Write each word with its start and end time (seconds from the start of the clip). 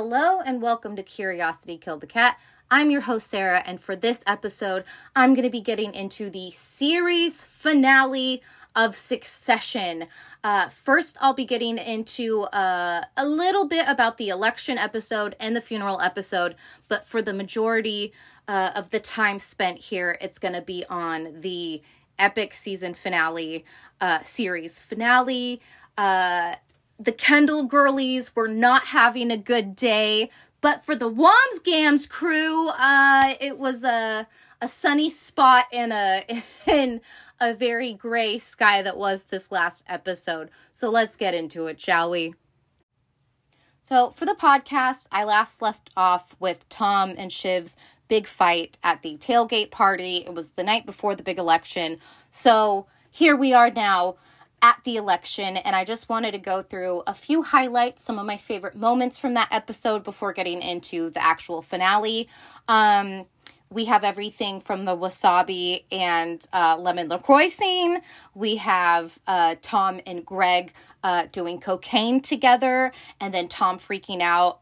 Hello 0.00 0.40
and 0.40 0.62
welcome 0.62 0.94
to 0.94 1.02
Curiosity 1.02 1.76
Killed 1.76 2.02
the 2.02 2.06
Cat. 2.06 2.38
I'm 2.70 2.88
your 2.92 3.00
host, 3.00 3.26
Sarah, 3.26 3.64
and 3.66 3.80
for 3.80 3.96
this 3.96 4.22
episode, 4.28 4.84
I'm 5.16 5.34
going 5.34 5.42
to 5.42 5.50
be 5.50 5.60
getting 5.60 5.92
into 5.92 6.30
the 6.30 6.52
series 6.52 7.42
finale 7.42 8.40
of 8.76 8.94
Succession. 8.94 10.06
Uh, 10.44 10.68
first, 10.68 11.16
I'll 11.20 11.34
be 11.34 11.44
getting 11.44 11.78
into 11.78 12.42
uh, 12.42 13.02
a 13.16 13.26
little 13.26 13.66
bit 13.66 13.88
about 13.88 14.18
the 14.18 14.28
election 14.28 14.78
episode 14.78 15.34
and 15.40 15.56
the 15.56 15.60
funeral 15.60 16.00
episode, 16.00 16.54
but 16.86 17.04
for 17.04 17.20
the 17.20 17.34
majority 17.34 18.12
uh, 18.46 18.70
of 18.76 18.92
the 18.92 19.00
time 19.00 19.40
spent 19.40 19.78
here, 19.80 20.16
it's 20.20 20.38
going 20.38 20.54
to 20.54 20.62
be 20.62 20.84
on 20.88 21.40
the 21.40 21.82
epic 22.20 22.54
season 22.54 22.94
finale, 22.94 23.64
uh, 24.00 24.22
series 24.22 24.80
finale. 24.80 25.60
The 26.98 27.12
Kendall 27.12 27.64
girlies 27.64 28.34
were 28.34 28.48
not 28.48 28.86
having 28.86 29.30
a 29.30 29.36
good 29.36 29.76
day, 29.76 30.30
but 30.60 30.84
for 30.84 30.96
the 30.96 31.10
Wambsgans 31.10 32.08
crew, 32.08 32.68
uh, 32.68 33.34
it 33.40 33.58
was 33.58 33.84
a 33.84 34.26
a 34.60 34.68
sunny 34.68 35.08
spot 35.08 35.66
in 35.72 35.92
a 35.92 36.24
in 36.66 37.00
a 37.40 37.54
very 37.54 37.94
gray 37.94 38.38
sky 38.38 38.82
that 38.82 38.96
was 38.96 39.24
this 39.24 39.52
last 39.52 39.84
episode. 39.88 40.50
So 40.72 40.90
let's 40.90 41.16
get 41.16 41.34
into 41.34 41.66
it, 41.66 41.80
shall 41.80 42.10
we? 42.10 42.34
So 43.82 44.10
for 44.10 44.26
the 44.26 44.34
podcast, 44.34 45.06
I 45.12 45.24
last 45.24 45.62
left 45.62 45.90
off 45.96 46.34
with 46.40 46.68
Tom 46.68 47.14
and 47.16 47.30
Shiv's 47.30 47.76
big 48.08 48.26
fight 48.26 48.76
at 48.82 49.02
the 49.02 49.16
tailgate 49.16 49.70
party. 49.70 50.24
It 50.26 50.34
was 50.34 50.50
the 50.50 50.64
night 50.64 50.84
before 50.84 51.14
the 51.14 51.22
big 51.22 51.38
election. 51.38 51.98
So 52.30 52.86
here 53.10 53.36
we 53.36 53.52
are 53.52 53.70
now 53.70 54.16
at 54.62 54.80
the 54.84 54.96
election, 54.96 55.56
and 55.56 55.76
I 55.76 55.84
just 55.84 56.08
wanted 56.08 56.32
to 56.32 56.38
go 56.38 56.62
through 56.62 57.02
a 57.06 57.14
few 57.14 57.42
highlights, 57.42 58.02
some 58.02 58.18
of 58.18 58.26
my 58.26 58.36
favorite 58.36 58.74
moments 58.74 59.18
from 59.18 59.34
that 59.34 59.48
episode 59.50 60.04
before 60.04 60.32
getting 60.32 60.62
into 60.62 61.10
the 61.10 61.22
actual 61.22 61.62
finale. 61.62 62.28
Um, 62.66 63.26
we 63.70 63.84
have 63.84 64.02
everything 64.02 64.60
from 64.60 64.84
the 64.84 64.96
wasabi 64.96 65.84
and 65.92 66.44
uh, 66.52 66.76
lemon 66.78 67.08
LaCroix 67.08 67.48
scene. 67.48 68.00
We 68.34 68.56
have 68.56 69.18
uh, 69.26 69.56
Tom 69.60 70.00
and 70.06 70.24
Greg 70.24 70.72
uh, 71.02 71.26
doing 71.30 71.60
cocaine 71.60 72.20
together, 72.20 72.92
and 73.20 73.32
then 73.32 73.48
Tom 73.48 73.78
freaking 73.78 74.20
out. 74.20 74.58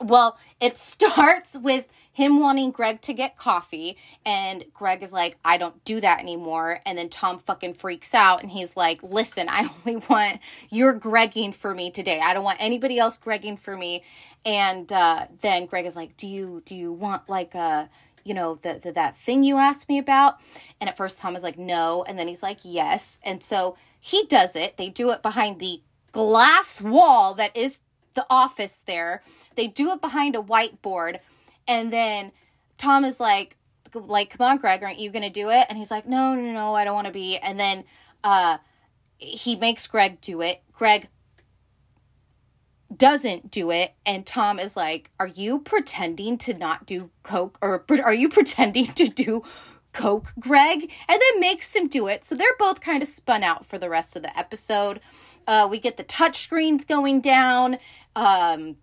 Uh, 0.00 0.04
well, 0.04 0.38
it 0.60 0.76
starts 0.76 1.56
with 1.56 1.86
him 2.12 2.40
wanting 2.40 2.70
Greg 2.70 3.00
to 3.02 3.12
get 3.12 3.36
coffee, 3.36 3.96
and 4.24 4.64
Greg 4.74 5.02
is 5.02 5.12
like, 5.12 5.36
I 5.44 5.56
don't 5.56 5.82
do 5.84 6.00
that 6.00 6.20
anymore. 6.20 6.80
And 6.84 6.98
then 6.98 7.08
Tom 7.08 7.38
fucking 7.38 7.74
freaks 7.74 8.14
out 8.14 8.42
and 8.42 8.50
he's 8.52 8.76
like, 8.76 9.02
Listen, 9.02 9.48
I 9.48 9.70
only 9.86 10.02
want 10.08 10.40
you're 10.70 10.98
Gregging 10.98 11.54
for 11.54 11.74
me 11.74 11.90
today. 11.90 12.20
I 12.20 12.34
don't 12.34 12.44
want 12.44 12.58
anybody 12.60 12.98
else 12.98 13.18
Gregging 13.18 13.58
for 13.58 13.76
me. 13.76 14.02
And 14.44 14.90
uh, 14.92 15.26
then 15.40 15.66
Greg 15.66 15.86
is 15.86 15.96
like, 15.96 16.16
Do 16.16 16.26
you 16.26 16.62
do 16.64 16.74
you 16.74 16.92
want 16.92 17.28
like 17.28 17.54
a 17.54 17.88
you 18.24 18.34
know 18.34 18.56
the, 18.56 18.78
the 18.82 18.92
that 18.92 19.16
thing 19.16 19.42
you 19.42 19.56
asked 19.56 19.88
me 19.88 19.98
about 19.98 20.38
and 20.80 20.90
at 20.90 20.96
first 20.96 21.18
tom 21.18 21.34
is 21.34 21.42
like 21.42 21.58
no 21.58 22.04
and 22.06 22.18
then 22.18 22.28
he's 22.28 22.42
like 22.42 22.58
yes 22.62 23.18
and 23.22 23.42
so 23.42 23.76
he 23.98 24.26
does 24.26 24.54
it 24.54 24.76
they 24.76 24.90
do 24.90 25.10
it 25.10 25.22
behind 25.22 25.58
the 25.58 25.80
glass 26.12 26.82
wall 26.82 27.32
that 27.34 27.56
is 27.56 27.80
the 28.20 28.26
office 28.28 28.82
there 28.86 29.22
they 29.54 29.66
do 29.66 29.90
it 29.90 30.00
behind 30.00 30.36
a 30.36 30.42
whiteboard 30.42 31.18
and 31.66 31.92
then 31.92 32.32
Tom 32.80 33.04
is 33.04 33.20
like, 33.20 33.58
like, 33.94 34.30
come 34.30 34.46
on, 34.46 34.56
Greg, 34.56 34.82
aren't 34.82 34.98
you 34.98 35.10
gonna 35.10 35.28
do 35.28 35.50
it? 35.50 35.66
And 35.68 35.76
he's 35.76 35.90
like, 35.90 36.08
no, 36.08 36.34
no, 36.34 36.52
no, 36.52 36.74
I 36.74 36.84
don't 36.84 36.94
want 36.94 37.06
to 37.08 37.12
be. 37.12 37.36
And 37.36 37.60
then 37.60 37.84
uh, 38.24 38.56
he 39.18 39.54
makes 39.54 39.86
Greg 39.86 40.20
do 40.22 40.40
it. 40.40 40.62
Greg 40.72 41.08
doesn't 42.96 43.50
do 43.50 43.70
it, 43.70 43.92
and 44.06 44.24
Tom 44.24 44.58
is 44.58 44.76
like, 44.76 45.10
are 45.20 45.26
you 45.26 45.60
pretending 45.60 46.38
to 46.38 46.54
not 46.54 46.86
do 46.86 47.10
coke, 47.22 47.58
or 47.60 47.84
are 48.02 48.14
you 48.14 48.28
pretending 48.30 48.86
to 48.86 49.06
do 49.06 49.44
coke, 49.92 50.32
Greg? 50.40 50.90
And 51.06 51.20
then 51.20 51.40
makes 51.40 51.76
him 51.76 51.86
do 51.86 52.08
it. 52.08 52.24
So 52.24 52.34
they're 52.34 52.48
both 52.58 52.80
kind 52.80 53.02
of 53.02 53.08
spun 53.08 53.42
out 53.42 53.66
for 53.66 53.78
the 53.78 53.90
rest 53.90 54.16
of 54.16 54.22
the 54.22 54.36
episode. 54.36 55.00
Uh, 55.46 55.68
we 55.70 55.78
get 55.78 55.96
the 55.96 56.02
touch 56.02 56.38
screens 56.38 56.84
going 56.84 57.20
down. 57.20 57.78
Um, 58.16 58.76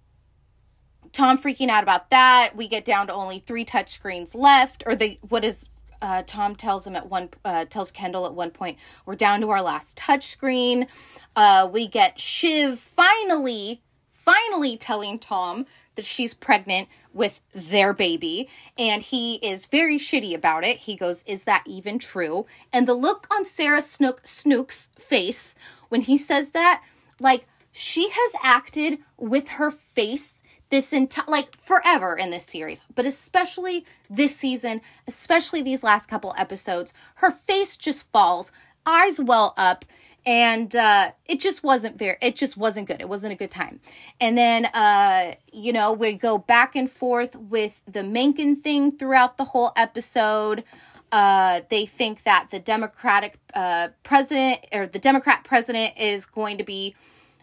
Tom 1.11 1.37
freaking 1.37 1.69
out 1.69 1.83
about 1.83 2.09
that. 2.11 2.51
We 2.55 2.67
get 2.67 2.85
down 2.85 3.07
to 3.07 3.13
only 3.13 3.39
three 3.39 3.65
touchscreens 3.65 4.35
left, 4.35 4.83
or 4.85 4.95
the 4.95 5.19
what 5.27 5.43
is 5.43 5.69
uh, 6.01 6.23
Tom 6.25 6.55
tells 6.55 6.85
him 6.85 6.95
at 6.95 7.09
one 7.09 7.29
uh, 7.43 7.65
tells 7.65 7.91
Kendall 7.91 8.25
at 8.25 8.33
one 8.33 8.51
point 8.51 8.77
we're 9.05 9.15
down 9.15 9.41
to 9.41 9.49
our 9.49 9.61
last 9.61 9.97
touchscreen. 9.97 10.87
Uh, 11.35 11.67
we 11.71 11.87
get 11.87 12.19
Shiv 12.19 12.79
finally, 12.79 13.81
finally 14.09 14.77
telling 14.77 15.19
Tom 15.19 15.65
that 15.95 16.05
she's 16.05 16.35
pregnant 16.35 16.87
with 17.13 17.41
their 17.53 17.93
baby, 17.93 18.47
and 18.77 19.01
he 19.01 19.35
is 19.35 19.65
very 19.65 19.97
shitty 19.97 20.35
about 20.35 20.63
it. 20.63 20.77
He 20.79 20.95
goes, 20.95 21.23
"Is 21.23 21.45
that 21.45 21.63
even 21.65 21.97
true?" 21.97 22.45
And 22.71 22.87
the 22.87 22.93
look 22.93 23.27
on 23.33 23.45
Sarah 23.45 23.81
Snook 23.81 24.21
Snook's 24.27 24.91
face 24.99 25.55
when 25.89 26.01
he 26.01 26.17
says 26.17 26.51
that, 26.51 26.83
like 27.19 27.47
she 27.77 28.09
has 28.09 28.31
acted 28.43 28.99
with 29.17 29.49
her 29.49 29.71
face 29.71 30.41
this 30.69 30.91
entire 30.91 31.25
like 31.27 31.55
forever 31.55 32.15
in 32.15 32.29
this 32.29 32.45
series 32.45 32.83
but 32.93 33.05
especially 33.05 33.85
this 34.09 34.35
season 34.35 34.81
especially 35.07 35.61
these 35.61 35.83
last 35.83 36.09
couple 36.09 36.33
episodes 36.37 36.93
her 37.15 37.31
face 37.31 37.77
just 37.77 38.11
falls 38.11 38.51
eyes 38.85 39.19
well 39.19 39.53
up 39.57 39.85
and 40.27 40.75
uh 40.75 41.11
it 41.25 41.39
just 41.39 41.63
wasn't 41.63 41.97
very 41.97 42.17
it 42.21 42.35
just 42.35 42.57
wasn't 42.57 42.85
good 42.85 42.99
it 42.99 43.07
wasn't 43.07 43.31
a 43.31 43.35
good 43.35 43.49
time. 43.49 43.79
And 44.19 44.37
then 44.37 44.65
uh 44.65 45.35
you 45.53 45.71
know 45.71 45.93
we 45.93 46.13
go 46.15 46.37
back 46.37 46.75
and 46.75 46.91
forth 46.91 47.35
with 47.35 47.81
the 47.87 48.03
Mencken 48.03 48.57
thing 48.57 48.91
throughout 48.91 49.37
the 49.37 49.45
whole 49.45 49.71
episode. 49.77 50.65
Uh 51.13 51.61
they 51.69 51.85
think 51.85 52.23
that 52.23 52.49
the 52.51 52.59
democratic 52.59 53.39
uh 53.53 53.87
president 54.03 54.65
or 54.73 54.85
the 54.85 54.99
democrat 54.99 55.45
president 55.45 55.97
is 55.97 56.25
going 56.25 56.57
to 56.57 56.65
be 56.65 56.93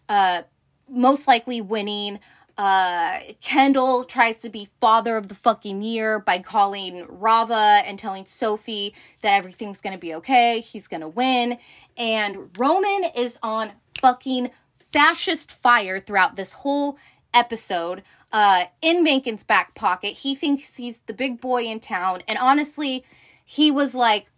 uh 0.08 0.42
most 0.88 1.26
likely 1.26 1.60
winning 1.60 2.18
uh 2.56 3.18
Kendall 3.40 4.04
tries 4.04 4.40
to 4.42 4.48
be 4.48 4.68
father 4.80 5.16
of 5.16 5.28
the 5.28 5.34
fucking 5.34 5.80
year 5.80 6.18
by 6.18 6.38
calling 6.38 7.04
Rava 7.08 7.82
and 7.84 7.98
telling 7.98 8.26
Sophie 8.26 8.94
that 9.22 9.34
everything's 9.34 9.80
to 9.94 9.98
be 9.98 10.14
okay, 10.14 10.60
he's 10.60 10.86
to 11.00 11.08
win, 11.08 11.58
and 11.96 12.56
Roman 12.56 13.10
is 13.16 13.38
on 13.42 13.72
fucking 14.00 14.50
fascist 14.78 15.50
fire 15.50 15.98
throughout 15.98 16.36
this 16.36 16.52
whole 16.52 16.98
episode. 17.32 18.02
Uh 18.32 18.64
in 18.82 19.04
Mencken's 19.04 19.44
back 19.44 19.74
pocket, 19.74 20.14
he 20.18 20.34
thinks 20.34 20.76
he's 20.76 20.98
the 21.06 21.14
big 21.14 21.40
boy 21.40 21.64
in 21.64 21.80
town 21.80 22.22
and 22.28 22.38
honestly, 22.38 23.04
he 23.44 23.70
was 23.70 23.94
like 23.94 24.30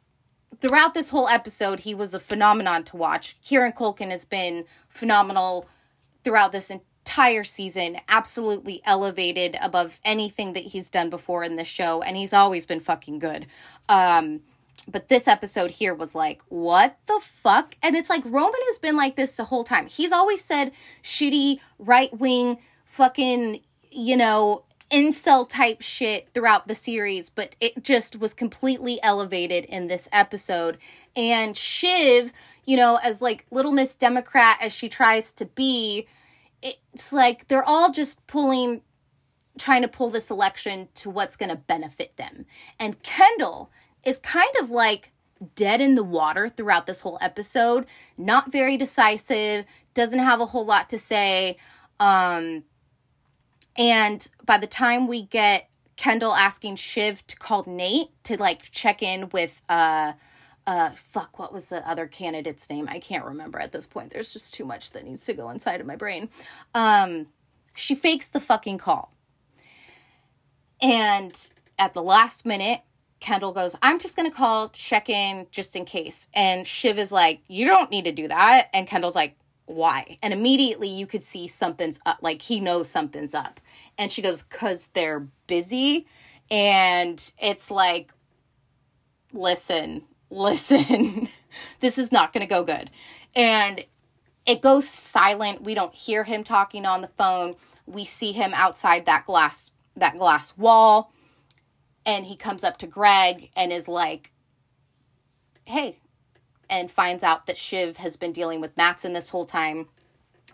throughout 0.60 0.94
this 0.94 1.10
whole 1.10 1.28
episode, 1.28 1.80
he 1.80 1.94
was 1.94 2.14
a 2.14 2.20
phenomenon 2.20 2.84
to 2.84 2.96
watch. 2.96 3.36
Kieran 3.42 3.72
Culkin 3.72 4.10
has 4.10 4.24
been 4.24 4.64
phenomenal 4.96 5.68
throughout 6.24 6.52
this 6.52 6.70
entire 6.70 7.44
season 7.44 7.98
absolutely 8.08 8.82
elevated 8.84 9.56
above 9.62 10.00
anything 10.04 10.54
that 10.54 10.64
he's 10.64 10.90
done 10.90 11.08
before 11.08 11.44
in 11.44 11.54
the 11.54 11.64
show 11.64 12.02
and 12.02 12.16
he's 12.16 12.32
always 12.32 12.66
been 12.66 12.80
fucking 12.80 13.20
good. 13.20 13.46
Um 13.88 14.40
but 14.88 15.08
this 15.08 15.26
episode 15.26 15.70
here 15.70 15.94
was 15.94 16.16
like 16.16 16.42
what 16.48 16.98
the 17.06 17.20
fuck? 17.22 17.76
And 17.80 17.94
it's 17.94 18.10
like 18.10 18.24
roman 18.24 18.60
has 18.66 18.78
been 18.78 18.96
like 18.96 19.14
this 19.14 19.36
the 19.36 19.44
whole 19.44 19.62
time. 19.62 19.86
He's 19.86 20.10
always 20.10 20.42
said 20.42 20.72
shitty 21.02 21.60
right 21.78 22.12
wing 22.18 22.58
fucking 22.84 23.60
you 23.92 24.16
know 24.16 24.64
incel 24.90 25.48
type 25.48 25.82
shit 25.82 26.28
throughout 26.32 26.68
the 26.68 26.74
series 26.74 27.28
but 27.28 27.56
it 27.60 27.82
just 27.82 28.20
was 28.20 28.32
completely 28.32 29.00
elevated 29.04 29.64
in 29.66 29.86
this 29.86 30.08
episode. 30.12 30.76
And 31.14 31.56
shiv 31.56 32.32
you 32.66 32.76
know 32.76 32.98
as 33.02 33.22
like 33.22 33.46
little 33.50 33.72
miss 33.72 33.96
democrat 33.96 34.58
as 34.60 34.74
she 34.74 34.88
tries 34.88 35.32
to 35.32 35.46
be 35.46 36.06
it's 36.62 37.12
like 37.12 37.48
they're 37.48 37.64
all 37.64 37.90
just 37.90 38.26
pulling 38.26 38.82
trying 39.58 39.82
to 39.82 39.88
pull 39.88 40.10
this 40.10 40.30
election 40.30 40.88
to 40.94 41.10
what's 41.10 41.36
going 41.36 41.48
to 41.48 41.56
benefit 41.56 42.16
them. 42.16 42.46
And 42.78 43.02
Kendall 43.02 43.70
is 44.04 44.18
kind 44.18 44.50
of 44.60 44.70
like 44.70 45.12
dead 45.54 45.80
in 45.80 45.94
the 45.94 46.04
water 46.04 46.48
throughout 46.48 46.86
this 46.86 47.00
whole 47.00 47.18
episode, 47.20 47.86
not 48.16 48.52
very 48.52 48.76
decisive, 48.76 49.64
doesn't 49.94 50.18
have 50.18 50.40
a 50.40 50.46
whole 50.46 50.66
lot 50.66 50.88
to 50.90 50.98
say. 50.98 51.56
Um 51.98 52.64
and 53.78 54.28
by 54.44 54.58
the 54.58 54.66
time 54.66 55.06
we 55.06 55.22
get 55.22 55.68
Kendall 55.96 56.34
asking 56.34 56.76
Shiv 56.76 57.26
to 57.26 57.36
call 57.36 57.64
Nate 57.66 58.08
to 58.24 58.38
like 58.38 58.70
check 58.70 59.02
in 59.02 59.30
with 59.30 59.62
uh 59.68 60.12
uh 60.66 60.90
fuck 60.90 61.38
what 61.38 61.52
was 61.52 61.68
the 61.68 61.88
other 61.88 62.06
candidate's 62.06 62.68
name 62.68 62.88
i 62.90 62.98
can't 62.98 63.24
remember 63.24 63.58
at 63.58 63.72
this 63.72 63.86
point 63.86 64.10
there's 64.10 64.32
just 64.32 64.54
too 64.54 64.64
much 64.64 64.90
that 64.92 65.04
needs 65.04 65.24
to 65.24 65.32
go 65.32 65.50
inside 65.50 65.80
of 65.80 65.86
my 65.86 65.96
brain 65.96 66.28
um 66.74 67.26
she 67.74 67.94
fakes 67.94 68.28
the 68.28 68.40
fucking 68.40 68.78
call 68.78 69.12
and 70.80 71.50
at 71.78 71.94
the 71.94 72.02
last 72.02 72.44
minute 72.44 72.80
kendall 73.20 73.52
goes 73.52 73.76
i'm 73.82 73.98
just 73.98 74.16
gonna 74.16 74.30
call 74.30 74.68
check 74.70 75.08
in 75.08 75.46
just 75.50 75.76
in 75.76 75.84
case 75.84 76.26
and 76.34 76.66
shiv 76.66 76.98
is 76.98 77.12
like 77.12 77.40
you 77.48 77.66
don't 77.66 77.90
need 77.90 78.04
to 78.04 78.12
do 78.12 78.28
that 78.28 78.68
and 78.74 78.86
kendall's 78.86 79.14
like 79.14 79.36
why? 79.66 80.18
And 80.22 80.32
immediately 80.32 80.88
you 80.88 81.06
could 81.06 81.22
see 81.22 81.46
something's 81.46 82.00
up, 82.06 82.18
like 82.22 82.42
he 82.42 82.60
knows 82.60 82.88
something's 82.88 83.34
up. 83.34 83.60
And 83.98 84.10
she 84.10 84.22
goes, 84.22 84.42
Cause 84.42 84.88
they're 84.94 85.26
busy. 85.46 86.06
And 86.50 87.32
it's 87.38 87.70
like, 87.70 88.12
listen, 89.32 90.04
listen, 90.30 91.28
this 91.80 91.98
is 91.98 92.12
not 92.12 92.32
going 92.32 92.46
to 92.46 92.52
go 92.52 92.64
good. 92.64 92.90
And 93.34 93.84
it 94.44 94.62
goes 94.62 94.88
silent. 94.88 95.62
We 95.62 95.74
don't 95.74 95.94
hear 95.94 96.24
him 96.24 96.44
talking 96.44 96.86
on 96.86 97.00
the 97.00 97.08
phone. 97.08 97.54
We 97.86 98.04
see 98.04 98.32
him 98.32 98.52
outside 98.54 99.06
that 99.06 99.26
glass 99.26 99.72
that 99.98 100.18
glass 100.18 100.56
wall 100.58 101.10
and 102.06 102.26
he 102.26 102.36
comes 102.36 102.62
up 102.62 102.78
to 102.78 102.86
Greg 102.86 103.50
and 103.56 103.72
is 103.72 103.88
like, 103.88 104.30
"Hey," 105.64 105.98
and 106.70 106.90
finds 106.90 107.24
out 107.24 107.46
that 107.46 107.58
Shiv 107.58 107.96
has 107.98 108.16
been 108.16 108.32
dealing 108.32 108.60
with 108.60 108.76
Matsson 108.76 109.12
this 109.12 109.30
whole 109.30 109.44
time 109.44 109.88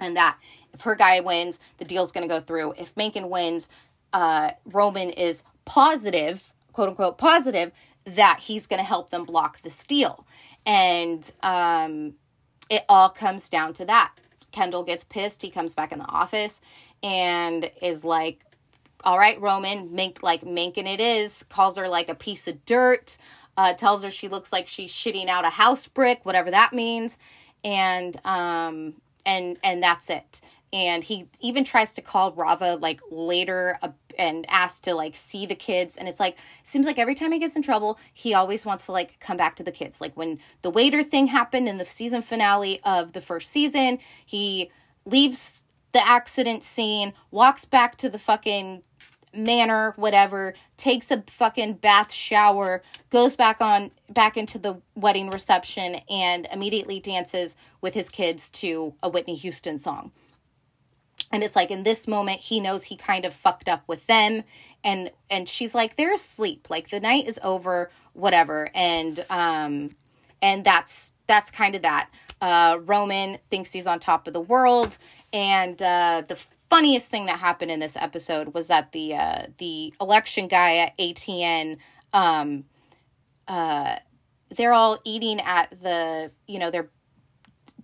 and 0.01 0.17
that 0.17 0.39
if 0.73 0.81
her 0.81 0.95
guy 0.95 1.21
wins, 1.21 1.61
the 1.77 1.85
deal's 1.85 2.13
going 2.13 2.27
to 2.27 2.35
go 2.35 2.41
through. 2.41 2.73
If 2.79 2.97
Mencken 2.97 3.29
wins, 3.29 3.69
uh, 4.13 4.53
Roman 4.65 5.11
is 5.11 5.45
positive, 5.67 6.55
quote 6.73 6.89
unquote, 6.89 7.19
positive 7.19 7.73
that 8.05 8.41
he's 8.41 8.67
going 8.67 8.79
to 8.79 8.85
help 8.85 9.11
them 9.11 9.25
block 9.25 9.63
the 9.63 9.71
steal. 9.71 10.27
And 10.67 11.31
um, 11.43 12.15
it 12.71 12.85
all 12.89 13.09
comes 13.09 13.49
down 13.49 13.75
to 13.75 13.85
that. 13.87 14.15
Kendall 14.51 14.83
gets 14.83 15.05
pissed. 15.05 15.43
He 15.43 15.51
comes 15.51 15.75
back 15.75 15.93
in 15.93 15.99
the 15.99 16.09
office 16.09 16.61
and 17.03 17.71
is 17.81 18.05
like, 18.05 18.45
all 19.05 19.19
right, 19.19 19.41
Roman, 19.41 19.95
make 19.95 20.23
like 20.23 20.45
Mencken 20.45 20.87
it 20.87 21.01
is, 21.01 21.45
calls 21.49 21.77
her 21.77 21.89
like 21.89 22.09
a 22.09 22.15
piece 22.15 22.47
of 22.47 22.65
dirt, 22.65 23.17
uh, 23.57 23.73
tells 23.75 24.05
her 24.05 24.11
she 24.11 24.29
looks 24.29 24.53
like 24.53 24.69
she's 24.69 24.93
shitting 24.93 25.29
out 25.29 25.45
a 25.45 25.51
house 25.51 25.89
brick, 25.89 26.21
whatever 26.25 26.51
that 26.51 26.73
means. 26.73 27.19
And 27.65 28.17
um 28.25 28.95
and 29.25 29.57
and 29.63 29.83
that's 29.83 30.11
it 30.11 30.41
and 30.73 31.05
he 31.05 31.27
even 31.41 31.65
tries 31.65 31.93
to 31.95 32.03
call 32.03 32.33
Rava 32.33 32.77
like 32.81 33.01
later 33.11 33.79
uh, 33.83 33.89
and 34.19 34.47
asked 34.49 34.85
to 34.85 34.95
like 34.95 35.15
see 35.15 35.47
the 35.47 35.55
kids 35.55 35.97
and 35.97 36.09
it's 36.09 36.21
like 36.21 36.37
seems 36.63 36.87
like 36.87 36.99
every 36.99 37.15
time 37.15 37.33
he 37.33 37.39
gets 37.39 37.57
in 37.57 37.63
trouble 37.63 37.99
he 38.13 38.35
always 38.35 38.65
wants 38.65 38.87
to 38.87 38.93
like 38.93 39.19
come 39.21 39.37
back 39.37 39.57
to 39.57 39.63
the 39.63 39.73
kids. 39.73 40.01
Like 40.01 40.17
when 40.17 40.39
the 40.63 40.71
waiter 40.71 41.03
thing 41.03 41.29
happened 41.29 41.69
in 41.69 41.79
the 41.79 41.87
season 41.87 42.23
finale 42.23 42.81
of 42.85 43.13
the 43.13 43.21
first 43.21 43.51
season 43.51 43.99
he 44.25 44.71
leaves 45.05 45.65
the 45.93 46.07
accident 46.07 46.63
scene 46.63 47.13
walks 47.31 47.65
back 47.65 47.97
to 47.97 48.09
the 48.09 48.19
fucking 48.19 48.83
manor 49.35 49.95
whatever 49.97 50.55
takes 50.77 51.11
a 51.11 51.23
fucking 51.27 51.75
bath 51.75 52.13
shower 52.13 52.83
goes 53.11 53.37
back 53.37 53.61
on 53.61 53.91
back 54.11 54.37
into 54.37 54.59
the 54.59 54.81
wedding 54.95 55.31
reception 55.31 55.97
and 56.11 56.47
immediately 56.53 57.01
dances 57.01 57.57
with 57.81 57.95
his 57.95 58.11
kids 58.11 58.51
to 58.51 58.95
a 59.03 59.09
Whitney 59.09 59.35
Houston 59.35 59.79
song 59.79 60.13
and 61.33 61.43
it's 61.43 61.57
like 61.57 61.71
in 61.71 61.83
this 61.83 62.07
moment 62.07 62.41
he 62.41 62.61
knows 62.61 62.85
he 62.85 62.97
kind 62.97 63.25
of 63.25 63.33
fucked 63.33 63.69
up 63.69 63.83
with 63.89 64.07
them. 64.07 64.45
And 64.85 65.11
and 65.31 65.49
she's 65.49 65.75
like 65.75 65.97
they're 65.97 66.13
asleep. 66.13 66.69
Like 66.69 66.91
the 66.91 67.01
night 67.01 67.27
is 67.27 67.41
over 67.43 67.91
whatever. 68.13 68.69
And 68.75 69.25
um 69.31 69.97
and 70.43 70.63
that's 70.63 71.13
that's 71.27 71.51
kind 71.51 71.75
of 71.75 71.83
that. 71.83 72.11
Uh 72.41 72.79
roman 72.85 73.39
thinks 73.51 73.73
he's 73.73 73.87
on 73.87 73.99
top 73.99 74.27
of 74.27 74.35
the 74.35 74.41
world. 74.41 74.99
And 75.33 75.81
uh 75.81 76.23
the 76.29 76.37
funniest 76.69 77.11
thing 77.11 77.27
that 77.27 77.39
happened 77.39 77.71
in 77.71 77.81
this 77.81 77.97
episode 77.97 78.53
was 78.53 78.69
that 78.69 78.93
the 78.93 79.17
uh 79.17 79.47
the 79.57 79.95
election 80.01 80.49
guy 80.49 80.77
at 80.77 80.99
atn 80.99 81.79
um 82.13 82.65
uh 83.49 83.97
they're 84.51 84.73
all 84.75 85.01
eating 85.05 85.41
at 85.41 85.83
the 85.83 86.31
you 86.47 86.59
know 86.59 86.71
their 86.71 86.91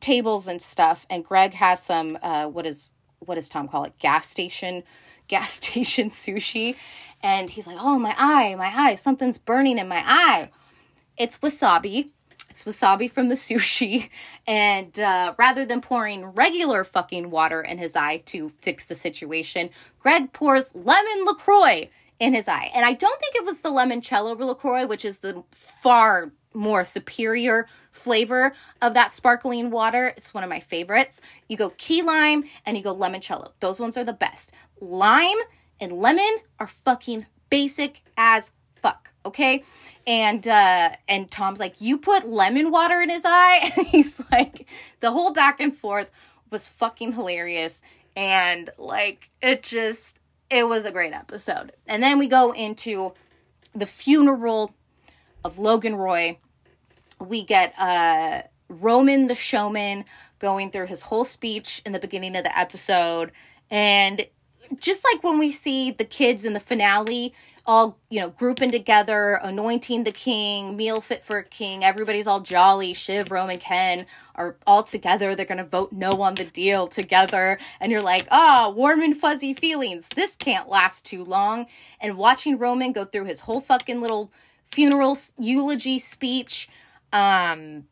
tables 0.01 0.47
and 0.47 0.61
stuff. 0.61 1.07
And 1.09 1.25
greg 1.25 1.55
has 1.55 1.83
some 1.83 2.19
uh 2.23 2.47
what 2.47 2.67
is 2.67 2.93
what 3.21 3.37
does 3.37 3.49
Tom 3.49 3.69
call 3.69 3.85
it? 3.85 3.99
Gas 3.99 4.29
station, 4.29 4.83
gas 5.29 5.53
station 5.65 6.11
sushi. 6.11 6.77
And 7.23 7.51
he's 7.51 7.67
like, 7.67 7.79
oh, 7.81 7.99
my 7.99 8.15
eye, 8.17 8.55
my 8.55 8.73
eye, 8.75 8.95
something's 8.95 9.39
burning 9.39 9.79
in 9.79 9.89
my 9.89 10.03
eye. 10.07 10.51
It's 11.17 11.39
wasabi. 11.39 12.11
It's 12.49 12.65
wasabi 12.65 13.11
from 13.11 13.29
the 13.29 13.35
sushi. 13.37 14.09
And 14.47 14.99
uh, 14.99 15.35
rather 15.39 15.65
than 15.65 15.81
pouring 15.81 16.27
regular 16.27 16.85
fucking 16.85 17.31
water 17.31 17.61
in 17.61 17.79
his 17.79 17.97
eye 17.97 18.19
to 18.27 18.51
fix 18.51 18.87
the 18.87 18.95
situation, 18.95 19.71
Greg 20.01 20.33
pours 20.33 20.75
lemon 20.75 21.25
LaCroix 21.25 21.89
in 22.21 22.35
his 22.35 22.49
eye. 22.49 22.71
And 22.75 22.85
I 22.85 22.93
don't 22.95 23.21
think 23.21 23.37
it 23.37 23.45
was 23.45 23.61
the 23.61 23.71
limoncello 23.71 24.39
LaCroix, 24.39 24.87
which 24.87 25.05
is 25.05 25.19
the 25.19 25.43
far 25.51 26.33
more 26.59 26.85
superior 26.85 27.67
flavor 27.91 28.53
of 28.83 28.95
that 28.95 29.13
sparkling 29.13 29.71
water. 29.71 30.13
It's 30.17 30.35
one 30.35 30.43
of 30.43 30.51
my 30.51 30.61
favorites. 30.61 31.21
You 31.49 31.57
go 31.57 31.71
key 31.79 32.03
lime 32.03 32.45
and 32.67 32.77
you 32.77 32.83
go 32.83 32.95
limoncello. 32.95 33.53
Those 33.61 33.81
ones 33.81 33.97
are 33.97 34.05
the 34.05 34.13
best. 34.13 34.53
Lime 34.81 35.39
and 35.81 35.93
lemon 35.93 36.39
are 36.59 36.67
fucking 36.67 37.27
basic 37.49 38.03
as 38.17 38.51
fuck, 38.83 39.13
okay? 39.25 39.65
And 40.07 40.47
uh 40.47 40.91
and 41.09 41.31
Tom's 41.31 41.61
like, 41.61 41.81
"You 41.81 41.99
put 41.99 42.27
lemon 42.27 42.71
water 42.71 43.01
in 43.01 43.09
his 43.09 43.25
eye?" 43.25 43.73
And 43.77 43.87
he's 43.87 44.21
like, 44.31 44.67
the 45.01 45.11
whole 45.11 45.33
back 45.33 45.61
and 45.61 45.75
forth 45.75 46.11
was 46.51 46.67
fucking 46.67 47.13
hilarious 47.13 47.83
and 48.17 48.71
like 48.79 49.29
it 49.41 49.63
just 49.63 50.19
it 50.51 50.67
was 50.67 50.85
a 50.85 50.91
great 50.91 51.13
episode. 51.13 51.73
And 51.87 52.03
then 52.03 52.19
we 52.19 52.27
go 52.27 52.53
into 52.53 53.13
the 53.75 53.87
funeral 53.87 54.75
of 55.45 55.59
Logan 55.59 55.95
Roy, 55.95 56.39
we 57.21 57.45
get 57.45 57.75
uh, 57.79 58.43
Roman 58.69 59.27
the 59.27 59.35
showman 59.35 60.05
going 60.39 60.71
through 60.71 60.87
his 60.87 61.03
whole 61.03 61.25
speech 61.25 61.83
in 61.85 61.93
the 61.93 61.99
beginning 61.99 62.37
of 62.37 62.45
the 62.45 62.59
episode. 62.59 63.33
And 63.71 64.27
just 64.79 65.05
like 65.05 65.23
when 65.23 65.39
we 65.39 65.51
see 65.51 65.91
the 65.91 66.05
kids 66.05 66.45
in 66.45 66.53
the 66.53 66.61
finale, 66.61 67.35
all 67.69 67.99
you 68.09 68.19
know 68.19 68.31
grouping 68.31 68.71
together 68.71 69.39
anointing 69.43 70.05
the 70.05 70.11
king 70.11 70.75
meal 70.75 71.03
fit 71.03 71.23
for 71.23 71.37
a 71.37 71.45
king 71.45 71.85
everybody's 71.85 72.27
all 72.27 72.41
jolly 72.41 72.95
shiv 72.95 73.31
roman 73.31 73.59
ken 73.59 74.07
are 74.35 74.57
all 74.67 74.83
together. 74.83 75.35
They're 75.35 75.45
gonna 75.45 75.65
vote 75.65 75.93
no 75.93 76.23
on 76.23 76.35
the 76.37 76.47
deal 76.47 76.87
together. 76.87 77.59
And 77.79 77.93
you're 77.93 78.01
like 78.01 78.27
ah 78.31 78.67
oh, 78.67 78.71
warm 78.71 79.03
and 79.03 79.15
fuzzy 79.15 79.53
feelings. 79.53 80.09
This 80.17 80.35
can't 80.35 80.69
last 80.69 81.05
too 81.05 81.23
long. 81.23 81.67
And 82.01 82.17
watching 82.17 82.57
roman 82.57 82.93
go 82.93 83.05
through 83.05 83.27
his 83.27 83.41
whole 83.41 83.61
fucking 83.61 84.01
little 84.01 84.33
funeral 84.65 85.19
eulogy 85.37 85.99
speech 85.99 86.71
um 87.13 87.85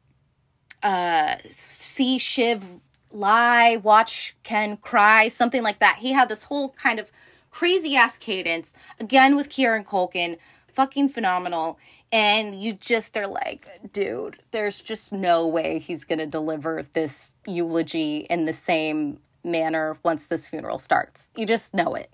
uh 0.83 1.37
see 1.49 2.19
shiv 2.19 2.65
lie 3.11 3.77
watch 3.77 4.37
ken 4.43 4.77
cry 4.77 5.29
something 5.29 5.63
like 5.63 5.79
that. 5.79 5.97
He 5.99 6.13
had 6.13 6.29
this 6.29 6.45
whole 6.45 6.71
kind 6.71 6.99
of 6.99 7.11
crazy 7.51 7.97
ass 7.97 8.19
cadence 8.19 8.75
again 9.01 9.37
with 9.37 9.49
kieran 9.49 9.85
culkin 9.85 10.39
fucking 10.69 11.09
phenomenal. 11.09 11.79
And 12.13 12.61
you 12.63 12.75
just 12.75 13.17
are 13.17 13.27
like 13.27 13.93
dude 13.93 14.39
there's 14.51 14.81
just 14.83 15.13
no 15.13 15.47
way 15.47 15.79
he's 15.79 16.05
gonna 16.05 16.27
deliver 16.27 16.83
this 16.93 17.35
eulogy 17.47 18.27
in 18.31 18.45
the 18.45 18.53
same 18.53 19.19
manner 19.47 19.97
once 20.03 20.27
this 20.27 20.49
funeral 20.49 20.79
starts. 20.79 21.31
You 21.37 21.47
just 21.47 21.73
know 21.73 21.95
it. 21.95 22.13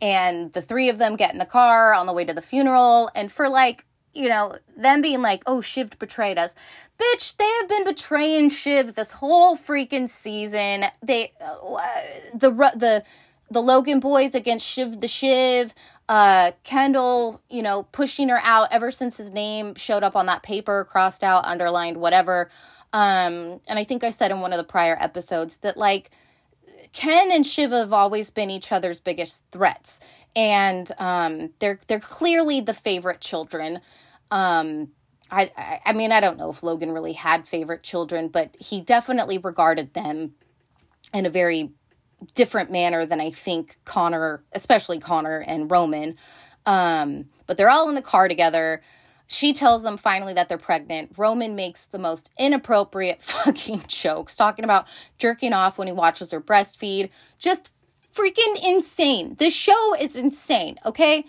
And 0.00 0.52
the 0.52 0.62
three 0.62 0.88
of 0.90 0.98
them 0.98 1.16
get 1.16 1.32
in 1.32 1.38
the 1.38 1.46
car 1.46 1.94
on 1.94 2.06
the 2.06 2.12
way 2.12 2.24
to 2.24 2.34
the 2.34 2.42
funeral 2.42 3.10
and 3.14 3.32
for 3.32 3.48
like 3.48 3.84
you 4.16 4.28
know, 4.28 4.56
them 4.76 5.02
being 5.02 5.22
like, 5.22 5.42
oh, 5.46 5.60
Shiv 5.60 5.98
betrayed 5.98 6.38
us. 6.38 6.54
Bitch, 6.98 7.36
they 7.36 7.50
have 7.60 7.68
been 7.68 7.84
betraying 7.84 8.48
Shiv 8.48 8.94
this 8.94 9.12
whole 9.12 9.56
freaking 9.56 10.08
season. 10.08 10.86
They, 11.02 11.32
uh, 11.40 12.00
the, 12.34 12.50
the, 12.50 13.04
the 13.50 13.60
Logan 13.60 14.00
boys 14.00 14.34
against 14.34 14.66
Shiv 14.66 15.00
the 15.00 15.08
Shiv, 15.08 15.74
uh, 16.08 16.52
Kendall, 16.64 17.42
you 17.50 17.62
know, 17.62 17.84
pushing 17.92 18.28
her 18.30 18.40
out 18.42 18.68
ever 18.70 18.90
since 18.90 19.16
his 19.16 19.30
name 19.30 19.74
showed 19.74 20.02
up 20.02 20.16
on 20.16 20.26
that 20.26 20.42
paper, 20.42 20.84
crossed 20.84 21.22
out, 21.22 21.46
underlined, 21.46 21.98
whatever. 21.98 22.50
Um, 22.92 23.60
and 23.68 23.78
I 23.78 23.84
think 23.84 24.02
I 24.02 24.10
said 24.10 24.30
in 24.30 24.40
one 24.40 24.52
of 24.52 24.58
the 24.58 24.64
prior 24.64 24.96
episodes 24.98 25.58
that, 25.58 25.76
like, 25.76 26.10
Ken 26.92 27.30
and 27.30 27.44
Shiv 27.44 27.72
have 27.72 27.92
always 27.92 28.30
been 28.30 28.48
each 28.48 28.72
other's 28.72 29.00
biggest 29.00 29.44
threats, 29.52 30.00
and 30.34 30.90
um, 30.98 31.50
they're 31.58 31.78
they're 31.88 32.00
clearly 32.00 32.60
the 32.60 32.72
favorite 32.72 33.20
children. 33.20 33.80
Um, 34.30 34.88
I, 35.30 35.50
I, 35.56 35.80
I 35.86 35.92
mean, 35.92 36.12
I 36.12 36.20
don't 36.20 36.38
know 36.38 36.50
if 36.50 36.62
Logan 36.62 36.92
really 36.92 37.12
had 37.12 37.48
favorite 37.48 37.82
children, 37.82 38.28
but 38.28 38.54
he 38.58 38.80
definitely 38.80 39.38
regarded 39.38 39.94
them 39.94 40.34
in 41.12 41.26
a 41.26 41.30
very 41.30 41.72
different 42.34 42.70
manner 42.70 43.04
than 43.06 43.20
I 43.20 43.30
think 43.30 43.78
Connor, 43.84 44.42
especially 44.52 44.98
Connor 44.98 45.40
and 45.40 45.70
Roman. 45.70 46.16
Um, 46.64 47.26
but 47.46 47.56
they're 47.56 47.70
all 47.70 47.88
in 47.88 47.94
the 47.94 48.02
car 48.02 48.28
together. 48.28 48.82
She 49.28 49.52
tells 49.52 49.82
them 49.82 49.96
finally 49.96 50.34
that 50.34 50.48
they're 50.48 50.58
pregnant. 50.58 51.12
Roman 51.16 51.56
makes 51.56 51.86
the 51.86 51.98
most 51.98 52.30
inappropriate 52.38 53.22
fucking 53.22 53.84
jokes, 53.88 54.36
talking 54.36 54.64
about 54.64 54.86
jerking 55.18 55.52
off 55.52 55.78
when 55.78 55.88
he 55.88 55.92
watches 55.92 56.30
her 56.30 56.40
breastfeed. 56.40 57.10
Just 57.38 57.70
freaking 58.14 58.56
insane. 58.64 59.34
This 59.38 59.54
show 59.54 59.94
is 59.94 60.16
insane, 60.16 60.78
okay? 60.84 61.24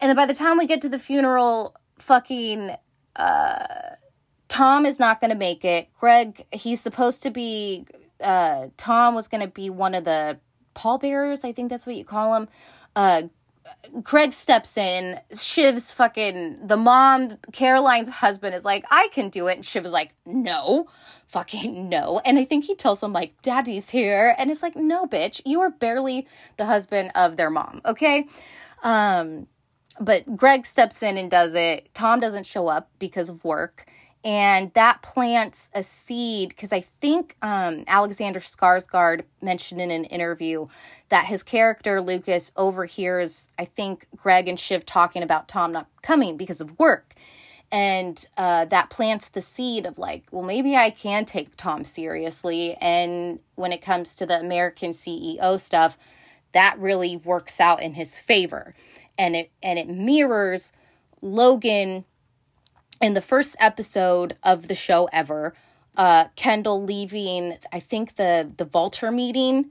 And 0.00 0.10
then 0.10 0.16
by 0.16 0.26
the 0.26 0.34
time 0.34 0.58
we 0.58 0.66
get 0.66 0.82
to 0.82 0.88
the 0.88 0.98
funeral, 0.98 1.74
fucking 1.98 2.76
uh 3.16 3.66
Tom 4.48 4.86
is 4.86 5.00
not 5.00 5.20
going 5.20 5.30
to 5.30 5.36
make 5.36 5.64
it. 5.64 5.88
Greg, 5.98 6.44
he's 6.52 6.80
supposed 6.80 7.24
to 7.24 7.30
be 7.30 7.84
uh, 8.20 8.68
Tom 8.76 9.14
was 9.14 9.28
going 9.28 9.42
to 9.42 9.48
be 9.48 9.70
one 9.70 9.94
of 9.94 10.04
the 10.04 10.38
pallbearers. 10.74 11.44
I 11.44 11.52
think 11.52 11.70
that's 11.70 11.86
what 11.86 11.96
you 11.96 12.04
call 12.04 12.34
them. 12.34 12.48
Uh, 12.94 13.22
Greg 14.02 14.32
steps 14.32 14.76
in. 14.76 15.20
Shiv's 15.34 15.90
fucking 15.90 16.66
the 16.66 16.76
mom, 16.76 17.36
Caroline's 17.52 18.10
husband 18.10 18.54
is 18.54 18.64
like, 18.64 18.84
I 18.90 19.08
can 19.12 19.28
do 19.28 19.48
it. 19.48 19.56
And 19.56 19.64
Shiv 19.64 19.84
is 19.84 19.92
like, 19.92 20.12
no, 20.24 20.86
fucking 21.26 21.88
no. 21.88 22.20
And 22.24 22.38
I 22.38 22.44
think 22.44 22.64
he 22.64 22.76
tells 22.76 23.02
him, 23.02 23.12
like, 23.12 23.40
daddy's 23.42 23.90
here. 23.90 24.34
And 24.38 24.50
it's 24.50 24.62
like, 24.62 24.76
no, 24.76 25.06
bitch, 25.06 25.40
you 25.44 25.60
are 25.62 25.70
barely 25.70 26.28
the 26.56 26.66
husband 26.66 27.10
of 27.14 27.36
their 27.36 27.50
mom, 27.50 27.80
okay? 27.84 28.28
Um, 28.82 29.48
but 30.00 30.36
Greg 30.36 30.66
steps 30.66 31.02
in 31.02 31.16
and 31.16 31.30
does 31.30 31.54
it. 31.54 31.92
Tom 31.94 32.20
doesn't 32.20 32.46
show 32.46 32.68
up 32.68 32.90
because 32.98 33.28
of 33.28 33.42
work. 33.44 33.86
And 34.26 34.72
that 34.74 35.02
plants 35.02 35.70
a 35.72 35.84
seed 35.84 36.48
because 36.48 36.72
I 36.72 36.80
think 36.80 37.36
um, 37.42 37.84
Alexander 37.86 38.40
Skarsgård 38.40 39.22
mentioned 39.40 39.80
in 39.80 39.92
an 39.92 40.04
interview 40.06 40.66
that 41.10 41.26
his 41.26 41.44
character 41.44 42.00
Lucas 42.00 42.50
overhears 42.56 43.50
I 43.56 43.66
think 43.66 44.08
Greg 44.16 44.48
and 44.48 44.58
Shiv 44.58 44.84
talking 44.84 45.22
about 45.22 45.46
Tom 45.46 45.70
not 45.70 45.86
coming 46.02 46.36
because 46.36 46.60
of 46.60 46.76
work, 46.76 47.14
and 47.70 48.26
uh, 48.36 48.64
that 48.64 48.90
plants 48.90 49.28
the 49.28 49.40
seed 49.40 49.86
of 49.86 49.96
like, 49.96 50.24
well, 50.32 50.42
maybe 50.42 50.74
I 50.74 50.90
can 50.90 51.24
take 51.24 51.56
Tom 51.56 51.84
seriously, 51.84 52.74
and 52.80 53.38
when 53.54 53.70
it 53.70 53.80
comes 53.80 54.16
to 54.16 54.26
the 54.26 54.40
American 54.40 54.90
CEO 54.90 55.60
stuff, 55.60 55.96
that 56.50 56.76
really 56.80 57.16
works 57.16 57.60
out 57.60 57.80
in 57.80 57.94
his 57.94 58.18
favor, 58.18 58.74
and 59.18 59.36
it 59.36 59.50
and 59.62 59.78
it 59.78 59.88
mirrors 59.88 60.72
Logan 61.22 62.04
in 63.00 63.14
the 63.14 63.20
first 63.20 63.56
episode 63.60 64.36
of 64.42 64.68
the 64.68 64.74
show 64.74 65.08
ever, 65.12 65.54
uh, 65.96 66.26
Kendall 66.36 66.82
leaving, 66.82 67.56
I 67.72 67.80
think 67.80 68.16
the 68.16 68.50
the 68.56 68.64
Vaulter 68.64 69.12
meeting, 69.12 69.70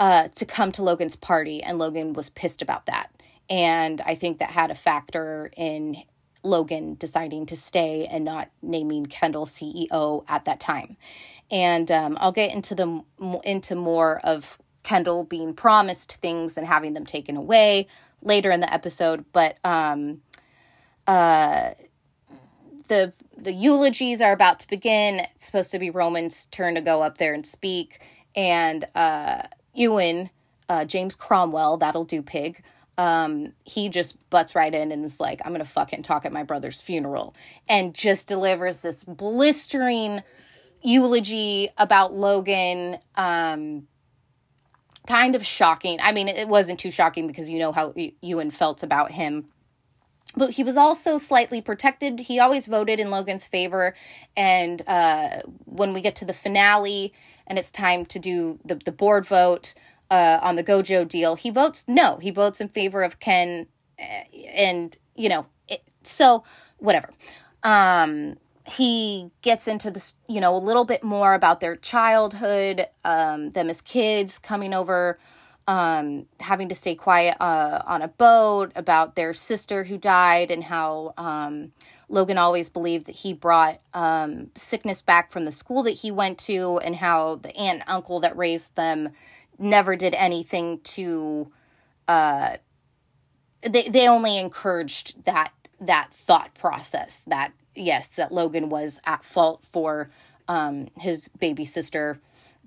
uh, 0.00 0.28
to 0.34 0.44
come 0.44 0.72
to 0.72 0.82
Logan's 0.82 1.16
party, 1.16 1.62
and 1.62 1.78
Logan 1.78 2.12
was 2.12 2.30
pissed 2.30 2.62
about 2.62 2.86
that, 2.86 3.10
and 3.48 4.00
I 4.02 4.14
think 4.14 4.38
that 4.38 4.50
had 4.50 4.70
a 4.70 4.74
factor 4.74 5.50
in 5.56 6.02
Logan 6.42 6.94
deciding 6.94 7.46
to 7.46 7.56
stay 7.56 8.06
and 8.06 8.24
not 8.24 8.50
naming 8.62 9.06
Kendall 9.06 9.46
CEO 9.46 10.24
at 10.28 10.44
that 10.44 10.60
time, 10.60 10.96
and 11.50 11.90
um, 11.90 12.16
I'll 12.20 12.32
get 12.32 12.52
into 12.52 12.74
the 12.74 13.02
into 13.44 13.74
more 13.74 14.20
of 14.24 14.58
Kendall 14.82 15.24
being 15.24 15.52
promised 15.52 16.20
things 16.20 16.56
and 16.56 16.66
having 16.66 16.92
them 16.92 17.04
taken 17.04 17.36
away 17.36 17.88
later 18.22 18.50
in 18.50 18.60
the 18.60 18.72
episode, 18.72 19.24
but 19.32 19.58
um, 19.64 20.22
uh 21.06 21.70
the 22.88 23.12
the 23.36 23.52
eulogies 23.52 24.20
are 24.20 24.32
about 24.32 24.60
to 24.60 24.68
begin. 24.68 25.20
It's 25.34 25.46
supposed 25.46 25.70
to 25.72 25.78
be 25.78 25.90
Roman's 25.90 26.46
turn 26.46 26.74
to 26.74 26.80
go 26.80 27.02
up 27.02 27.18
there 27.18 27.34
and 27.34 27.46
speak, 27.46 28.02
and 28.34 28.86
uh, 28.94 29.42
Ewan, 29.74 30.30
uh, 30.68 30.84
James 30.84 31.14
Cromwell, 31.14 31.76
that'll 31.76 32.04
do 32.04 32.22
pig. 32.22 32.62
Um, 32.98 33.52
he 33.64 33.90
just 33.90 34.16
butts 34.30 34.54
right 34.54 34.74
in 34.74 34.90
and 34.90 35.04
is 35.04 35.20
like, 35.20 35.42
"I'm 35.44 35.52
gonna 35.52 35.64
fucking 35.64 36.02
talk 36.02 36.24
at 36.24 36.32
my 36.32 36.44
brother's 36.44 36.80
funeral," 36.80 37.34
and 37.68 37.94
just 37.94 38.26
delivers 38.26 38.80
this 38.80 39.04
blistering 39.04 40.22
eulogy 40.82 41.68
about 41.76 42.14
Logan. 42.14 42.98
Um, 43.16 43.86
kind 45.06 45.34
of 45.34 45.44
shocking. 45.44 45.98
I 46.02 46.12
mean, 46.12 46.28
it 46.28 46.48
wasn't 46.48 46.78
too 46.78 46.90
shocking 46.90 47.26
because 47.26 47.48
you 47.48 47.58
know 47.58 47.72
how 47.72 47.94
Ewan 48.20 48.50
felt 48.50 48.82
about 48.82 49.12
him 49.12 49.48
but 50.36 50.50
he 50.50 50.62
was 50.62 50.76
also 50.76 51.16
slightly 51.18 51.60
protected. 51.60 52.20
He 52.20 52.38
always 52.38 52.66
voted 52.66 53.00
in 53.00 53.10
Logan's 53.10 53.46
favor. 53.46 53.94
And 54.36 54.82
uh, 54.86 55.40
when 55.64 55.94
we 55.94 56.02
get 56.02 56.14
to 56.16 56.24
the 56.24 56.34
finale 56.34 57.14
and 57.46 57.58
it's 57.58 57.70
time 57.70 58.04
to 58.06 58.18
do 58.18 58.58
the, 58.64 58.76
the 58.76 58.92
board 58.92 59.26
vote 59.26 59.74
uh, 60.10 60.38
on 60.42 60.56
the 60.56 60.64
Gojo 60.64 61.08
deal, 61.08 61.36
he 61.36 61.50
votes 61.50 61.84
no. 61.88 62.18
He 62.18 62.30
votes 62.30 62.60
in 62.60 62.68
favor 62.68 63.02
of 63.02 63.18
Ken. 63.18 63.66
Eh, 63.98 64.24
and, 64.54 64.94
you 65.14 65.30
know, 65.30 65.46
it, 65.68 65.82
so 66.02 66.44
whatever. 66.78 67.10
Um, 67.62 68.36
he 68.66 69.30
gets 69.42 69.68
into 69.68 69.90
this, 69.90 70.16
you 70.28 70.40
know, 70.40 70.56
a 70.56 70.58
little 70.58 70.84
bit 70.84 71.04
more 71.04 71.34
about 71.34 71.60
their 71.60 71.76
childhood, 71.76 72.86
um, 73.04 73.50
them 73.50 73.70
as 73.70 73.80
kids 73.80 74.38
coming 74.38 74.74
over 74.74 75.18
um, 75.68 76.26
having 76.40 76.68
to 76.68 76.74
stay 76.74 76.94
quiet 76.94 77.36
uh, 77.40 77.82
on 77.86 78.02
a 78.02 78.08
boat, 78.08 78.72
about 78.76 79.16
their 79.16 79.34
sister 79.34 79.84
who 79.84 79.98
died, 79.98 80.50
and 80.50 80.64
how 80.64 81.12
um, 81.16 81.72
Logan 82.08 82.38
always 82.38 82.68
believed 82.68 83.06
that 83.06 83.16
he 83.16 83.32
brought 83.32 83.80
um, 83.92 84.50
sickness 84.54 85.02
back 85.02 85.32
from 85.32 85.44
the 85.44 85.52
school 85.52 85.82
that 85.82 85.92
he 85.92 86.10
went 86.10 86.38
to, 86.38 86.78
and 86.84 86.96
how 86.96 87.36
the 87.36 87.54
aunt 87.56 87.80
and 87.80 87.88
uncle 87.88 88.20
that 88.20 88.36
raised 88.36 88.74
them 88.76 89.10
never 89.58 89.96
did 89.96 90.14
anything 90.14 90.80
to. 90.80 91.50
Uh, 92.06 92.56
they 93.62 93.88
they 93.88 94.06
only 94.06 94.38
encouraged 94.38 95.24
that 95.24 95.52
that 95.80 96.12
thought 96.12 96.54
process 96.54 97.22
that 97.26 97.52
yes 97.76 98.08
that 98.08 98.32
Logan 98.32 98.68
was 98.68 99.00
at 99.04 99.24
fault 99.24 99.64
for 99.64 100.10
um, 100.48 100.88
his 100.98 101.28
baby 101.28 101.64
sister 101.64 102.18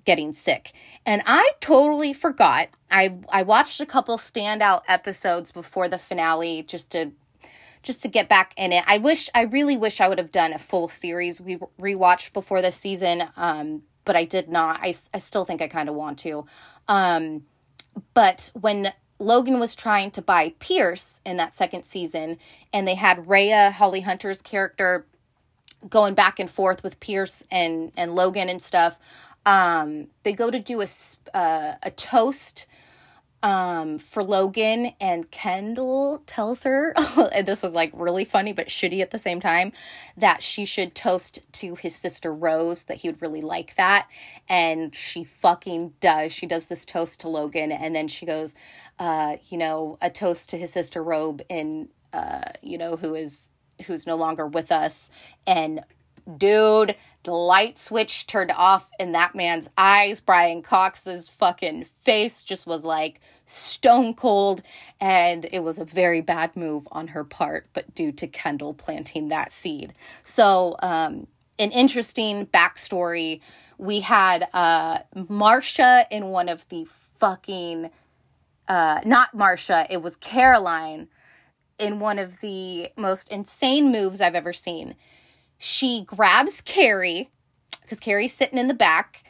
getting 0.04 0.32
sick. 0.32 0.72
And 1.04 1.22
I 1.26 1.52
totally 1.60 2.12
forgot. 2.12 2.68
I 2.90 3.18
I 3.30 3.42
watched 3.42 3.80
a 3.80 3.86
couple 3.86 4.16
standout 4.16 4.82
episodes 4.88 5.52
before 5.52 5.88
the 5.88 5.98
finale 5.98 6.62
just 6.62 6.90
to 6.92 7.12
just 7.82 8.02
to 8.02 8.08
get 8.08 8.28
back 8.28 8.52
in 8.56 8.72
it. 8.72 8.84
I 8.86 8.98
wish 8.98 9.30
I 9.34 9.42
really 9.42 9.76
wish 9.76 10.00
I 10.00 10.08
would 10.08 10.18
have 10.18 10.32
done 10.32 10.52
a 10.52 10.58
full 10.58 10.88
series 10.88 11.40
we 11.40 11.56
rewatched 11.80 12.32
before 12.32 12.62
the 12.62 12.72
season 12.72 13.28
um 13.36 13.82
but 14.04 14.16
I 14.16 14.24
did 14.24 14.48
not. 14.48 14.80
I 14.82 14.94
I 15.14 15.18
still 15.18 15.44
think 15.44 15.62
I 15.62 15.68
kind 15.68 15.88
of 15.88 15.94
want 15.94 16.18
to. 16.20 16.46
Um 16.88 17.44
but 18.14 18.50
when 18.58 18.92
Logan 19.20 19.60
was 19.60 19.76
trying 19.76 20.10
to 20.12 20.22
buy 20.22 20.54
Pierce 20.58 21.20
in 21.26 21.36
that 21.36 21.54
second 21.54 21.84
season 21.84 22.38
and 22.72 22.88
they 22.88 22.96
had 22.96 23.28
Rhea 23.28 23.70
Holly 23.70 24.00
Hunter's 24.00 24.42
character 24.42 25.06
going 25.88 26.14
back 26.14 26.40
and 26.40 26.50
forth 26.50 26.82
with 26.82 27.00
Pierce 27.00 27.44
and 27.50 27.92
and 27.96 28.14
Logan 28.14 28.48
and 28.48 28.60
stuff. 28.60 28.98
Um, 29.46 30.08
they 30.22 30.32
go 30.32 30.50
to 30.50 30.58
do 30.58 30.82
a 30.82 30.86
uh, 31.34 31.74
a 31.82 31.90
toast 31.90 32.66
um, 33.42 33.98
for 33.98 34.22
Logan, 34.22 34.92
and 35.00 35.30
Kendall 35.30 36.22
tells 36.26 36.62
her, 36.64 36.92
and 37.32 37.46
this 37.46 37.62
was 37.62 37.74
like 37.74 37.90
really 37.94 38.24
funny 38.24 38.52
but 38.52 38.68
shitty 38.68 39.00
at 39.00 39.10
the 39.10 39.18
same 39.18 39.40
time, 39.40 39.72
that 40.16 40.42
she 40.42 40.64
should 40.64 40.94
toast 40.94 41.40
to 41.52 41.74
his 41.74 41.94
sister 41.94 42.32
Rose, 42.32 42.84
that 42.84 42.98
he 42.98 43.08
would 43.08 43.22
really 43.22 43.40
like 43.40 43.74
that. 43.76 44.08
And 44.48 44.94
she 44.94 45.24
fucking 45.24 45.94
does. 46.00 46.32
She 46.32 46.46
does 46.46 46.66
this 46.66 46.84
toast 46.84 47.20
to 47.20 47.28
Logan, 47.28 47.72
and 47.72 47.94
then 47.94 48.08
she 48.08 48.26
goes, 48.26 48.54
uh, 48.98 49.36
you 49.48 49.58
know, 49.58 49.98
a 50.02 50.10
toast 50.10 50.50
to 50.50 50.58
his 50.58 50.72
sister 50.72 51.02
Rose, 51.02 51.40
and, 51.48 51.88
uh, 52.12 52.42
you 52.62 52.78
know, 52.78 52.96
who 52.96 53.14
is 53.14 53.48
who's 53.86 54.06
no 54.06 54.16
longer 54.16 54.46
with 54.46 54.70
us. 54.70 55.10
And 55.46 55.80
dude, 56.38 56.96
the 57.22 57.32
light 57.32 57.78
switch 57.78 58.26
turned 58.26 58.52
off 58.52 58.90
in 58.98 59.12
that 59.12 59.34
man's 59.34 59.68
eyes. 59.76 60.20
Brian 60.20 60.62
Cox's 60.62 61.28
fucking 61.28 61.84
face 61.84 62.42
just 62.42 62.66
was 62.66 62.84
like 62.84 63.20
stone 63.46 64.14
cold. 64.14 64.62
And 65.00 65.46
it 65.52 65.62
was 65.62 65.78
a 65.78 65.84
very 65.84 66.22
bad 66.22 66.56
move 66.56 66.88
on 66.92 67.08
her 67.08 67.24
part, 67.24 67.66
but 67.72 67.94
due 67.94 68.12
to 68.12 68.26
Kendall 68.26 68.72
planting 68.72 69.28
that 69.28 69.52
seed. 69.52 69.92
So, 70.24 70.76
um, 70.82 71.26
an 71.58 71.72
interesting 71.72 72.46
backstory. 72.46 73.40
We 73.76 74.00
had 74.00 74.48
uh, 74.54 75.00
Marcia 75.28 76.06
in 76.10 76.28
one 76.28 76.48
of 76.48 76.66
the 76.70 76.86
fucking, 77.18 77.90
uh, 78.66 79.00
not 79.04 79.34
Marcia, 79.34 79.86
it 79.90 80.02
was 80.02 80.16
Caroline 80.16 81.08
in 81.78 82.00
one 82.00 82.18
of 82.18 82.40
the 82.40 82.88
most 82.96 83.30
insane 83.30 83.92
moves 83.92 84.22
I've 84.22 84.34
ever 84.34 84.54
seen 84.54 84.94
she 85.62 86.02
grabs 86.04 86.62
Kerry 86.62 87.28
because 87.82 88.00
Kerry's 88.00 88.32
sitting 88.32 88.58
in 88.58 88.66
the 88.66 88.74
back, 88.74 89.22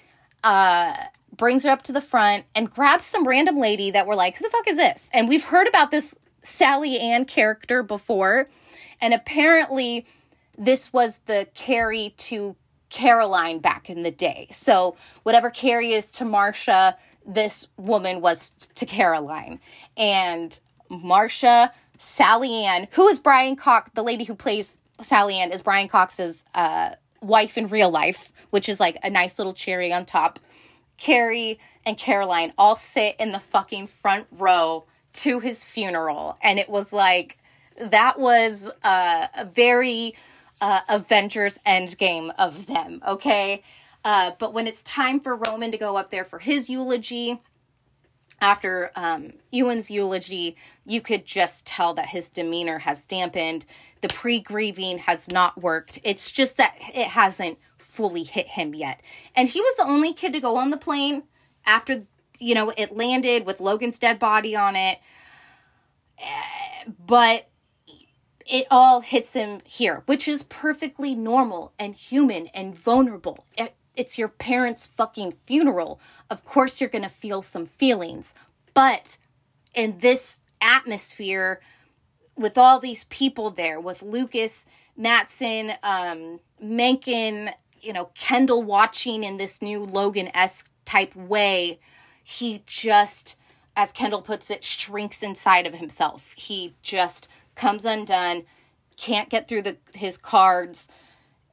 uh, 0.45 0.95
brings 1.37 1.65
her 1.65 1.71
up 1.71 1.83
to 1.83 1.93
the 1.93 2.01
front, 2.01 2.45
and 2.55 2.71
grabs 2.71 3.05
some 3.05 3.27
random 3.27 3.59
lady 3.59 3.91
that 3.91 4.07
we're 4.07 4.15
like, 4.15 4.37
who 4.37 4.45
the 4.45 4.51
fuck 4.51 4.69
is 4.69 4.77
this? 4.77 5.11
And 5.13 5.29
we've 5.29 5.45
heard 5.45 5.67
about 5.67 5.91
this 5.91 6.15
Sally 6.43 7.01
Ann 7.01 7.25
character 7.25 7.83
before, 7.83 8.49
and 9.01 9.13
apparently 9.13 10.07
this 10.57 10.93
was 10.93 11.19
the 11.27 11.49
Kerry 11.55 12.15
to 12.19 12.55
Caroline 12.91 13.59
back 13.59 13.89
in 13.89 14.03
the 14.03 14.11
day. 14.11 14.47
So 14.53 14.97
whatever 15.23 15.51
Kerry 15.51 15.93
is 15.93 16.13
to 16.13 16.25
Marcia, 16.25 16.97
this 17.27 17.67
woman 17.77 18.21
was 18.21 18.51
to 18.75 18.87
Caroline. 18.87 19.59
And 19.97 20.59
Marcia, 20.91 21.73
Sally 21.99 22.65
Ann, 22.67 22.89
who 22.93 23.09
is 23.09 23.19
Brian 23.19 23.57
Cox, 23.57 23.91
the 23.95 24.03
lady 24.03 24.25
who 24.25 24.35
plays 24.35 24.80
Sally 25.03 25.37
Ann 25.37 25.53
is 25.53 25.63
Brian 25.63 25.89
Cox's 25.89 26.45
uh, 26.55 26.91
wife 27.21 27.57
in 27.59 27.69
real 27.69 27.91
life, 27.91 28.33
which 28.51 28.69
is 28.69 28.81
like 28.81 28.99
a 29.03 29.11
nice 29.11 29.39
little 29.39 29.55
cherry 29.55 29.93
on 29.93 30.05
top. 30.05 30.39
Kerry 30.97 31.59
and 31.87 31.97
Caroline 31.97 32.53
all 32.59 32.77
sit 32.77 33.17
in 33.19 33.33
the 33.33 33.39
fucking 33.39 33.87
front 33.87 34.27
row 34.31 34.85
to 35.13 35.41
his 35.41 35.65
funeral. 35.65 36.37
And 36.43 36.59
it 36.59 36.69
was 36.69 36.93
like, 36.93 37.39
that 37.79 38.19
was 38.19 38.71
uh, 38.85 39.27
a 39.37 39.45
very 39.45 40.15
uh, 40.61 40.81
Avengers 40.89 41.59
Endgame 41.67 42.33
of 42.39 42.67
them, 42.67 43.03
okay? 43.07 43.63
Uh, 44.05 44.33
but 44.39 44.53
when 44.53 44.67
it's 44.67 44.83
time 44.83 45.21
for 45.21 45.35
Roman 45.37 45.71
to 45.73 45.79
go 45.79 45.97
up 45.97 46.11
there 46.11 46.25
for 46.25 46.39
his 46.39 46.69
eulogy, 46.69 47.41
after 48.41 48.91
um, 48.97 49.33
Ewan's 49.51 49.91
eulogy, 49.91 50.57
you 50.87 51.01
could 51.01 51.27
just 51.27 51.67
tell 51.67 51.95
that 51.95 52.07
his 52.07 52.29
demeanor 52.29 52.79
has 52.79 53.07
dampened. 53.07 53.67
The 54.01 54.09
pre 54.09 54.41
grieving 54.41 54.99
has 54.99 55.31
not 55.31 55.61
worked. 55.61 55.99
It's 56.05 56.31
just 56.31 56.57
that 56.57 56.77
it 56.95 57.09
hasn't 57.09 57.59
fully 57.79 58.23
hit 58.23 58.47
him 58.49 58.75
yet. 58.75 59.03
And 59.35 59.49
he 59.49 59.61
was 59.61 59.77
the 59.77 59.87
only 59.87 60.13
kid 60.13 60.33
to 60.33 60.41
go 60.41 60.57
on 60.57 60.71
the 60.71 60.77
plane 60.77 61.25
after, 61.67 62.05
you 62.39 62.55
know, 62.55 62.73
it 62.77 62.97
landed 62.97 63.45
with 63.47 63.61
Logan's 63.61 63.99
dead 63.99 64.19
body 64.19 64.57
on 64.57 64.77
it. 64.77 64.99
But 67.07 67.49
it 68.47 68.67
all 68.71 69.01
hits 69.01 69.33
him 69.33 69.61
here, 69.65 70.03
which 70.07 70.27
is 70.27 70.43
perfectly 70.45 71.15
normal 71.15 71.73
and 71.79 71.95
human 71.95 72.49
and 72.49 72.75
vulnerable. 72.75 73.45
It's 74.01 74.19
your 74.19 74.29
parents' 74.29 74.87
fucking 74.87 75.33
funeral. 75.33 76.01
Of 76.31 76.43
course, 76.43 76.81
you're 76.81 76.89
going 76.89 77.05
to 77.05 77.11
feel 77.11 77.43
some 77.43 77.67
feelings. 77.67 78.33
But 78.73 79.19
in 79.75 79.99
this 79.99 80.41
atmosphere, 80.63 81.61
with 82.35 82.57
all 82.57 82.81
these 82.81 83.05
people 83.05 83.51
there, 83.51 83.79
with 83.79 84.01
Lucas, 84.01 84.67
Matson, 84.97 85.73
um, 85.83 86.41
Mencken, 86.59 87.51
you 87.79 87.93
know, 87.93 88.09
Kendall 88.15 88.63
watching 88.63 89.23
in 89.23 89.37
this 89.37 89.61
new 89.61 89.85
Logan 89.85 90.31
esque 90.35 90.73
type 90.87 91.15
way, 91.15 91.79
he 92.25 92.63
just, 92.65 93.37
as 93.77 93.93
Kendall 93.93 94.23
puts 94.23 94.51
it, 94.51 94.65
shrinks 94.65 95.23
inside 95.23 95.67
of 95.67 95.75
himself. 95.75 96.33
He 96.39 96.75
just 96.81 97.29
comes 97.55 97.85
undone, 97.85 98.45
can't 98.97 99.29
get 99.29 99.47
through 99.47 99.63
the 99.63 99.77
his 99.93 100.17
cards, 100.17 100.89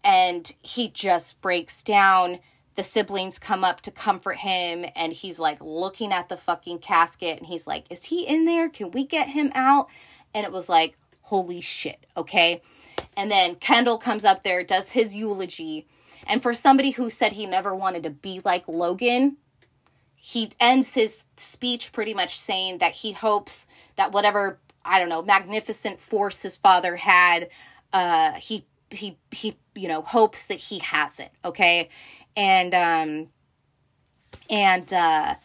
and 0.03 0.53
he 0.61 0.89
just 0.89 1.41
breaks 1.41 1.83
down. 1.83 2.39
The 2.75 2.83
siblings 2.83 3.39
come 3.39 3.63
up 3.63 3.81
to 3.81 3.91
comfort 3.91 4.37
him, 4.37 4.85
and 4.95 5.11
he's 5.11 5.39
like 5.39 5.59
looking 5.61 6.13
at 6.13 6.29
the 6.29 6.37
fucking 6.37 6.79
casket, 6.79 7.37
and 7.37 7.47
he's 7.47 7.67
like, 7.67 7.85
Is 7.89 8.05
he 8.05 8.27
in 8.27 8.45
there? 8.45 8.69
Can 8.69 8.91
we 8.91 9.05
get 9.05 9.29
him 9.29 9.51
out? 9.55 9.89
And 10.33 10.45
it 10.45 10.51
was 10.51 10.69
like, 10.69 10.97
Holy 11.21 11.61
shit, 11.61 12.05
okay? 12.15 12.61
And 13.15 13.31
then 13.31 13.55
Kendall 13.55 13.97
comes 13.97 14.23
up 14.25 14.43
there, 14.43 14.63
does 14.63 14.91
his 14.91 15.15
eulogy. 15.15 15.87
And 16.25 16.41
for 16.41 16.53
somebody 16.53 16.91
who 16.91 17.09
said 17.09 17.33
he 17.33 17.45
never 17.45 17.73
wanted 17.73 18.03
to 18.03 18.09
be 18.09 18.41
like 18.43 18.67
Logan, 18.67 19.37
he 20.15 20.51
ends 20.59 20.93
his 20.93 21.23
speech 21.35 21.91
pretty 21.91 22.13
much 22.13 22.37
saying 22.37 22.79
that 22.79 22.95
he 22.95 23.11
hopes 23.11 23.67
that 23.95 24.11
whatever 24.11 24.59
I 24.87 24.99
don't 24.99 25.09
know, 25.09 25.21
magnificent 25.21 25.99
force 25.99 26.41
his 26.41 26.55
father 26.55 26.95
had. 26.95 27.49
Uh, 27.91 28.33
he 28.33 28.65
he 28.91 29.17
he 29.31 29.57
you 29.75 29.87
know 29.87 30.01
hopes 30.01 30.45
that 30.47 30.59
he 30.59 30.79
has 30.79 31.19
it. 31.19 31.31
Okay, 31.43 31.89
and 32.35 32.73
um, 32.73 33.27
and 34.49 34.91
uh, 34.93 35.35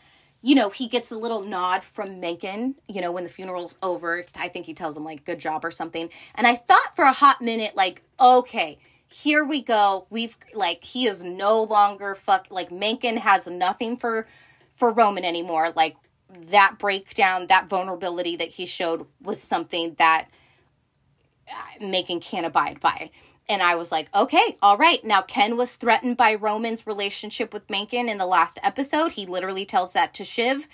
you 0.43 0.55
know 0.55 0.71
he 0.71 0.89
gets 0.89 1.11
a 1.11 1.17
little 1.17 1.43
nod 1.43 1.83
from 1.83 2.21
Mencken. 2.21 2.77
You 2.89 3.01
know 3.01 3.13
when 3.13 3.25
the 3.25 3.31
funeral's 3.31 3.77
over, 3.83 4.25
I 4.39 4.49
think 4.49 4.67
he 4.67 4.75
tells 4.75 4.97
him 4.97 5.05
like 5.05 5.25
"good 5.25 5.39
job" 5.39 5.65
or 5.65 5.71
something. 5.71 6.11
And 6.35 6.47
I 6.47 6.57
thought 6.57 6.97
for 6.97 7.05
a 7.05 7.13
hot 7.13 7.41
minute 7.41 7.77
like, 7.77 8.03
okay, 8.21 8.79
here 9.13 9.45
we 9.45 9.63
go. 9.63 10.07
We've 10.11 10.37
like 10.55 10.85
he 10.85 11.07
is 11.07 11.23
no 11.23 11.63
longer 11.63 12.15
fuck 12.15 12.47
like 12.51 12.71
Mencken 12.71 13.19
has 13.19 13.47
nothing 13.47 13.97
for 13.97 14.27
for 14.75 14.91
Roman 14.91 15.25
anymore. 15.25 15.73
Like 15.75 15.97
that 16.49 16.77
breakdown, 16.79 17.47
that 17.49 17.69
vulnerability 17.69 18.37
that 18.37 18.49
he 18.49 18.67
showed 18.67 19.07
was 19.21 19.43
something 19.43 19.95
that 19.99 20.29
uh, 21.51 21.85
Mencken 21.85 22.21
can't 22.21 22.47
abide 22.47 22.81
by. 22.81 23.11
And 23.53 23.63
I 23.63 23.75
was 23.75 23.93
like, 23.93 24.09
okay, 24.15 24.57
all 24.63 24.79
right. 24.79 25.05
Now, 25.05 25.21
Ken 25.21 25.59
was 25.59 25.77
threatened 25.77 26.17
by 26.17 26.35
Roman's 26.35 26.87
relationship 26.87 27.53
with 27.53 27.69
Mencken 27.69 28.09
in 28.09 28.17
the 28.17 28.25
last 28.25 28.59
episode. 28.63 29.13
He 29.13 29.27
literally 29.27 29.67
tells 29.67 29.93
that 29.93 30.15
to 30.15 30.25
Shiv. 30.25 30.67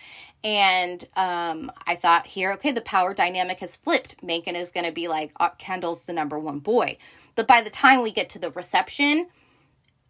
And 0.45 1.03
um, 1.17 1.73
I 1.89 1.97
thought 1.97 2.29
here, 2.29 2.53
okay, 2.53 2.71
the 2.71 2.81
power 2.81 3.15
dynamic 3.15 3.59
has 3.59 3.75
flipped. 3.75 4.23
Mencken 4.23 4.55
is 4.55 4.71
going 4.71 4.87
to 4.87 4.93
be 4.93 5.09
like, 5.09 5.33
uh, 5.41 5.49
Kendall's 5.59 6.07
the 6.07 6.13
number 6.13 6.39
one 6.39 6.61
boy. 6.61 6.99
But 7.35 7.49
by 7.49 7.63
the 7.63 7.71
time 7.71 8.01
we 8.01 8.13
get 8.13 8.29
to 8.31 8.39
the 8.39 8.53
reception, 8.53 9.27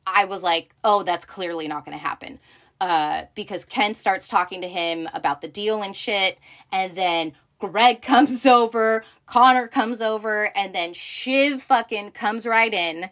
I 0.07 0.27
was 0.27 0.43
like, 0.43 0.75
oh, 0.85 1.05
that's 1.05 1.25
clearly 1.25 1.69
not 1.69 1.87
going 1.87 1.97
to 1.97 2.05
happen 2.05 2.39
uh, 2.81 3.25
because 3.35 3.65
Ken 3.65 3.95
starts 3.95 4.29
talking 4.29 4.61
to 4.61 4.69
him 4.69 5.09
about 5.15 5.41
the 5.41 5.49
deal 5.49 5.83
and 5.83 5.97
shit, 5.97 6.39
and 6.71 6.95
then 6.95 7.33
Greg 7.59 8.03
comes 8.03 8.47
over, 8.47 9.05
Connor 9.27 9.69
comes 9.69 10.01
over, 10.01 10.51
and 10.57 10.75
then 10.75 10.93
Shiv 10.93 11.63
fucking 11.63 12.13
comes 12.13 12.47
right 12.47 12.73
in. 12.73 13.11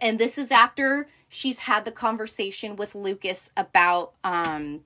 And 0.00 0.18
this 0.18 0.38
is 0.38 0.50
after 0.50 1.08
she's 1.28 1.60
had 1.60 1.84
the 1.84 1.92
conversation 1.92 2.76
with 2.76 2.94
Lucas 2.94 3.50
about 3.56 4.12
um 4.24 4.80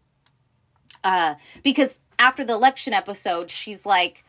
uh 1.04 1.34
because 1.62 2.00
after 2.18 2.44
the 2.44 2.54
election 2.54 2.92
episode, 2.92 3.50
she's 3.50 3.84
like 3.84 4.24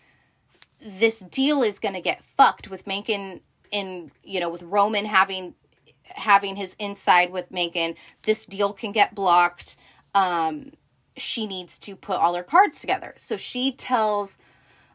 this 0.80 1.20
deal 1.20 1.64
is 1.64 1.80
going 1.80 1.94
to 1.94 2.02
get 2.02 2.22
fucked 2.36 2.70
with 2.70 2.86
Mencken 2.86 3.40
in, 3.72 4.12
you 4.22 4.42
know, 4.42 4.50
with 4.50 4.62
Roman 4.64 5.06
having 5.06 5.56
having 6.04 6.58
his 6.58 6.76
inside 6.78 7.32
with 7.32 7.50
Mencken. 7.50 7.96
This 8.24 8.46
deal 8.46 8.74
can 8.74 8.92
get 8.92 9.16
blocked 9.16 9.78
um, 10.16 10.72
she 11.18 11.48
needs 11.48 11.80
to 11.80 11.96
put 11.96 12.18
all 12.18 12.36
her 12.36 12.44
cards 12.44 12.80
together. 12.80 13.14
So 13.18 13.38
she 13.38 13.72
tells 13.72 14.38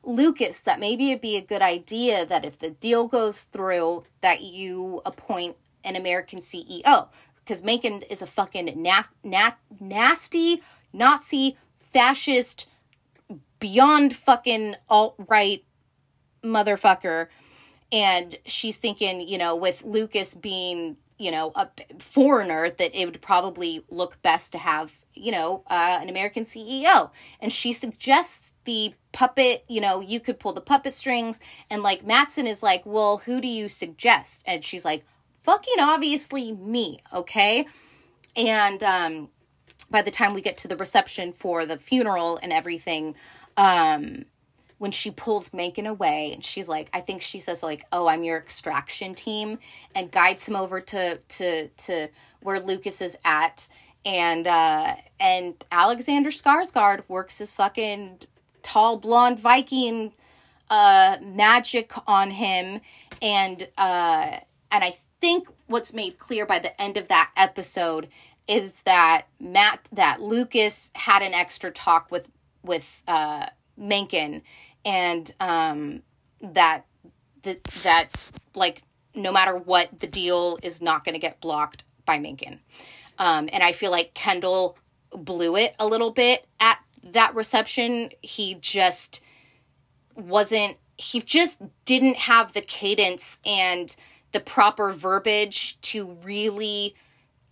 Lucas 0.09 0.61
that 0.61 0.81
maybe 0.81 1.11
it'd 1.11 1.21
be 1.21 1.37
a 1.37 1.43
good 1.43 1.61
idea 1.61 2.25
that 2.25 2.45
if 2.45 2.59
the 2.59 2.71
deal 2.71 3.07
goes 3.07 3.45
through, 3.45 4.05
that 4.23 4.41
you 4.41 5.03
appoint 5.05 5.57
an 5.85 5.97
American 5.97 6.39
CEO. 6.39 7.09
Because 7.37 7.63
Mencken 7.63 8.03
is 8.11 8.23
a 8.23 8.27
fucking 8.27 8.73
nas- 8.83 9.11
na- 9.23 9.53
nasty, 9.79 10.63
Nazi, 10.93 11.57
fascist, 11.77 12.67
beyond 13.61 14.17
fucking 14.17 14.77
alt 14.89 15.15
right 15.29 15.63
motherfucker. 16.43 17.29
And 17.93 18.37
she's 18.47 18.79
thinking, 18.79 19.21
you 19.21 19.37
know, 19.37 19.55
with 19.55 19.85
Lucas 19.85 20.35
being 20.35 20.97
you 21.19 21.33
know 21.33 21.53
a 21.57 21.69
foreigner 21.99 22.71
that 22.71 22.95
it 22.95 23.05
would 23.05 23.21
probably 23.21 23.85
look 23.91 24.23
best 24.23 24.53
to 24.53 24.59
have 24.59 24.95
you 25.15 25.33
know 25.33 25.65
uh, 25.67 25.99
an 26.01 26.09
american 26.09 26.45
ceo 26.45 27.11
and 27.41 27.53
she 27.53 27.73
suggests 27.73 28.53
the 28.69 28.93
puppet 29.13 29.65
you 29.67 29.81
know 29.81 30.01
you 30.01 30.21
could 30.21 30.39
pull 30.39 30.53
the 30.53 30.61
puppet 30.61 30.93
strings 30.93 31.41
and 31.71 31.83
like 31.83 32.05
Matsson 32.05 32.47
is 32.47 32.63
like 32.63 32.85
well 32.85 33.17
who 33.17 33.41
do 33.41 33.49
you 33.49 33.67
suggest? 33.67 34.45
And 34.47 34.63
she's 34.63 34.85
like 34.85 35.07
fucking 35.39 35.81
obviously 35.81 36.53
me 36.53 37.01
okay? 37.15 37.67
And 38.37 38.83
um 38.83 39.31
by 39.91 40.03
the 40.03 40.11
time 40.11 40.35
we 40.35 40.43
get 40.43 40.59
to 40.59 40.69
the 40.69 40.77
reception 40.77 41.33
for 41.33 41.65
the 41.65 41.79
funeral 41.79 42.39
and 42.43 42.53
everything 42.53 43.15
um 43.57 44.27
when 44.77 44.91
she 44.93 45.11
pulls 45.11 45.53
Mencken 45.55 45.87
away 45.87 46.33
and 46.35 46.45
she's 46.45 46.69
like, 46.69 46.91
I 46.93 47.01
think 47.01 47.23
she 47.23 47.41
says 47.41 47.65
like, 47.65 47.85
"Oh, 47.91 48.07
I'm 48.07 48.23
your 48.23 48.37
extraction 48.37 49.15
team," 49.15 49.59
and 49.95 50.09
guides 50.09 50.47
him 50.47 50.55
over 50.55 50.81
to 50.81 51.17
to 51.17 51.67
to 51.67 52.09
where 52.43 52.61
Lucas 52.61 53.03
is 53.03 53.17
at, 53.25 53.69
and 54.05 54.47
uh, 54.47 54.95
and 55.19 55.55
Alexander 55.73 56.31
Skarsgård 56.31 57.03
works 57.09 57.39
his 57.39 57.51
fucking 57.51 58.21
tall 58.69 58.99
blonde 58.99 59.39
Viking 59.39 60.13
uh, 60.71 61.17
magic 61.23 61.93
on 62.07 62.31
him, 62.31 62.81
and 63.23 63.69
uh, 63.79 64.39
and 64.71 64.85
I 64.85 64.93
think 65.21 65.49
what's 65.67 65.95
made 65.95 66.19
clear 66.19 66.47
by 66.47 66.59
the 66.59 66.81
end 66.81 66.97
of 66.97 67.09
that 67.09 67.31
episode 67.37 68.09
is 68.47 68.83
that 68.83 69.27
Matt 69.41 69.81
that 69.93 70.21
Lucas 70.21 70.91
had 70.95 71.23
an 71.23 71.35
extra 71.35 71.71
talk 71.71 72.11
with 72.11 72.29
with 72.63 73.03
uh 73.09 73.47
Mencken 73.77 74.43
and 74.85 75.33
um, 75.41 76.03
that 76.41 76.85
that 77.43 77.63
that 77.65 78.09
like 78.55 78.83
no 79.15 79.33
matter 79.33 79.57
what 79.57 80.01
the 80.01 80.07
deal 80.07 80.59
is 80.63 80.83
not 80.83 81.05
going 81.05 81.15
to 81.15 81.19
get 81.19 81.41
blocked 81.41 81.85
by 82.05 82.19
Mencken. 82.19 82.61
Um, 83.19 83.49
and 83.53 83.63
I 83.63 83.73
feel 83.73 83.91
like 83.91 84.15
Kendall 84.15 84.79
blew 85.11 85.57
it 85.57 85.75
a 85.79 85.87
little 85.87 86.11
bit 86.11 86.47
at 86.61 86.79
that 87.03 87.35
reception. 87.35 88.11
He 88.21 88.55
just 88.55 89.21
wasn't 90.15 90.77
he 90.97 91.21
just 91.21 91.63
didn't 91.85 92.17
have 92.17 92.53
the 92.53 92.61
cadence 92.61 93.39
and 93.47 93.95
the 94.33 94.41
proper 94.41 94.93
verbiage 94.93 95.81
to 95.81 96.19
really 96.25 96.97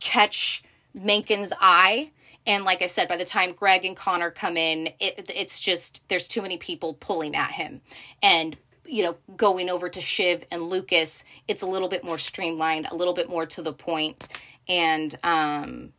catch 0.00 0.64
Mencken's 0.96 1.52
eye 1.61 2.11
and 2.46 2.64
like 2.64 2.80
I 2.80 2.87
said, 2.87 3.09
by 3.09 3.16
the 3.16 3.24
time 3.24 3.52
Greg 3.52 3.85
and 3.85 3.96
Connor 3.96 4.30
come 4.30 4.56
in, 4.56 4.88
it, 5.00 5.30
it's 5.35 5.59
just 5.59 6.09
there's 6.09 6.28
too 6.28 6.42
many 6.42 6.56
people 6.56 6.94
pulling 6.94 7.35
at 7.35 7.50
him. 7.50 7.80
And 8.22 8.56
you 8.85 9.02
know, 9.02 9.16
going 9.37 9.68
over 9.68 9.88
to 9.88 10.00
Shiv 10.00 10.44
and 10.52 10.70
Lucas, 10.70 11.24
it's 11.48 11.62
a 11.62 11.66
little 11.66 11.88
bit 11.88 12.04
more 12.04 12.18
streamlined, 12.18 12.87
a 12.88 12.94
little 12.94 13.14
bit 13.14 13.28
more 13.28 13.44
to 13.46 13.62
the 13.62 13.72
point, 13.72 14.28
and 14.68 15.12
um, 15.24 15.92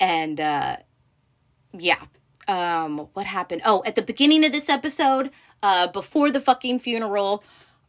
and 0.00 0.40
uh, 0.40 0.76
yeah. 1.72 2.02
Um, 2.48 3.08
what 3.12 3.26
happened? 3.26 3.62
Oh, 3.64 3.82
at 3.84 3.96
the 3.96 4.02
beginning 4.02 4.44
of 4.44 4.52
this 4.52 4.68
episode, 4.68 5.30
uh, 5.62 5.88
before 5.88 6.30
the 6.30 6.40
fucking 6.40 6.78
funeral, 6.78 7.42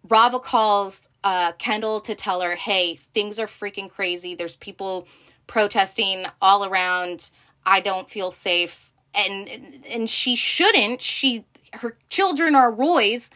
Rava 0.08 0.40
calls 0.40 1.10
uh, 1.24 1.52
Kendall 1.54 2.02
to 2.02 2.16
tell 2.16 2.42
her, 2.42 2.56
hey, 2.56 2.96
things 2.96 3.40
are 3.40 3.48
freaking 3.48 3.90
crazy. 3.90 4.36
There's 4.36 4.56
people 4.56 5.08
protesting 5.46 6.26
all 6.42 6.66
around. 6.66 7.30
I 7.66 7.82
don't 7.82 8.10
feel 8.10 8.32
safe. 8.32 8.90
And 9.14 9.50
and 9.90 10.10
she 10.10 10.36
shouldn't. 10.36 11.02
She 11.02 11.46
her 11.74 11.98
children 12.10 12.56
are 12.56 12.72
Roy's. 12.72 13.32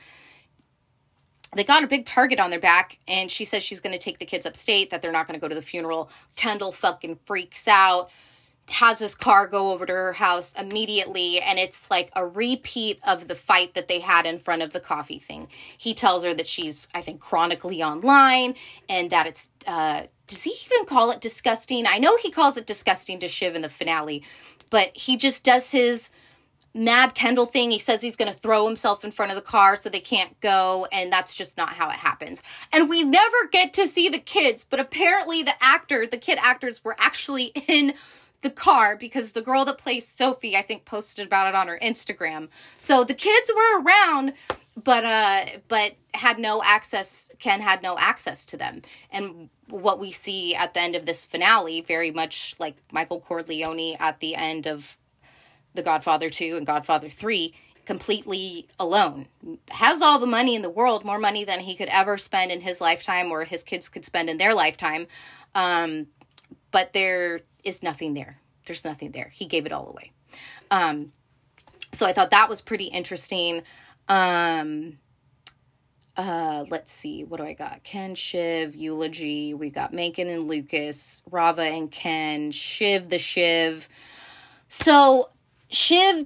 They 1.55 1.63
got 1.65 1.83
a 1.83 1.87
big 1.87 2.05
target 2.05 2.39
on 2.39 2.49
their 2.49 2.59
back, 2.59 2.97
and 3.07 3.29
she 3.29 3.43
says 3.43 3.61
she's 3.61 3.81
going 3.81 3.91
to 3.91 3.99
take 3.99 4.19
the 4.19 4.25
kids 4.25 4.45
upstate, 4.45 4.89
that 4.91 5.01
they're 5.01 5.11
not 5.11 5.27
going 5.27 5.37
to 5.37 5.41
go 5.41 5.49
to 5.49 5.55
the 5.55 5.61
funeral. 5.61 6.09
Kendall 6.37 6.71
fucking 6.71 7.19
freaks 7.25 7.67
out 7.67 8.09
has 8.71 8.99
his 8.99 9.15
car 9.15 9.47
go 9.47 9.71
over 9.71 9.85
to 9.85 9.93
her 9.93 10.13
house 10.13 10.53
immediately 10.53 11.39
and 11.41 11.59
it's 11.59 11.91
like 11.91 12.09
a 12.15 12.25
repeat 12.25 12.99
of 13.05 13.27
the 13.27 13.35
fight 13.35 13.73
that 13.73 13.87
they 13.87 13.99
had 13.99 14.25
in 14.25 14.39
front 14.39 14.61
of 14.61 14.73
the 14.73 14.79
coffee 14.79 15.19
thing. 15.19 15.47
He 15.77 15.93
tells 15.93 16.23
her 16.23 16.33
that 16.33 16.47
she's 16.47 16.87
i 16.93 17.01
think 17.01 17.19
chronically 17.19 17.83
online 17.83 18.55
and 18.89 19.09
that 19.09 19.27
it's 19.27 19.49
uh 19.67 20.03
does 20.27 20.43
he 20.43 20.53
even 20.65 20.85
call 20.85 21.11
it 21.11 21.19
disgusting? 21.19 21.85
I 21.85 21.97
know 21.97 22.15
he 22.15 22.31
calls 22.31 22.55
it 22.55 22.65
disgusting 22.65 23.19
to 23.19 23.27
shiv 23.27 23.55
in 23.55 23.61
the 23.61 23.69
finale 23.69 24.23
but 24.69 24.95
he 24.95 25.17
just 25.17 25.43
does 25.43 25.71
his 25.71 26.09
mad 26.73 27.13
kendall 27.13 27.45
thing. 27.45 27.71
He 27.71 27.79
says 27.79 28.01
he's 28.01 28.15
going 28.15 28.31
to 28.31 28.37
throw 28.37 28.65
himself 28.65 29.03
in 29.03 29.11
front 29.11 29.31
of 29.31 29.35
the 29.35 29.41
car 29.41 29.75
so 29.75 29.89
they 29.89 29.99
can't 29.99 30.39
go 30.39 30.87
and 30.93 31.11
that's 31.11 31.35
just 31.35 31.57
not 31.57 31.73
how 31.73 31.89
it 31.89 31.97
happens. 31.97 32.41
And 32.71 32.87
we 32.87 33.03
never 33.03 33.47
get 33.51 33.73
to 33.73 33.87
see 33.87 34.07
the 34.07 34.19
kids 34.19 34.65
but 34.69 34.79
apparently 34.79 35.43
the 35.43 35.61
actor 35.61 36.07
the 36.07 36.17
kid 36.17 36.37
actors 36.41 36.83
were 36.83 36.95
actually 36.97 37.45
in 37.67 37.93
the 38.41 38.49
car 38.49 38.95
because 38.95 39.31
the 39.31 39.41
girl 39.41 39.65
that 39.65 39.77
plays 39.77 40.07
Sophie, 40.07 40.57
I 40.57 40.61
think, 40.61 40.85
posted 40.85 41.27
about 41.27 41.47
it 41.47 41.55
on 41.55 41.67
her 41.67 41.79
Instagram. 41.81 42.49
So 42.77 43.03
the 43.03 43.13
kids 43.13 43.51
were 43.55 43.81
around, 43.81 44.33
but 44.81 45.05
uh, 45.05 45.45
but 45.67 45.93
had 46.13 46.39
no 46.39 46.61
access. 46.63 47.29
Ken 47.39 47.61
had 47.61 47.81
no 47.81 47.97
access 47.97 48.45
to 48.45 48.57
them, 48.57 48.81
and 49.11 49.49
what 49.69 49.99
we 49.99 50.11
see 50.11 50.53
at 50.55 50.73
the 50.73 50.81
end 50.81 50.95
of 50.95 51.05
this 51.05 51.25
finale, 51.25 51.81
very 51.81 52.11
much 52.11 52.55
like 52.59 52.75
Michael 52.91 53.21
Corleone 53.21 53.95
at 53.99 54.19
the 54.19 54.35
end 54.35 54.67
of 54.67 54.97
The 55.73 55.83
Godfather 55.83 56.29
Two 56.29 56.57
and 56.57 56.65
Godfather 56.65 57.09
Three, 57.09 57.53
completely 57.85 58.67
alone. 58.79 59.27
Has 59.69 60.01
all 60.01 60.19
the 60.19 60.27
money 60.27 60.55
in 60.55 60.61
the 60.61 60.69
world, 60.69 61.05
more 61.05 61.19
money 61.19 61.43
than 61.43 61.61
he 61.61 61.75
could 61.75 61.89
ever 61.89 62.17
spend 62.17 62.51
in 62.51 62.61
his 62.61 62.81
lifetime 62.81 63.31
or 63.31 63.45
his 63.45 63.63
kids 63.63 63.89
could 63.89 64.05
spend 64.05 64.29
in 64.29 64.37
their 64.37 64.53
lifetime. 64.53 65.07
Um, 65.55 66.07
but 66.71 66.93
there 66.93 67.41
is 67.63 67.83
nothing 67.83 68.13
there. 68.13 68.39
There's 68.65 68.85
nothing 68.85 69.11
there. 69.11 69.29
He 69.31 69.45
gave 69.45 69.65
it 69.65 69.71
all 69.71 69.89
away. 69.89 70.11
Um, 70.69 71.11
so 71.91 72.05
I 72.05 72.13
thought 72.13 72.31
that 72.31 72.49
was 72.49 72.61
pretty 72.61 72.85
interesting. 72.85 73.63
Um, 74.07 74.97
uh, 76.17 76.65
let's 76.69 76.91
see, 76.91 77.23
what 77.23 77.37
do 77.37 77.45
I 77.45 77.53
got? 77.53 77.83
Ken, 77.83 78.15
Shiv, 78.15 78.75
Eulogy. 78.75 79.53
We 79.53 79.69
got 79.69 79.93
Mencken 79.93 80.27
and 80.27 80.47
Lucas, 80.47 81.23
Rava 81.31 81.63
and 81.63 81.89
Ken, 81.89 82.51
Shiv 82.51 83.09
the 83.09 83.19
Shiv. 83.19 83.87
So 84.67 85.29
Shiv 85.69 86.25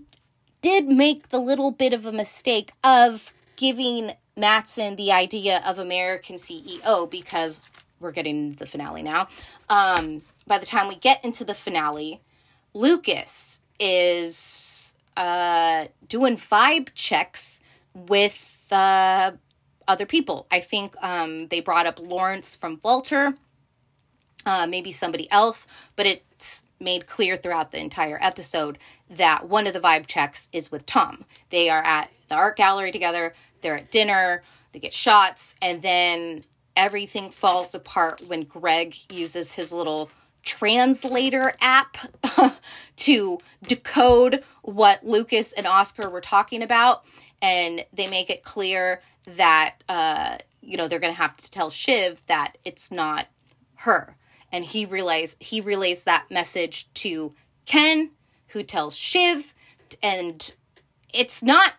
did 0.62 0.88
make 0.88 1.29
the 1.29 1.39
little 1.39 1.71
bit 1.71 1.93
of 1.93 2.05
a 2.05 2.12
mistake 2.12 2.71
of 2.84 3.31
giving 3.55 4.12
Matsson 4.36 4.95
the 4.95 5.12
idea 5.12 5.62
of 5.65 5.79
American 5.79 6.38
CEO 6.38 7.10
because 7.10 7.62
we're 7.99 8.12
getting 8.12 8.53
the 8.53 8.65
finale 8.65 9.03
now. 9.03 9.27
Um, 9.69 10.21
by 10.47 10.58
the 10.58 10.65
time 10.65 10.88
we 10.88 10.95
get 10.95 11.23
into 11.23 11.43
the 11.43 11.53
finale, 11.53 12.21
Lucas 12.73 13.62
is 13.79 14.93
uh, 15.17 15.86
doing 16.08 16.38
vibe 16.38 16.89
checks 16.93 17.62
with 17.93 18.65
uh, 18.71 19.31
other 19.88 20.05
people. 20.05 20.47
I 20.51 20.60
think 20.60 20.95
um, 21.01 21.47
they 21.47 21.62
brought 21.62 21.86
up 21.86 21.99
Lawrence 21.99 22.55
from 22.55 22.77
Vaulter, 22.77 23.36
uh, 24.45 24.67
maybe 24.67 24.91
somebody 24.91 25.29
else, 25.31 25.67
but 25.95 26.05
it's 26.05 26.65
made 26.79 27.08
clear 27.08 27.38
throughout 27.38 27.71
the 27.71 27.79
entire 27.79 28.19
episode 28.21 28.77
that 29.10 29.47
one 29.47 29.65
of 29.65 29.73
the 29.73 29.79
vibe 29.79 30.08
checks 30.08 30.49
is 30.51 30.71
with 30.71 30.86
Tom. 30.86 31.25
They 31.49 31.69
are 31.69 31.84
at 31.84 32.12
the 32.27 32.36
art 32.36 32.58
gallery 32.58 32.91
together, 32.91 33.34
they're 33.62 33.77
at 33.77 33.91
dinner, 33.91 34.43
they 34.71 34.79
get 34.79 34.93
shots, 34.93 35.55
and 35.62 35.81
then 35.81 36.43
everything 36.75 37.31
falls 37.31 37.73
apart 37.73 38.21
when 38.27 38.43
Greg 38.43 38.95
uses 39.10 39.53
his 39.53 39.71
little 39.71 40.10
translator 40.45 41.53
app 41.60 41.97
to 42.95 43.39
decode 43.63 44.43
what 44.62 45.05
Lucas 45.05 45.51
and 45.51 45.67
Oscar 45.67 46.10
were 46.10 46.21
talking 46.21 46.62
about. 46.62 47.03
And 47.41 47.84
they 47.91 48.10
make 48.10 48.29
it 48.29 48.43
clear 48.43 49.01
that, 49.36 49.84
uh, 49.89 50.38
you 50.62 50.77
know, 50.77 50.88
they're 50.88 50.99
going 50.99 51.13
to 51.13 51.21
have 51.21 51.36
to 51.36 51.51
tell 51.51 51.69
Shiv 51.69 52.23
that 52.27 52.58
it's 52.63 52.91
not 52.91 53.27
her. 53.79 54.15
And 54.51 54.63
he 54.63 54.86
relays, 54.86 55.36
he 55.39 55.60
relays 55.60 56.03
that 56.05 56.31
message 56.31 56.88
to 56.95 57.34
Ken, 57.65 58.12
who 58.49 58.63
tells 58.63 58.95
Shiv. 58.95 59.53
And 60.01 60.53
it's 61.13 61.43
not 61.43 61.73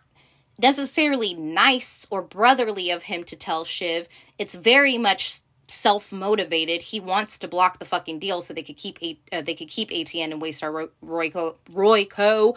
necessarily 0.58 1.34
nice 1.34 2.06
or 2.10 2.22
brotherly 2.22 2.90
of 2.90 3.04
him 3.04 3.24
to 3.24 3.36
tell 3.36 3.64
Shiv. 3.64 4.08
It's 4.38 4.54
very 4.54 4.98
much 4.98 5.40
self 5.68 6.12
motivated. 6.12 6.80
He 6.80 7.00
wants 7.00 7.38
to 7.38 7.48
block 7.48 7.78
the 7.78 7.84
fucking 7.84 8.18
deal 8.18 8.40
so 8.40 8.54
they 8.54 8.62
could 8.62 8.76
keep 8.76 8.98
uh, 9.32 9.42
they 9.42 9.54
could 9.54 9.68
keep 9.68 9.90
ATN 9.90 10.32
and 10.32 10.40
waste 10.40 10.62
Waystar 10.62 10.88
Royco 11.04 11.56
Royco, 11.72 12.56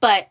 but 0.00 0.28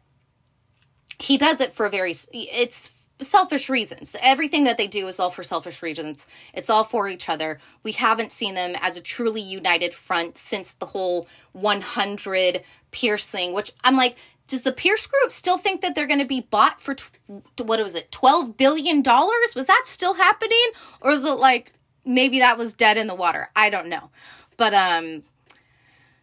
he 1.20 1.38
does 1.38 1.62
it 1.62 1.74
for 1.74 1.86
a 1.86 1.90
very 1.90 2.14
it's 2.34 3.06
selfish 3.22 3.70
reasons. 3.70 4.16
Everything 4.22 4.66
that 4.66 4.78
they 4.78 4.88
do 4.88 5.08
is 5.08 5.20
all 5.20 5.30
for 5.30 5.44
selfish 5.44 5.82
reasons. 5.82 6.28
It's 6.54 6.70
all 6.70 6.84
for 6.84 7.08
each 7.08 7.30
other. 7.30 7.60
We 7.84 7.94
haven't 7.94 8.32
seen 8.32 8.56
them 8.56 8.76
as 8.82 8.98
a 8.98 9.02
truly 9.02 9.42
united 9.42 9.94
front 9.94 10.38
since 10.38 10.74
the 10.74 10.88
whole 10.88 11.28
100 11.54 12.62
Pierce 12.92 13.28
thing, 13.28 13.54
which 13.54 13.72
I'm 13.84 13.96
like, 13.96 14.18
does 14.48 14.64
the 14.64 14.72
Pierce 14.72 15.08
group 15.08 15.32
still 15.32 15.58
think 15.58 15.82
that 15.82 15.96
they're 15.96 16.08
going 16.08 16.20
to 16.20 16.26
be 16.26 16.42
bought 16.42 16.82
for 16.82 16.96
tw- 16.96 17.10
what 17.58 17.80
was 17.82 17.96
it, 17.96 18.12
12 18.12 18.58
billion 18.58 19.02
dollars? 19.02 19.56
Was 19.56 19.68
that 19.68 19.84
still 19.86 20.14
happening 20.16 20.72
or 21.02 21.12
is 21.12 21.24
it 21.24 21.30
like 21.32 21.72
maybe 22.06 22.40
that 22.40 22.58
was 22.58 22.74
dead 22.74 22.98
in 22.98 23.08
the 23.08 23.16
water. 23.16 23.50
I 23.56 23.70
don't 23.70 23.88
know. 23.88 24.10
But 24.58 24.74
um 24.74 25.24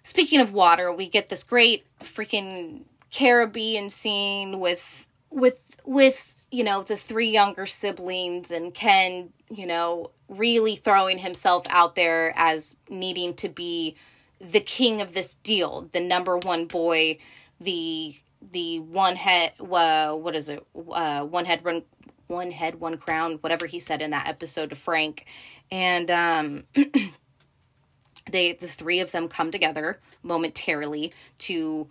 speaking 0.02 0.40
of 0.40 0.52
water, 0.52 0.92
we 0.92 1.08
get 1.08 1.28
this 1.28 1.42
great 1.42 1.84
freaking 2.00 2.82
Caribbean 3.10 3.90
scene 3.90 4.60
with 4.60 5.06
with 5.30 5.60
with 5.84 6.34
you 6.50 6.64
know 6.64 6.82
the 6.82 6.96
three 6.96 7.30
younger 7.30 7.66
siblings 7.66 8.50
and 8.50 8.74
Ken, 8.74 9.32
you 9.48 9.66
know, 9.66 10.10
really 10.28 10.76
throwing 10.76 11.18
himself 11.18 11.64
out 11.70 11.94
there 11.94 12.32
as 12.36 12.76
needing 12.88 13.34
to 13.34 13.48
be 13.48 13.96
the 14.40 14.60
king 14.60 15.00
of 15.00 15.14
this 15.14 15.34
deal, 15.34 15.88
the 15.92 16.00
number 16.00 16.36
one 16.36 16.66
boy, 16.66 17.18
the 17.60 18.16
the 18.50 18.80
one 18.80 19.16
head 19.16 19.52
uh, 19.60 20.12
what 20.12 20.34
is 20.34 20.48
it 20.48 20.64
uh, 20.90 21.24
one 21.24 21.44
head 21.44 21.64
one 21.64 21.82
one 22.26 22.50
head 22.50 22.80
one 22.80 22.96
crown 22.96 23.34
whatever 23.40 23.66
he 23.66 23.78
said 23.78 24.02
in 24.02 24.10
that 24.10 24.26
episode 24.26 24.70
to 24.70 24.76
frank 24.76 25.26
and 25.72 26.10
um, 26.10 26.64
they 28.30 28.52
the 28.52 28.68
three 28.68 29.00
of 29.00 29.10
them 29.10 29.26
come 29.26 29.50
together 29.50 29.98
momentarily 30.22 31.12
to 31.38 31.88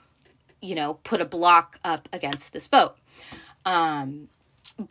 you 0.61 0.75
know 0.75 0.93
put 1.03 1.19
a 1.19 1.25
block 1.25 1.79
up 1.83 2.07
against 2.13 2.53
this 2.53 2.67
vote 2.67 2.95
um, 3.65 4.29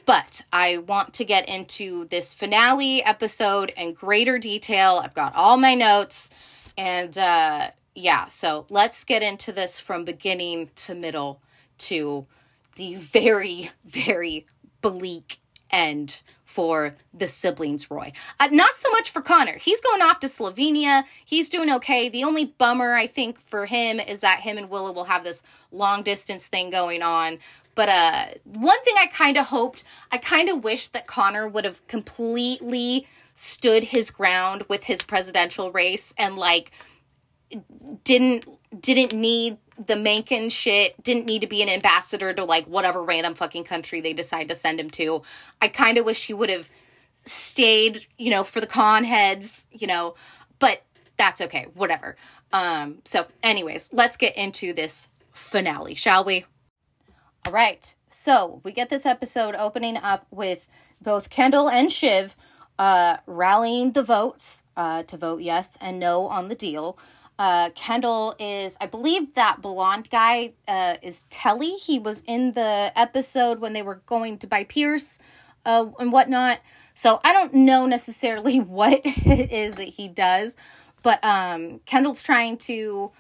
but 0.05 0.43
i 0.53 0.77
want 0.79 1.15
to 1.15 1.25
get 1.25 1.49
into 1.49 2.05
this 2.07 2.35
finale 2.35 3.03
episode 3.05 3.73
in 3.77 3.95
greater 3.95 4.39
detail. 4.39 5.01
I've 5.03 5.15
got 5.15 5.35
all 5.35 5.57
my 5.57 5.75
notes. 5.75 6.31
And 6.77 7.17
uh, 7.17 7.71
yeah 7.95 8.27
so 8.29 8.67
let's 8.71 9.05
get 9.05 9.23
into 9.23 9.53
this 9.53 9.81
from 9.81 10.05
beginning 10.05 10.71
to 10.75 10.95
middle 10.95 11.41
to 11.79 12.27
the 12.77 12.95
very 12.95 13.71
very 13.85 14.47
bleak 14.81 15.39
end 15.71 16.23
for 16.51 16.97
the 17.15 17.29
siblings, 17.29 17.93
Roy. 17.93 18.11
Uh, 18.41 18.49
not 18.51 18.75
so 18.75 18.91
much 18.91 19.11
for 19.11 19.23
Connor. 19.23 19.57
He's 19.57 19.81
going 19.81 20.03
off 20.03 20.19
to 20.19 20.27
Slovenia. 20.27 21.05
He's 21.25 21.49
doing 21.49 21.71
okay. 21.71 22.09
The 22.09 22.25
only 22.25 22.47
bummer, 22.47 22.93
I 22.93 23.07
think, 23.07 23.41
for 23.41 23.67
him 23.67 24.01
is 24.01 24.21
that 24.23 24.41
him 24.41 24.59
and 24.59 24.69
Willow 24.69 24.93
will 24.93 25.05
have 25.05 25.23
this 25.23 25.45
long 25.71 26.03
distance 26.03 26.49
thing 26.49 26.71
going 26.71 27.03
on. 27.03 27.39
But 27.77 27.89
uh, 27.89 28.25
one 28.45 28.83
thing 28.83 28.97
I 28.99 29.07
kind 29.07 29.37
of 29.37 29.47
hoped, 29.47 29.85
I 30.11 30.19
kind 30.19 30.49
of 30.49 30.65
wished 30.65 30.93
that 30.93 31.07
Connor 31.07 31.47
would 31.47 31.65
have 31.65 31.87
completely 31.87 33.07
stood 33.35 33.85
his 33.85 34.11
ground 34.11 34.65
with 34.69 34.85
his 34.85 35.03
presidential 35.03 35.71
race 35.71 36.13
and 36.19 36.37
like 36.37 36.73
didn't 38.03 38.45
didn't 38.81 39.13
need 39.13 39.57
the 39.87 39.97
Mencken 39.97 40.51
shit 40.51 41.03
didn't 41.03 41.27
need 41.27 41.41
to 41.41 41.47
be 41.47 41.63
an 41.63 41.69
ambassador 41.69 42.33
to 42.35 42.45
like 42.45 42.67
whatever 42.67 43.03
random 43.03 43.35
fucking 43.35 43.65
country 43.65 44.01
they 44.01 44.13
decide 44.13 44.49
to 44.49 44.55
send 44.55 44.79
him 44.79 44.91
to. 44.91 45.23
I 45.61 45.69
kind 45.69 45.99
of 45.99 46.05
wish 46.05 46.27
he 46.27 46.35
would 46.35 46.51
have 46.51 46.69
stayed, 47.25 48.07
you 48.19 48.31
know, 48.31 48.45
for 48.45 48.61
the 48.61 48.67
con 48.67 49.05
heads, 49.05 49.67
you 49.73 49.87
know, 49.87 50.15
but 50.59 50.83
that's 51.17 51.41
okay, 51.41 51.67
whatever. 51.75 52.17
Um 52.53 52.99
so 53.05 53.27
anyways, 53.43 53.91
let's 53.93 54.17
get 54.17 54.37
into 54.37 54.73
this 54.73 55.11
finale, 55.33 55.95
shall 55.95 56.25
we? 56.25 56.45
All 57.47 57.53
right. 57.53 57.95
So, 58.13 58.61
we 58.65 58.73
get 58.73 58.89
this 58.89 59.07
episode 59.07 59.55
opening 59.55 59.97
up 59.97 60.27
with 60.33 60.69
both 61.01 61.31
Kendall 61.31 61.71
and 61.71 61.93
Shiv 61.93 62.37
uh, 62.79 63.19
rallying 63.27 63.93
the 63.93 64.03
votes 64.03 64.65
uh, 64.77 65.05
to 65.05 65.17
vote 65.17 65.43
yes 65.43 65.79
and 65.81 65.99
no 65.99 66.27
on 66.27 66.49
the 66.49 66.55
deal. 66.55 66.99
Uh, 67.41 67.71
Kendall 67.71 68.35
is, 68.39 68.77
I 68.83 68.87
believe 68.87 69.33
that 69.33 69.63
blonde 69.63 70.11
guy 70.11 70.53
uh, 70.69 70.97
is 71.01 71.23
Telly. 71.31 71.71
He 71.71 71.99
was 71.99 72.23
in 72.27 72.53
the 72.53 72.93
episode 72.95 73.61
when 73.61 73.73
they 73.73 73.81
were 73.81 74.03
going 74.05 74.37
to 74.41 74.47
buy 74.47 74.65
Pierce 74.65 75.19
uh, 75.65 75.87
and 75.99 76.13
whatnot. 76.13 76.61
So 76.95 77.19
I 77.25 77.33
don't 77.33 77.55
know 77.55 77.87
necessarily 77.87 78.61
what 78.61 79.01
it 79.05 79.51
is 79.51 79.77
that 79.77 79.89
he 79.89 80.07
does, 80.07 80.59
but 81.03 81.19
um, 81.25 81.81
Kendall's 81.87 82.23
trying 82.23 82.59
to 82.59 83.11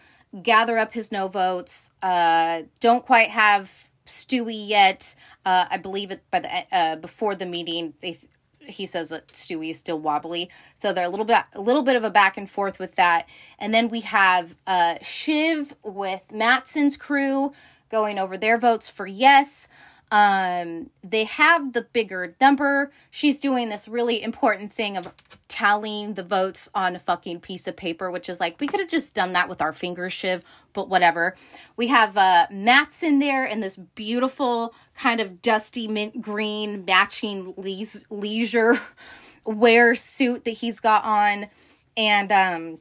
gather 0.42 0.76
up 0.76 0.92
his 0.92 1.11
no 1.11 1.26
votes. 1.26 1.88
Uh, 2.02 2.64
don't 2.78 3.02
quite 3.02 3.30
have 3.30 3.88
Stewy 4.04 4.68
yet. 4.68 5.14
Uh, 5.46 5.64
I 5.70 5.78
believe 5.78 6.11
it 6.11 6.22
by 6.30 6.40
the 6.40 6.76
uh, 6.76 6.96
before 6.96 7.35
the 7.35 7.46
meeting 7.46 7.94
they 8.00 8.18
he 8.66 8.87
says 8.87 9.09
that 9.11 9.29
Stewy 9.29 9.70
is 9.70 9.79
still 9.79 9.99
wobbly. 9.99 10.51
So 10.75 10.92
they're 10.92 11.05
a 11.05 11.09
little 11.09 11.25
bit 11.25 11.38
a 11.55 11.61
little 11.61 11.83
bit 11.83 11.96
of 11.96 12.05
a 12.05 12.11
back 12.11 12.37
and 12.37 12.49
forth 12.49 12.79
with 12.79 12.96
that. 12.96 13.29
And 13.59 13.73
then 13.75 13.88
we 13.88 14.01
have 14.01 14.57
uh 14.66 14.96
Shiv 15.03 15.75
with 15.83 16.27
Matsson's 16.33 16.96
crew 16.96 17.53
going 17.90 18.18
over 18.18 18.37
their 18.37 18.59
votes 18.59 18.88
for 18.88 19.07
yes. 19.07 19.68
Um 20.11 20.90
they 21.03 21.25
have 21.25 21.73
the 21.73 21.83
bigger 21.83 22.35
number. 22.40 22.90
She's 23.11 23.40
doing 23.40 23.68
this 23.68 23.88
really 23.88 24.23
important 24.23 24.73
thing 24.73 24.96
of 24.96 25.12
tallying 25.61 26.14
the 26.14 26.23
votes 26.23 26.70
on 26.75 26.96
a 26.96 26.99
fucking 26.99 27.40
piece 27.40 27.68
of 27.68 27.77
paper, 27.77 28.11
which 28.11 28.31
is 28.31 28.40
like, 28.40 28.59
we 28.61 28.66
could 28.66 28.81
have 28.81 28.88
just 28.88 29.14
done 29.14 29.35
that 29.35 29.49
with 29.49 29.61
our 29.61 29.75
fingers, 29.75 30.12
Shiv, 30.12 30.42
but 30.73 30.88
whatever. 30.88 31.35
We 31.77 31.88
have 31.88 32.16
uh, 32.16 32.46
Matsson 32.51 33.18
there 33.18 33.44
and 33.44 33.62
this 33.62 33.77
beautiful 33.77 34.73
kind 34.94 35.20
of 35.20 35.42
dusty 35.42 35.87
mint 35.87 36.23
green 36.23 36.85
matching 36.87 37.53
leis- 37.55 38.07
leisure 38.09 38.81
wear 39.44 39.94
suit 39.94 40.44
that 40.44 40.53
he's 40.53 40.81
got 40.81 41.05
on. 41.05 41.49
And 41.94 42.33
um, 42.33 42.79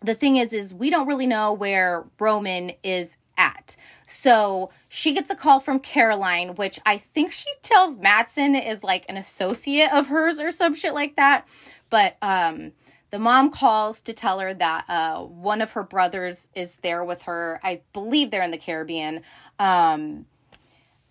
the 0.00 0.14
thing 0.14 0.36
is, 0.36 0.52
is 0.52 0.72
we 0.72 0.90
don't 0.90 1.08
really 1.08 1.26
know 1.26 1.52
where 1.52 2.04
Roman 2.20 2.72
is 2.84 3.16
at. 3.36 3.74
So 4.06 4.70
she 4.88 5.14
gets 5.14 5.30
a 5.30 5.36
call 5.36 5.60
from 5.60 5.80
Caroline, 5.80 6.54
which 6.54 6.78
I 6.84 6.98
think 6.98 7.32
she 7.32 7.50
tells 7.62 7.96
Matsson 7.96 8.54
is 8.54 8.84
like 8.84 9.06
an 9.08 9.16
associate 9.16 9.92
of 9.92 10.08
hers 10.08 10.40
or 10.40 10.50
some 10.50 10.74
shit 10.74 10.94
like 10.94 11.16
that. 11.16 11.46
But 11.90 12.16
um, 12.20 12.72
the 13.10 13.18
mom 13.18 13.50
calls 13.50 14.00
to 14.02 14.12
tell 14.12 14.40
her 14.40 14.52
that 14.54 14.84
uh, 14.88 15.22
one 15.22 15.62
of 15.62 15.72
her 15.72 15.82
brothers 15.82 16.48
is 16.54 16.76
there 16.78 17.04
with 17.04 17.22
her. 17.22 17.60
I 17.62 17.80
believe 17.92 18.30
they're 18.30 18.42
in 18.42 18.50
the 18.50 18.58
Caribbean. 18.58 19.22
Um, 19.58 20.26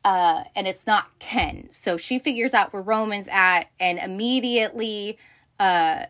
uh, 0.03 0.43
and 0.55 0.67
it's 0.67 0.85
not 0.85 1.17
Ken. 1.19 1.69
So 1.71 1.95
she 1.97 2.19
figures 2.19 2.53
out 2.53 2.73
where 2.73 2.81
Roman's 2.81 3.29
at, 3.31 3.69
and 3.79 3.99
immediately 3.99 5.17
uh, 5.59 6.05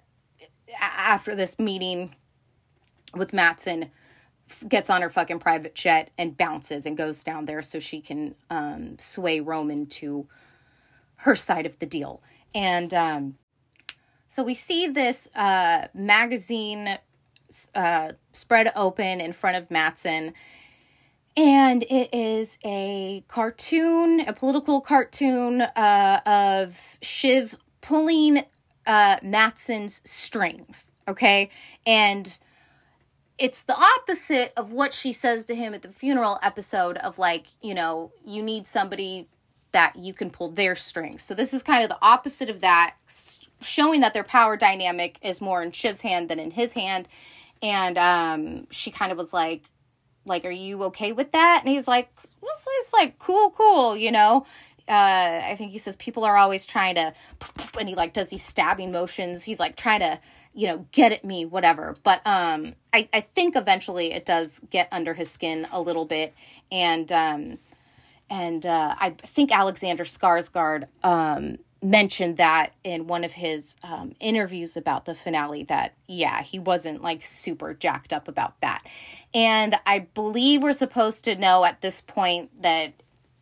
after 0.82 1.36
this 1.36 1.60
meeting 1.60 2.15
with 3.15 3.34
Matsson, 3.34 3.91
gets 4.68 4.89
on 4.89 5.02
her 5.02 5.10
fucking 5.10 5.39
private 5.39 5.76
jet 5.76 6.12
and 6.18 6.36
bounces 6.38 6.86
and 6.86 6.98
goes 6.98 7.24
down 7.24 7.46
there 7.46 7.62
so 7.62 7.80
she 7.80 8.02
can 8.02 8.36
um, 8.50 8.98
sway 9.00 9.39
Roman 9.39 9.86
to 9.88 10.28
her 11.18 11.36
side 11.36 11.66
of 11.66 11.80
the 11.80 11.86
deal. 11.86 12.22
And 12.54 12.94
um, 12.94 13.36
so 14.28 14.44
we 14.44 14.54
see 14.54 14.88
this 14.88 15.30
uh, 15.36 15.88
magazine 15.94 16.98
uh, 17.76 18.12
spread 18.34 18.72
open 18.76 19.22
in 19.22 19.34
front 19.34 19.58
of 19.58 19.70
Matsson. 19.70 20.34
And 21.36 21.84
it 21.84 22.13
is 22.13 22.60
a 22.63 23.24
cartoon, 23.28 24.22
a 24.22 24.34
political 24.34 24.82
cartoon 24.82 25.62
uh, 25.62 26.20
of 26.26 26.98
Shiv 27.02 27.56
pulling 27.82 28.44
uh, 28.86 29.18
Matsson's 29.24 30.02
strings. 30.06 30.92
Okay. 31.08 31.50
And 31.86 32.38
it's 33.38 33.63
the 33.63 33.76
opposite 33.76 34.54
of 34.56 34.72
what 34.72 34.93
she 34.93 35.12
says 35.12 35.46
to 35.46 35.56
him 35.56 35.74
at 35.74 35.82
the 35.82 35.89
funeral 35.89 36.39
episode 36.41 36.98
of 36.98 37.17
like, 37.17 37.48
you 37.62 37.74
know, 37.74 38.12
you 38.26 38.43
need 38.43 38.67
somebody 38.67 39.28
that 39.72 39.96
you 39.96 40.13
can 40.13 40.30
pull 40.30 40.50
their 40.50 40.76
strings. 40.76 41.24
So 41.24 41.34
this 41.34 41.54
is 41.54 41.63
kind 41.63 41.84
of 41.84 41.89
the 41.89 41.98
opposite 42.02 42.50
of 42.50 42.62
that, 42.62 42.96
showing 43.60 44.02
that 44.02 44.13
their 44.13 44.24
power 44.24 44.56
dynamic 44.56 45.17
is 45.24 45.41
more 45.41 45.63
in 45.63 45.72
Shiv's 45.72 46.02
hand 46.02 46.30
than 46.30 46.39
in 46.39 46.52
his 46.52 46.74
hand. 46.74 47.08
And 47.62 47.98
um, 47.98 48.67
she 48.69 48.91
kind 48.91 49.12
of 49.12 49.17
was 49.17 49.34
like, 49.34 49.63
like, 50.26 50.46
are 50.46 50.52
you 50.52 50.84
okay 50.84 51.12
with 51.12 51.32
that? 51.32 51.62
And 51.62 51.69
he's 51.74 51.88
like, 51.88 52.10
it's, 52.41 52.67
it's 52.80 52.93
like 52.93 53.17
cool, 53.17 53.50
cool, 53.50 53.98
you 53.98 54.12
know. 54.12 54.46
Uh, 54.88 55.41
I 55.43 55.56
think 55.58 55.72
he 55.72 55.78
says 55.78 55.96
people 55.96 56.24
are 56.24 56.38
always 56.38 56.65
trying 56.65 56.96
to, 56.96 57.13
and 57.80 57.89
he 57.89 57.96
like 57.96 58.13
does 58.13 58.30
these 58.30 58.43
stabbing 58.43 58.91
motions. 58.91 59.43
He's 59.43 59.60
like 59.60 59.76
trying 59.76 60.02
to 60.02 60.19
you 60.54 60.68
know, 60.68 60.86
get 60.92 61.12
at 61.12 61.26
me, 61.26 61.46
whatever. 61.46 61.96
But 62.04 62.22
um, 62.26 62.76
I, 62.94 63.10
I 63.13 63.22
think 63.22 63.56
eventually 63.56 64.13
it 64.13 64.26
does 64.26 64.62
get 64.70 64.88
under 64.92 65.13
his 65.13 65.32
skin 65.32 65.68
a 65.72 65.82
little 65.82 66.06
bit. 66.06 66.34
And 66.72 67.12
um, 67.12 67.60
and 68.30 68.66
uh, 68.66 68.96
I 69.00 69.12
think 69.12 69.52
Alexander 69.52 70.04
Skarsgård 70.04 70.88
um, 71.04 71.60
mentioned 71.84 72.38
that 72.38 72.72
in 72.84 73.08
one 73.08 73.24
of 73.24 73.34
his 73.34 73.76
um, 73.84 74.16
interviews 74.20 74.78
about 74.78 75.06
the 75.06 75.13
finale 75.13 75.63
that 75.63 75.94
yeah 76.08 76.42
he 76.42 76.58
wasn't 76.58 77.04
like 77.04 77.22
super 77.22 77.74
jacked 77.74 78.13
up 78.13 78.30
about 78.30 78.60
that 78.62 78.82
and 79.34 79.76
i 79.86 80.00
believe 80.00 80.63
we're 80.63 80.72
supposed 80.72 81.26
to 81.26 81.36
know 81.36 81.66
at 81.66 81.82
this 81.82 82.00
point 82.00 82.50
that 82.62 82.94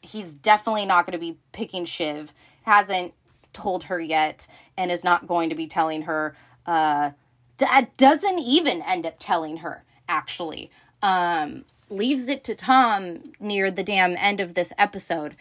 he's 0.02 0.34
definitely 0.34 0.86
not 0.86 1.06
going 1.06 1.14
to 1.14 1.20
be 1.20 1.38
picking 1.52 1.86
shiv 1.86 2.34
hasn't 2.64 3.14
told 3.54 3.86
her 3.86 4.00
yet 4.00 4.48
and 4.76 4.90
is 4.92 5.04
not 5.04 5.28
going 5.28 5.50
to 5.50 5.56
be 5.56 5.68
telling 5.68 6.04
her 6.04 6.36
uh, 6.66 7.12
dad 7.58 7.90
doesn't 7.98 8.40
even 8.40 8.82
end 8.82 9.06
up 9.06 9.16
telling 9.20 9.58
her, 9.58 9.84
actually. 10.08 10.72
Um, 11.02 11.66
leaves 11.90 12.28
it 12.28 12.44
to 12.46 12.56
Tom 12.56 13.34
near 13.40 13.70
the 13.70 13.84
damn 13.84 14.16
end 14.18 14.40
of 14.40 14.54
this 14.54 14.74
episode, 14.78 15.36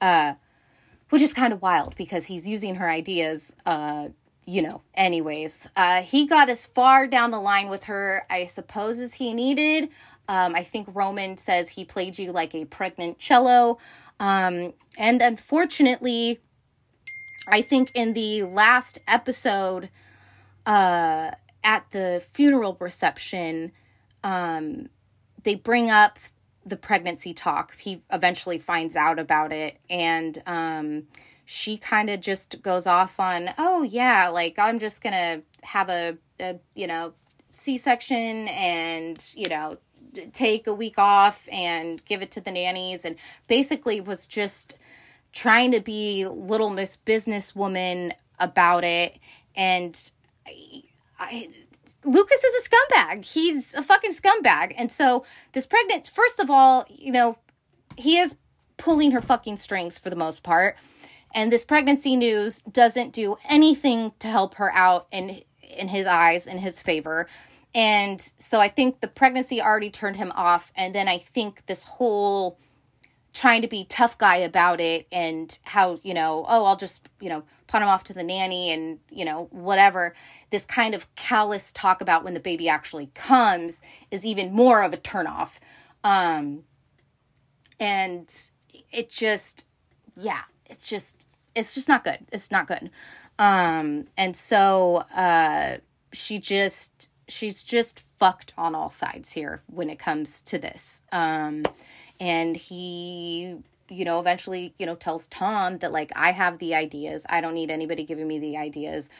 uh, 0.00 0.34
which 1.10 1.22
is 1.22 1.32
kind 1.32 1.52
of 1.52 1.62
wild 1.62 1.96
because 1.96 2.26
he's 2.26 2.46
using 2.46 2.76
her 2.76 2.88
ideas, 2.88 3.54
uh, 3.64 4.08
you 4.44 4.60
know, 4.62 4.82
anyways. 4.94 5.68
Uh, 5.76 6.02
he 6.02 6.26
got 6.26 6.50
as 6.50 6.66
far 6.66 7.06
down 7.06 7.30
the 7.30 7.40
line 7.40 7.68
with 7.68 7.84
her, 7.84 8.26
I 8.28 8.46
suppose, 8.46 8.98
as 9.00 9.14
he 9.14 9.32
needed. 9.32 9.88
Um, 10.28 10.54
I 10.54 10.62
think 10.62 10.88
Roman 10.92 11.36
says 11.36 11.70
he 11.70 11.84
played 11.84 12.18
you 12.18 12.32
like 12.32 12.54
a 12.54 12.64
pregnant 12.66 13.18
cello. 13.18 13.78
Um, 14.20 14.74
and 14.96 15.20
unfortunately, 15.22 16.40
I 17.46 17.62
think 17.62 17.90
in 17.94 18.14
the 18.14 18.42
last 18.44 18.98
episode, 19.06 19.90
at 20.66 21.90
the 21.90 22.24
funeral 22.32 22.76
reception, 22.80 23.72
um, 24.22 24.88
they 25.42 25.54
bring 25.54 25.90
up 25.90 26.18
the 26.64 26.76
pregnancy 26.76 27.34
talk. 27.34 27.76
He 27.78 28.02
eventually 28.10 28.58
finds 28.58 28.96
out 28.96 29.18
about 29.18 29.52
it, 29.52 29.78
and 29.90 30.42
um, 30.46 31.04
she 31.44 31.76
kind 31.76 32.08
of 32.08 32.20
just 32.20 32.62
goes 32.62 32.86
off 32.86 33.20
on, 33.20 33.50
"Oh 33.58 33.82
yeah, 33.82 34.28
like 34.28 34.58
I'm 34.58 34.78
just 34.78 35.02
gonna 35.02 35.42
have 35.62 35.88
a, 35.88 36.16
a 36.40 36.56
you 36.74 36.86
know 36.86 37.14
C-section, 37.52 38.48
and 38.48 39.32
you 39.36 39.48
know." 39.48 39.78
take 40.32 40.68
a 40.68 40.72
week 40.72 40.96
off 40.96 41.48
and 41.50 42.04
give 42.04 42.22
it 42.22 42.30
to 42.30 42.40
the 42.40 42.52
nannies 42.52 43.04
and 43.04 43.16
basically 43.48 44.00
was 44.00 44.28
just 44.28 44.78
trying 45.32 45.72
to 45.72 45.80
be 45.80 46.24
little 46.24 46.70
miss 46.70 46.96
businesswoman 47.04 48.12
about 48.38 48.84
it 48.84 49.18
and 49.56 50.12
I, 51.18 51.48
Lucas 52.04 52.44
is 52.44 52.66
a 52.66 52.68
scumbag. 52.68 53.24
He's 53.24 53.74
a 53.74 53.82
fucking 53.82 54.12
scumbag. 54.12 54.74
And 54.76 54.90
so 54.92 55.24
this 55.52 55.66
pregnant, 55.66 56.06
first 56.06 56.38
of 56.38 56.50
all, 56.50 56.84
you 56.88 57.12
know, 57.12 57.38
he 57.96 58.18
is 58.18 58.36
pulling 58.76 59.12
her 59.12 59.20
fucking 59.20 59.56
strings 59.56 59.98
for 59.98 60.10
the 60.10 60.16
most 60.16 60.42
part. 60.42 60.76
And 61.34 61.50
this 61.50 61.64
pregnancy 61.64 62.16
news 62.16 62.62
doesn't 62.62 63.12
do 63.12 63.36
anything 63.48 64.12
to 64.20 64.28
help 64.28 64.54
her 64.56 64.72
out 64.74 65.06
in 65.10 65.42
in 65.62 65.88
his 65.88 66.06
eyes, 66.06 66.46
in 66.46 66.58
his 66.58 66.80
favor. 66.80 67.26
And 67.74 68.20
so 68.38 68.60
I 68.60 68.68
think 68.68 69.00
the 69.00 69.08
pregnancy 69.08 69.60
already 69.60 69.90
turned 69.90 70.16
him 70.16 70.32
off. 70.36 70.72
And 70.76 70.94
then 70.94 71.08
I 71.08 71.18
think 71.18 71.66
this 71.66 71.84
whole 71.84 72.58
trying 73.34 73.60
to 73.62 73.68
be 73.68 73.84
tough 73.84 74.16
guy 74.16 74.36
about 74.36 74.80
it 74.80 75.06
and 75.10 75.58
how, 75.64 75.98
you 76.02 76.14
know, 76.14 76.46
oh, 76.48 76.64
I'll 76.64 76.76
just, 76.76 77.08
you 77.20 77.28
know, 77.28 77.42
pawn 77.66 77.82
him 77.82 77.88
off 77.88 78.04
to 78.04 78.14
the 78.14 78.22
nanny 78.22 78.70
and, 78.70 79.00
you 79.10 79.24
know, 79.24 79.48
whatever. 79.50 80.14
This 80.50 80.64
kind 80.64 80.94
of 80.94 81.12
callous 81.16 81.72
talk 81.72 82.00
about 82.00 82.22
when 82.22 82.34
the 82.34 82.40
baby 82.40 82.68
actually 82.68 83.10
comes 83.14 83.82
is 84.12 84.24
even 84.24 84.52
more 84.52 84.82
of 84.82 84.94
a 84.94 84.96
turnoff. 84.96 85.58
Um, 86.04 86.62
and 87.80 88.32
it 88.92 89.10
just, 89.10 89.66
yeah, 90.16 90.42
it's 90.66 90.88
just, 90.88 91.24
it's 91.56 91.74
just 91.74 91.88
not 91.88 92.04
good. 92.04 92.20
It's 92.30 92.52
not 92.52 92.68
good. 92.68 92.88
Um, 93.36 94.06
and 94.16 94.36
so, 94.36 95.04
uh, 95.14 95.78
she 96.12 96.38
just, 96.38 97.10
she's 97.26 97.64
just 97.64 97.98
fucked 97.98 98.52
on 98.56 98.76
all 98.76 98.90
sides 98.90 99.32
here 99.32 99.62
when 99.66 99.90
it 99.90 99.98
comes 99.98 100.40
to 100.42 100.58
this. 100.58 101.02
Um, 101.10 101.64
and 102.20 102.56
he 102.56 103.58
you 103.88 104.04
know, 104.04 104.18
eventually, 104.18 104.74
you 104.78 104.86
know, 104.86 104.94
tells 104.94 105.26
Tom 105.28 105.78
that, 105.78 105.92
like, 105.92 106.10
I 106.16 106.32
have 106.32 106.58
the 106.58 106.74
ideas. 106.74 107.26
I 107.28 107.40
don't 107.40 107.54
need 107.54 107.70
anybody 107.70 108.04
giving 108.04 108.26
me 108.26 108.38
the 108.38 108.56
ideas. 108.56 109.10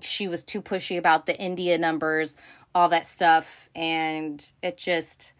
She 0.00 0.28
was 0.28 0.42
too 0.42 0.62
pushy 0.62 0.98
about 0.98 1.26
the 1.26 1.38
India 1.38 1.78
numbers, 1.78 2.36
all 2.74 2.88
that 2.88 3.06
stuff. 3.06 3.68
And 3.74 4.44
it 4.62 4.76
just, 4.76 5.32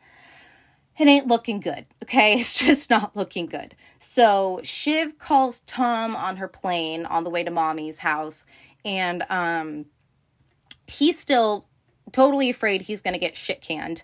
it 0.98 1.08
ain't 1.08 1.26
looking 1.26 1.60
good. 1.60 1.86
Okay. 2.02 2.34
It's 2.40 2.58
just 2.64 2.90
not 2.90 3.16
looking 3.16 3.46
good. 3.46 3.74
So 3.98 4.60
Shiv 4.62 5.18
calls 5.18 5.60
Tom 5.60 6.14
on 6.14 6.36
her 6.36 6.48
plane 6.48 7.06
on 7.06 7.24
the 7.24 7.30
way 7.30 7.42
to 7.42 7.50
mommy's 7.50 7.98
house. 7.98 8.46
And, 8.84 9.24
um, 9.28 9.86
he's 10.86 11.18
still 11.18 11.66
totally 12.12 12.50
afraid 12.50 12.82
he's 12.82 13.02
to 13.02 13.18
get 13.18 13.36
shit 13.36 13.60
canned. 13.60 14.02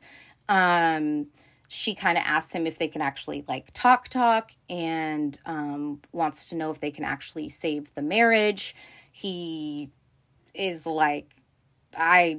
Um, 0.49 1.29
she 1.68 1.94
kind 1.94 2.16
of 2.16 2.24
asks 2.26 2.52
him 2.52 2.66
if 2.66 2.79
they 2.79 2.88
can 2.88 3.02
actually 3.02 3.44
like 3.48 3.70
talk 3.72 4.09
talk 4.09 4.52
and 4.68 5.38
um, 5.46 6.00
wants 6.12 6.46
to 6.46 6.55
know 6.55 6.70
if 6.70 6.81
they 6.81 6.90
can 6.90 7.05
actually 7.05 7.48
save 7.48 7.92
the 7.94 8.02
marriage. 8.02 8.74
He 9.11 9.90
is 10.55 10.87
like 10.87 11.35
i 11.96 12.38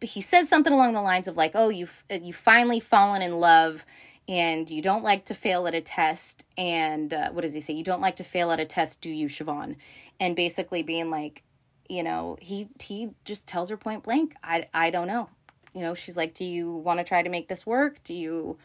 he 0.00 0.20
says 0.20 0.48
something 0.48 0.72
along 0.72 0.92
the 0.92 1.00
lines 1.00 1.28
of 1.28 1.36
like 1.36 1.52
oh 1.54 1.68
you've 1.68 2.04
you 2.10 2.32
finally 2.32 2.80
fallen 2.80 3.22
in 3.22 3.32
love 3.32 3.86
and 4.28 4.68
you 4.70 4.82
don't 4.82 5.02
like 5.02 5.24
to 5.24 5.34
fail 5.34 5.66
at 5.66 5.74
a 5.74 5.80
test 5.80 6.44
and 6.58 7.14
uh, 7.14 7.30
what 7.30 7.40
does 7.40 7.54
he 7.54 7.62
say? 7.62 7.72
You 7.72 7.84
don't 7.84 8.02
like 8.02 8.16
to 8.16 8.24
fail 8.24 8.50
at 8.50 8.60
a 8.60 8.66
test 8.66 9.00
do 9.00 9.08
you 9.08 9.26
siobhan? 9.26 9.76
And 10.20 10.36
basically 10.36 10.82
being 10.82 11.10
like 11.10 11.42
you 11.88 12.02
know 12.02 12.36
he 12.40 12.68
he 12.80 13.10
just 13.24 13.46
tells 13.48 13.70
her 13.70 13.76
point 13.76 14.02
blank 14.02 14.34
i 14.44 14.66
i 14.74 14.90
don't 14.90 15.08
know 15.08 15.30
you 15.74 15.80
know 15.80 15.94
she's 15.94 16.16
like 16.16 16.34
do 16.34 16.44
you 16.44 16.72
want 16.72 16.98
to 16.98 17.04
try 17.04 17.22
to 17.22 17.30
make 17.30 17.48
this 17.48 17.66
work? 17.66 18.02
Do 18.04 18.14
you 18.14 18.58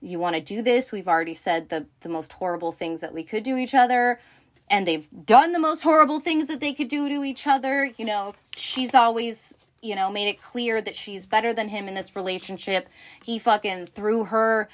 you 0.00 0.18
want 0.18 0.36
to 0.36 0.40
do 0.40 0.62
this? 0.62 0.92
We've 0.92 1.08
already 1.08 1.34
said 1.34 1.68
the 1.68 1.86
the 2.00 2.08
most 2.08 2.34
horrible 2.34 2.72
things 2.72 3.00
that 3.00 3.14
we 3.14 3.22
could 3.22 3.42
do 3.42 3.56
each 3.56 3.74
other 3.74 4.20
and 4.68 4.86
they've 4.86 5.08
done 5.26 5.52
the 5.52 5.58
most 5.58 5.82
horrible 5.82 6.20
things 6.20 6.46
that 6.46 6.60
they 6.60 6.72
could 6.72 6.88
do 6.88 7.08
to 7.08 7.24
each 7.24 7.46
other. 7.46 7.92
You 7.96 8.04
know 8.04 8.34
she's 8.56 8.94
always 8.94 9.56
you 9.82 9.94
know 9.94 10.10
made 10.10 10.28
it 10.28 10.40
clear 10.40 10.80
that 10.82 10.96
she's 10.96 11.26
better 11.26 11.52
than 11.52 11.68
him 11.68 11.88
in 11.88 11.94
this 11.94 12.16
relationship. 12.16 12.88
He 13.24 13.38
fucking 13.38 13.86
threw 13.86 14.24
her 14.24 14.68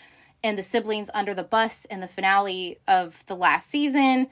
and 0.45 0.57
the 0.57 0.63
siblings 0.63 1.11
under 1.15 1.35
the 1.35 1.43
bus 1.43 1.87
in 1.87 2.01
the 2.01 2.09
finale 2.09 2.79
of 2.87 3.25
the 3.27 3.35
last 3.35 3.69
season. 3.69 4.29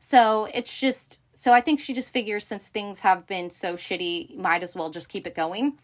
So 0.00 0.48
it's 0.54 0.78
just 0.78 1.20
so 1.38 1.52
i 1.52 1.60
think 1.60 1.78
she 1.78 1.94
just 1.94 2.12
figures 2.12 2.44
since 2.44 2.68
things 2.68 3.00
have 3.00 3.26
been 3.26 3.48
so 3.48 3.74
shitty 3.74 4.36
might 4.36 4.62
as 4.62 4.74
well 4.74 4.90
just 4.90 5.08
keep 5.08 5.26
it 5.26 5.34
going 5.34 5.78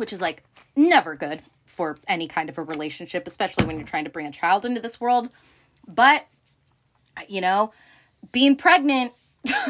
which 0.00 0.12
is 0.12 0.20
like 0.20 0.42
never 0.74 1.14
good 1.14 1.42
for 1.66 1.98
any 2.08 2.26
kind 2.26 2.48
of 2.48 2.58
a 2.58 2.62
relationship, 2.62 3.26
especially 3.26 3.64
when 3.64 3.76
you're 3.76 3.86
trying 3.86 4.04
to 4.04 4.10
bring 4.10 4.26
a 4.26 4.32
child 4.32 4.64
into 4.64 4.80
this 4.80 5.00
world. 5.00 5.30
But 5.86 6.26
you 7.28 7.40
know, 7.40 7.72
being 8.32 8.56
pregnant, 8.56 9.12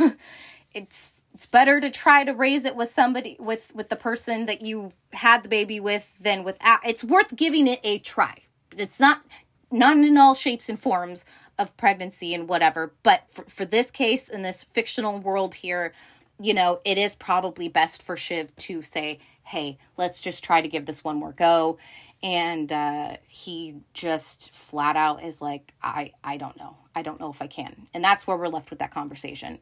it's 0.75 1.21
it's 1.35 1.47
better 1.47 1.81
to 1.81 1.91
try 1.91 2.25
to 2.25 2.33
raise 2.33 2.65
it 2.65 2.77
with 2.77 2.91
somebody 2.91 3.37
with 3.39 3.75
with 3.75 3.89
the 3.89 3.97
person 3.97 4.47
that 4.47 4.63
you 4.63 4.93
had 5.13 5.43
the 5.43 5.49
baby 5.49 5.81
with 5.81 6.17
than 6.21 6.45
without. 6.45 6.81
It's 6.87 7.05
worth 7.05 7.37
giving 7.37 7.67
it 7.67 7.81
a 7.83 7.99
try. 7.99 8.39
It's 8.77 9.01
not 9.01 9.23
not 9.71 9.97
in 9.97 10.17
all 10.17 10.35
shapes 10.35 10.69
and 10.69 10.79
forms 10.79 11.25
of 11.59 11.77
pregnancy 11.77 12.35
and 12.35 12.49
whatever, 12.49 12.93
but 13.03 13.25
for, 13.29 13.45
for 13.45 13.65
this 13.65 13.91
case 13.91 14.29
in 14.29 14.43
this 14.43 14.65
fictional 14.65 15.19
world 15.19 15.57
here, 15.57 15.93
you 16.41 16.55
know, 16.55 16.81
it 16.85 16.99
is 16.99 17.15
probably 17.15 17.69
best 17.69 18.03
for 18.03 18.17
Shiv 18.17 18.55
to 18.57 18.83
say, 18.83 19.19
hey, 19.51 19.79
let's 19.97 20.21
just 20.21 20.45
try 20.45 20.61
to 20.61 20.69
give 20.69 20.87
this 20.87 21.03
one 21.03 21.17
more 21.17 21.33
go. 21.33 21.77
And 22.23 22.71
uh, 22.71 23.17
he 23.27 23.75
just 23.95 24.55
flat 24.55 24.95
out 24.95 25.25
is 25.25 25.43
like, 25.43 25.75
I, 25.83 26.13
I 26.23 26.37
don't 26.37 26.57
know. 26.57 26.77
I 26.95 27.03
don't 27.03 27.19
know 27.19 27.31
if 27.31 27.43
I 27.43 27.49
can. 27.49 27.89
And 27.93 28.05
that's 28.05 28.29
where 28.29 28.37
we're 28.37 28.47
left 28.47 28.71
with 28.71 28.79
that 28.79 28.93
conversation. 28.93 29.59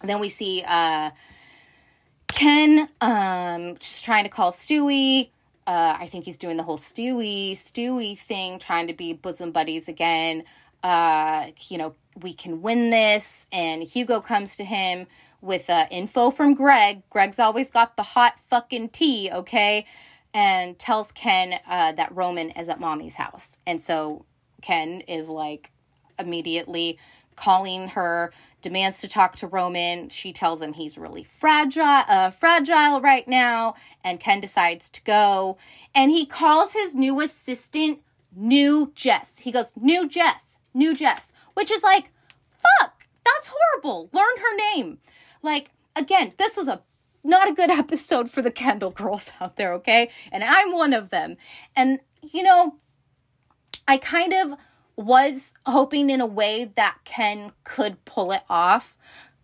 then 0.00 0.20
we 0.20 0.28
see 0.28 0.62
uh, 0.64 1.10
Ken 2.28 2.88
um, 3.00 3.76
just 3.78 4.04
trying 4.04 4.22
to 4.24 4.30
call 4.30 4.52
Stewy. 4.52 5.30
Uh, 5.66 5.96
I 5.98 6.06
think 6.06 6.24
he's 6.24 6.38
doing 6.38 6.56
the 6.56 6.62
whole 6.62 6.78
Stewy, 6.78 7.52
Stewy 7.52 8.16
thing, 8.16 8.60
trying 8.60 8.86
to 8.86 8.92
be 8.92 9.12
bosom 9.12 9.50
buddies 9.50 9.88
again. 9.88 10.44
Uh, 10.84 11.48
you 11.68 11.78
know, 11.78 11.96
we 12.20 12.32
can 12.32 12.62
win 12.62 12.90
this. 12.90 13.48
And 13.50 13.82
Hugo 13.82 14.20
comes 14.20 14.54
to 14.56 14.64
him 14.64 15.08
with 15.44 15.68
uh, 15.68 15.86
info 15.90 16.30
from 16.30 16.54
Greg. 16.54 17.02
Greg's 17.10 17.38
always 17.38 17.70
got 17.70 17.96
the 17.96 18.02
hot 18.02 18.38
fucking 18.38 18.88
tea, 18.88 19.30
okay? 19.32 19.86
And 20.32 20.78
tells 20.78 21.12
Ken 21.12 21.60
uh, 21.68 21.92
that 21.92 22.14
Roman 22.14 22.50
is 22.50 22.68
at 22.68 22.80
mommy's 22.80 23.14
house. 23.14 23.58
And 23.66 23.80
so 23.80 24.24
Ken 24.62 25.02
is 25.02 25.28
like 25.28 25.70
immediately 26.18 26.98
calling 27.36 27.88
her, 27.88 28.32
demands 28.62 29.00
to 29.00 29.08
talk 29.08 29.36
to 29.36 29.46
Roman. 29.46 30.08
She 30.08 30.32
tells 30.32 30.62
him 30.62 30.72
he's 30.72 30.96
really 30.96 31.22
fragile, 31.22 31.84
uh, 31.84 32.30
fragile 32.30 33.00
right 33.00 33.28
now, 33.28 33.74
and 34.02 34.18
Ken 34.18 34.40
decides 34.40 34.88
to 34.90 35.02
go. 35.02 35.58
And 35.94 36.10
he 36.10 36.24
calls 36.24 36.72
his 36.72 36.94
new 36.94 37.20
assistant 37.20 38.00
New 38.34 38.92
Jess. 38.94 39.40
He 39.40 39.52
goes, 39.52 39.72
New 39.76 40.08
Jess, 40.08 40.58
New 40.72 40.94
Jess, 40.94 41.32
which 41.54 41.70
is 41.70 41.82
like, 41.82 42.10
fuck, 42.80 43.06
that's 43.24 43.52
horrible. 43.54 44.08
Learn 44.12 44.36
her 44.38 44.56
name. 44.74 44.98
Like, 45.44 45.70
again, 45.94 46.32
this 46.38 46.56
was 46.56 46.66
a 46.66 46.82
not 47.22 47.48
a 47.48 47.54
good 47.54 47.70
episode 47.82 48.30
for 48.30 48.42
the 48.42 48.50
Kendall 48.50 48.90
girls 48.90 49.30
out 49.40 49.56
there, 49.56 49.72
okay? 49.74 50.10
And 50.32 50.42
I'm 50.42 50.72
one 50.72 50.92
of 50.92 51.10
them. 51.10 51.36
And, 51.76 52.00
you 52.22 52.42
know, 52.42 52.76
I 53.86 53.98
kind 53.98 54.32
of 54.32 54.58
was 54.96 55.54
hoping 55.66 56.08
in 56.08 56.20
a 56.20 56.26
way 56.26 56.70
that 56.76 56.98
Ken 57.04 57.52
could 57.64 58.04
pull 58.04 58.30
it 58.30 58.42
off, 58.48 58.96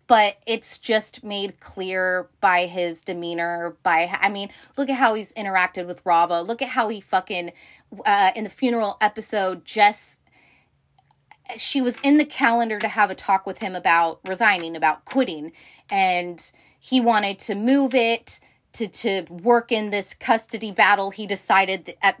but 0.07 0.37
it's 0.45 0.77
just 0.77 1.23
made 1.23 1.59
clear 1.59 2.29
by 2.39 2.65
his 2.65 3.03
demeanor. 3.03 3.75
By, 3.83 4.17
I 4.19 4.29
mean, 4.29 4.49
look 4.77 4.89
at 4.89 4.95
how 4.95 5.13
he's 5.13 5.33
interacted 5.33 5.87
with 5.87 6.01
Rava. 6.05 6.41
Look 6.41 6.61
at 6.61 6.69
how 6.69 6.87
he 6.87 7.01
fucking, 7.01 7.51
uh, 8.05 8.31
in 8.35 8.45
the 8.45 8.49
funeral 8.49 8.97
episode, 9.01 9.65
Jess 9.65 10.20
she 11.57 11.81
was 11.81 11.99
in 12.03 12.17
the 12.17 12.25
calendar 12.25 12.79
to 12.79 12.87
have 12.87 13.11
a 13.11 13.15
talk 13.15 13.45
with 13.45 13.59
him 13.59 13.75
about 13.75 14.19
resigning, 14.25 14.75
about 14.75 15.05
quitting, 15.05 15.51
and 15.89 16.51
he 16.79 16.99
wanted 16.99 17.39
to 17.39 17.55
move 17.55 17.93
it 17.93 18.39
to 18.73 18.87
to 18.87 19.25
work 19.29 19.71
in 19.71 19.89
this 19.89 20.13
custody 20.13 20.71
battle. 20.71 21.11
He 21.11 21.27
decided 21.27 21.95
at 22.01 22.17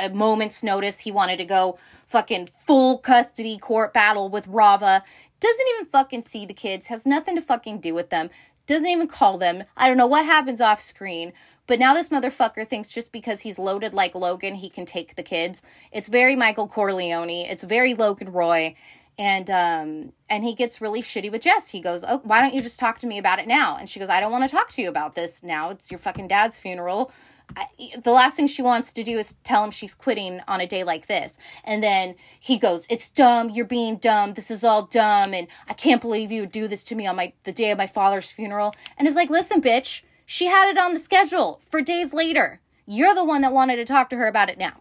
a 0.00 0.10
moment's 0.10 0.62
notice 0.62 1.00
he 1.00 1.12
wanted 1.12 1.36
to 1.38 1.44
go 1.44 1.78
fucking 2.06 2.48
full 2.66 2.98
custody 2.98 3.58
court 3.58 3.92
battle 3.92 4.28
with 4.28 4.46
Rava. 4.46 5.02
Doesn't 5.40 5.66
even 5.74 5.86
fucking 5.86 6.22
see 6.22 6.46
the 6.46 6.54
kids, 6.54 6.86
has 6.86 7.06
nothing 7.06 7.36
to 7.36 7.42
fucking 7.42 7.80
do 7.80 7.94
with 7.94 8.10
them, 8.10 8.30
doesn't 8.66 8.88
even 8.88 9.08
call 9.08 9.38
them. 9.38 9.64
I 9.76 9.88
don't 9.88 9.96
know 9.96 10.06
what 10.06 10.24
happens 10.24 10.60
off 10.60 10.80
screen, 10.80 11.32
but 11.66 11.78
now 11.78 11.94
this 11.94 12.10
motherfucker 12.10 12.66
thinks 12.68 12.92
just 12.92 13.12
because 13.12 13.40
he's 13.40 13.58
loaded 13.58 13.94
like 13.94 14.14
Logan, 14.14 14.56
he 14.56 14.68
can 14.68 14.84
take 14.84 15.14
the 15.14 15.22
kids. 15.22 15.62
It's 15.92 16.08
very 16.08 16.36
Michael 16.36 16.68
Corleone. 16.68 17.30
It's 17.30 17.62
very 17.62 17.94
Logan 17.94 18.32
Roy. 18.32 18.74
And 19.16 19.48
um 19.48 20.12
and 20.28 20.42
he 20.42 20.54
gets 20.54 20.80
really 20.80 21.00
shitty 21.00 21.30
with 21.30 21.42
Jess. 21.42 21.70
He 21.70 21.80
goes, 21.80 22.04
"Oh, 22.06 22.20
why 22.24 22.40
don't 22.40 22.54
you 22.54 22.60
just 22.62 22.80
talk 22.80 22.98
to 22.98 23.06
me 23.06 23.16
about 23.16 23.38
it 23.38 23.46
now?" 23.46 23.76
And 23.76 23.88
she 23.88 24.00
goes, 24.00 24.08
"I 24.08 24.18
don't 24.18 24.32
want 24.32 24.48
to 24.48 24.54
talk 24.54 24.70
to 24.70 24.82
you 24.82 24.88
about 24.88 25.14
this 25.14 25.42
now. 25.42 25.70
It's 25.70 25.90
your 25.90 25.98
fucking 25.98 26.28
dad's 26.28 26.58
funeral." 26.58 27.12
I, 27.56 27.66
the 28.02 28.10
last 28.10 28.36
thing 28.36 28.46
she 28.46 28.62
wants 28.62 28.92
to 28.94 29.04
do 29.04 29.18
is 29.18 29.34
tell 29.44 29.62
him 29.62 29.70
she's 29.70 29.94
quitting 29.94 30.40
on 30.48 30.60
a 30.60 30.66
day 30.66 30.82
like 30.82 31.06
this. 31.06 31.38
And 31.62 31.82
then 31.82 32.16
he 32.40 32.58
goes, 32.58 32.86
"It's 32.90 33.08
dumb. 33.08 33.50
You're 33.50 33.66
being 33.66 33.98
dumb. 33.98 34.34
This 34.34 34.50
is 34.50 34.64
all 34.64 34.82
dumb 34.82 35.32
and 35.32 35.46
I 35.68 35.74
can't 35.74 36.00
believe 36.00 36.32
you 36.32 36.40
would 36.40 36.52
do 36.52 36.66
this 36.66 36.82
to 36.84 36.96
me 36.96 37.06
on 37.06 37.14
my 37.16 37.34
the 37.44 37.52
day 37.52 37.70
of 37.70 37.78
my 37.78 37.86
father's 37.86 38.32
funeral." 38.32 38.74
And 38.98 39.06
is 39.06 39.14
like, 39.14 39.30
"Listen, 39.30 39.62
bitch, 39.62 40.02
she 40.26 40.46
had 40.46 40.68
it 40.70 40.78
on 40.78 40.94
the 40.94 41.00
schedule 41.00 41.60
for 41.68 41.80
days 41.80 42.14
later. 42.14 42.60
You're 42.86 43.14
the 43.14 43.24
one 43.24 43.42
that 43.42 43.52
wanted 43.52 43.76
to 43.76 43.84
talk 43.84 44.10
to 44.10 44.16
her 44.16 44.26
about 44.26 44.50
it 44.50 44.58
now. 44.58 44.80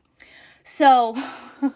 So, 0.63 1.15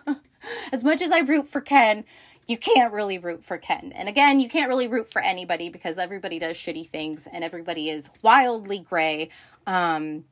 as 0.71 0.84
much 0.84 1.01
as 1.01 1.12
I 1.12 1.19
root 1.19 1.47
for 1.47 1.62
Ken, 1.62 2.06
you 2.47 2.58
can't 2.58 2.93
really 2.93 3.18
root 3.18 3.43
for 3.43 3.57
Ken. 3.57 3.91
And 3.93 4.07
again, 4.07 4.39
you 4.39 4.47
can't 4.47 4.70
really 4.70 4.88
root 4.88 5.11
for 5.11 5.22
anybody 5.22 5.70
because 5.70 5.97
everybody 5.97 6.39
does 6.39 6.55
shitty 6.55 6.88
things 6.88 7.28
and 7.28 7.43
everybody 7.43 7.89
is 7.89 8.09
wildly 8.22 8.80
gray. 8.80 9.30
Um, 9.65 10.24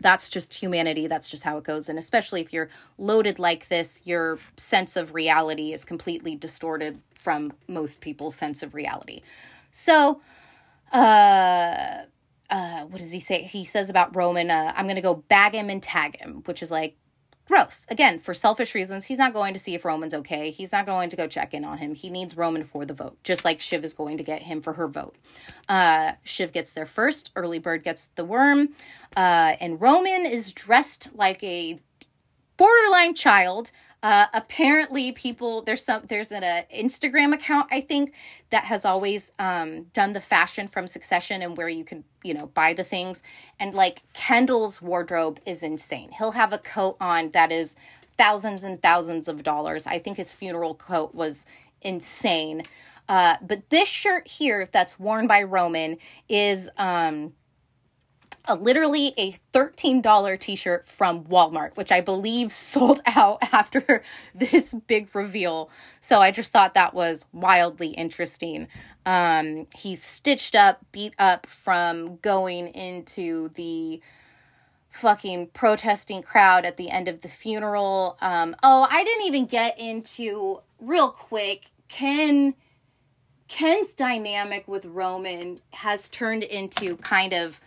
that's 0.00 0.28
just 0.28 0.54
humanity. 0.54 1.06
That's 1.06 1.28
just 1.28 1.44
how 1.44 1.58
it 1.58 1.64
goes. 1.64 1.88
And 1.88 1.98
especially 1.98 2.40
if 2.40 2.52
you're 2.52 2.68
loaded 2.98 3.38
like 3.38 3.68
this, 3.68 4.02
your 4.04 4.38
sense 4.56 4.96
of 4.96 5.14
reality 5.14 5.72
is 5.72 5.84
completely 5.84 6.34
distorted 6.34 7.00
from 7.14 7.52
most 7.66 8.00
people's 8.00 8.34
sense 8.34 8.62
of 8.62 8.74
reality. 8.74 9.22
So, 9.70 10.20
uh, 10.92 12.02
uh, 12.50 12.82
what 12.82 12.98
does 12.98 13.12
he 13.12 13.20
say? 13.20 13.42
He 13.42 13.64
says 13.64 13.90
about 13.90 14.16
Roman, 14.16 14.50
uh, 14.50 14.72
I'm 14.74 14.86
going 14.86 14.96
to 14.96 15.02
go 15.02 15.14
bag 15.14 15.54
him 15.54 15.68
and 15.70 15.82
tag 15.82 16.18
him, 16.18 16.42
which 16.46 16.62
is 16.62 16.70
like 16.70 16.96
gross. 17.46 17.86
Again, 17.90 18.20
for 18.20 18.34
selfish 18.34 18.74
reasons, 18.74 19.06
he's 19.06 19.18
not 19.18 19.32
going 19.32 19.54
to 19.54 19.58
see 19.58 19.74
if 19.74 19.84
Roman's 19.84 20.14
okay. 20.14 20.50
He's 20.50 20.70
not 20.70 20.86
going 20.86 21.10
to 21.10 21.16
go 21.16 21.26
check 21.26 21.54
in 21.54 21.64
on 21.64 21.78
him. 21.78 21.94
He 21.94 22.10
needs 22.10 22.36
Roman 22.36 22.64
for 22.64 22.84
the 22.84 22.94
vote, 22.94 23.18
just 23.24 23.44
like 23.44 23.60
Shiv 23.60 23.84
is 23.84 23.94
going 23.94 24.18
to 24.18 24.22
get 24.22 24.42
him 24.42 24.60
for 24.60 24.74
her 24.74 24.86
vote. 24.86 25.16
Uh, 25.68 26.12
Shiv 26.24 26.52
gets 26.52 26.74
there 26.74 26.86
first. 26.86 27.32
Early 27.34 27.58
Bird 27.58 27.82
gets 27.82 28.08
the 28.08 28.24
worm. 28.24 28.70
Uh, 29.16 29.56
and 29.60 29.80
Roman 29.80 30.26
is 30.26 30.52
dressed 30.52 31.10
like 31.14 31.42
a 31.42 31.80
borderline 32.56 33.14
child. 33.14 33.72
Uh, 34.02 34.26
apparently, 34.32 35.10
people 35.12 35.62
there's 35.62 35.84
some 35.84 36.02
there's 36.08 36.30
an 36.30 36.44
uh, 36.44 36.62
Instagram 36.74 37.34
account 37.34 37.68
I 37.72 37.80
think 37.80 38.14
that 38.50 38.64
has 38.64 38.84
always 38.84 39.32
um, 39.38 39.84
done 39.92 40.12
the 40.12 40.20
fashion 40.20 40.68
from 40.68 40.86
Succession 40.86 41.42
and 41.42 41.56
where 41.56 41.68
you 41.68 41.84
can 41.84 42.04
you 42.22 42.34
know 42.34 42.46
buy 42.46 42.74
the 42.74 42.84
things 42.84 43.22
and 43.58 43.74
like 43.74 44.02
Kendall's 44.12 44.80
wardrobe 44.80 45.40
is 45.44 45.62
insane. 45.62 46.10
He'll 46.16 46.32
have 46.32 46.52
a 46.52 46.58
coat 46.58 46.96
on 47.00 47.30
that 47.32 47.50
is 47.50 47.74
thousands 48.16 48.64
and 48.64 48.80
thousands 48.80 49.26
of 49.26 49.42
dollars. 49.42 49.86
I 49.86 49.98
think 49.98 50.16
his 50.16 50.32
funeral 50.32 50.74
coat 50.74 51.14
was 51.14 51.46
insane. 51.82 52.62
Uh, 53.08 53.36
but 53.40 53.70
this 53.70 53.88
shirt 53.88 54.28
here 54.28 54.68
that's 54.70 54.98
worn 54.98 55.26
by 55.26 55.42
Roman 55.42 55.96
is 56.28 56.68
um, 56.76 57.32
a, 58.48 58.54
literally 58.54 59.14
a 59.16 59.32
$13 59.52 60.40
t-shirt 60.40 60.86
from 60.86 61.24
Walmart, 61.24 61.76
which 61.76 61.92
I 61.92 62.00
believe 62.00 62.52
sold 62.52 63.00
out 63.06 63.38
after 63.52 64.02
this 64.34 64.74
big 64.74 65.14
reveal. 65.14 65.70
So 66.00 66.20
I 66.20 66.30
just 66.30 66.52
thought 66.52 66.74
that 66.74 66.94
was 66.94 67.26
wildly 67.32 67.88
interesting. 67.88 68.68
Um, 69.06 69.66
he's 69.76 70.02
stitched 70.02 70.54
up, 70.54 70.84
beat 70.92 71.14
up 71.18 71.46
from 71.46 72.16
going 72.16 72.68
into 72.68 73.50
the 73.50 74.00
fucking 74.90 75.48
protesting 75.48 76.22
crowd 76.22 76.64
at 76.64 76.76
the 76.76 76.90
end 76.90 77.08
of 77.08 77.22
the 77.22 77.28
funeral. 77.28 78.18
Um, 78.20 78.56
oh, 78.62 78.86
I 78.90 79.04
didn't 79.04 79.26
even 79.26 79.46
get 79.46 79.78
into 79.78 80.60
real 80.80 81.10
quick. 81.10 81.70
Ken 81.88 82.54
Ken's 83.48 83.94
dynamic 83.94 84.68
with 84.68 84.84
Roman 84.84 85.60
has 85.72 86.10
turned 86.10 86.44
into 86.44 86.98
kind 86.98 87.32
of 87.32 87.60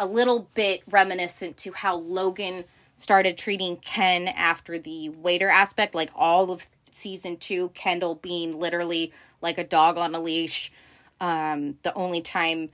a 0.00 0.06
little 0.06 0.48
bit 0.54 0.82
reminiscent 0.90 1.58
to 1.58 1.72
how 1.72 1.94
Logan 1.94 2.64
started 2.96 3.38
treating 3.38 3.76
Ken 3.76 4.28
after 4.28 4.78
the 4.78 5.10
waiter 5.10 5.48
aspect, 5.50 5.94
like 5.94 6.10
all 6.14 6.50
of 6.50 6.66
season 6.90 7.36
two, 7.36 7.68
Kendall 7.74 8.16
being 8.16 8.58
literally 8.58 9.12
like 9.42 9.58
a 9.58 9.64
dog 9.64 9.98
on 9.98 10.14
a 10.14 10.20
leash. 10.20 10.72
Um, 11.20 11.76
the 11.82 11.94
only 11.94 12.22
time 12.22 12.70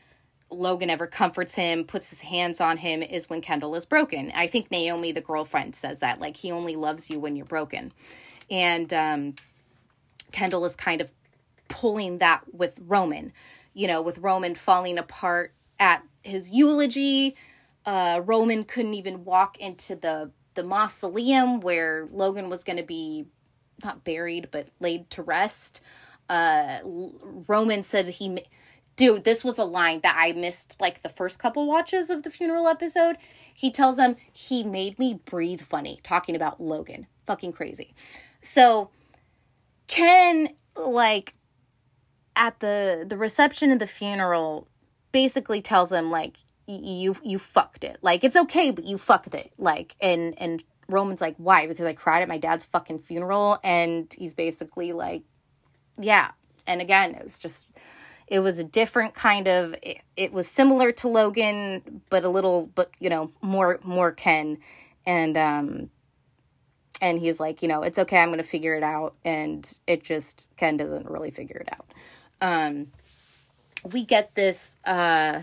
Logan 0.50 0.88
ever 0.88 1.08
comforts 1.08 1.54
him, 1.54 1.84
puts 1.84 2.10
his 2.10 2.20
hands 2.20 2.60
on 2.60 2.76
him, 2.76 3.02
is 3.02 3.28
when 3.28 3.40
Kendall 3.40 3.74
is 3.74 3.84
broken. 3.84 4.32
I 4.34 4.46
think 4.46 4.70
Naomi, 4.70 5.10
the 5.10 5.20
girlfriend, 5.20 5.74
says 5.74 6.00
that. 6.00 6.20
Like, 6.20 6.36
he 6.36 6.52
only 6.52 6.76
loves 6.76 7.10
you 7.10 7.18
when 7.18 7.34
you're 7.34 7.44
broken. 7.44 7.92
And 8.48 8.92
um, 8.92 9.34
Kendall 10.30 10.64
is 10.64 10.76
kind 10.76 11.00
of 11.00 11.12
pulling 11.68 12.18
that 12.18 12.42
with 12.52 12.78
Roman, 12.80 13.32
you 13.74 13.88
know, 13.88 14.00
with 14.00 14.18
Roman 14.18 14.54
falling 14.54 14.98
apart 14.98 15.52
at 15.78 16.02
his 16.22 16.50
eulogy. 16.50 17.36
Uh, 17.84 18.20
Roman 18.24 18.64
couldn't 18.64 18.94
even 18.94 19.24
walk 19.24 19.58
into 19.58 19.94
the 19.96 20.30
the 20.54 20.62
mausoleum 20.62 21.60
where 21.60 22.08
Logan 22.10 22.48
was 22.48 22.64
going 22.64 22.78
to 22.78 22.82
be 22.82 23.26
not 23.84 24.04
buried 24.04 24.48
but 24.50 24.68
laid 24.80 25.10
to 25.10 25.22
rest. 25.22 25.82
Uh, 26.28 26.78
Roman 26.82 27.82
said 27.82 28.08
he, 28.08 28.42
dude, 28.96 29.24
this 29.24 29.44
was 29.44 29.58
a 29.58 29.64
line 29.64 30.00
that 30.00 30.16
I 30.18 30.32
missed 30.32 30.76
like 30.80 31.02
the 31.02 31.08
first 31.08 31.38
couple 31.38 31.66
watches 31.66 32.10
of 32.10 32.22
the 32.22 32.30
funeral 32.30 32.66
episode. 32.66 33.16
He 33.54 33.70
tells 33.70 33.96
them 33.96 34.16
he 34.32 34.64
made 34.64 34.98
me 34.98 35.20
breathe 35.24 35.60
funny 35.60 36.00
talking 36.02 36.34
about 36.34 36.60
Logan. 36.60 37.06
Fucking 37.26 37.52
crazy. 37.52 37.94
So 38.42 38.90
Ken 39.86 40.50
like 40.76 41.34
at 42.34 42.60
the 42.60 43.04
the 43.06 43.16
reception 43.16 43.70
of 43.70 43.78
the 43.78 43.86
funeral 43.86 44.68
basically 45.16 45.62
tells 45.62 45.90
him 45.90 46.10
like 46.10 46.36
you 46.66 47.16
you 47.22 47.38
fucked 47.38 47.84
it. 47.84 47.96
Like 48.02 48.22
it's 48.22 48.36
okay, 48.36 48.70
but 48.70 48.84
you 48.84 48.98
fucked 48.98 49.34
it. 49.34 49.50
Like 49.56 49.96
and 49.98 50.34
and 50.36 50.62
Roman's 50.90 51.22
like, 51.22 51.36
why? 51.38 51.66
Because 51.66 51.86
I 51.86 51.94
cried 51.94 52.20
at 52.20 52.28
my 52.28 52.36
dad's 52.36 52.66
fucking 52.66 52.98
funeral, 52.98 53.58
and 53.64 54.14
he's 54.18 54.34
basically 54.34 54.92
like, 54.92 55.22
yeah. 55.98 56.32
And 56.66 56.82
again, 56.82 57.14
it 57.14 57.24
was 57.24 57.38
just, 57.38 57.66
it 58.26 58.40
was 58.40 58.58
a 58.58 58.64
different 58.64 59.14
kind 59.14 59.48
of. 59.48 59.74
It, 59.80 60.02
it 60.18 60.34
was 60.34 60.48
similar 60.48 60.92
to 60.92 61.08
Logan, 61.08 62.02
but 62.10 62.22
a 62.24 62.28
little, 62.28 62.66
but 62.74 62.90
you 63.00 63.08
know, 63.08 63.30
more 63.40 63.80
more 63.82 64.12
Ken, 64.12 64.58
and 65.06 65.38
um, 65.38 65.88
and 67.00 67.18
he's 67.18 67.40
like, 67.40 67.62
you 67.62 67.68
know, 67.68 67.80
it's 67.80 67.98
okay, 67.98 68.18
I'm 68.18 68.28
gonna 68.28 68.42
figure 68.42 68.74
it 68.74 68.82
out, 68.82 69.14
and 69.24 69.66
it 69.86 70.04
just 70.04 70.46
Ken 70.58 70.76
doesn't 70.76 71.08
really 71.08 71.30
figure 71.30 71.56
it 71.56 71.70
out. 71.72 71.86
Um, 72.42 72.88
we 73.92 74.04
get 74.04 74.34
this 74.34 74.76
uh 74.84 75.42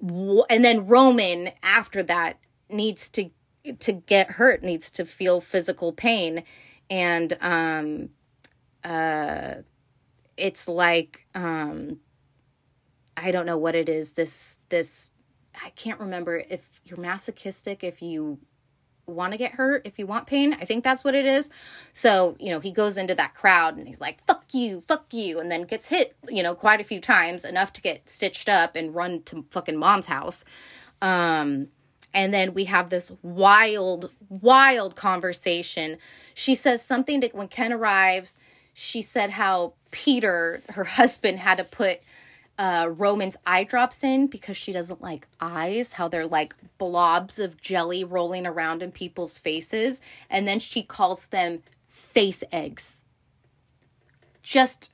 and 0.00 0.64
then 0.64 0.86
roman 0.86 1.50
after 1.62 2.02
that 2.02 2.38
needs 2.70 3.08
to 3.08 3.30
to 3.80 3.92
get 3.92 4.32
hurt 4.32 4.62
needs 4.62 4.90
to 4.90 5.04
feel 5.04 5.40
physical 5.40 5.92
pain. 5.92 6.44
And 6.90 7.36
um 7.40 8.10
uh 8.84 9.54
it's 10.36 10.68
like 10.68 11.26
um 11.34 11.98
i 13.16 13.32
don't 13.32 13.44
know 13.44 13.58
what 13.58 13.74
it 13.74 13.88
is 13.88 14.12
this 14.12 14.58
this 14.68 15.10
i 15.64 15.70
can't 15.70 15.98
remember 15.98 16.44
if 16.48 16.80
you're 16.84 17.00
masochistic 17.00 17.82
if 17.82 18.00
you 18.00 18.38
want 19.12 19.32
to 19.32 19.38
get 19.38 19.52
hurt, 19.52 19.82
if 19.84 19.98
you 19.98 20.06
want 20.06 20.26
pain. 20.26 20.54
I 20.54 20.64
think 20.64 20.84
that's 20.84 21.02
what 21.04 21.14
it 21.14 21.26
is. 21.26 21.50
So, 21.92 22.36
you 22.38 22.50
know, 22.50 22.60
he 22.60 22.70
goes 22.72 22.96
into 22.96 23.14
that 23.14 23.34
crowd 23.34 23.76
and 23.76 23.86
he's 23.86 24.00
like, 24.00 24.22
fuck 24.24 24.44
you, 24.52 24.82
fuck 24.82 25.12
you, 25.12 25.40
and 25.40 25.50
then 25.50 25.62
gets 25.62 25.88
hit, 25.88 26.16
you 26.28 26.42
know, 26.42 26.54
quite 26.54 26.80
a 26.80 26.84
few 26.84 27.00
times, 27.00 27.44
enough 27.44 27.72
to 27.74 27.80
get 27.80 28.08
stitched 28.08 28.48
up 28.48 28.76
and 28.76 28.94
run 28.94 29.22
to 29.22 29.44
fucking 29.50 29.76
mom's 29.76 30.06
house. 30.06 30.44
Um, 31.02 31.68
and 32.14 32.32
then 32.32 32.54
we 32.54 32.64
have 32.64 32.90
this 32.90 33.12
wild, 33.22 34.10
wild 34.28 34.96
conversation. 34.96 35.98
She 36.34 36.54
says 36.54 36.84
something 36.84 37.20
to 37.20 37.28
when 37.28 37.48
Ken 37.48 37.72
arrives, 37.72 38.38
she 38.74 39.02
said 39.02 39.30
how 39.30 39.74
Peter, 39.90 40.62
her 40.70 40.84
husband, 40.84 41.38
had 41.38 41.58
to 41.58 41.64
put 41.64 42.00
uh, 42.58 42.90
Roman's 42.90 43.36
eye 43.46 43.62
drops 43.62 44.02
in 44.02 44.26
because 44.26 44.56
she 44.56 44.72
doesn't 44.72 45.00
like 45.00 45.28
eyes, 45.40 45.92
how 45.92 46.08
they're 46.08 46.26
like 46.26 46.54
blobs 46.76 47.38
of 47.38 47.60
jelly 47.60 48.02
rolling 48.02 48.46
around 48.46 48.82
in 48.82 48.90
people's 48.90 49.38
faces. 49.38 50.00
And 50.28 50.46
then 50.48 50.58
she 50.58 50.82
calls 50.82 51.26
them 51.26 51.62
face 51.88 52.42
eggs. 52.50 53.04
Just 54.42 54.92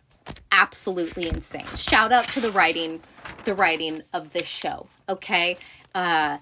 absolutely 0.53 1.29
insane. 1.29 1.67
Shout 1.77 2.13
out 2.13 2.29
to 2.29 2.41
the 2.41 2.53
writing, 2.53 3.01
the 3.45 3.55
writing 3.55 4.03
of 4.13 4.33
this 4.33 4.47
show. 4.47 4.89
Okay. 5.09 5.57
Uh, 5.95 6.39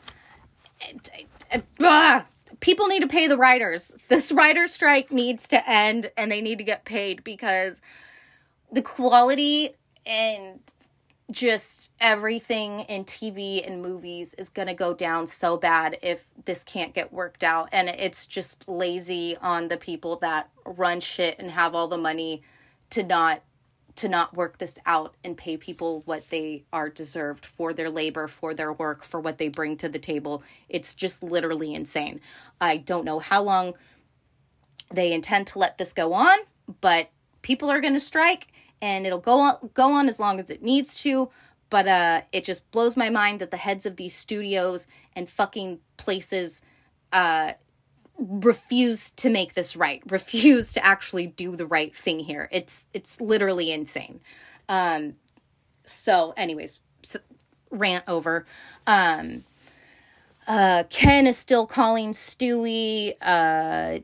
uh, 1.79 2.23
people 2.61 2.89
need 2.89 3.01
to 3.01 3.09
pay 3.09 3.29
the 3.29 3.37
writers. 3.37 3.93
This 4.09 4.33
writer 4.33 4.67
strike 4.67 5.13
needs 5.13 5.47
to 5.49 5.71
end 5.71 6.11
and 6.17 6.33
they 6.33 6.41
need 6.41 6.59
to 6.59 6.65
get 6.65 6.85
paid 6.85 7.23
because 7.23 7.81
the 8.73 8.83
quality 8.83 9.75
and 10.05 10.61
just 11.33 11.91
everything 11.99 12.81
in 12.81 13.05
TV 13.05 13.67
and 13.67 13.83
movies 13.83 14.35
is 14.35 14.49
going 14.49 14.69
to 14.69 14.75
go 14.75 14.95
down 14.95 15.27
so 15.27 15.57
bad 15.57 15.99
if 16.03 16.25
this 16.45 16.63
can't 16.63 16.95
get 16.95 17.13
worked 17.13 17.43
out. 17.43 17.69
And 17.73 17.89
it's 17.89 18.27
just 18.27 18.69
lazy 18.69 19.37
on 19.39 19.69
the 19.69 19.77
people 19.77 20.17
that 20.17 20.51
run 20.65 21.01
shit 21.01 21.39
and 21.39 21.51
have 21.51 21.75
all 21.75 21.89
the 21.89 21.99
money 21.99 22.43
to 22.91 23.03
not 23.03 23.43
to 23.95 24.09
not 24.09 24.35
work 24.35 24.57
this 24.57 24.79
out 24.87 25.15
and 25.23 25.37
pay 25.37 25.57
people 25.57 26.03
what 26.07 26.31
they 26.31 26.65
are 26.73 26.89
deserved 26.89 27.45
for 27.45 27.75
their 27.75 27.91
labor, 27.91 28.27
for 28.27 28.55
their 28.55 28.73
work, 28.73 29.05
for 29.05 29.21
what 29.21 29.37
they 29.37 29.49
bring 29.49 29.77
to 29.77 29.89
the 29.89 29.99
table. 29.99 30.43
It's 30.69 30.95
just 30.95 31.23
literally 31.23 31.75
insane. 31.75 32.21
I 32.59 32.79
don't 32.79 33.05
know 33.05 33.19
how 33.19 33.43
long 33.43 33.75
they 34.91 35.13
intend 35.13 35.47
to 35.49 35.59
let 35.59 35.77
this 35.77 35.93
go 35.93 36.15
on, 36.15 36.39
but 36.81 37.11
people 37.43 37.71
are 37.71 37.81
going 37.81 37.93
to 37.93 38.01
strike 38.01 38.52
and 38.83 39.07
it'll 39.07 39.19
go 39.19 39.39
on 39.39 39.71
go 39.73 39.93
on 39.93 40.09
as 40.09 40.21
long 40.21 40.39
as 40.39 40.51
it 40.51 40.63
needs 40.63 41.01
to 41.03 41.31
but 41.71 41.89
uh 41.89 42.21
it 42.33 42.45
just 42.45 42.71
blows 42.71 42.97
my 42.99 43.09
mind 43.09 43.41
that 43.41 43.51
the 43.51 43.57
heads 43.57 43.87
of 43.87 43.97
these 43.97 44.15
studios 44.15 44.87
and 45.17 45.31
fucking 45.31 45.79
places 45.97 46.61
uh 47.13 47.53
refuse 48.19 49.11
to 49.11 49.31
make 49.31 49.55
this 49.55 49.77
right 49.77 50.03
refuse 50.11 50.73
to 50.75 50.85
actually 50.85 51.27
do 51.27 51.57
the 51.57 51.67
right 51.67 51.95
thing 51.95 52.21
here. 52.21 52.49
It's 52.53 52.87
it's 52.93 53.21
literally 53.21 53.73
insane. 53.73 54.21
Um 54.69 55.15
so 55.85 56.33
anyways 56.37 56.81
so, 57.05 57.19
rant 57.71 58.05
over. 58.07 58.47
Um 58.87 59.45
uh 60.47 60.85
ken 60.91 61.27
is 61.27 61.39
still 61.39 61.67
calling 61.67 62.11
stewy 62.11 63.15
uh 63.23 64.01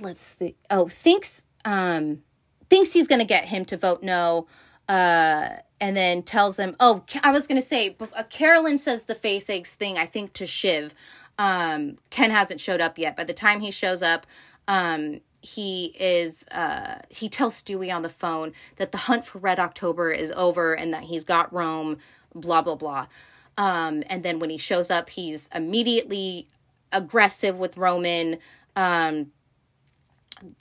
let's 0.00 0.36
see 0.38 0.56
oh 0.70 0.88
thinks 0.88 1.44
um 1.66 2.22
thinks 2.68 2.92
he's 2.92 3.08
going 3.08 3.20
to 3.20 3.24
get 3.24 3.46
him 3.46 3.64
to 3.66 3.76
vote 3.76 4.02
no. 4.02 4.46
Uh, 4.88 5.56
and 5.80 5.96
then 5.96 6.22
tells 6.22 6.58
him, 6.58 6.74
oh, 6.80 7.04
I 7.22 7.30
was 7.30 7.46
going 7.46 7.60
to 7.60 7.66
say, 7.66 7.94
uh, 8.00 8.22
Caroline 8.30 8.78
says 8.78 9.04
the 9.04 9.14
face 9.14 9.48
eggs 9.48 9.74
thing, 9.74 9.96
I 9.96 10.06
think, 10.06 10.32
to 10.32 10.46
Shiv. 10.46 10.94
Um, 11.38 11.98
Ken 12.10 12.30
hasn't 12.30 12.60
showed 12.60 12.80
up 12.80 12.98
yet. 12.98 13.16
By 13.16 13.24
the 13.24 13.34
time 13.34 13.60
he 13.60 13.70
shows 13.70 14.02
up, 14.02 14.26
um, 14.66 15.20
he 15.40 15.94
is 15.98 16.44
uh 16.50 16.96
he 17.08 17.28
tells 17.28 17.62
Stewy 17.62 17.94
on 17.94 18.02
the 18.02 18.08
phone 18.08 18.52
that 18.76 18.92
the 18.92 18.98
hunt 18.98 19.24
for 19.24 19.38
Red 19.38 19.60
October 19.60 20.10
is 20.10 20.32
over 20.32 20.74
and 20.74 20.92
that 20.92 21.04
he's 21.04 21.24
got 21.24 21.52
Rome, 21.52 21.98
blah 22.34 22.62
blah 22.62 22.74
blah. 22.74 23.06
Um, 23.56 24.02
and 24.08 24.22
then 24.22 24.38
when 24.38 24.50
he 24.50 24.58
shows 24.58 24.90
up, 24.90 25.10
he's 25.10 25.48
immediately 25.54 26.48
aggressive 26.92 27.56
with 27.56 27.76
Roman 27.76 28.38
um, 28.76 29.32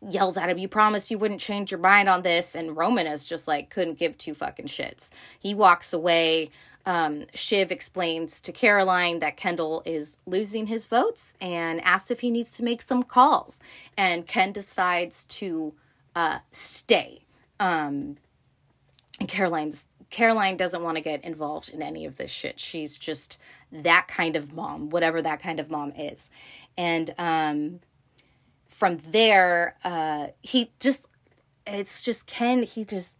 yells 0.07 0.37
at 0.37 0.49
him, 0.49 0.57
You 0.57 0.67
promised 0.67 1.11
you 1.11 1.17
wouldn't 1.17 1.39
change 1.39 1.71
your 1.71 1.79
mind 1.79 2.09
on 2.09 2.23
this. 2.23 2.55
And 2.55 2.75
Roman 2.75 3.07
is 3.07 3.27
just 3.27 3.47
like, 3.47 3.69
couldn't 3.69 3.97
give 3.97 4.17
two 4.17 4.33
fucking 4.33 4.67
shits. 4.67 5.09
He 5.39 5.53
walks 5.53 5.93
away. 5.93 6.51
Um, 6.85 7.25
Shiv 7.33 7.71
explains 7.71 8.39
to 8.41 8.53
Caroline 8.53 9.19
that 9.19 9.35
Kendall 9.35 9.83
is 9.85 10.17
losing 10.25 10.67
his 10.67 10.85
votes 10.85 11.35
and 11.41 11.81
asks 11.81 12.11
if 12.11 12.21
he 12.21 12.31
needs 12.31 12.55
to 12.57 12.63
make 12.63 12.81
some 12.81 13.03
calls. 13.03 13.59
And 13.97 14.25
Ken 14.25 14.53
decides 14.53 15.25
to 15.25 15.73
uh, 16.15 16.39
stay. 16.51 17.25
Um, 17.59 18.17
and 19.19 19.27
Caroline's 19.27 19.85
Caroline 20.09 20.55
doesn't 20.55 20.81
want 20.81 20.95
to 20.97 21.03
get 21.03 21.23
involved 21.23 21.69
in 21.69 21.81
any 21.81 22.05
of 22.05 22.17
this 22.17 22.31
shit. 22.31 22.59
She's 22.59 22.97
just 22.97 23.37
that 23.71 24.07
kind 24.07 24.35
of 24.35 24.53
mom, 24.53 24.89
whatever 24.89 25.21
that 25.21 25.41
kind 25.41 25.59
of 25.59 25.69
mom 25.69 25.91
is. 25.91 26.29
And 26.77 27.13
um, 27.17 27.79
from 28.77 28.97
there, 29.09 29.75
uh, 29.83 30.27
he 30.43 30.71
just, 30.79 31.07
it's 31.65 32.03
just 32.03 32.27
Ken, 32.27 32.61
he 32.61 32.85
just 32.85 33.17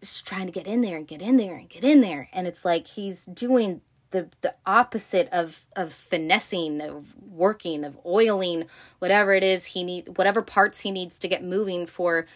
is 0.00 0.20
trying 0.22 0.46
to 0.46 0.52
get 0.52 0.66
in 0.66 0.80
there 0.80 0.96
and 0.96 1.06
get 1.06 1.22
in 1.22 1.36
there 1.36 1.54
and 1.54 1.68
get 1.68 1.84
in 1.84 2.00
there. 2.00 2.28
And 2.32 2.48
it's 2.48 2.64
like 2.64 2.88
he's 2.88 3.24
doing 3.26 3.80
the 4.10 4.28
the 4.40 4.56
opposite 4.66 5.28
of 5.30 5.64
of 5.76 5.92
finessing 5.92 6.80
of 6.80 7.14
working 7.30 7.84
of 7.84 7.96
oiling 8.04 8.64
whatever 8.98 9.32
it 9.32 9.42
is 9.42 9.64
he 9.64 9.82
need 9.82 10.18
whatever 10.18 10.42
parts 10.42 10.80
he 10.80 10.90
needs 10.90 11.18
to 11.18 11.28
get 11.28 11.42
moving 11.42 11.86
for 11.86 12.26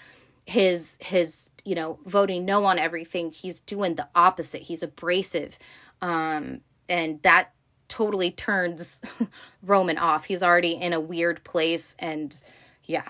his 0.46 0.96
his 1.00 1.50
you 1.66 1.74
know 1.74 1.98
voting 2.06 2.44
no 2.44 2.64
on 2.64 2.78
everything. 2.78 3.32
He's 3.32 3.60
doing 3.60 3.96
the 3.96 4.08
opposite. 4.14 4.62
He's 4.62 4.84
abrasive. 4.84 5.58
Um 6.00 6.60
and 6.88 7.20
that 7.22 7.50
totally 7.88 8.30
turns 8.30 9.00
Roman 9.62 9.98
off. 9.98 10.24
He's 10.24 10.42
already 10.42 10.72
in 10.72 10.92
a 10.92 11.00
weird 11.00 11.44
place 11.44 11.96
and 11.98 12.34
yeah. 12.84 13.08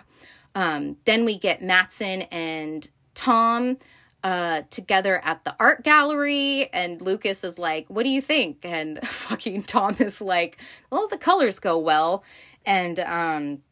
Um, 0.54 0.96
then 1.04 1.24
we 1.24 1.38
get 1.38 1.62
Matsson 1.62 2.22
and 2.22 2.88
Tom 3.14 3.76
uh, 4.24 4.62
together 4.70 5.20
at 5.22 5.44
the 5.44 5.54
art 5.60 5.84
gallery 5.84 6.68
and 6.72 7.00
Lucas 7.00 7.44
is 7.44 7.58
like, 7.58 7.86
"What 7.88 8.02
do 8.02 8.08
you 8.08 8.20
think?" 8.20 8.64
And 8.64 8.98
fucking 9.06 9.64
Tom 9.64 9.96
is 10.00 10.20
like, 10.20 10.58
"Well, 10.90 11.08
the 11.08 11.18
colors 11.18 11.58
go 11.58 11.78
well." 11.78 12.24
And 12.64 12.98
um 13.00 13.62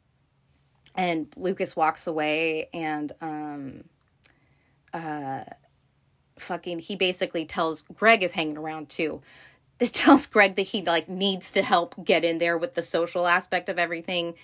and 0.95 1.27
Lucas 1.37 1.75
walks 1.75 2.07
away 2.07 2.69
and 2.73 3.11
um 3.21 3.85
uh 4.93 5.45
fucking 6.39 6.79
he 6.79 6.97
basically 6.97 7.47
tells 7.47 7.83
Greg 7.83 8.23
is 8.23 8.33
hanging 8.33 8.59
around 8.59 8.89
too 8.89 9.23
tells 9.89 10.26
Greg 10.26 10.57
that 10.57 10.62
he 10.62 10.82
like 10.82 11.09
needs 11.09 11.51
to 11.53 11.62
help 11.62 11.95
get 12.05 12.24
in 12.24 12.39
there 12.39 12.59
with 12.59 12.74
the 12.74 12.82
social 12.82 13.26
aspect 13.26 13.68
of 13.68 13.78
everything 13.78 14.35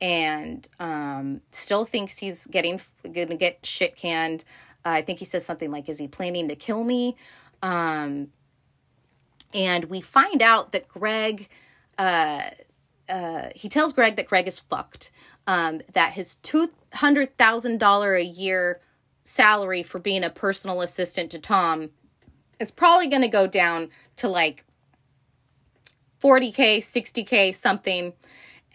and 0.00 0.66
um 0.78 1.40
still 1.50 1.84
thinks 1.84 2.18
he's 2.18 2.46
getting 2.46 2.80
gonna 3.04 3.36
get 3.36 3.64
shit 3.64 3.96
canned. 3.96 4.44
Uh, 4.84 4.90
I 4.90 5.02
think 5.02 5.18
he 5.18 5.24
says 5.24 5.44
something 5.44 5.70
like 5.70 5.88
is 5.88 5.98
he 5.98 6.08
planning 6.08 6.48
to 6.48 6.56
kill 6.56 6.84
me? 6.84 7.16
Um 7.62 8.28
and 9.52 9.86
we 9.86 10.00
find 10.00 10.42
out 10.42 10.72
that 10.72 10.88
Greg 10.88 11.48
uh 11.98 12.42
uh 13.08 13.48
he 13.54 13.68
tells 13.68 13.92
Greg 13.92 14.16
that 14.16 14.26
Greg 14.26 14.48
is 14.48 14.58
fucked. 14.58 15.10
Um 15.46 15.82
that 15.92 16.12
his 16.12 16.36
$200,000 16.42 18.20
a 18.20 18.24
year 18.24 18.80
salary 19.22 19.82
for 19.82 19.98
being 19.98 20.24
a 20.24 20.30
personal 20.30 20.80
assistant 20.80 21.30
to 21.30 21.38
Tom 21.38 21.90
is 22.58 22.70
probably 22.70 23.06
going 23.06 23.22
to 23.22 23.28
go 23.28 23.46
down 23.46 23.88
to 24.16 24.28
like 24.28 24.64
40K, 26.22 26.78
60K, 26.78 27.54
something. 27.54 28.12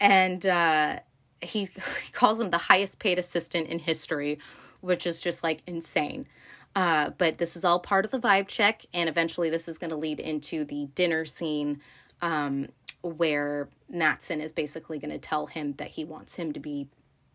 And 0.00 0.44
uh, 0.44 1.00
he, 1.40 1.64
he 2.04 2.12
calls 2.12 2.40
him 2.40 2.50
the 2.50 2.58
highest 2.58 2.98
paid 2.98 3.18
assistant 3.18 3.68
in 3.68 3.78
history, 3.78 4.38
which 4.80 5.06
is 5.06 5.20
just 5.20 5.42
like 5.42 5.62
insane. 5.66 6.26
Uh, 6.74 7.10
but 7.16 7.38
this 7.38 7.56
is 7.56 7.64
all 7.64 7.80
part 7.80 8.04
of 8.04 8.10
the 8.10 8.18
vibe 8.18 8.48
check. 8.48 8.84
And 8.92 9.08
eventually, 9.08 9.48
this 9.48 9.66
is 9.66 9.78
going 9.78 9.90
to 9.90 9.96
lead 9.96 10.20
into 10.20 10.64
the 10.64 10.88
dinner 10.94 11.24
scene 11.24 11.80
um, 12.20 12.68
where 13.02 13.68
Matsson 13.88 14.40
is 14.40 14.52
basically 14.52 14.98
going 14.98 15.10
to 15.10 15.18
tell 15.18 15.46
him 15.46 15.74
that 15.74 15.88
he 15.88 16.04
wants 16.04 16.36
him 16.36 16.52
to 16.52 16.60
be 16.60 16.88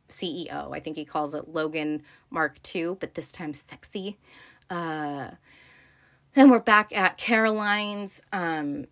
CEO. 0.09 0.75
I 0.75 0.79
think 0.79 0.95
he 0.95 1.05
calls 1.05 1.33
it 1.33 1.49
Logan 1.49 2.03
Mark 2.29 2.59
II, 2.75 2.97
but 2.99 3.15
this 3.15 3.31
time 3.31 3.53
sexy. 3.53 4.17
Uh, 4.69 5.31
then 6.33 6.49
we're 6.49 6.59
back 6.59 6.95
at 6.95 7.17
Caroline's. 7.17 8.21
Um, 8.31 8.85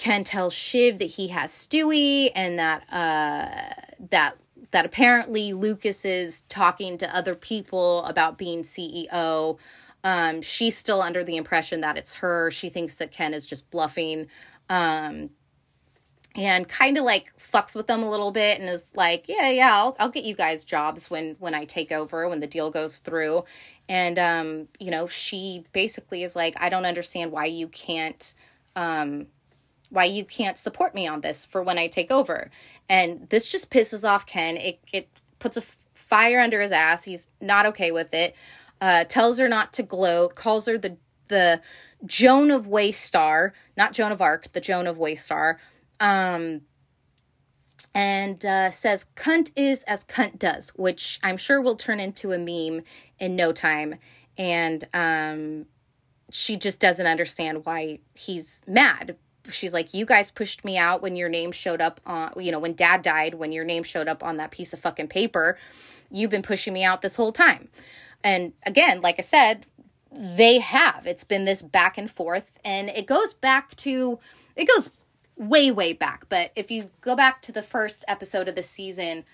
Ken 0.00 0.24
tells 0.24 0.54
Shiv 0.54 0.98
that 0.98 1.04
he 1.04 1.28
has 1.28 1.52
Stewy 1.52 2.30
and 2.34 2.58
that 2.58 2.84
uh, 2.90 3.98
that 4.08 4.34
that 4.70 4.86
apparently 4.86 5.52
Lucas 5.52 6.06
is 6.06 6.40
talking 6.48 6.96
to 6.96 7.14
other 7.14 7.34
people 7.34 8.02
about 8.06 8.38
being 8.38 8.62
CEO. 8.62 9.58
Um, 10.02 10.40
she's 10.40 10.74
still 10.74 11.02
under 11.02 11.22
the 11.22 11.36
impression 11.36 11.82
that 11.82 11.98
it's 11.98 12.14
her. 12.14 12.50
She 12.50 12.70
thinks 12.70 12.96
that 12.96 13.12
Ken 13.12 13.34
is 13.34 13.46
just 13.46 13.70
bluffing. 13.70 14.28
Um, 14.70 15.28
and 16.34 16.66
kind 16.66 16.96
of 16.96 17.04
like 17.04 17.36
fucks 17.38 17.74
with 17.74 17.86
them 17.86 18.02
a 18.02 18.10
little 18.10 18.30
bit 18.30 18.58
and 18.58 18.70
is 18.70 18.92
like, 18.96 19.28
yeah, 19.28 19.50
yeah, 19.50 19.76
I'll, 19.76 19.96
I'll 19.98 20.08
get 20.08 20.24
you 20.24 20.34
guys 20.34 20.64
jobs 20.64 21.10
when, 21.10 21.36
when 21.40 21.54
I 21.54 21.66
take 21.66 21.92
over, 21.92 22.26
when 22.26 22.40
the 22.40 22.46
deal 22.46 22.70
goes 22.70 23.00
through. 23.00 23.44
And, 23.88 24.18
um, 24.18 24.68
you 24.78 24.90
know, 24.92 25.08
she 25.08 25.66
basically 25.72 26.22
is 26.22 26.34
like, 26.34 26.54
I 26.58 26.70
don't 26.70 26.86
understand 26.86 27.32
why 27.32 27.46
you 27.46 27.68
can't, 27.68 28.32
um, 28.76 29.26
why 29.90 30.04
you 30.04 30.24
can't 30.24 30.58
support 30.58 30.94
me 30.94 31.06
on 31.06 31.20
this 31.20 31.44
for 31.44 31.62
when 31.62 31.78
I 31.78 31.88
take 31.88 32.10
over. 32.10 32.50
And 32.88 33.28
this 33.28 33.50
just 33.50 33.70
pisses 33.70 34.08
off 34.08 34.26
Ken. 34.26 34.56
It 34.56 34.80
it 34.92 35.08
puts 35.38 35.56
a 35.56 35.62
fire 35.94 36.40
under 36.40 36.60
his 36.60 36.72
ass. 36.72 37.04
He's 37.04 37.28
not 37.40 37.66
okay 37.66 37.90
with 37.90 38.14
it. 38.14 38.34
Uh, 38.80 39.04
tells 39.04 39.38
her 39.38 39.48
not 39.48 39.72
to 39.74 39.82
gloat. 39.82 40.34
Calls 40.34 40.66
her 40.66 40.78
the 40.78 40.96
the 41.28 41.60
Joan 42.06 42.50
of 42.50 42.66
Waystar, 42.66 43.52
not 43.76 43.92
Joan 43.92 44.12
of 44.12 44.22
Arc, 44.22 44.52
the 44.52 44.60
Joan 44.60 44.86
of 44.86 44.96
Waystar. 44.96 45.56
Um, 45.98 46.62
and 47.94 48.44
uh, 48.44 48.70
says 48.70 49.06
cunt 49.16 49.50
is 49.56 49.82
as 49.84 50.04
cunt 50.04 50.38
does, 50.38 50.70
which 50.76 51.18
I'm 51.22 51.36
sure 51.36 51.60
will 51.60 51.76
turn 51.76 52.00
into 52.00 52.32
a 52.32 52.38
meme 52.38 52.84
in 53.18 53.36
no 53.36 53.52
time. 53.52 53.96
And 54.38 54.84
um, 54.94 55.66
she 56.30 56.56
just 56.56 56.80
doesn't 56.80 57.06
understand 57.06 57.66
why 57.66 57.98
he's 58.14 58.62
mad 58.66 59.16
she's 59.48 59.72
like, 59.72 59.94
You 59.94 60.04
guys 60.04 60.30
pushed 60.30 60.64
me 60.64 60.76
out 60.76 61.02
when 61.02 61.16
your 61.16 61.28
name 61.28 61.52
showed 61.52 61.80
up 61.80 62.00
on, 62.06 62.32
you 62.36 62.52
know, 62.52 62.58
when 62.58 62.74
dad 62.74 63.02
died, 63.02 63.34
when 63.34 63.52
your 63.52 63.64
name 63.64 63.82
showed 63.82 64.08
up 64.08 64.22
on 64.22 64.36
that 64.38 64.50
piece 64.50 64.72
of 64.72 64.80
fucking 64.80 65.08
paper. 65.08 65.58
You've 66.10 66.30
been 66.30 66.42
pushing 66.42 66.74
me 66.74 66.84
out 66.84 67.02
this 67.02 67.16
whole 67.16 67.32
time. 67.32 67.68
And 68.22 68.52
again, 68.66 69.00
like 69.00 69.16
I 69.18 69.22
said, 69.22 69.66
they 70.12 70.58
have. 70.58 71.06
It's 71.06 71.24
been 71.24 71.44
this 71.44 71.62
back 71.62 71.96
and 71.96 72.10
forth. 72.10 72.58
And 72.64 72.88
it 72.90 73.06
goes 73.06 73.32
back 73.32 73.76
to, 73.76 74.18
it 74.56 74.66
goes 74.66 74.90
way, 75.36 75.70
way 75.70 75.92
back. 75.92 76.28
But 76.28 76.50
if 76.56 76.70
you 76.70 76.90
go 77.00 77.14
back 77.14 77.40
to 77.42 77.52
the 77.52 77.62
first 77.62 78.04
episode 78.08 78.48
of 78.48 78.54
the 78.54 78.62
season 78.62 79.24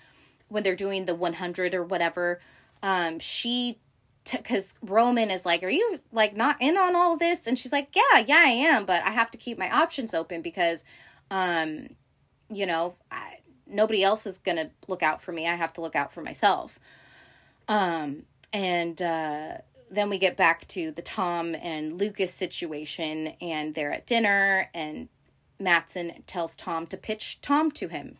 when 0.49 0.63
they're 0.63 0.75
doing 0.75 1.05
the 1.05 1.15
100 1.15 1.73
or 1.73 1.83
whatever, 1.83 2.39
um, 2.81 3.19
she 3.19 3.79
because 4.31 4.75
Roman 4.81 5.31
is 5.31 5.45
like, 5.45 5.63
Are 5.63 5.69
you 5.69 5.99
like 6.11 6.35
not 6.35 6.57
in 6.59 6.77
on 6.77 6.95
all 6.95 7.17
this? 7.17 7.47
And 7.47 7.57
she's 7.57 7.71
like, 7.71 7.95
Yeah, 7.95 8.19
yeah, 8.25 8.43
I 8.45 8.49
am, 8.49 8.85
but 8.85 9.03
I 9.03 9.11
have 9.11 9.31
to 9.31 9.37
keep 9.37 9.57
my 9.57 9.69
options 9.69 10.13
open 10.13 10.41
because, 10.41 10.83
um, 11.31 11.89
you 12.49 12.65
know, 12.65 12.95
I, 13.11 13.39
nobody 13.65 14.03
else 14.03 14.25
is 14.25 14.37
going 14.37 14.57
to 14.57 14.69
look 14.87 15.03
out 15.03 15.21
for 15.21 15.31
me. 15.31 15.47
I 15.47 15.55
have 15.55 15.73
to 15.73 15.81
look 15.81 15.95
out 15.95 16.13
for 16.13 16.21
myself. 16.21 16.79
Um, 17.67 18.23
and, 18.53 19.01
uh, 19.01 19.57
then 19.89 20.09
we 20.09 20.17
get 20.17 20.35
back 20.35 20.67
to 20.67 20.91
the 20.91 21.01
Tom 21.01 21.55
and 21.55 21.97
Lucas 21.97 22.33
situation, 22.33 23.33
and 23.41 23.73
they're 23.73 23.93
at 23.93 24.05
dinner, 24.05 24.69
and 24.73 25.07
Matsson 25.59 26.23
tells 26.27 26.55
Tom 26.55 26.87
to 26.87 26.97
pitch 26.97 27.39
Tom 27.41 27.71
to 27.71 27.87
him. 27.87 28.17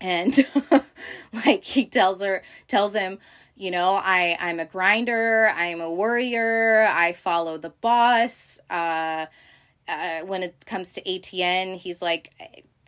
And 0.00 0.46
like 1.32 1.64
he 1.64 1.86
tells 1.86 2.20
her, 2.20 2.42
tells 2.66 2.94
him, 2.94 3.18
you 3.56 3.70
know 3.70 3.94
i 4.02 4.36
i'm 4.40 4.60
a 4.60 4.64
grinder 4.64 5.52
i'm 5.56 5.80
a 5.80 5.90
warrior 5.90 6.86
i 6.90 7.12
follow 7.12 7.56
the 7.56 7.70
boss 7.70 8.58
uh, 8.70 9.26
uh, 9.86 10.20
when 10.20 10.42
it 10.42 10.54
comes 10.66 10.92
to 10.92 11.02
atn 11.02 11.76
he's 11.76 12.02
like 12.02 12.32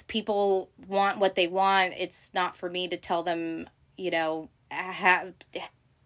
people 0.08 0.70
want 0.86 1.18
what 1.18 1.34
they 1.34 1.46
want. 1.46 1.94
It's 1.96 2.32
not 2.34 2.56
for 2.56 2.70
me 2.70 2.88
to 2.88 2.96
tell 2.96 3.22
them 3.22 3.68
you 3.96 4.10
know 4.10 4.48
have 4.70 5.32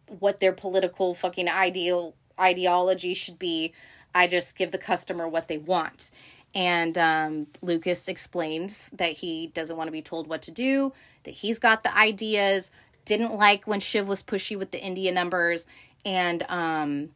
what 0.06 0.38
their 0.38 0.52
political 0.52 1.14
fucking 1.14 1.48
ideal 1.48 2.14
ideology 2.38 3.14
should 3.14 3.38
be. 3.38 3.72
I 4.14 4.26
just 4.26 4.56
give 4.56 4.72
the 4.72 4.78
customer 4.78 5.28
what 5.28 5.48
they 5.48 5.58
want. 5.58 6.10
And 6.52 6.98
um, 6.98 7.46
lucas 7.62 8.08
explains 8.08 8.90
that 8.92 9.12
he 9.12 9.48
doesn't 9.48 9.76
want 9.76 9.88
to 9.88 9.92
be 9.92 10.02
told 10.02 10.26
what 10.26 10.42
to 10.42 10.50
do 10.50 10.92
that 11.22 11.30
he's 11.30 11.60
got 11.60 11.84
the 11.84 11.96
ideas 11.96 12.72
didn't 13.04 13.34
like 13.34 13.66
when 13.66 13.80
Shiv 13.80 14.08
was 14.08 14.22
pushy 14.22 14.56
with 14.58 14.70
the 14.70 14.80
India 14.80 15.12
numbers. 15.12 15.66
And, 16.04 16.44
um, 16.48 17.10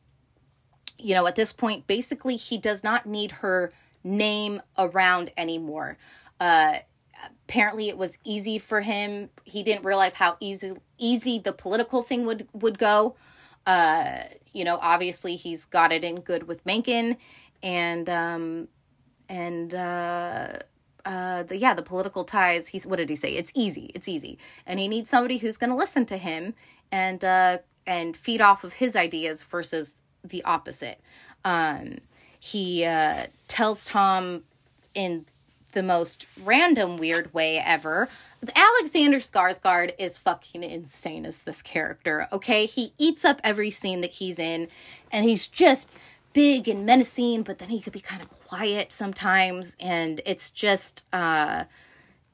you 0.99 1.15
know, 1.15 1.27
at 1.27 1.37
this 1.37 1.53
point, 1.53 1.87
basically, 1.87 2.37
he 2.37 2.59
does 2.59 2.85
not 2.85 3.07
need 3.07 3.33
her 3.33 3.73
name 4.03 4.61
around 4.79 5.31
anymore. 5.37 5.97
Uh, 6.39 6.79
apparently 7.49 7.89
it 7.89 7.97
was 7.97 8.19
easy 8.25 8.59
for 8.59 8.81
him. 8.81 9.31
He 9.45 9.63
didn't 9.63 9.85
realize 9.85 10.15
how 10.15 10.37
easy 10.41 10.73
easy 10.99 11.39
the 11.39 11.53
political 11.53 12.03
thing 12.03 12.27
would 12.27 12.49
would 12.53 12.79
go. 12.79 13.17
Uh, 13.67 14.25
you 14.53 14.65
know, 14.65 14.79
obviously 14.81 15.37
he's 15.37 15.65
got 15.65 15.93
it 15.93 16.05
in 16.05 16.21
good 16.21 16.47
with 16.47 16.65
Mencken, 16.67 17.17
and 17.63 18.09
um, 18.09 18.69
and 19.29 19.75
uh, 19.75 20.59
uh, 21.05 21.43
the, 21.43 21.57
yeah, 21.57 21.75
the 21.75 21.83
political 21.83 22.25
ties. 22.25 22.69
He's 22.69 22.87
what 22.87 22.97
did 22.97 23.11
he 23.11 23.17
say? 23.17 23.35
It's 23.35 23.53
easy. 23.55 23.91
It's 23.95 24.09
easy, 24.09 24.39
and 24.67 24.81
he 24.81 24.89
needs 24.89 25.11
somebody 25.11 25.39
who's 25.39 25.57
going 25.57 25.71
to 25.71 25.77
listen 25.77 26.07
to 26.07 26.17
him 26.17 26.55
and 26.91 27.25
uh, 27.25 27.59
and 27.87 28.17
feed 28.17 28.41
off 28.41 28.65
of 28.65 28.75
his 28.75 28.97
ideas 28.97 29.43
versus 29.43 30.03
the 30.23 30.43
opposite. 30.45 31.01
Um, 31.45 31.99
he 32.39 32.85
uh, 32.85 33.27
tells 33.49 33.85
Tom 33.85 34.45
in 34.95 35.27
the 35.73 35.83
most 35.83 36.27
random 36.43 36.97
weird 36.97 37.35
way 37.35 37.59
ever. 37.59 38.09
Alexander 38.55 39.19
Skarsgård 39.19 39.93
is 39.99 40.19
fucking 40.19 40.63
insane 40.63 41.25
as 41.25 41.43
this 41.43 41.63
character. 41.63 42.29
Okay, 42.33 42.67
he 42.67 42.93
eats 42.99 43.25
up 43.25 43.41
every 43.43 43.71
scene 43.71 44.01
that 44.03 44.13
he's 44.13 44.39
in, 44.39 44.69
and 45.11 45.25
he's 45.25 45.47
just 45.47 45.91
big 46.35 46.69
and 46.69 46.85
menacing, 46.85 47.43
but 47.43 47.59
then 47.59 47.71
he 47.71 47.81
could 47.81 47.95
be 47.95 48.01
kind 48.01 48.21
of 48.21 48.29
quiet 48.47 48.93
sometimes, 48.93 49.75
and 49.81 50.21
it's 50.27 50.51
just, 50.51 51.05
uh, 51.15 51.65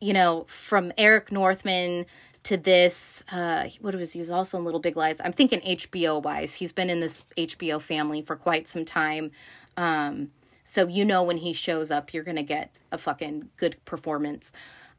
you 0.00 0.12
know, 0.12 0.46
from 0.48 0.92
Eric 0.98 1.30
Northman 1.30 2.06
to 2.42 2.56
this. 2.56 3.22
Uh, 3.30 3.68
what 3.80 3.94
was 3.94 4.12
he 4.12 4.18
was 4.18 4.30
also 4.30 4.58
in 4.58 4.64
Little 4.64 4.80
Big 4.80 4.96
Lies. 4.96 5.20
I'm 5.22 5.32
thinking 5.32 5.60
HBO 5.60 6.20
wise. 6.20 6.54
He's 6.54 6.72
been 6.72 6.90
in 6.90 7.00
this 7.00 7.26
HBO 7.36 7.80
family 7.80 8.22
for 8.22 8.34
quite 8.34 8.68
some 8.68 8.84
time. 8.84 9.30
Um, 9.76 10.30
so 10.64 10.86
you 10.86 11.04
know 11.04 11.22
when 11.22 11.36
he 11.38 11.52
shows 11.52 11.90
up, 11.90 12.12
you're 12.12 12.24
gonna 12.24 12.42
get 12.42 12.74
a 12.90 12.98
fucking 12.98 13.50
good 13.56 13.76
performance. 13.84 14.50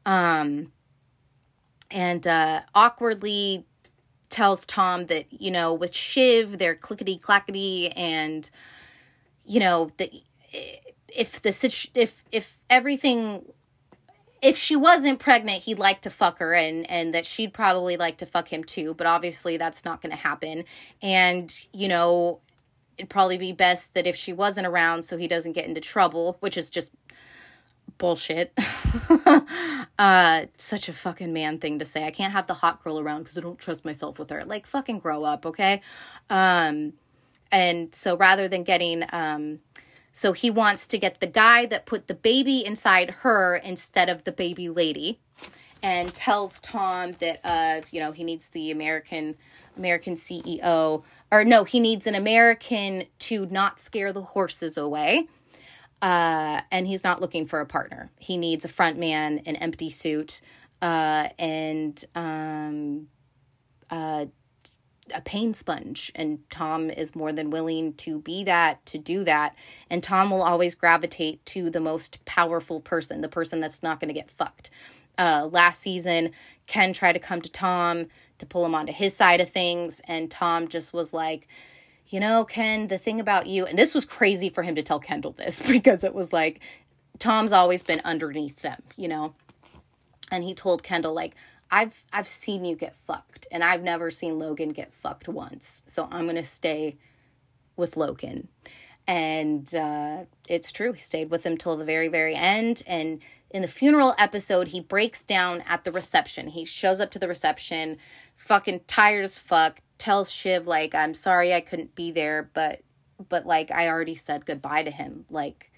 Um, 0.06 0.72
and 1.90 2.26
uh, 2.26 2.62
awkwardly 2.74 3.66
tells 4.28 4.64
Tom 4.64 5.06
that 5.06 5.26
you 5.30 5.50
know 5.50 5.74
with 5.74 5.94
Shiv 5.94 6.58
they're 6.58 6.74
clickety 6.74 7.18
clackety 7.18 7.90
and 7.90 8.50
you 9.44 9.60
know 9.60 9.90
that 9.96 10.10
if 11.08 11.42
the 11.42 11.88
if 11.94 12.24
if 12.30 12.58
everything 12.70 13.44
if 14.42 14.58
she 14.58 14.74
wasn't 14.74 15.20
pregnant, 15.20 15.62
he'd 15.62 15.78
like 15.78 16.00
to 16.02 16.10
fuck 16.10 16.38
her 16.40 16.52
and 16.52 16.90
and 16.90 17.14
that 17.14 17.24
she'd 17.24 17.54
probably 17.54 17.96
like 17.96 18.18
to 18.18 18.26
fuck 18.26 18.52
him 18.52 18.64
too, 18.64 18.92
but 18.94 19.06
obviously 19.06 19.56
that's 19.56 19.84
not 19.84 20.02
going 20.02 20.10
to 20.10 20.16
happen. 20.18 20.64
And, 21.00 21.50
you 21.72 21.86
know, 21.86 22.40
it'd 22.98 23.08
probably 23.08 23.38
be 23.38 23.52
best 23.52 23.94
that 23.94 24.06
if 24.06 24.16
she 24.16 24.32
wasn't 24.32 24.66
around 24.66 25.04
so 25.04 25.16
he 25.16 25.28
doesn't 25.28 25.52
get 25.52 25.66
into 25.66 25.80
trouble, 25.80 26.36
which 26.40 26.56
is 26.56 26.68
just 26.70 26.92
bullshit. 27.98 28.52
uh 29.98 30.46
such 30.56 30.88
a 30.88 30.92
fucking 30.92 31.32
man 31.32 31.58
thing 31.58 31.78
to 31.78 31.84
say. 31.84 32.04
I 32.04 32.10
can't 32.10 32.32
have 32.32 32.48
the 32.48 32.54
hot 32.54 32.82
girl 32.82 32.98
around 32.98 33.24
cuz 33.24 33.38
I 33.38 33.42
don't 33.42 33.58
trust 33.58 33.84
myself 33.84 34.18
with 34.18 34.30
her. 34.30 34.44
Like 34.44 34.66
fucking 34.66 34.98
grow 34.98 35.22
up, 35.22 35.46
okay? 35.46 35.82
Um 36.28 36.94
and 37.52 37.94
so 37.94 38.16
rather 38.16 38.48
than 38.48 38.64
getting 38.64 39.04
um 39.12 39.60
so 40.12 40.32
he 40.32 40.50
wants 40.50 40.86
to 40.88 40.98
get 40.98 41.20
the 41.20 41.26
guy 41.26 41.64
that 41.66 41.86
put 41.86 42.06
the 42.06 42.14
baby 42.14 42.64
inside 42.64 43.10
her 43.20 43.56
instead 43.56 44.08
of 44.08 44.24
the 44.24 44.32
baby 44.32 44.68
lady 44.68 45.20
and 45.82 46.14
tells 46.14 46.58
Tom 46.60 47.12
that 47.20 47.40
uh 47.44 47.82
you 47.90 48.00
know 48.00 48.12
he 48.12 48.24
needs 48.24 48.48
the 48.48 48.70
American 48.70 49.36
American 49.76 50.14
CEO 50.14 51.04
or 51.30 51.44
no 51.44 51.64
he 51.64 51.78
needs 51.78 52.06
an 52.06 52.14
American 52.14 53.04
to 53.18 53.46
not 53.46 53.78
scare 53.78 54.12
the 54.12 54.22
horses 54.22 54.76
away. 54.76 55.28
Uh, 56.02 56.60
and 56.72 56.88
he's 56.88 57.04
not 57.04 57.20
looking 57.20 57.46
for 57.46 57.60
a 57.60 57.66
partner. 57.66 58.10
He 58.18 58.36
needs 58.36 58.64
a 58.64 58.68
front 58.68 58.98
man, 58.98 59.40
an 59.46 59.54
empty 59.54 59.88
suit, 59.88 60.40
uh, 60.82 61.28
and 61.38 62.04
um, 62.16 63.06
uh, 63.88 64.26
a 65.14 65.20
pain 65.20 65.54
sponge 65.54 66.12
and 66.14 66.38
Tom 66.50 66.90
is 66.90 67.14
more 67.14 67.32
than 67.32 67.50
willing 67.50 67.94
to 67.94 68.20
be 68.20 68.44
that 68.44 68.84
to 68.86 68.98
do 68.98 69.24
that. 69.24 69.54
And 69.90 70.02
Tom 70.02 70.30
will 70.30 70.42
always 70.42 70.74
gravitate 70.74 71.44
to 71.46 71.70
the 71.70 71.80
most 71.80 72.24
powerful 72.24 72.80
person 72.80 73.20
the 73.20 73.28
person 73.28 73.60
that's 73.60 73.82
not 73.82 74.00
going 74.00 74.08
to 74.08 74.14
get 74.14 74.30
fucked. 74.30 74.70
Uh 75.18 75.48
last 75.50 75.80
season 75.80 76.30
Ken 76.66 76.92
tried 76.92 77.12
to 77.14 77.18
come 77.18 77.42
to 77.42 77.50
Tom 77.50 78.06
to 78.38 78.46
pull 78.46 78.64
him 78.64 78.74
onto 78.74 78.92
his 78.92 79.14
side 79.14 79.40
of 79.40 79.50
things 79.50 80.00
and 80.08 80.30
Tom 80.30 80.68
just 80.68 80.92
was 80.92 81.12
like 81.12 81.48
you 82.08 82.18
know 82.18 82.44
Ken 82.44 82.88
the 82.88 82.98
thing 82.98 83.20
about 83.20 83.46
you 83.46 83.66
and 83.66 83.78
this 83.78 83.94
was 83.94 84.04
crazy 84.04 84.48
for 84.48 84.62
him 84.62 84.74
to 84.74 84.82
tell 84.82 85.00
Kendall 85.00 85.32
this 85.32 85.60
because 85.66 86.04
it 86.04 86.14
was 86.14 86.32
like 86.32 86.60
Tom's 87.18 87.52
always 87.52 87.82
been 87.82 88.00
underneath 88.04 88.60
them 88.62 88.82
you 88.96 89.08
know? 89.08 89.34
And 90.30 90.44
he 90.44 90.54
told 90.54 90.82
Kendall 90.82 91.12
like 91.12 91.34
I've 91.72 92.04
I've 92.12 92.28
seen 92.28 92.64
you 92.66 92.76
get 92.76 92.94
fucked 92.94 93.46
and 93.50 93.64
I've 93.64 93.82
never 93.82 94.10
seen 94.10 94.38
Logan 94.38 94.68
get 94.68 94.92
fucked 94.92 95.26
once. 95.26 95.82
So 95.86 96.06
I'm 96.12 96.24
going 96.24 96.36
to 96.36 96.44
stay 96.44 96.98
with 97.76 97.96
Logan. 97.96 98.48
And 99.08 99.74
uh, 99.74 100.24
it's 100.48 100.70
true. 100.70 100.92
He 100.92 101.00
stayed 101.00 101.30
with 101.30 101.44
him 101.44 101.56
till 101.56 101.76
the 101.76 101.84
very, 101.84 102.08
very 102.08 102.36
end. 102.36 102.82
And 102.86 103.20
in 103.50 103.62
the 103.62 103.68
funeral 103.68 104.14
episode, 104.18 104.68
he 104.68 104.80
breaks 104.80 105.24
down 105.24 105.62
at 105.62 105.84
the 105.84 105.90
reception. 105.90 106.48
He 106.48 106.64
shows 106.64 107.00
up 107.00 107.10
to 107.12 107.18
the 107.18 107.26
reception, 107.26 107.96
fucking 108.36 108.82
tired 108.86 109.24
as 109.24 109.38
fuck, 109.38 109.80
tells 109.98 110.30
Shiv, 110.30 110.66
like, 110.66 110.94
I'm 110.94 111.14
sorry 111.14 111.52
I 111.52 111.60
couldn't 111.60 111.94
be 111.94 112.12
there, 112.12 112.50
but, 112.54 112.82
but 113.28 113.44
like, 113.44 113.70
I 113.70 113.88
already 113.88 114.14
said 114.14 114.46
goodbye 114.46 114.84
to 114.84 114.90
him. 114.90 115.24
Like, 115.30 115.72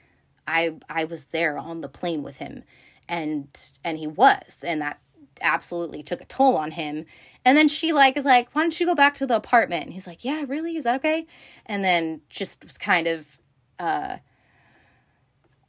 I, 0.47 0.75
I 0.91 1.05
was 1.05 1.27
there 1.27 1.57
on 1.57 1.81
the 1.81 1.89
plane 1.89 2.23
with 2.23 2.37
him 2.37 2.65
and, 3.09 3.49
and 3.83 3.97
he 3.97 4.07
was. 4.07 4.63
And 4.67 4.83
that 4.83 4.99
absolutely 5.41 6.03
took 6.03 6.21
a 6.21 6.25
toll 6.27 6.57
on 6.57 6.73
him. 6.73 7.07
And 7.45 7.57
then 7.57 7.69
she 7.69 7.93
like 7.93 8.17
is 8.17 8.25
like, 8.25 8.49
"Why 8.55 8.63
don't 8.63 8.79
you 8.79 8.87
go 8.87 8.95
back 8.95 9.15
to 9.17 9.27
the 9.27 9.37
apartment?" 9.37 9.85
And 9.85 9.93
he's 9.93 10.07
like, 10.07 10.25
"Yeah, 10.25 10.45
really? 10.47 10.77
Is 10.77 10.85
that 10.85 10.97
okay?" 10.97 11.27
And 11.67 11.85
then 11.85 12.23
just 12.29 12.65
was 12.65 12.79
kind 12.79 13.07
of 13.07 13.39
uh 13.79 14.19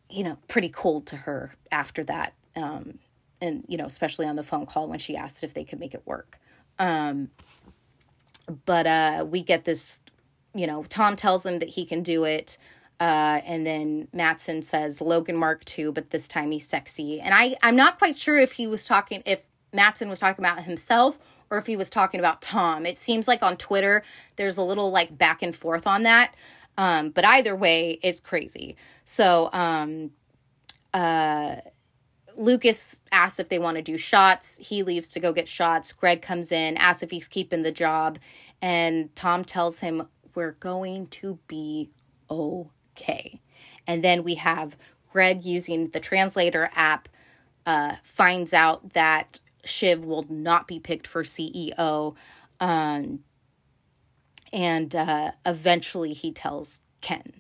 you 0.10 0.24
know, 0.24 0.38
pretty 0.48 0.70
cold 0.70 1.08
to 1.08 1.18
her 1.18 1.56
after 1.72 2.04
that. 2.06 2.34
Um 2.56 3.00
and 3.42 3.66
you 3.68 3.78
know, 3.78 3.86
especially 3.86 4.28
on 4.28 4.36
the 4.36 4.44
phone 4.44 4.66
call 4.66 4.88
when 4.88 5.00
she 5.00 5.18
asked 5.18 5.44
if 5.44 5.54
they 5.54 5.64
could 5.64 5.80
make 5.80 5.94
it 5.94 6.04
work. 6.06 6.40
Um 6.80 7.30
but 8.66 8.88
uh 8.88 9.26
we 9.30 9.42
get 9.42 9.66
this, 9.66 10.02
you 10.54 10.68
know, 10.68 10.84
Tom 10.84 11.16
tells 11.16 11.46
him 11.46 11.60
that 11.60 11.70
he 11.70 11.86
can 11.86 12.04
do 12.04 12.24
it. 12.24 12.58
Uh, 13.00 13.42
and 13.46 13.68
then 13.68 14.08
Matsson 14.14 14.62
says 14.62 15.02
Logan 15.02 15.36
Mark 15.36 15.64
II, 15.78 15.92
but 15.92 16.12
this 16.12 16.28
time 16.28 16.52
he's 16.52 16.68
sexy. 16.68 17.20
And 17.20 17.34
I, 17.34 17.56
I'm 17.62 17.76
not 17.76 17.98
quite 17.98 18.18
sure 18.18 18.38
if 18.38 18.54
he 18.54 18.68
was 18.68 18.86
talking, 18.86 19.22
if 19.26 19.42
Matsson 19.76 20.10
was 20.10 20.20
talking 20.20 20.44
about 20.44 20.64
himself 20.64 21.20
or 21.50 21.58
if 21.58 21.68
he 21.68 21.76
was 21.76 21.90
talking 21.90 22.20
about 22.20 22.42
Tom. 22.42 22.86
It 22.86 22.98
seems 22.98 23.28
like 23.28 23.44
on 23.44 23.58
Twitter 23.58 24.04
there's 24.36 24.58
a 24.58 24.64
little 24.64 24.92
like 24.92 25.18
back 25.18 25.44
and 25.44 25.56
forth 25.56 25.86
on 25.86 26.04
that. 26.04 26.36
Um, 26.78 27.10
but 27.10 27.24
either 27.26 27.56
way, 27.56 28.00
it's 28.04 28.20
crazy. 28.20 28.76
So 29.06 29.50
um, 29.54 30.12
uh, 30.94 31.58
Lucas 32.36 33.00
asks 33.12 33.40
if 33.40 33.50
they 33.50 33.60
want 33.60 33.78
to 33.78 33.82
do 33.82 33.98
shots. 33.98 34.58
He 34.58 34.84
leaves 34.84 35.10
to 35.12 35.20
go 35.20 35.32
get 35.32 35.48
shots. 35.48 35.94
Greg 35.94 36.22
comes 36.22 36.52
in, 36.52 36.78
asks 36.78 37.04
if 37.04 37.12
he's 37.12 37.28
keeping 37.28 37.64
the 37.64 37.72
job, 37.72 38.20
and 38.62 39.16
Tom 39.16 39.46
tells 39.46 39.80
him, 39.80 40.08
We're 40.34 40.54
going 40.54 41.08
to 41.08 41.40
be 41.48 41.92
okay. 42.30 43.40
And 43.88 44.04
then 44.04 44.24
we 44.24 44.36
have 44.36 44.76
Greg 45.12 45.46
using 45.46 45.90
the 45.90 46.00
translator 46.00 46.70
app 46.76 47.08
uh, 47.66 47.96
finds 48.04 48.54
out 48.54 48.94
that 48.94 49.40
Shiv 49.66 50.06
will 50.06 50.26
not 50.30 50.68
be 50.68 50.80
picked 50.80 51.08
for 51.08 51.24
CEO. 51.24 52.16
Um, 52.60 53.20
and 54.54 54.96
uh, 54.96 55.32
eventually 55.46 56.14
he 56.14 56.32
tells 56.32 56.82
Ken. 57.02 57.34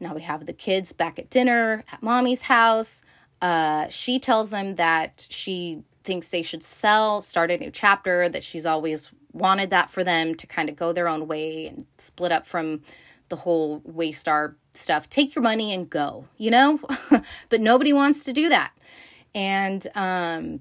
Now 0.00 0.14
we 0.14 0.22
have 0.22 0.46
the 0.46 0.52
kids 0.52 0.92
back 0.92 1.18
at 1.18 1.30
dinner 1.30 1.84
at 1.90 2.02
mommy's 2.02 2.42
house. 2.42 3.02
Uh, 3.40 3.88
she 3.88 4.18
tells 4.18 4.50
them 4.50 4.74
that 4.76 5.26
she 5.30 5.82
thinks 6.02 6.28
they 6.28 6.42
should 6.42 6.62
sell, 6.62 7.22
start 7.22 7.50
a 7.50 7.56
new 7.56 7.70
chapter, 7.70 8.28
that 8.28 8.42
she's 8.42 8.66
always 8.66 9.10
wanted 9.32 9.70
that 9.70 9.90
for 9.90 10.04
them 10.04 10.34
to 10.34 10.46
kind 10.46 10.68
of 10.68 10.76
go 10.76 10.92
their 10.92 11.08
own 11.08 11.26
way 11.26 11.66
and 11.66 11.86
split 11.98 12.30
up 12.30 12.46
from 12.46 12.82
the 13.28 13.36
whole 13.36 13.80
Waystar 13.80 14.54
stuff. 14.74 15.08
Take 15.08 15.34
your 15.34 15.42
money 15.42 15.72
and 15.72 15.88
go, 15.88 16.26
you 16.36 16.50
know? 16.50 16.78
but 17.48 17.60
nobody 17.60 17.92
wants 17.92 18.24
to 18.24 18.32
do 18.32 18.48
that. 18.48 18.72
And 19.34 19.86
um, 19.94 20.60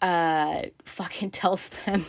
uh 0.00 0.62
fucking 0.84 1.30
tells 1.32 1.68
them 1.70 2.06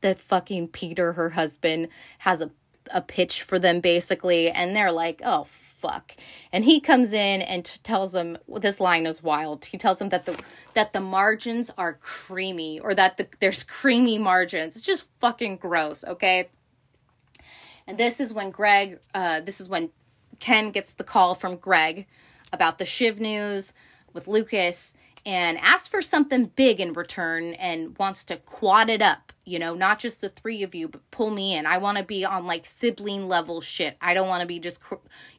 that 0.00 0.18
fucking 0.18 0.68
Peter 0.68 1.12
her 1.14 1.30
husband 1.30 1.88
has 2.18 2.40
a 2.40 2.50
a 2.90 3.00
pitch 3.00 3.42
for 3.42 3.58
them 3.58 3.80
basically. 3.80 4.50
And 4.50 4.74
they're 4.74 4.92
like 4.92 5.20
oh 5.24 5.44
fuck. 5.44 6.12
And 6.52 6.64
he 6.64 6.80
comes 6.80 7.12
in 7.12 7.42
and 7.42 7.64
t- 7.64 7.78
tells 7.82 8.12
them 8.12 8.38
well, 8.46 8.60
this 8.60 8.80
line 8.80 9.06
is 9.06 9.22
wild. 9.22 9.66
He 9.66 9.78
tells 9.78 9.98
them 9.98 10.08
that 10.10 10.26
the 10.26 10.38
that 10.74 10.92
the 10.92 11.00
margins 11.00 11.70
are 11.78 11.94
creamy 11.94 12.80
or 12.80 12.94
that 12.94 13.16
the, 13.16 13.28
there's 13.40 13.62
creamy 13.62 14.18
margins. 14.18 14.76
It's 14.76 14.84
just 14.84 15.08
fucking 15.18 15.56
gross 15.56 16.04
okay? 16.04 16.48
And 17.86 17.98
this 17.98 18.20
is 18.20 18.32
when 18.32 18.50
greg 18.50 18.98
uh 19.14 19.40
this 19.40 19.60
is 19.60 19.68
when 19.68 19.90
ken 20.40 20.70
gets 20.70 20.94
the 20.94 21.04
call 21.04 21.34
from 21.34 21.56
greg 21.56 22.06
about 22.52 22.78
the 22.78 22.86
shiv 22.86 23.20
news 23.20 23.72
with 24.12 24.28
lucas 24.28 24.94
and 25.24 25.58
asks 25.58 25.88
for 25.88 26.02
something 26.02 26.46
big 26.46 26.80
in 26.80 26.92
return 26.92 27.54
and 27.54 27.96
wants 27.98 28.24
to 28.24 28.36
quad 28.36 28.88
it 28.88 29.02
up. 29.02 29.32
You 29.44 29.58
know, 29.58 29.74
not 29.74 29.98
just 29.98 30.20
the 30.20 30.28
three 30.28 30.62
of 30.62 30.74
you, 30.74 30.88
but 30.88 31.10
pull 31.10 31.30
me 31.30 31.54
in. 31.54 31.66
I 31.66 31.78
want 31.78 31.98
to 31.98 32.04
be 32.04 32.24
on 32.24 32.46
like 32.46 32.66
sibling 32.66 33.28
level 33.28 33.60
shit. 33.60 33.96
I 34.00 34.14
don't 34.14 34.28
want 34.28 34.42
to 34.42 34.46
be 34.46 34.58
just, 34.58 34.80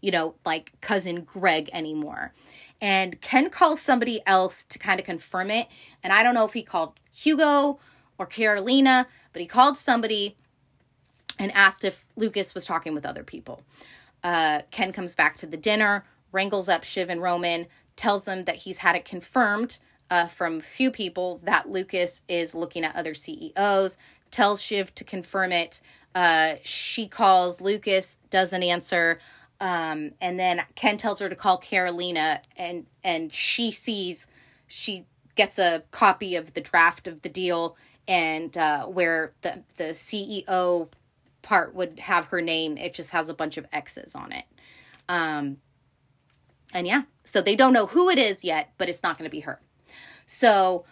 you 0.02 0.12
know, 0.12 0.36
like 0.46 0.74
cousin 0.82 1.22
Greg 1.22 1.70
anymore. 1.74 2.34
And 2.82 3.22
Ken 3.22 3.50
calls 3.50 3.82
somebody 3.82 4.22
else 4.26 4.64
to 4.64 4.80
kind 4.80 5.00
of 5.00 5.06
confirm 5.06 5.52
it. 5.52 5.68
And 6.04 6.14
I 6.14 6.24
don't 6.24 6.34
know 6.34 6.46
if 6.46 6.54
he 6.54 6.64
called 6.64 6.94
Hugo 7.14 7.80
or 8.18 8.26
Karolina, 8.26 9.06
but 9.34 9.42
he 9.42 9.48
called 9.48 9.78
somebody 9.78 10.36
and 11.38 11.52
asked 11.54 11.84
if 11.86 12.06
Lucas 12.16 12.56
was 12.56 12.66
talking 12.66 12.94
with 12.94 13.06
other 13.06 13.24
people. 13.24 13.62
Uh, 14.24 14.62
Ken 14.72 14.92
comes 14.92 15.16
back 15.16 15.38
to 15.38 15.46
the 15.46 15.58
dinner, 15.58 16.06
wrangles 16.32 16.68
up 16.68 16.84
Shiv 16.84 17.10
and 17.10 17.22
Roman, 17.22 17.68
tells 18.00 18.24
them 18.24 18.46
that 18.46 18.56
he's 18.56 18.80
had 18.80 18.96
it 18.96 19.04
confirmed 19.04 19.78
uh, 20.10 20.28
from 20.28 20.60
a 20.60 20.62
few 20.62 20.90
people 20.90 21.42
that 21.44 21.70
Lucas 21.70 22.24
is 22.30 22.56
looking 22.56 22.86
at 22.86 22.96
other 22.96 23.14
CEOs, 23.14 23.98
tells 24.32 24.62
Shiv 24.62 24.96
to 24.96 25.04
confirm 25.04 25.52
it. 25.52 25.82
Uh, 26.16 26.56
she 26.64 27.08
calls 27.08 27.60
Lucas, 27.60 28.18
doesn't 28.30 28.64
answer. 28.64 29.20
Um, 29.60 30.12
and 30.22 30.40
then 30.40 30.64
Ken 30.76 30.98
tells 30.98 31.20
her 31.20 31.28
to 31.28 31.36
call 31.36 31.60
Karolina, 31.60 32.40
and 32.56 32.86
and 33.04 33.34
she 33.34 33.72
sees 33.72 34.26
she 34.68 35.06
gets 35.36 35.60
a 35.60 35.84
copy 35.92 36.38
of 36.38 36.54
the 36.54 36.62
draft 36.62 37.06
of 37.06 37.22
the 37.22 37.30
deal, 37.30 37.76
and 38.08 38.58
uh, 38.58 38.86
where 38.86 39.34
the 39.42 39.64
the 39.76 39.92
CEO 39.92 40.88
part 41.42 41.76
would 41.76 42.00
have 42.00 42.28
her 42.28 42.42
name, 42.42 42.78
it 42.78 42.94
just 42.94 43.12
has 43.12 43.28
a 43.28 43.34
bunch 43.34 43.58
of 43.58 43.68
X's 43.74 44.16
on 44.16 44.32
it. 44.32 44.46
Um, 45.10 45.58
and 46.74 46.88
yeah, 46.88 47.04
so 47.24 47.42
they 47.42 47.56
don't 47.56 47.74
know 47.74 47.88
who 47.88 48.10
it 48.10 48.18
is 48.18 48.44
yet, 48.44 48.72
but 48.78 48.90
it's 48.90 49.04
not 49.04 49.18
going 49.18 49.30
to 49.30 49.32
be 49.32 49.42
her. 49.42 49.60
So 50.26 50.86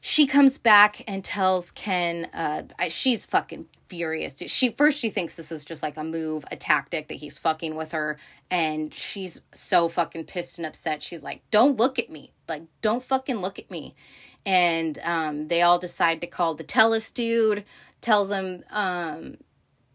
she 0.00 0.26
comes 0.26 0.56
back 0.56 1.02
and 1.06 1.22
tells 1.22 1.70
Ken, 1.70 2.24
uh, 2.32 2.62
she's 2.88 3.26
fucking 3.26 3.66
furious. 3.86 4.34
She 4.46 4.70
first 4.70 4.98
she 4.98 5.10
thinks 5.10 5.36
this 5.36 5.52
is 5.52 5.64
just 5.64 5.82
like 5.82 5.98
a 5.98 6.04
move, 6.04 6.44
a 6.50 6.56
tactic 6.56 7.08
that 7.08 7.14
he's 7.14 7.38
fucking 7.38 7.74
with 7.74 7.92
her, 7.92 8.18
and 8.50 8.94
she's 8.94 9.42
so 9.52 9.88
fucking 9.88 10.24
pissed 10.24 10.58
and 10.58 10.66
upset. 10.66 11.02
She's 11.02 11.22
like, 11.22 11.42
"Don't 11.50 11.76
look 11.76 11.98
at 11.98 12.10
me, 12.10 12.32
like 12.48 12.62
don't 12.80 13.02
fucking 13.04 13.40
look 13.40 13.58
at 13.58 13.70
me." 13.70 13.94
And 14.46 14.98
um, 15.04 15.48
they 15.48 15.60
all 15.60 15.78
decide 15.78 16.22
to 16.22 16.26
call 16.26 16.54
the 16.54 16.64
Tellus 16.64 17.12
dude. 17.12 17.64
Tells 18.00 18.30
him, 18.30 18.64
um, 18.70 19.36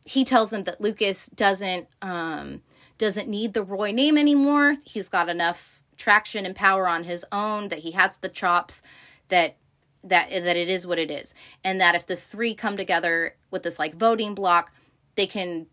he 0.03 0.23
tells 0.23 0.53
him 0.53 0.65
that 0.65 0.79
Lucas 0.79 1.27
doesn't 1.29 1.87
um, 2.03 2.61
doesn't 2.97 3.27
need 3.27 3.53
the 3.53 3.63
Roy 3.63 3.91
name 3.91 4.17
anymore. 4.17 4.75
He's 4.85 5.09
got 5.09 5.29
enough 5.29 5.81
traction 5.97 6.45
and 6.45 6.55
power 6.55 6.87
on 6.87 7.03
his 7.03 7.25
own 7.31 7.69
that 7.69 7.79
he 7.79 7.91
has 7.91 8.17
the 8.17 8.29
chops 8.29 8.81
that 9.29 9.57
that 10.03 10.29
that 10.29 10.57
it 10.57 10.69
is 10.69 10.85
what 10.85 10.99
it 10.99 11.09
is 11.09 11.33
and 11.63 11.79
that 11.81 11.95
if 11.95 12.05
the 12.05 12.15
three 12.15 12.53
come 12.53 12.77
together 12.77 13.35
with 13.49 13.63
this 13.63 13.79
like 13.79 13.95
voting 13.95 14.35
block 14.35 14.71
they 15.15 15.25
can 15.25 15.65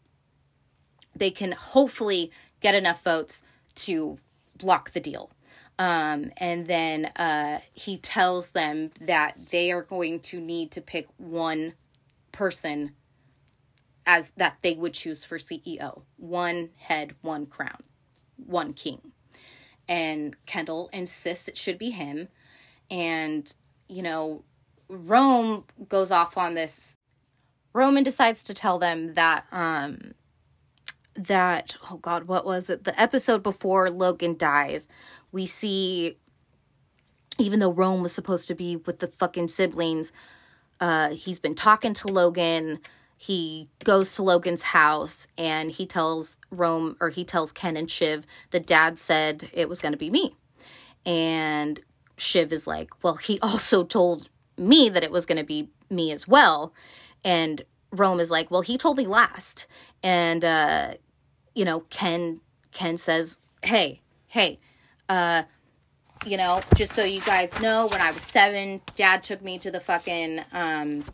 they 1.14 1.30
can 1.30 1.52
hopefully 1.52 2.30
get 2.60 2.74
enough 2.74 3.02
votes 3.02 3.42
to 3.74 4.18
block 4.56 4.92
the 4.92 5.00
deal 5.00 5.30
um, 5.78 6.30
and 6.36 6.66
then 6.66 7.06
uh, 7.16 7.58
he 7.72 7.98
tells 7.98 8.50
them 8.50 8.90
that 9.00 9.36
they 9.50 9.72
are 9.72 9.82
going 9.82 10.20
to 10.20 10.40
need 10.40 10.70
to 10.70 10.80
pick 10.80 11.08
one 11.16 11.72
person 12.30 12.92
as 14.06 14.32
that 14.32 14.58
they 14.62 14.74
would 14.74 14.94
choose 14.94 15.24
for 15.24 15.38
CEO. 15.38 16.02
One 16.16 16.70
head, 16.76 17.14
one 17.20 17.46
crown, 17.46 17.82
one 18.36 18.72
king. 18.72 19.12
And 19.88 20.36
Kendall 20.46 20.90
insists 20.92 21.48
it 21.48 21.56
should 21.56 21.78
be 21.78 21.90
him. 21.90 22.28
And, 22.90 23.52
you 23.88 24.02
know, 24.02 24.44
Rome 24.88 25.64
goes 25.88 26.10
off 26.10 26.36
on 26.36 26.54
this. 26.54 26.96
Roman 27.72 28.04
decides 28.04 28.42
to 28.44 28.54
tell 28.54 28.78
them 28.78 29.14
that, 29.14 29.46
um, 29.50 30.12
that, 31.14 31.76
oh 31.90 31.96
God, 31.96 32.26
what 32.26 32.44
was 32.44 32.70
it? 32.70 32.84
The 32.84 32.98
episode 33.00 33.42
before 33.42 33.90
Logan 33.90 34.36
dies, 34.36 34.88
we 35.30 35.46
see, 35.46 36.18
even 37.38 37.60
though 37.60 37.72
Rome 37.72 38.02
was 38.02 38.12
supposed 38.12 38.48
to 38.48 38.54
be 38.54 38.76
with 38.76 38.98
the 38.98 39.06
fucking 39.06 39.48
siblings, 39.48 40.12
uh, 40.80 41.10
he's 41.10 41.38
been 41.38 41.54
talking 41.54 41.94
to 41.94 42.08
Logan 42.08 42.80
he 43.22 43.68
goes 43.84 44.16
to 44.16 44.22
Logan's 44.24 44.64
house 44.64 45.28
and 45.38 45.70
he 45.70 45.86
tells 45.86 46.38
Rome 46.50 46.96
or 47.00 47.08
he 47.08 47.24
tells 47.24 47.52
Ken 47.52 47.76
and 47.76 47.88
Shiv 47.88 48.26
that 48.50 48.66
dad 48.66 48.98
said 48.98 49.48
it 49.52 49.68
was 49.68 49.80
going 49.80 49.92
to 49.92 49.98
be 49.98 50.10
me. 50.10 50.34
And 51.06 51.80
Shiv 52.16 52.52
is 52.52 52.66
like, 52.66 52.90
well, 53.04 53.14
he 53.14 53.38
also 53.42 53.84
told 53.84 54.28
me 54.58 54.88
that 54.88 55.04
it 55.04 55.12
was 55.12 55.24
going 55.24 55.38
to 55.38 55.44
be 55.44 55.68
me 55.88 56.10
as 56.10 56.26
well. 56.26 56.74
And 57.24 57.62
Rome 57.92 58.18
is 58.18 58.32
like, 58.32 58.50
well, 58.50 58.62
he 58.62 58.76
told 58.76 58.96
me 58.96 59.06
last. 59.06 59.68
And, 60.02 60.44
uh, 60.44 60.94
you 61.54 61.64
know, 61.64 61.84
Ken, 61.90 62.40
Ken 62.72 62.96
says, 62.96 63.38
hey, 63.62 64.00
hey, 64.26 64.58
uh, 65.08 65.44
you 66.26 66.36
know, 66.36 66.60
just 66.74 66.92
so 66.92 67.04
you 67.04 67.20
guys 67.20 67.60
know, 67.60 67.86
when 67.86 68.00
I 68.00 68.10
was 68.10 68.22
seven, 68.22 68.80
dad 68.96 69.22
took 69.22 69.42
me 69.42 69.60
to 69.60 69.70
the 69.70 69.78
fucking, 69.78 70.40
um, 70.50 71.04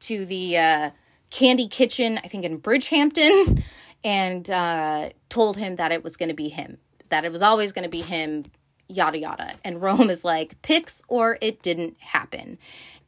to 0.00 0.26
the, 0.26 0.58
uh, 0.58 0.90
Candy 1.30 1.68
Kitchen, 1.68 2.18
I 2.22 2.28
think 2.28 2.44
in 2.44 2.60
Bridgehampton, 2.60 3.62
and 4.04 4.48
uh, 4.50 5.10
told 5.28 5.56
him 5.56 5.76
that 5.76 5.92
it 5.92 6.04
was 6.04 6.16
going 6.16 6.28
to 6.28 6.34
be 6.34 6.48
him, 6.48 6.78
that 7.08 7.24
it 7.24 7.32
was 7.32 7.42
always 7.42 7.72
going 7.72 7.84
to 7.84 7.90
be 7.90 8.02
him, 8.02 8.44
yada 8.88 9.18
yada. 9.18 9.52
And 9.64 9.82
Rome 9.82 10.10
is 10.10 10.24
like, 10.24 10.60
pics 10.62 11.02
or 11.08 11.38
it 11.40 11.62
didn't 11.62 11.96
happen. 12.00 12.58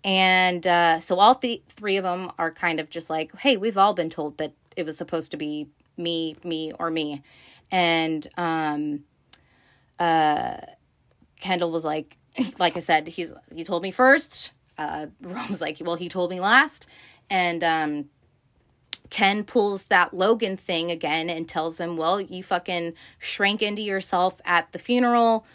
And 0.05 0.67
uh, 0.67 1.01
so 1.01 1.19
all 1.19 1.35
the 1.35 1.63
three 1.69 1.97
of 1.97 2.05
them 2.05 2.31
are 2.39 2.51
kind 2.51 2.81
of 2.81 2.91
just 2.91 3.11
like, 3.11 3.35
hey, 3.37 3.57
we've 3.57 3.79
all 3.79 3.95
been 3.95 4.11
told 4.11 4.39
that 4.39 4.53
it 4.77 4.85
was 4.85 4.97
supposed 4.97 5.33
to 5.33 5.37
be 5.37 5.69
me, 5.97 6.37
me, 6.45 6.73
or 6.79 6.91
me. 6.91 7.23
And 7.71 8.27
um, 8.37 9.05
uh, 9.99 10.59
Kendall 11.41 11.71
was 11.71 11.85
like, 11.85 12.17
like 12.59 12.77
I 12.77 12.81
said, 12.81 13.09
he's 13.09 13.33
he 13.55 13.65
told 13.65 13.83
me 13.83 13.91
first. 13.91 14.53
Uh, 14.77 15.07
Rome's 15.21 15.61
like, 15.61 15.79
well, 15.81 15.97
he 15.97 16.09
told 16.09 16.31
me 16.31 16.41
last 16.41 16.87
and 17.31 17.65
um 17.65 18.09
Ken 19.11 19.45
pulls 19.45 19.85
that 19.85 20.13
Logan 20.13 20.57
thing 20.57 20.91
again 20.91 21.31
and 21.31 21.49
tells 21.49 21.81
him, 21.81 21.97
"Well, 21.97 22.21
you 22.21 22.43
fucking 22.43 22.95
shrank 23.19 23.63
into 23.63 23.83
yourself 23.83 24.41
at 24.45 24.71
the 24.73 24.79
funeral." 24.79 25.47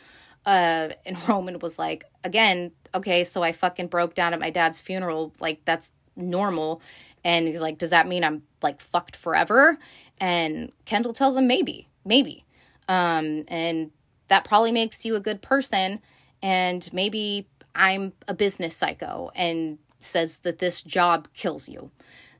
Uh, 0.46 0.90
and 1.06 1.18
Roman 1.30 1.60
was 1.60 1.78
like, 1.78 2.06
"Again, 2.24 2.72
okay, 2.96 3.24
so 3.24 3.44
I 3.44 3.52
fucking 3.52 3.88
broke 3.88 4.16
down 4.16 4.34
at 4.34 4.40
my 4.40 4.50
dad's 4.50 4.82
funeral. 4.82 5.34
Like 5.40 5.64
that's 5.66 5.94
normal." 6.16 6.82
And 7.24 7.48
he's 7.48 7.62
like, 7.62 7.78
"Does 7.78 7.92
that 7.92 8.08
mean 8.08 8.24
I'm 8.24 8.44
like 8.62 8.82
fucked 8.82 9.16
forever?" 9.16 9.78
And 10.20 10.72
Kendall 10.86 11.14
tells 11.14 11.36
him, 11.36 11.48
"Maybe, 11.48 11.88
maybe." 12.06 12.46
Um, 12.88 13.44
and 13.48 13.92
that 14.28 14.46
probably 14.46 14.72
makes 14.72 15.06
you 15.06 15.16
a 15.16 15.20
good 15.20 15.42
person. 15.42 16.02
And 16.42 16.92
maybe 16.92 17.48
I'm 17.76 18.14
a 18.28 18.34
business 18.34 18.76
psycho 18.76 19.32
and 19.36 19.78
says 20.04 20.40
that 20.40 20.60
this 20.60 20.82
job 20.82 21.28
kills 21.34 21.68
you. 21.70 21.92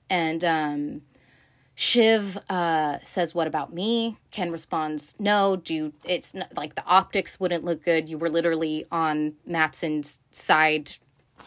And 0.10 0.44
um, 0.44 1.02
Shiv 1.76 2.38
uh, 2.50 3.00
says, 3.02 3.34
"What 3.34 3.48
about 3.48 3.74
me?" 3.74 4.18
Ken 4.32 4.52
responds, 4.52 5.16
"No, 5.20 5.56
do 5.56 5.94
it's 6.04 6.34
not, 6.34 6.56
like 6.56 6.76
the 6.76 6.86
optics 6.86 7.40
wouldn't 7.40 7.64
look 7.64 7.84
good. 7.84 8.10
You 8.10 8.18
were 8.18 8.30
literally 8.30 8.86
on 8.92 9.34
Matsson's 9.46 10.22
side 10.30 10.92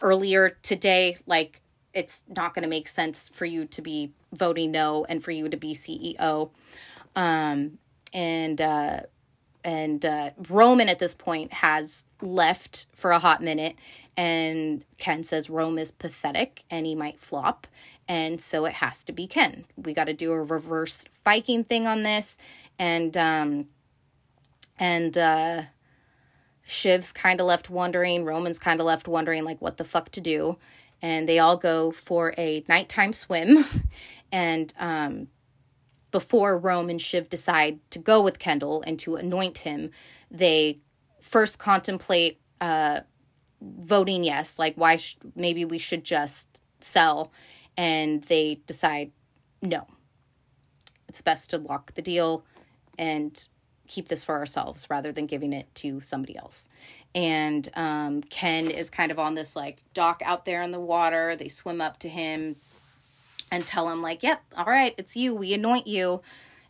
earlier 0.02 0.56
today. 0.62 1.18
Like 1.26 1.60
it's 1.94 2.24
not 2.28 2.54
going 2.54 2.64
to 2.64 2.68
make 2.68 2.88
sense 2.88 3.28
for 3.28 3.46
you 3.46 3.64
to 3.66 3.80
be 3.80 4.12
voting 4.32 4.72
no 4.72 5.04
and 5.08 5.22
for 5.22 5.30
you 5.30 5.48
to 5.48 5.56
be 5.56 5.74
CEO." 5.74 6.50
Um, 7.14 7.78
and 8.12 8.60
uh, 8.60 9.00
and 9.66 10.06
uh, 10.06 10.30
Roman 10.48 10.88
at 10.88 11.00
this 11.00 11.12
point 11.12 11.52
has 11.54 12.04
left 12.22 12.86
for 12.94 13.10
a 13.10 13.18
hot 13.18 13.42
minute, 13.42 13.74
and 14.16 14.84
Ken 14.96 15.24
says 15.24 15.50
Rome 15.50 15.76
is 15.76 15.90
pathetic 15.90 16.62
and 16.70 16.86
he 16.86 16.94
might 16.94 17.20
flop. 17.20 17.66
And 18.08 18.40
so 18.40 18.64
it 18.64 18.74
has 18.74 19.02
to 19.04 19.12
be 19.12 19.26
Ken. 19.26 19.64
We 19.76 19.92
got 19.92 20.04
to 20.04 20.14
do 20.14 20.30
a 20.30 20.40
reverse 20.40 21.04
Viking 21.24 21.64
thing 21.64 21.88
on 21.88 22.04
this. 22.04 22.38
And, 22.78 23.16
um, 23.16 23.66
and, 24.78 25.18
uh, 25.18 25.62
Shiv's 26.68 27.12
kind 27.12 27.40
of 27.40 27.46
left 27.48 27.68
wondering, 27.68 28.24
Roman's 28.24 28.60
kind 28.60 28.80
of 28.80 28.86
left 28.86 29.08
wondering, 29.08 29.44
like, 29.44 29.60
what 29.60 29.76
the 29.78 29.84
fuck 29.84 30.10
to 30.10 30.20
do. 30.20 30.58
And 31.02 31.28
they 31.28 31.40
all 31.40 31.56
go 31.56 31.90
for 31.90 32.34
a 32.38 32.64
nighttime 32.68 33.12
swim. 33.12 33.64
and, 34.32 34.72
um, 34.78 35.28
before 36.10 36.58
Rome 36.58 36.88
and 36.88 37.00
Shiv 37.00 37.28
decide 37.28 37.78
to 37.90 37.98
go 37.98 38.22
with 38.22 38.38
Kendall 38.38 38.82
and 38.86 38.98
to 39.00 39.16
anoint 39.16 39.58
him, 39.58 39.90
they 40.30 40.78
first 41.20 41.58
contemplate, 41.58 42.40
uh, 42.60 43.00
voting 43.60 44.22
yes 44.22 44.58
like 44.58 44.74
why 44.76 44.96
sh- 44.96 45.16
maybe 45.34 45.64
we 45.64 45.78
should 45.78 46.04
just 46.04 46.62
sell 46.80 47.32
and 47.76 48.22
they 48.24 48.60
decide 48.66 49.10
no. 49.62 49.86
It's 51.08 51.22
best 51.22 51.50
to 51.50 51.58
lock 51.58 51.94
the 51.94 52.02
deal 52.02 52.44
and 52.98 53.48
keep 53.86 54.08
this 54.08 54.24
for 54.24 54.36
ourselves 54.36 54.88
rather 54.90 55.12
than 55.12 55.26
giving 55.26 55.52
it 55.52 55.72
to 55.76 56.00
somebody 56.00 56.36
else. 56.36 56.68
And 57.14 57.68
um, 57.74 58.22
Ken 58.22 58.70
is 58.70 58.90
kind 58.90 59.10
of 59.10 59.18
on 59.18 59.34
this 59.34 59.56
like 59.56 59.82
dock 59.94 60.20
out 60.24 60.44
there 60.44 60.62
in 60.62 60.70
the 60.70 60.80
water. 60.80 61.36
They 61.36 61.48
swim 61.48 61.80
up 61.80 61.98
to 62.00 62.08
him 62.08 62.56
and 63.50 63.66
tell 63.66 63.88
him 63.88 64.02
like, 64.02 64.22
"Yep, 64.22 64.42
all 64.56 64.64
right, 64.64 64.94
it's 64.98 65.16
you. 65.16 65.34
We 65.34 65.54
anoint 65.54 65.86
you." 65.86 66.22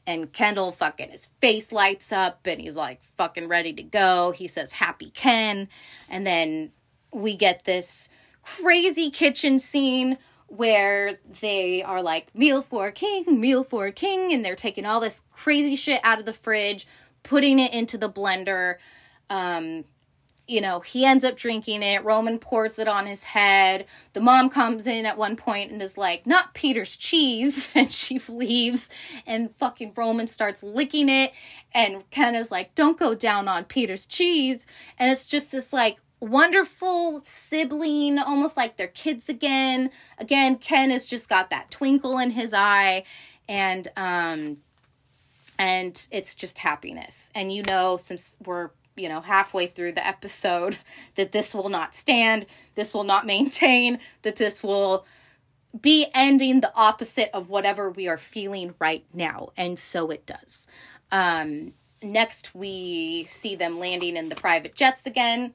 And 0.06 0.32
Kendall 0.32 0.70
fucking 0.70 1.10
his 1.10 1.26
face 1.40 1.72
lights 1.72 2.12
up 2.12 2.46
and 2.46 2.60
he's 2.60 2.76
like 2.76 3.02
fucking 3.16 3.48
ready 3.48 3.72
to 3.72 3.82
go. 3.82 4.30
He 4.30 4.46
says 4.46 4.72
happy 4.72 5.10
Ken. 5.10 5.68
And 6.08 6.24
then 6.24 6.70
we 7.12 7.36
get 7.36 7.64
this 7.64 8.08
crazy 8.42 9.10
kitchen 9.10 9.58
scene 9.58 10.18
where 10.46 11.18
they 11.40 11.82
are 11.82 12.02
like 12.02 12.32
meal 12.36 12.62
for 12.62 12.86
a 12.86 12.92
king, 12.92 13.40
meal 13.40 13.64
for 13.64 13.86
a 13.86 13.92
king 13.92 14.32
and 14.32 14.44
they're 14.44 14.54
taking 14.54 14.86
all 14.86 15.00
this 15.00 15.24
crazy 15.32 15.74
shit 15.74 16.00
out 16.04 16.20
of 16.20 16.24
the 16.24 16.32
fridge, 16.32 16.86
putting 17.24 17.58
it 17.58 17.74
into 17.74 17.98
the 17.98 18.08
blender. 18.08 18.76
Um 19.28 19.84
you 20.48 20.60
know, 20.60 20.80
he 20.80 21.04
ends 21.04 21.24
up 21.24 21.36
drinking 21.36 21.82
it. 21.82 22.04
Roman 22.04 22.38
pours 22.38 22.78
it 22.78 22.86
on 22.86 23.06
his 23.06 23.24
head. 23.24 23.86
The 24.12 24.20
mom 24.20 24.48
comes 24.48 24.86
in 24.86 25.04
at 25.04 25.18
one 25.18 25.34
point 25.34 25.72
and 25.72 25.82
is 25.82 25.98
like, 25.98 26.26
not 26.26 26.54
Peter's 26.54 26.96
cheese. 26.96 27.70
And 27.76 27.92
she 27.92 28.18
leaves. 28.28 28.88
And 29.26 29.54
fucking 29.54 29.92
Roman 29.96 30.26
starts 30.26 30.62
licking 30.62 31.08
it. 31.08 31.32
And 31.72 32.08
Ken 32.10 32.34
is 32.34 32.50
like, 32.50 32.74
don't 32.74 32.98
go 32.98 33.14
down 33.14 33.48
on 33.48 33.64
Peter's 33.64 34.06
cheese. 34.06 34.66
And 34.98 35.10
it's 35.10 35.26
just 35.26 35.52
this 35.52 35.72
like 35.72 35.98
wonderful 36.20 37.20
sibling, 37.22 38.18
almost 38.18 38.56
like 38.56 38.76
they're 38.76 38.86
kids 38.88 39.28
again. 39.28 39.90
Again, 40.18 40.56
Ken 40.56 40.90
has 40.90 41.06
just 41.06 41.28
got 41.28 41.50
that 41.50 41.70
twinkle 41.70 42.18
in 42.18 42.30
his 42.30 42.54
eye. 42.54 43.04
And, 43.48 43.88
um, 43.96 44.58
and 45.58 46.06
it's 46.10 46.34
just 46.34 46.58
happiness. 46.58 47.30
And 47.34 47.52
you 47.52 47.62
know, 47.62 47.98
since 47.98 48.36
we're 48.44 48.70
you 48.96 49.08
know, 49.08 49.20
halfway 49.20 49.66
through 49.66 49.92
the 49.92 50.06
episode 50.06 50.78
that 51.14 51.32
this 51.32 51.54
will 51.54 51.68
not 51.68 51.94
stand, 51.94 52.46
this 52.74 52.92
will 52.94 53.04
not 53.04 53.26
maintain, 53.26 53.98
that 54.22 54.36
this 54.36 54.62
will 54.62 55.06
be 55.80 56.06
ending 56.14 56.60
the 56.60 56.72
opposite 56.74 57.30
of 57.34 57.48
whatever 57.48 57.90
we 57.90 58.08
are 58.08 58.18
feeling 58.18 58.74
right 58.78 59.04
now. 59.12 59.50
And 59.56 59.78
so 59.78 60.10
it 60.10 60.26
does. 60.26 60.66
Um, 61.12 61.74
next, 62.02 62.54
we 62.54 63.24
see 63.24 63.54
them 63.54 63.78
landing 63.78 64.16
in 64.16 64.28
the 64.28 64.36
private 64.36 64.74
jets 64.74 65.06
again. 65.06 65.52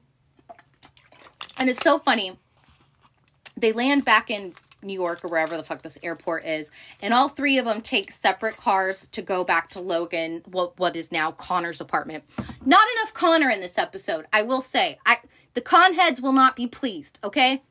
And 1.56 1.68
it's 1.68 1.82
so 1.82 1.98
funny. 1.98 2.38
They 3.56 3.72
land 3.72 4.04
back 4.04 4.30
in 4.30 4.54
New 4.82 4.92
York 4.92 5.24
or 5.24 5.28
wherever 5.28 5.56
the 5.56 5.64
fuck 5.64 5.82
this 5.82 5.98
airport 6.02 6.44
is, 6.44 6.70
and 7.00 7.14
all 7.14 7.28
three 7.28 7.58
of 7.58 7.64
them 7.64 7.80
take 7.80 8.12
separate 8.12 8.56
cars 8.56 9.06
to 9.08 9.22
go 9.22 9.44
back 9.44 9.68
to 9.70 9.80
Logan, 9.80 10.42
what 10.46 10.78
what 10.78 10.96
is 10.96 11.12
now 11.12 11.32
Connor's 11.32 11.80
apartment. 11.80 12.24
Not 12.64 12.86
enough 12.96 13.14
Connor 13.14 13.50
in 13.50 13.60
this 13.60 13.78
episode, 13.78 14.26
I 14.32 14.42
will 14.42 14.60
say. 14.60 14.98
I 15.06 15.18
the 15.54 15.60
con 15.60 15.94
heads 15.94 16.20
will 16.20 16.32
not 16.32 16.56
be 16.56 16.66
pleased, 16.66 17.18
okay? 17.22 17.62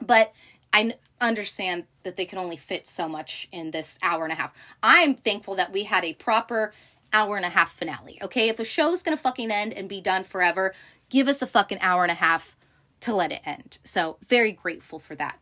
But 0.00 0.32
I 0.72 0.94
understand 1.20 1.84
that 2.02 2.16
they 2.16 2.24
can 2.24 2.38
only 2.38 2.56
fit 2.56 2.86
so 2.86 3.08
much 3.08 3.48
in 3.52 3.70
this 3.70 3.98
hour 4.02 4.24
and 4.24 4.32
a 4.32 4.36
half. 4.36 4.54
I'm 4.82 5.14
thankful 5.14 5.54
that 5.56 5.72
we 5.72 5.84
had 5.84 6.04
a 6.04 6.14
proper 6.14 6.72
hour 7.12 7.36
and 7.36 7.44
a 7.44 7.50
half 7.50 7.72
finale. 7.72 8.18
Okay, 8.22 8.48
if 8.48 8.58
a 8.58 8.64
show's 8.64 9.02
gonna 9.02 9.16
fucking 9.16 9.50
end 9.50 9.72
and 9.74 9.88
be 9.88 10.00
done 10.00 10.24
forever, 10.24 10.74
give 11.08 11.28
us 11.28 11.42
a 11.42 11.46
fucking 11.46 11.80
hour 11.80 12.02
and 12.02 12.10
a 12.10 12.14
half 12.14 12.56
to 13.00 13.14
let 13.14 13.32
it 13.32 13.40
end. 13.44 13.78
So, 13.84 14.18
very 14.26 14.52
grateful 14.52 14.98
for 14.98 15.14
that 15.16 15.40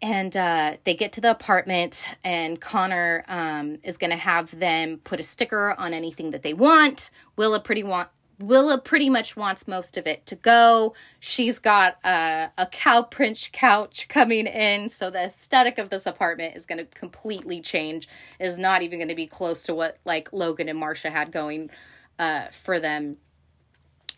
and 0.00 0.36
uh, 0.36 0.76
they 0.84 0.94
get 0.94 1.12
to 1.12 1.20
the 1.20 1.30
apartment 1.30 2.08
and 2.24 2.60
connor 2.60 3.24
um, 3.28 3.78
is 3.82 3.98
going 3.98 4.10
to 4.10 4.16
have 4.16 4.56
them 4.58 4.98
put 4.98 5.20
a 5.20 5.24
sticker 5.24 5.74
on 5.76 5.92
anything 5.92 6.30
that 6.30 6.42
they 6.42 6.54
want. 6.54 7.10
Willa 7.36 7.60
pretty 7.60 7.82
want 7.82 8.08
willa 8.38 8.78
pretty 8.78 9.10
much 9.10 9.36
wants 9.36 9.66
most 9.66 9.96
of 9.96 10.06
it 10.06 10.24
to 10.26 10.36
go. 10.36 10.94
She's 11.18 11.58
got 11.58 11.98
a, 12.04 12.50
a 12.56 12.66
cow 12.66 13.02
print 13.02 13.48
couch 13.52 14.06
coming 14.08 14.46
in 14.46 14.88
so 14.88 15.10
the 15.10 15.24
aesthetic 15.24 15.78
of 15.78 15.90
this 15.90 16.06
apartment 16.06 16.56
is 16.56 16.64
going 16.64 16.78
to 16.78 16.84
completely 16.84 17.60
change. 17.60 18.08
Is 18.38 18.58
not 18.58 18.82
even 18.82 18.98
going 18.98 19.08
to 19.08 19.14
be 19.14 19.26
close 19.26 19.64
to 19.64 19.74
what 19.74 19.98
like 20.04 20.32
logan 20.32 20.68
and 20.68 20.78
marcia 20.78 21.10
had 21.10 21.32
going 21.32 21.70
uh, 22.18 22.46
for 22.52 22.78
them 22.78 23.16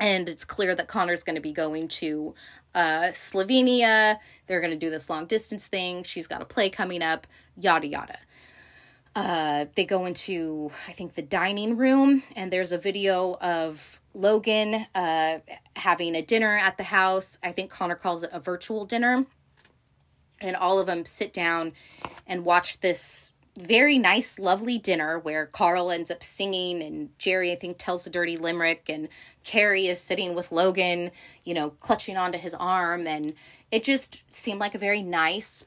and 0.00 0.28
it's 0.28 0.44
clear 0.44 0.74
that 0.74 0.88
connor's 0.88 1.22
going 1.22 1.36
to 1.36 1.42
be 1.42 1.52
going 1.52 1.86
to 1.86 2.34
uh, 2.74 3.08
Slovenia. 3.12 4.18
They're 4.46 4.60
going 4.60 4.72
to 4.72 4.78
do 4.78 4.90
this 4.90 5.10
long 5.10 5.26
distance 5.26 5.68
thing. 5.68 6.02
She's 6.02 6.26
got 6.26 6.40
a 6.40 6.46
play 6.46 6.70
coming 6.70 7.02
up, 7.02 7.26
yada, 7.56 7.86
yada. 7.86 8.18
Uh, 9.14 9.66
they 9.74 9.84
go 9.84 10.06
into, 10.06 10.70
I 10.88 10.92
think, 10.92 11.14
the 11.14 11.22
dining 11.22 11.76
room, 11.76 12.22
and 12.34 12.52
there's 12.52 12.72
a 12.72 12.78
video 12.78 13.36
of 13.40 14.00
Logan 14.14 14.86
uh, 14.94 15.38
having 15.76 16.14
a 16.14 16.22
dinner 16.22 16.56
at 16.56 16.76
the 16.76 16.84
house. 16.84 17.38
I 17.42 17.52
think 17.52 17.70
Connor 17.70 17.96
calls 17.96 18.22
it 18.22 18.30
a 18.32 18.40
virtual 18.40 18.84
dinner. 18.84 19.26
And 20.40 20.56
all 20.56 20.78
of 20.78 20.86
them 20.86 21.04
sit 21.04 21.34
down 21.34 21.74
and 22.26 22.46
watch 22.46 22.80
this 22.80 23.32
very 23.56 23.98
nice, 23.98 24.38
lovely 24.38 24.78
dinner 24.78 25.18
where 25.18 25.46
Carl 25.46 25.90
ends 25.90 26.10
up 26.10 26.22
singing 26.22 26.82
and 26.82 27.10
Jerry, 27.18 27.52
I 27.52 27.56
think, 27.56 27.76
tells 27.78 28.06
a 28.06 28.10
dirty 28.10 28.36
limerick 28.36 28.84
and 28.88 29.08
Kerry 29.44 29.88
is 29.88 30.00
sitting 30.00 30.34
with 30.34 30.52
Logan, 30.52 31.10
you 31.44 31.54
know, 31.54 31.70
clutching 31.70 32.16
onto 32.16 32.38
his 32.38 32.54
arm. 32.54 33.06
And 33.06 33.34
it 33.70 33.84
just 33.84 34.22
seemed 34.32 34.60
like 34.60 34.74
a 34.74 34.78
very 34.78 35.02
nice, 35.02 35.64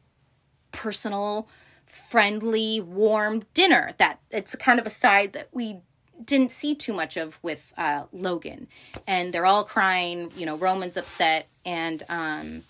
personal, 0.71 1.47
friendly, 1.85 2.79
warm 2.81 3.43
dinner 3.53 3.93
that 3.97 4.19
it's 4.31 4.55
kind 4.55 4.79
of 4.79 4.85
a 4.85 4.91
side 4.91 5.33
that 5.33 5.49
we 5.51 5.79
didn't 6.23 6.51
see 6.51 6.75
too 6.75 6.93
much 6.93 7.17
of 7.17 7.37
with 7.41 7.73
uh, 7.77 8.03
Logan. 8.13 8.67
And 9.05 9.33
they're 9.33 9.45
all 9.45 9.63
crying, 9.65 10.31
you 10.37 10.45
know, 10.45 10.55
Roman's 10.55 10.97
upset. 10.97 11.47
And 11.65 12.01
um, 12.07 12.63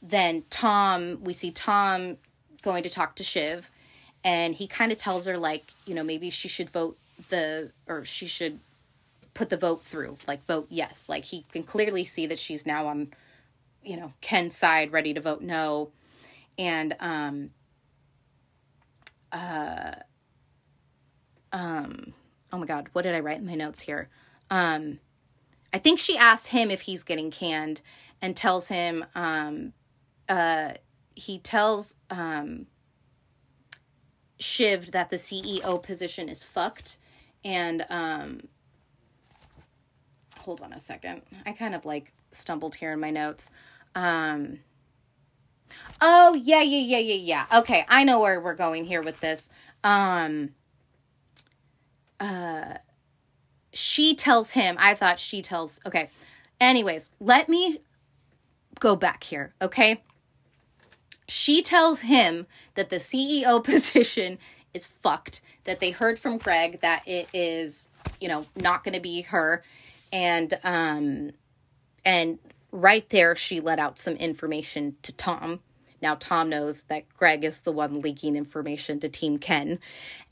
then 0.00 0.44
Tom, 0.50 1.18
we 1.22 1.32
see 1.32 1.50
Tom 1.50 2.18
going 2.62 2.82
to 2.84 2.90
talk 2.90 3.16
to 3.16 3.24
Shiv 3.24 3.70
and 4.26 4.56
he 4.56 4.66
kind 4.66 4.90
of 4.90 4.98
tells 4.98 5.24
her 5.24 5.38
like 5.38 5.72
you 5.86 5.94
know 5.94 6.02
maybe 6.02 6.28
she 6.28 6.48
should 6.48 6.68
vote 6.68 6.98
the 7.30 7.70
or 7.86 8.04
she 8.04 8.26
should 8.26 8.58
put 9.32 9.48
the 9.50 9.56
vote 9.56 9.84
through 9.84 10.18
like 10.26 10.44
vote 10.46 10.66
yes. 10.68 11.08
Like 11.08 11.24
he 11.24 11.44
can 11.52 11.62
clearly 11.62 12.04
see 12.04 12.26
that 12.26 12.38
she's 12.38 12.66
now 12.66 12.88
on 12.88 13.12
you 13.82 13.96
know 13.96 14.12
ken's 14.20 14.56
side 14.56 14.92
ready 14.92 15.14
to 15.14 15.20
vote 15.20 15.40
no. 15.40 15.90
And 16.58 16.96
um 17.00 17.50
uh 19.30 19.92
um 21.52 22.12
oh 22.52 22.58
my 22.58 22.66
god 22.66 22.88
what 22.92 23.02
did 23.02 23.14
i 23.14 23.20
write 23.20 23.38
in 23.38 23.46
my 23.46 23.54
notes 23.54 23.80
here? 23.80 24.08
Um 24.50 24.98
i 25.72 25.78
think 25.78 26.00
she 26.00 26.18
asks 26.18 26.48
him 26.48 26.70
if 26.70 26.80
he's 26.80 27.04
getting 27.04 27.30
canned 27.30 27.80
and 28.20 28.34
tells 28.36 28.66
him 28.66 29.04
um 29.14 29.72
uh 30.28 30.72
he 31.14 31.38
tells 31.38 31.94
um 32.10 32.66
Shiv 34.38 34.92
that 34.92 35.10
the 35.10 35.16
CEO 35.16 35.82
position 35.82 36.28
is 36.28 36.42
fucked. 36.42 36.98
And 37.44 37.86
um 37.90 38.48
hold 40.38 40.60
on 40.60 40.72
a 40.72 40.78
second. 40.78 41.22
I 41.44 41.52
kind 41.52 41.74
of 41.74 41.84
like 41.84 42.12
stumbled 42.32 42.76
here 42.76 42.92
in 42.92 43.00
my 43.00 43.10
notes. 43.10 43.50
Um 43.94 44.60
Oh, 46.00 46.34
yeah, 46.34 46.62
yeah, 46.62 46.78
yeah, 46.78 46.98
yeah, 46.98 47.14
yeah. 47.50 47.58
Okay, 47.60 47.84
I 47.88 48.04
know 48.04 48.20
where 48.20 48.40
we're 48.40 48.54
going 48.54 48.84
here 48.84 49.02
with 49.02 49.20
this. 49.20 49.50
Um 49.82 50.50
uh 52.20 52.74
she 53.72 54.14
tells 54.14 54.52
him, 54.52 54.76
I 54.78 54.94
thought 54.94 55.18
she 55.18 55.42
tells 55.42 55.80
okay. 55.86 56.10
Anyways, 56.60 57.10
let 57.20 57.48
me 57.48 57.80
go 58.80 58.96
back 58.96 59.22
here, 59.24 59.54
okay? 59.60 60.02
She 61.28 61.62
tells 61.62 62.00
him 62.00 62.46
that 62.74 62.90
the 62.90 62.96
CEO 62.96 63.62
position 63.64 64.38
is 64.74 64.86
fucked, 64.86 65.40
that 65.64 65.80
they 65.80 65.90
heard 65.90 66.18
from 66.18 66.38
Greg 66.38 66.80
that 66.80 67.06
it 67.06 67.28
is, 67.32 67.88
you 68.20 68.28
know, 68.28 68.46
not 68.56 68.84
going 68.84 68.94
to 68.94 69.00
be 69.00 69.22
her 69.22 69.62
and 70.12 70.58
um 70.64 71.30
and 72.04 72.38
right 72.70 73.08
there 73.10 73.34
she 73.36 73.60
let 73.60 73.78
out 73.78 73.98
some 73.98 74.14
information 74.14 74.96
to 75.02 75.12
Tom. 75.12 75.60
Now 76.00 76.14
Tom 76.14 76.48
knows 76.48 76.84
that 76.84 77.08
Greg 77.16 77.44
is 77.44 77.62
the 77.62 77.72
one 77.72 78.00
leaking 78.00 78.36
information 78.36 79.00
to 79.00 79.08
Team 79.08 79.38
Ken 79.38 79.78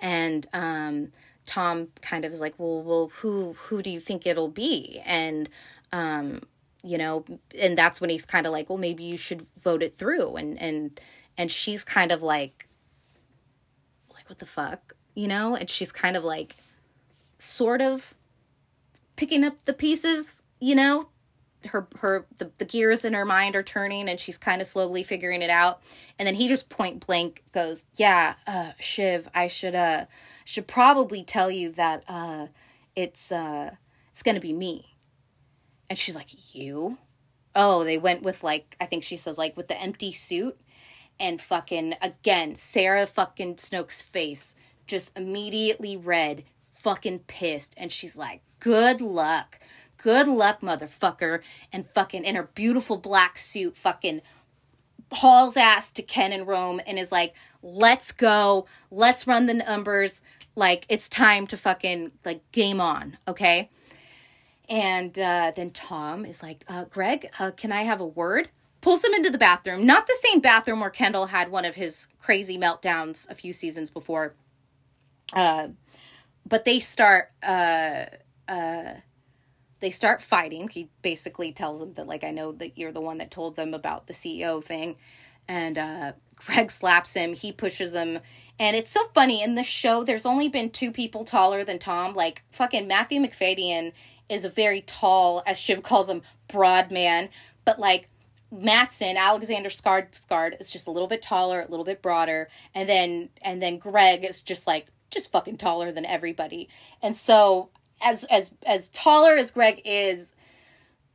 and 0.00 0.46
um 0.52 1.12
Tom 1.46 1.88
kind 2.00 2.24
of 2.24 2.32
is 2.32 2.40
like, 2.40 2.54
"Well, 2.56 2.82
well 2.82 3.10
who 3.16 3.52
who 3.54 3.82
do 3.82 3.90
you 3.90 4.00
think 4.00 4.26
it'll 4.26 4.48
be?" 4.48 5.00
And 5.04 5.48
um 5.92 6.42
you 6.84 6.98
know 6.98 7.24
and 7.58 7.78
that's 7.78 8.00
when 8.00 8.10
he's 8.10 8.26
kind 8.26 8.46
of 8.46 8.52
like 8.52 8.68
well 8.68 8.78
maybe 8.78 9.02
you 9.02 9.16
should 9.16 9.42
vote 9.62 9.82
it 9.82 9.94
through 9.94 10.36
and 10.36 10.60
and 10.60 11.00
and 11.36 11.50
she's 11.50 11.82
kind 11.82 12.12
of 12.12 12.22
like 12.22 12.68
like 14.24 14.28
what 14.28 14.38
the 14.38 14.46
fuck? 14.46 14.94
You 15.14 15.28
know? 15.28 15.54
And 15.54 15.68
she's 15.68 15.92
kind 15.92 16.16
of 16.16 16.24
like 16.24 16.56
sort 17.38 17.82
of 17.82 18.14
picking 19.16 19.44
up 19.44 19.64
the 19.64 19.74
pieces 19.74 20.42
you 20.60 20.74
know? 20.74 21.08
Her 21.66 21.88
her 22.00 22.26
the, 22.36 22.50
the 22.58 22.66
gears 22.66 23.06
in 23.06 23.14
her 23.14 23.24
mind 23.24 23.56
are 23.56 23.62
turning 23.62 24.08
and 24.08 24.20
she's 24.20 24.36
kind 24.36 24.60
of 24.60 24.68
slowly 24.68 25.02
figuring 25.02 25.40
it 25.40 25.48
out. 25.50 25.82
And 26.18 26.26
then 26.26 26.34
he 26.34 26.46
just 26.48 26.68
point 26.68 27.06
blank 27.06 27.42
goes 27.52 27.86
yeah 27.96 28.34
uh 28.46 28.72
shiv 28.78 29.28
i 29.34 29.46
should 29.46 29.74
uh 29.74 30.04
should 30.44 30.66
probably 30.66 31.24
tell 31.24 31.50
you 31.50 31.70
that 31.72 32.04
uh 32.06 32.48
it's 32.94 33.32
uh 33.32 33.70
it's 34.10 34.22
gonna 34.22 34.40
be 34.40 34.52
me 34.52 34.93
And 35.88 35.98
she's 35.98 36.16
like, 36.16 36.54
You? 36.54 36.98
Oh, 37.54 37.84
they 37.84 37.98
went 37.98 38.22
with 38.22 38.42
like, 38.42 38.76
I 38.80 38.86
think 38.86 39.04
she 39.04 39.16
says, 39.16 39.38
like, 39.38 39.56
with 39.56 39.68
the 39.68 39.80
empty 39.80 40.12
suit. 40.12 40.58
And 41.20 41.40
fucking, 41.40 41.94
again, 42.02 42.56
Sarah 42.56 43.06
fucking 43.06 43.58
Snook's 43.58 44.02
face 44.02 44.56
just 44.86 45.16
immediately 45.16 45.96
red, 45.96 46.44
fucking 46.72 47.20
pissed. 47.20 47.74
And 47.76 47.92
she's 47.92 48.16
like, 48.16 48.42
Good 48.60 49.00
luck. 49.00 49.60
Good 49.98 50.26
luck, 50.26 50.60
motherfucker. 50.60 51.40
And 51.72 51.86
fucking 51.86 52.24
in 52.24 52.34
her 52.34 52.50
beautiful 52.54 52.96
black 52.96 53.38
suit, 53.38 53.76
fucking 53.76 54.22
hauls 55.12 55.56
ass 55.56 55.90
to 55.92 56.02
Ken 56.02 56.32
and 56.32 56.46
Rome 56.46 56.80
and 56.86 56.98
is 56.98 57.12
like, 57.12 57.34
let's 57.62 58.12
go. 58.12 58.66
Let's 58.90 59.26
run 59.26 59.46
the 59.46 59.54
numbers. 59.54 60.22
Like, 60.56 60.86
it's 60.88 61.08
time 61.08 61.46
to 61.48 61.56
fucking, 61.56 62.12
like, 62.24 62.40
game 62.52 62.80
on, 62.80 63.16
okay? 63.26 63.70
And 64.68 65.18
uh, 65.18 65.52
then 65.54 65.70
Tom 65.70 66.24
is 66.24 66.42
like, 66.42 66.64
uh, 66.68 66.84
Greg, 66.84 67.30
uh, 67.38 67.50
can 67.50 67.70
I 67.72 67.82
have 67.82 68.00
a 68.00 68.06
word? 68.06 68.48
Pulls 68.80 69.04
him 69.04 69.14
into 69.14 69.30
the 69.30 69.38
bathroom. 69.38 69.86
Not 69.86 70.06
the 70.06 70.18
same 70.20 70.40
bathroom 70.40 70.80
where 70.80 70.90
Kendall 70.90 71.26
had 71.26 71.50
one 71.50 71.64
of 71.64 71.74
his 71.74 72.08
crazy 72.18 72.58
meltdowns 72.58 73.30
a 73.30 73.34
few 73.34 73.52
seasons 73.52 73.90
before. 73.90 74.34
Uh, 75.32 75.68
but 76.46 76.64
they 76.64 76.80
start, 76.80 77.30
uh, 77.42 78.06
uh, 78.48 78.94
they 79.80 79.90
start 79.90 80.22
fighting. 80.22 80.68
He 80.68 80.88
basically 81.02 81.52
tells 81.52 81.80
him 81.80 81.94
that, 81.94 82.06
like, 82.06 82.24
I 82.24 82.30
know 82.30 82.52
that 82.52 82.78
you're 82.78 82.92
the 82.92 83.00
one 83.00 83.18
that 83.18 83.30
told 83.30 83.56
them 83.56 83.74
about 83.74 84.06
the 84.06 84.14
CEO 84.14 84.62
thing. 84.62 84.96
And 85.46 85.76
uh, 85.76 86.12
Greg 86.36 86.70
slaps 86.70 87.14
him. 87.14 87.34
He 87.34 87.52
pushes 87.52 87.94
him. 87.94 88.20
And 88.58 88.76
it's 88.76 88.90
so 88.90 89.04
funny. 89.14 89.42
In 89.42 89.56
the 89.56 89.64
show, 89.64 90.04
there's 90.04 90.26
only 90.26 90.48
been 90.48 90.70
two 90.70 90.92
people 90.92 91.24
taller 91.24 91.64
than 91.64 91.78
Tom. 91.78 92.14
Like, 92.14 92.42
fucking 92.52 92.86
Matthew 92.86 93.20
Macfadyen 93.20 93.92
is 94.28 94.44
a 94.44 94.50
very 94.50 94.80
tall, 94.80 95.42
as 95.46 95.58
Shiv 95.58 95.82
calls 95.82 96.08
him, 96.08 96.22
broad 96.48 96.90
man. 96.90 97.28
But, 97.64 97.78
like, 97.78 98.08
Matsson, 98.50 99.16
Alexander 99.16 99.68
Skarsgård 99.68 100.60
is 100.60 100.70
just 100.70 100.86
a 100.86 100.90
little 100.90 101.08
bit 101.08 101.22
taller, 101.22 101.62
a 101.62 101.70
little 101.70 101.84
bit 101.84 102.02
broader. 102.02 102.48
And 102.74 102.88
then, 102.88 103.30
and 103.42 103.60
then 103.60 103.78
Greg 103.78 104.24
is 104.24 104.42
just, 104.42 104.66
like, 104.66 104.86
just 105.10 105.32
fucking 105.32 105.56
taller 105.56 105.92
than 105.92 106.04
everybody. 106.04 106.68
And 107.00 107.16
so 107.16 107.70
as 108.02 108.24
as 108.24 108.52
as 108.66 108.90
taller 108.90 109.36
as 109.36 109.50
Greg 109.50 109.80
is, 109.84 110.34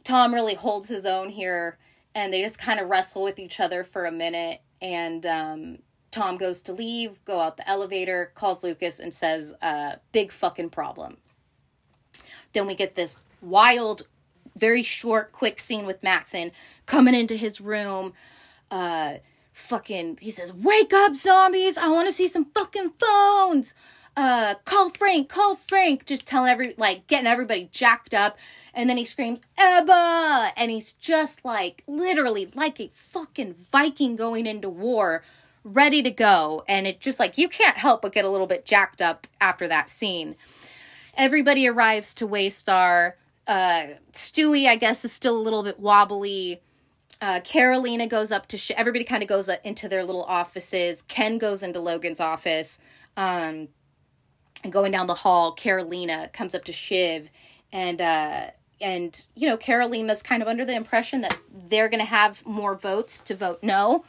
Tom 0.04 0.34
really 0.34 0.56
holds 0.56 0.88
his 0.90 1.06
own 1.06 1.30
here, 1.30 1.78
and 2.16 2.34
they 2.34 2.42
just 2.42 2.58
kind 2.58 2.80
of 2.80 2.90
wrestle 2.90 3.24
with 3.24 3.38
each 3.38 3.60
other 3.60 3.84
for 3.84 4.06
a 4.06 4.12
minute. 4.12 4.62
And 4.82 5.26
um, 5.26 5.80
Tom 6.10 6.38
goes 6.38 6.62
to 6.64 6.74
leave, 6.74 7.24
go 7.26 7.40
out 7.40 7.58
the 7.58 7.70
elevator, 7.70 8.32
calls 8.34 8.64
Lukas, 8.64 9.00
and 9.00 9.14
says, 9.14 9.54
uh, 9.62 9.98
"Big 10.12 10.32
fucking 10.32 10.70
problem." 10.72 11.18
Then 12.54 12.68
we 12.68 12.76
get 12.76 12.96
this 12.96 13.20
wild, 13.42 14.08
very 14.56 14.84
short, 14.84 15.32
quick 15.32 15.60
scene 15.60 15.86
with 15.86 16.04
Matsson 16.04 16.52
coming 16.86 17.16
into 17.16 17.36
his 17.36 17.62
room. 17.62 18.14
Uh, 18.72 19.16
fucking, 19.54 20.20
he 20.22 20.32
says, 20.32 20.54
"Wake 20.54 20.94
up, 20.94 21.16
zombies! 21.16 21.78
I 21.78 21.90
want 21.90 22.08
to 22.08 22.14
see 22.14 22.28
some 22.28 22.46
fucking 22.46 22.94
phones." 23.00 23.74
uh, 24.20 24.56
call 24.66 24.90
Frank, 24.90 25.30
call 25.30 25.56
Frank, 25.56 26.06
just 26.06 26.28
telling 26.28 26.52
every, 26.52 26.74
like, 26.78 27.08
getting 27.08 27.28
everybody 27.28 27.70
jacked 27.72 28.14
up. 28.14 28.38
And 28.74 28.90
then 28.90 28.98
he 28.98 29.06
screams, 29.06 29.42
Ebba! 29.58 30.52
And 30.58 30.70
he's 30.70 30.94
just 30.94 31.44
like, 31.46 31.84
literally, 31.88 32.50
like 32.54 32.80
a 32.80 32.90
fucking 32.94 33.54
Viking 33.54 34.18
going 34.18 34.46
into 34.46 34.70
war, 34.70 35.24
ready 35.64 36.04
to 36.04 36.12
go. 36.12 36.64
And 36.68 36.86
it 36.86 37.00
just 37.00 37.20
like, 37.20 37.38
you 37.38 37.48
can't 37.48 37.78
help 37.78 38.02
but 38.02 38.12
get 38.12 38.26
a 38.26 38.30
little 38.30 38.48
bit 38.48 38.66
jacked 38.66 39.02
up 39.02 39.26
after 39.40 39.68
that 39.70 39.90
scene. 39.90 40.36
Everybody 41.20 41.68
arrives 41.68 42.16
to 42.16 42.28
Waystar. 42.28 43.14
Uh, 43.46 43.88
Stewy, 44.14 44.68
I 44.68 44.78
guess, 44.78 45.04
is 45.04 45.12
still 45.12 45.38
a 45.38 45.44
little 45.44 45.64
bit 45.64 45.80
wobbly. 45.80 46.62
Uh, 47.22 47.42
Karolina 47.42 48.10
goes 48.10 48.32
up 48.32 48.48
to, 48.48 48.58
sh- 48.58 48.72
everybody 48.78 49.04
kind 49.04 49.22
of 49.22 49.28
goes 49.28 49.50
into 49.66 49.90
their 49.90 50.06
little 50.06 50.24
offices. 50.24 51.02
Ken 51.02 51.38
goes 51.38 51.62
into 51.62 51.82
Logan's 51.82 52.22
office. 52.22 52.80
Um, 53.18 53.68
and 54.64 54.72
going 54.72 54.94
down 54.94 55.08
the 55.08 55.14
hall, 55.16 55.54
Karolina 55.56 56.32
comes 56.32 56.56
up 56.56 56.64
to 56.66 56.74
Shiv 56.74 57.30
and 57.72 58.02
uh 58.02 58.48
and 58.82 59.28
you 59.36 59.48
know 59.48 59.58
Karolina's 59.58 60.24
kind 60.24 60.42
of 60.42 60.48
under 60.48 60.66
the 60.66 60.74
impression 60.76 61.22
that 61.22 61.38
they're 61.68 61.90
going 61.90 62.00
to 62.00 62.06
have 62.06 62.46
more 62.46 62.76
votes 62.76 63.20
to 63.22 63.36
vote 63.36 63.60
no. 63.62 64.04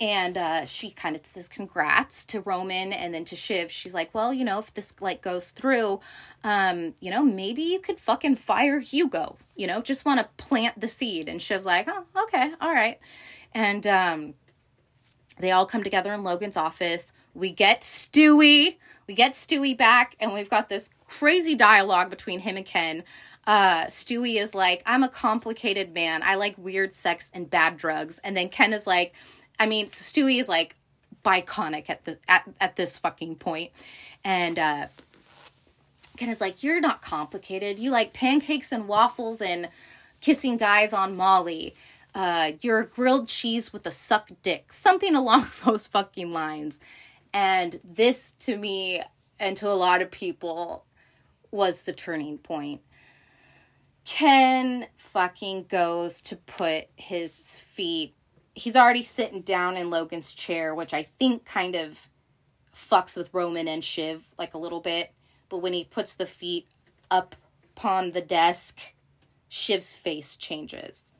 And 0.00 0.36
uh, 0.36 0.64
she 0.64 0.90
kind 0.90 1.14
of 1.14 1.24
says 1.24 1.48
congrats 1.48 2.24
to 2.26 2.40
Roman 2.40 2.92
and 2.92 3.14
then 3.14 3.24
to 3.26 3.36
Shiv. 3.36 3.70
She's 3.70 3.94
like, 3.94 4.12
well, 4.12 4.34
you 4.34 4.44
know, 4.44 4.58
if 4.58 4.74
this 4.74 5.00
like 5.00 5.22
goes 5.22 5.50
through, 5.50 6.00
um, 6.42 6.94
you 7.00 7.10
know, 7.10 7.22
maybe 7.22 7.62
you 7.62 7.78
could 7.78 8.00
fucking 8.00 8.36
fire 8.36 8.80
Hugo. 8.80 9.36
You 9.56 9.66
know, 9.66 9.80
just 9.80 10.04
want 10.04 10.20
to 10.20 10.28
plant 10.44 10.80
the 10.80 10.88
seed. 10.88 11.28
And 11.28 11.40
Shiv's 11.40 11.66
like, 11.66 11.88
oh, 11.88 12.04
okay, 12.24 12.52
all 12.60 12.72
right. 12.72 12.98
And 13.52 13.86
um, 13.86 14.34
they 15.38 15.52
all 15.52 15.66
come 15.66 15.84
together 15.84 16.12
in 16.12 16.22
Logan's 16.22 16.56
office. 16.56 17.12
We 17.34 17.50
get 17.50 17.82
Stewy. 17.82 18.76
We 19.06 19.14
get 19.14 19.32
Stewy 19.32 19.76
back, 19.76 20.16
and 20.18 20.32
we've 20.32 20.48
got 20.48 20.68
this 20.68 20.90
crazy 21.06 21.54
dialogue 21.54 22.10
between 22.10 22.40
him 22.40 22.56
and 22.56 22.64
Ken. 22.64 23.04
Uh, 23.46 23.84
Stewy 23.86 24.40
is 24.40 24.54
like, 24.54 24.82
I'm 24.86 25.02
a 25.02 25.08
complicated 25.08 25.92
man. 25.92 26.22
I 26.24 26.36
like 26.36 26.56
weird 26.56 26.94
sex 26.94 27.30
and 27.34 27.50
bad 27.50 27.76
drugs. 27.76 28.18
And 28.24 28.36
then 28.36 28.48
Ken 28.48 28.72
is 28.72 28.86
like, 28.86 29.12
I 29.58 29.66
mean, 29.66 29.88
so 29.88 30.02
Stewy 30.02 30.40
is 30.40 30.48
like 30.48 30.76
biconic 31.24 31.88
at 31.88 32.04
the 32.04 32.18
at, 32.28 32.48
at 32.60 32.76
this 32.76 32.98
fucking 32.98 33.36
point. 33.36 33.70
And 34.24 34.58
uh 34.58 34.86
Ken 36.16 36.28
is 36.28 36.40
like, 36.40 36.62
You're 36.62 36.80
not 36.80 37.02
complicated. 37.02 37.78
You 37.78 37.90
like 37.90 38.12
pancakes 38.12 38.72
and 38.72 38.88
waffles 38.88 39.40
and 39.40 39.68
kissing 40.20 40.56
guys 40.56 40.92
on 40.92 41.16
Molly 41.16 41.74
uh, 42.14 42.52
you're 42.60 42.80
a 42.80 42.86
grilled 42.86 43.28
cheese 43.28 43.72
with 43.72 43.86
a 43.86 43.90
suck 43.90 44.30
dick, 44.42 44.72
something 44.72 45.14
along 45.16 45.46
those 45.64 45.86
fucking 45.86 46.32
lines. 46.32 46.80
And 47.32 47.80
this 47.82 48.32
to 48.32 48.56
me 48.56 49.02
and 49.40 49.56
to 49.56 49.68
a 49.68 49.74
lot 49.74 50.00
of 50.00 50.10
people 50.10 50.86
was 51.50 51.82
the 51.82 51.92
turning 51.92 52.38
point. 52.38 52.80
Ken 54.04 54.86
fucking 54.96 55.66
goes 55.68 56.20
to 56.22 56.36
put 56.36 56.88
his 56.94 57.56
feet. 57.56 58.14
He's 58.54 58.76
already 58.76 59.02
sitting 59.02 59.40
down 59.40 59.76
in 59.76 59.90
Logan's 59.90 60.32
chair, 60.32 60.74
which 60.74 60.94
I 60.94 61.08
think 61.18 61.44
kind 61.44 61.74
of 61.74 62.08
fucks 62.74 63.16
with 63.16 63.32
Roman 63.32 63.68
and 63.68 63.84
Shiv 63.84 64.28
like 64.38 64.54
a 64.54 64.58
little 64.58 64.80
bit. 64.80 65.12
But 65.48 65.58
when 65.58 65.72
he 65.72 65.84
puts 65.84 66.14
the 66.14 66.26
feet 66.26 66.66
up 67.10 67.36
upon 67.76 68.12
the 68.12 68.20
desk, 68.20 68.94
Shiv's 69.48 69.94
face 69.94 70.36
changes 70.36 71.12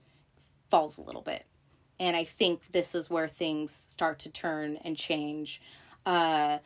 falls 0.70 0.98
a 0.98 1.02
little 1.02 1.22
bit. 1.22 1.46
And 2.00 2.16
I 2.16 2.24
think 2.24 2.72
this 2.72 2.96
is 2.96 3.08
where 3.08 3.28
things 3.28 3.70
start 3.70 4.18
to 4.20 4.28
turn 4.28 4.78
and 4.84 4.96
change. 4.96 5.60
Uh, 6.04 6.58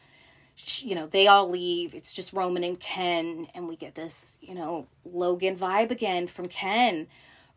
you 0.79 0.95
know, 0.95 1.07
they 1.07 1.27
all 1.27 1.49
leave. 1.49 1.95
It's 1.95 2.15
just 2.15 2.33
Roman 2.33 2.65
and 2.65 2.81
Ken, 2.81 3.49
and 3.55 3.69
we 3.69 3.77
get 3.77 3.95
this, 3.95 4.39
you 4.41 4.55
know, 4.55 4.87
Logan 5.05 5.57
vibe 5.57 5.91
again 5.91 6.27
from 6.27 6.47
Ken. 6.47 7.07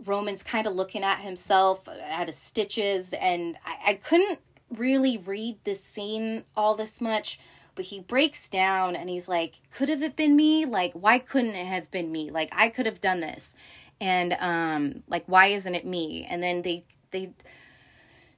Roman's 0.05 0.43
kind 0.43 0.67
of 0.67 0.73
looking 0.73 1.03
at 1.03 1.19
himself, 1.19 1.87
at 1.87 2.27
his 2.27 2.37
stitches, 2.37 3.13
and 3.13 3.57
I, 3.65 3.91
I 3.91 3.93
couldn't 3.95 4.39
really 4.69 5.17
read 5.17 5.57
this 5.63 5.83
scene 5.83 6.43
all 6.55 6.75
this 6.75 7.01
much, 7.01 7.39
but 7.75 7.85
he 7.85 7.99
breaks 7.99 8.47
down 8.47 8.95
and 8.95 9.09
he's 9.09 9.27
like, 9.27 9.61
Could 9.71 9.89
have 9.89 10.01
it 10.01 10.15
been 10.15 10.35
me? 10.35 10.65
Like, 10.65 10.93
why 10.93 11.19
couldn't 11.19 11.55
it 11.55 11.65
have 11.65 11.91
been 11.91 12.11
me? 12.11 12.29
Like, 12.29 12.49
I 12.51 12.69
could 12.69 12.85
have 12.85 13.01
done 13.01 13.19
this 13.19 13.55
and 14.01 14.35
um 14.39 15.03
like 15.07 15.23
why 15.27 15.45
isn't 15.47 15.75
it 15.75 15.85
me 15.85 16.27
and 16.29 16.43
then 16.43 16.63
they 16.63 16.83
they 17.11 17.31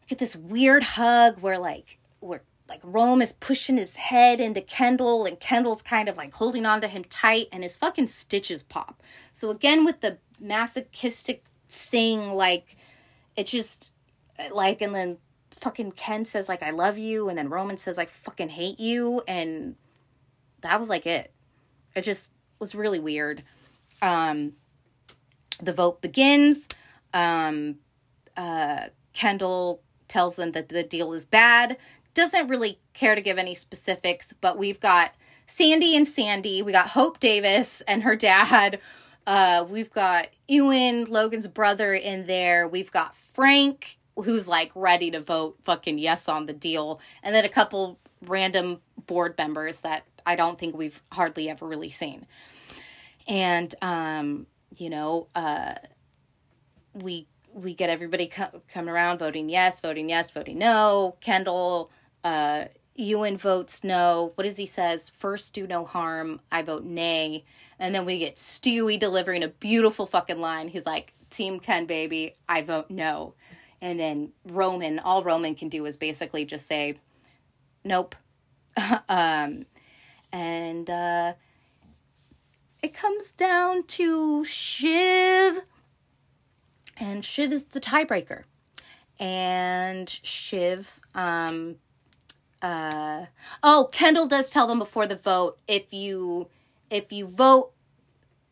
get 0.08 0.20
this 0.20 0.36
weird 0.36 0.84
hug 0.84 1.40
where 1.40 1.58
like 1.58 1.98
where 2.20 2.44
like 2.70 2.82
Rome 2.84 3.22
is 3.22 3.34
pushing 3.34 3.78
his 3.78 3.96
head 3.96 4.40
into 4.40 4.62
Kendall 4.62 5.26
and 5.26 5.40
Kendall's 5.40 5.82
kind 5.82 6.10
of 6.10 6.18
like 6.18 6.34
holding 6.34 6.66
on 6.66 6.82
to 6.82 6.88
him 6.88 7.04
tight 7.06 7.48
and 7.52 7.62
his 7.62 7.78
fucking 7.78 8.08
stitches 8.08 8.64
pop. 8.64 9.04
So 9.32 9.50
again 9.50 9.86
with 9.86 10.02
the 10.02 10.18
masochistic 10.40 11.44
thing 11.74 12.34
like 12.34 12.76
it 13.36 13.48
just 13.48 13.94
like 14.52 14.82
and 14.82 14.94
then 14.94 15.18
fucking 15.60 15.94
Ken 15.94 16.26
says 16.26 16.50
like 16.50 16.64
I 16.64 16.72
love 16.72 16.98
you 16.98 17.30
and 17.30 17.38
then 17.38 17.50
Roman 17.50 17.78
says 17.78 17.98
I 17.98 18.06
fucking 18.06 18.50
hate 18.50 18.80
you 18.80 19.22
and 19.28 19.76
that 20.62 20.80
was 20.80 20.90
like 20.90 21.06
it. 21.06 21.32
It 21.96 22.02
just 22.02 22.32
was 22.60 22.76
really 22.76 23.00
weird. 23.00 23.44
Um 24.02 24.54
the 25.62 25.74
vote 25.74 26.02
begins. 26.02 26.68
Um, 27.14 27.76
uh, 28.36 28.88
Kendall 29.14 29.82
tells 30.08 30.36
them 30.36 30.52
that 30.52 30.70
the 30.70 30.84
deal 30.84 31.14
is 31.14 31.26
bad. 31.26 31.78
Doesn't 32.14 32.48
really 32.48 32.80
care 32.94 33.16
to 33.16 33.22
give 33.22 33.38
any 33.38 33.56
specifics, 33.56 34.34
but 34.34 34.58
we've 34.58 34.80
got 34.80 35.14
Sandy 35.46 35.96
and 35.96 36.08
Sandy. 36.08 36.62
We 36.62 36.72
got 36.72 36.90
Hope 36.90 37.20
Davis 37.20 37.82
and 37.82 38.04
her 38.04 38.16
dad. 38.16 38.80
Uh, 39.26 39.66
we've 39.70 39.92
got 39.92 40.28
Ewan, 40.48 41.06
Logan's 41.06 41.48
brother, 41.48 41.94
in 41.94 42.28
there. 42.28 42.68
We've 42.68 42.92
got 42.92 43.16
Frank, 43.16 43.98
who's 44.16 44.48
like 44.48 44.72
ready 44.76 45.12
to 45.12 45.22
vote 45.22 45.58
fucking 45.64 45.98
yes 45.98 46.28
on 46.28 46.46
the 46.46 46.54
deal. 46.54 47.00
And 47.22 47.34
then 47.34 47.46
a 47.46 47.50
couple 47.50 48.00
random 48.26 48.82
board 49.06 49.36
members 49.38 49.82
that 49.82 50.06
I 50.26 50.36
don't 50.36 50.58
think 50.58 50.76
we've 50.76 51.02
hardly 51.12 51.50
ever 51.50 51.68
really 51.68 51.90
seen. 51.90 52.26
And 53.28 53.74
um, 53.82 54.48
you 54.78 54.90
know, 54.90 55.28
uh, 55.36 55.76
we 56.94 57.28
we 57.54 57.74
get 57.74 57.90
everybody 57.90 58.28
co- 58.28 58.62
coming 58.68 58.90
around 58.90 59.20
voting 59.20 59.50
yes, 59.50 59.80
voting 59.80 60.10
yes, 60.10 60.32
voting 60.32 60.58
no. 60.58 61.16
Kendall, 61.22 61.92
uh, 62.24 62.66
Ewan 62.96 63.38
votes 63.38 63.84
no. 63.84 64.32
What 64.36 64.44
does 64.44 64.58
he 64.58 64.66
says? 64.66 65.10
First, 65.10 65.54
do 65.54 65.68
no 65.68 65.86
harm. 65.86 66.42
I 66.52 66.62
vote 66.62 66.84
nay. 66.84 67.46
And 67.84 67.94
then 67.94 68.06
we 68.06 68.18
get 68.18 68.36
Stewy 68.36 68.98
delivering 68.98 69.44
a 69.44 69.50
beautiful 69.50 70.06
fucking 70.06 70.40
line. 70.40 70.70
He's 70.70 70.86
like, 70.86 71.14
Team 71.30 71.60
Ken, 71.60 71.86
baby. 71.86 72.38
I 72.48 72.62
vote 72.62 72.90
no. 72.90 73.34
And 73.82 74.00
then 74.00 74.32
Roman, 74.46 75.00
all 75.00 75.22
Roman 75.22 75.54
can 75.54 75.68
do 75.68 75.86
is 75.86 75.98
basically 75.98 76.46
just 76.46 76.66
say, 76.66 76.96
nope. 77.84 78.16
um, 79.10 79.66
and 80.32 80.90
uh, 80.90 81.34
it 82.82 82.94
comes 82.94 83.32
down 83.32 83.84
to 83.88 84.46
Shiv. 84.46 85.60
And 86.96 87.26
Shiv 87.26 87.52
is 87.52 87.66
the 87.66 87.82
tiebreaker. 87.82 88.44
And 89.20 90.08
Shiv, 90.24 91.02
um, 91.14 91.76
uh, 92.62 93.26
oh, 93.62 93.90
Kendall 93.92 94.28
does 94.28 94.50
tell 94.50 94.68
them 94.68 94.80
before 94.80 95.06
the 95.06 95.18
vote 95.18 95.58
if 95.68 95.92
you 95.92 96.48
if 96.94 97.12
you 97.12 97.26
vote 97.26 97.73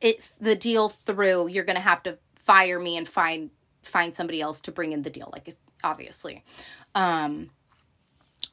it's 0.01 0.31
the 0.31 0.55
deal 0.55 0.89
through, 0.89 1.47
you're 1.47 1.63
gonna 1.63 1.79
have 1.79 2.03
to 2.03 2.17
fire 2.35 2.79
me 2.79 2.97
and 2.97 3.07
find 3.07 3.51
find 3.83 4.13
somebody 4.13 4.41
else 4.41 4.61
to 4.61 4.71
bring 4.71 4.91
in 4.91 5.03
the 5.03 5.09
deal. 5.09 5.29
Like 5.31 5.53
obviously, 5.83 6.43
um, 6.95 7.49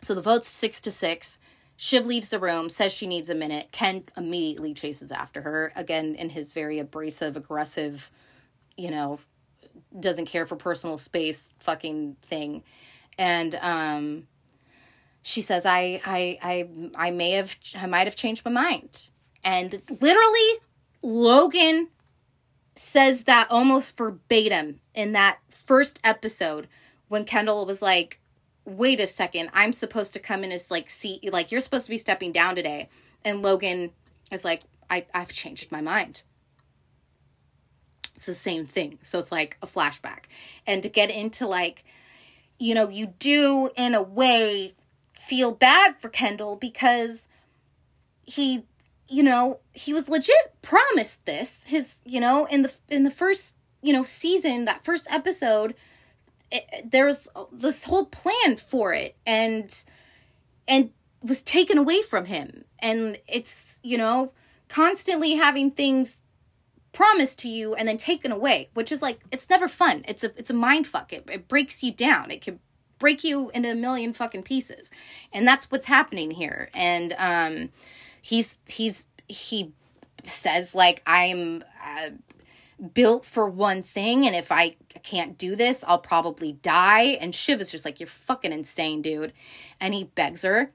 so 0.01 0.15
the 0.15 0.23
vote's 0.23 0.49
six 0.49 0.81
to 0.83 0.91
six. 0.91 1.39
Shiv 1.81 2.07
leaves 2.07 2.31
the 2.31 2.41
room, 2.41 2.71
says 2.71 2.93
she 2.93 3.07
needs 3.07 3.31
a 3.31 3.37
minute. 3.37 3.69
Ken 3.71 4.03
immediately 4.17 4.75
chases 4.75 5.13
after 5.13 5.43
her, 5.43 5.73
again, 5.77 6.17
in 6.17 6.31
his 6.31 6.53
very 6.53 6.81
abrasive, 6.81 7.37
aggressive, 7.37 8.11
you 8.77 8.91
know, 8.91 9.21
doesn't 9.99 10.27
care 10.27 10.45
for 10.45 10.57
personal 10.57 10.99
space 10.99 11.55
fucking 11.59 12.17
thing. 12.23 12.65
And 13.17 13.55
um 13.61 14.27
she 15.23 15.41
says, 15.41 15.67
I 15.67 16.01
I 16.05 16.39
I 16.43 16.69
I 16.97 17.11
may 17.11 17.33
have 17.33 17.57
I 17.77 17.87
might 17.87 18.07
have 18.07 18.17
changed 18.17 18.45
my 18.45 18.51
mind. 18.51 19.11
And 19.45 19.83
literally 20.01 20.59
Logan 21.03 21.89
says 22.77 23.25
that 23.25 23.51
almost 23.51 23.97
verbatim 23.97 24.81
in 24.95 25.13
that 25.13 25.39
first 25.51 26.01
episode 26.05 26.69
when 27.09 27.25
Kendall 27.25 27.67
was 27.67 27.83
like, 27.83 28.21
wait 28.65 29.01
a 29.01 29.07
second, 29.07 29.51
I'm 29.53 29.73
supposed 29.73 30.13
to 30.13 30.19
come 30.19 30.45
in 30.45 30.53
as 30.53 30.71
like 30.71 30.91
see 30.91 31.21
like 31.33 31.51
you're 31.51 31.61
supposed 31.61 31.87
to 31.87 31.91
be 31.91 31.99
stepping 31.99 32.33
down 32.33 32.55
today. 32.55 32.89
And 33.25 33.43
Logan 33.43 33.91
is 34.31 34.45
like, 34.45 34.63
I, 34.91 35.07
I've 35.15 35.33
changed 35.33 35.73
my 35.73 35.81
mind. 35.81 36.23
It's 38.15 38.27
the 38.27 38.35
same 38.35 38.67
thing. 38.67 38.99
So 39.03 39.19
it's 39.19 39.33
like 39.33 39.57
a 39.63 39.67
flashback. 39.67 40.25
And 40.67 40.83
to 40.83 40.89
get 40.89 41.11
into 41.11 41.47
like, 41.47 41.85
you 42.59 42.75
know, 42.75 42.89
you 42.89 43.15
do 43.19 43.71
in 43.77 43.95
a 43.95 44.03
way 44.03 44.75
feel 45.15 45.53
bad 45.53 46.01
for 46.01 46.09
Kendall 46.09 46.57
because 46.57 47.29
he 48.23 48.65
you 49.09 49.23
know, 49.23 49.61
he 49.73 49.93
was 49.93 50.09
legit 50.09 50.55
promised 50.63 51.27
this. 51.27 51.65
His, 51.65 52.01
you 52.05 52.21
know, 52.21 52.45
in 52.47 52.63
the 52.63 52.73
in 52.89 53.05
the 53.05 53.11
first, 53.11 53.57
you 53.83 53.93
know, 53.93 54.03
season, 54.03 54.67
that 54.67 54.85
first 54.85 55.07
episode, 55.11 55.75
it, 56.53 56.91
there 56.91 57.07
was 57.07 57.29
this 57.51 57.85
whole 57.85 58.07
plan 58.07 58.57
for 58.57 58.93
it 58.93 59.17
and 59.27 59.85
and 60.67 60.91
was 61.23 61.43
taken 61.43 61.79
away 61.79 62.03
from 62.03 62.27
him. 62.27 62.65
And 62.79 63.19
it's, 63.27 63.81
you 63.83 63.99
know, 63.99 64.33
constantly 64.69 65.33
having 65.35 65.71
things 65.71 66.23
promised 66.93 67.39
to 67.41 67.49
you 67.49 67.75
and 67.75 67.89
then 67.89 67.97
taken 67.97 68.31
away, 68.31 68.69
which 68.75 68.93
is 68.93 69.01
like 69.01 69.21
it's 69.31 69.49
never 69.49 69.69
fun. 69.69 70.05
It's 70.07 70.23
a 70.23 70.33
it's 70.37 70.51
a 70.51 70.55
mind 70.55 70.87
fuck. 70.87 71.13
It, 71.13 71.25
it 71.31 71.49
breaks 71.49 71.83
you 71.83 71.93
down. 71.93 72.31
It 72.31 72.43
can 72.43 72.61
break 72.99 73.25
you 73.25 73.51
into 73.51 73.71
a 73.71 73.75
million 73.75 74.13
fucking 74.13 74.43
pieces. 74.43 74.91
And 75.33 75.47
that's 75.47 75.71
what's 75.71 75.87
happening 75.87 76.33
here. 76.33 76.69
And 76.75 77.15
um 77.19 77.71
he's 78.23 78.59
he's 78.67 79.09
he 79.29 79.73
says 80.25 80.75
like 80.75 81.03
I'm 81.07 81.65
uh, 81.85 82.11
built 82.95 83.25
for 83.25 83.49
one 83.49 83.83
thing 83.83 84.27
and 84.27 84.37
if 84.37 84.53
I 84.53 84.77
can't 85.03 85.39
do 85.39 85.57
this, 85.57 85.85
I'll 85.87 85.99
probably 85.99 86.53
die. 86.53 87.19
And 87.21 87.35
Shiv 87.35 87.61
is 87.61 87.71
just 87.71 87.85
like, 87.85 88.01
You're 88.01 88.09
fucking 88.09 88.53
insane, 88.53 89.03
dude. 89.03 89.33
And 89.81 89.95
he 89.95 90.05
begs 90.05 90.43
her. 90.43 90.73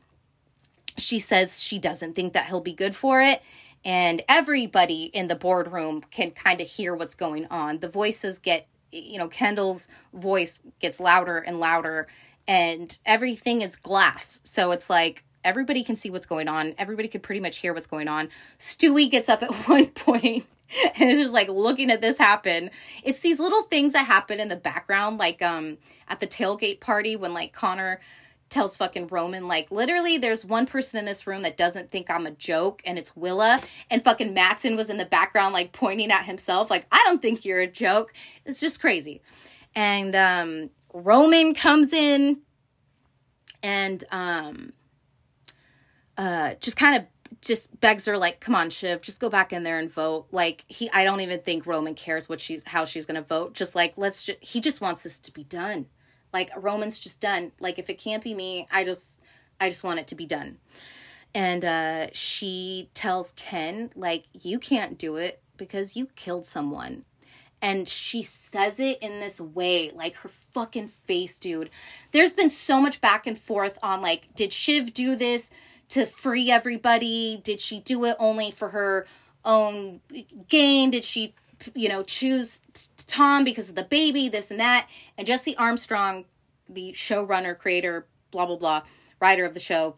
She 0.97 1.19
says 1.19 1.61
she 1.61 1.79
doesn't 1.79 2.13
think 2.13 2.33
that 2.33 2.47
he'll 2.47 2.61
be 2.61 2.73
good 2.73 2.95
for 2.95 3.21
it. 3.21 3.41
And 3.85 4.21
everybody 4.29 5.03
in 5.05 5.27
the 5.27 5.35
boardroom 5.35 6.01
can 6.09 6.31
kind 6.31 6.61
of 6.61 6.67
hear 6.67 6.95
what's 6.95 7.15
going 7.15 7.47
on. 7.47 7.79
The 7.79 7.89
voices 7.89 8.39
get, 8.39 8.67
you 8.91 9.17
know, 9.17 9.27
Kendall's 9.27 9.87
voice 10.13 10.61
gets 10.79 10.99
louder 10.99 11.37
and 11.39 11.59
louder, 11.59 12.07
and 12.47 12.97
everything 13.05 13.61
is 13.61 13.75
glass. 13.75 14.39
So 14.45 14.71
it's 14.71 14.89
like, 14.89 15.25
everybody 15.43 15.83
can 15.83 15.95
see 15.95 16.09
what's 16.09 16.25
going 16.25 16.47
on. 16.47 16.73
Everybody 16.77 17.07
could 17.07 17.23
pretty 17.23 17.41
much 17.41 17.57
hear 17.57 17.73
what's 17.73 17.87
going 17.87 18.07
on. 18.07 18.29
Stewy 18.59 19.09
gets 19.09 19.29
up 19.29 19.43
at 19.43 19.51
one 19.67 19.87
point 19.87 20.45
and 20.95 21.09
is 21.09 21.19
just 21.19 21.33
like 21.33 21.47
looking 21.47 21.91
at 21.91 22.01
this 22.01 22.17
happen. 22.17 22.71
It's 23.03 23.19
these 23.19 23.39
little 23.39 23.63
things 23.63 23.93
that 23.93 24.05
happen 24.05 24.39
in 24.39 24.47
the 24.47 24.55
background, 24.55 25.17
like 25.17 25.41
um 25.41 25.77
at 26.07 26.19
the 26.19 26.27
tailgate 26.27 26.79
party 26.79 27.15
when 27.15 27.33
like 27.33 27.53
Connor 27.53 27.99
tells 28.49 28.77
fucking 28.77 29.07
Roman 29.07 29.47
like 29.47 29.71
literally 29.71 30.19
there's 30.19 30.45
one 30.45 30.67
person 30.67 30.99
in 30.99 31.05
this 31.05 31.25
room 31.25 31.41
that 31.41 31.57
doesn't 31.57 31.89
think 31.89 32.11
I'm 32.11 32.27
a 32.27 32.31
joke 32.31 32.83
and 32.85 32.99
it's 32.99 33.15
Willa 33.15 33.59
and 33.89 34.03
fucking 34.03 34.35
Matsson 34.35 34.75
was 34.75 34.91
in 34.91 34.97
the 34.97 35.05
background 35.05 35.53
like 35.53 35.71
pointing 35.71 36.11
at 36.11 36.25
himself 36.25 36.69
like 36.69 36.85
I 36.91 37.01
don't 37.05 37.19
think 37.19 37.45
you're 37.45 37.61
a 37.61 37.67
joke. 37.67 38.13
It's 38.45 38.59
just 38.59 38.79
crazy. 38.79 39.21
And 39.73 40.15
um 40.15 40.69
Roman 40.93 41.55
comes 41.55 41.93
in 41.93 42.41
and 43.63 44.03
um 44.11 44.73
uh 46.17 46.53
just 46.59 46.77
kind 46.77 46.95
of 46.95 47.05
just 47.41 47.79
begs 47.79 48.05
her 48.05 48.17
like 48.17 48.39
come 48.39 48.55
on 48.55 48.69
shiv 48.69 49.01
just 49.01 49.19
go 49.19 49.29
back 49.29 49.53
in 49.53 49.63
there 49.63 49.79
and 49.79 49.91
vote. 49.91 50.27
Like 50.31 50.65
he 50.67 50.89
i 50.91 51.03
don't 51.03 51.21
even 51.21 51.39
think 51.41 51.65
roman 51.65 51.95
cares 51.95 52.29
what 52.29 52.39
she's 52.39 52.63
how 52.63 52.85
she's 52.85 53.05
gonna 53.05 53.21
vote. 53.21 53.53
Just 53.53 53.75
like 53.75 53.93
let's 53.97 54.23
just 54.23 54.43
he 54.43 54.61
just 54.61 54.81
wants 54.81 55.03
this 55.03 55.19
to 55.19 55.33
be 55.33 55.43
done. 55.43 55.87
Like 56.31 56.51
roman's 56.55 56.99
just 56.99 57.21
done. 57.21 57.51
Like 57.59 57.79
if 57.79 57.89
it 57.89 57.97
can't 57.97 58.23
be 58.23 58.33
me 58.33 58.67
i 58.71 58.83
just 58.83 59.19
i 59.59 59.69
just 59.69 59.83
want 59.83 59.99
it 59.99 60.07
to 60.07 60.15
be 60.15 60.25
done. 60.25 60.57
And 61.35 61.65
uh 61.65 62.07
she 62.13 62.89
tells 62.93 63.33
ken 63.33 63.91
like 63.95 64.25
you 64.33 64.59
can't 64.59 64.97
do 64.97 65.17
it 65.17 65.41
because 65.57 65.95
you 65.95 66.07
killed 66.15 66.45
someone. 66.45 67.05
And 67.61 67.87
she 67.87 68.23
says 68.23 68.79
it 68.79 68.99
in 69.01 69.19
this 69.19 69.39
way 69.41 69.91
like 69.93 70.15
her 70.17 70.29
fucking 70.29 70.89
face 70.89 71.39
dude. 71.39 71.69
There's 72.11 72.33
been 72.33 72.49
so 72.49 72.79
much 72.79 73.01
back 73.01 73.25
and 73.25 73.37
forth 73.37 73.77
on 73.81 74.01
like 74.01 74.33
did 74.35 74.53
shiv 74.53 74.93
do 74.93 75.15
this 75.15 75.51
to 75.89 76.05
free 76.05 76.49
everybody? 76.51 77.41
Did 77.43 77.61
she 77.61 77.79
do 77.79 78.05
it 78.05 78.15
only 78.19 78.51
for 78.51 78.69
her 78.69 79.05
own 79.45 80.01
gain? 80.47 80.91
Did 80.91 81.03
she, 81.03 81.33
you 81.73 81.89
know, 81.89 82.03
choose 82.03 82.61
Tom 83.07 83.43
because 83.43 83.69
of 83.69 83.75
the 83.75 83.83
baby, 83.83 84.29
this 84.29 84.49
and 84.51 84.59
that? 84.59 84.89
And 85.17 85.27
Jesse 85.27 85.55
Armstrong, 85.57 86.25
the 86.69 86.93
showrunner, 86.93 87.57
creator, 87.57 88.07
blah, 88.31 88.45
blah, 88.45 88.57
blah, 88.57 88.81
writer 89.19 89.45
of 89.45 89.53
the 89.53 89.59
show, 89.59 89.97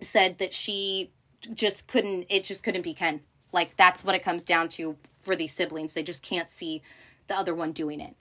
said 0.00 0.38
that 0.38 0.54
she 0.54 1.10
just 1.54 1.88
couldn't, 1.88 2.26
it 2.28 2.44
just 2.44 2.62
couldn't 2.64 2.82
be 2.82 2.94
Ken. 2.94 3.20
Like, 3.52 3.76
that's 3.76 4.04
what 4.04 4.14
it 4.14 4.22
comes 4.22 4.44
down 4.44 4.68
to 4.70 4.96
for 5.20 5.36
these 5.36 5.52
siblings. 5.52 5.94
They 5.94 6.02
just 6.02 6.22
can't 6.22 6.50
see 6.50 6.82
the 7.26 7.36
other 7.36 7.54
one 7.54 7.72
doing 7.72 8.00
it. 8.00 8.16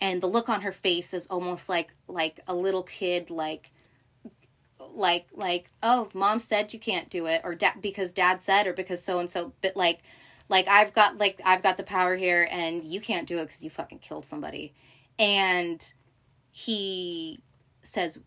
And 0.00 0.20
the 0.20 0.26
look 0.26 0.48
on 0.48 0.62
her 0.62 0.72
face 0.72 1.14
is 1.14 1.26
almost 1.28 1.68
like 1.68 1.94
like 2.08 2.40
a 2.46 2.54
little 2.54 2.82
kid 2.82 3.30
like 3.30 3.70
like 4.94 5.26
like 5.34 5.66
oh 5.82 6.08
mom 6.14 6.38
said 6.38 6.72
you 6.72 6.78
can't 6.78 7.10
do 7.10 7.26
it 7.26 7.40
or 7.44 7.54
dad 7.54 7.74
because 7.80 8.12
dad 8.12 8.42
said 8.42 8.66
or 8.66 8.72
because 8.72 9.02
so 9.02 9.18
and 9.18 9.30
so 9.30 9.52
but 9.60 9.76
like 9.76 10.00
like 10.48 10.68
I've 10.68 10.92
got 10.92 11.16
like 11.16 11.40
I've 11.44 11.62
got 11.62 11.76
the 11.76 11.82
power 11.82 12.16
here 12.16 12.46
and 12.50 12.84
you 12.84 13.00
can't 13.00 13.26
do 13.26 13.38
it 13.38 13.48
cuz 13.48 13.64
you 13.64 13.70
fucking 13.70 14.00
killed 14.00 14.26
somebody. 14.26 14.74
And 15.18 15.92
he 16.50 17.40
says 17.82 18.18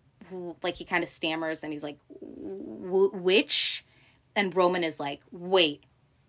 like 0.63 0.75
he 0.75 0.85
kind 0.85 1.03
of 1.03 1.09
stammers 1.09 1.63
and 1.63 1.71
he's 1.71 1.83
like 1.83 1.99
which? 2.09 3.85
And 4.35 4.55
Roman 4.55 4.83
is 4.83 4.99
like 4.99 5.21
wait 5.31 5.83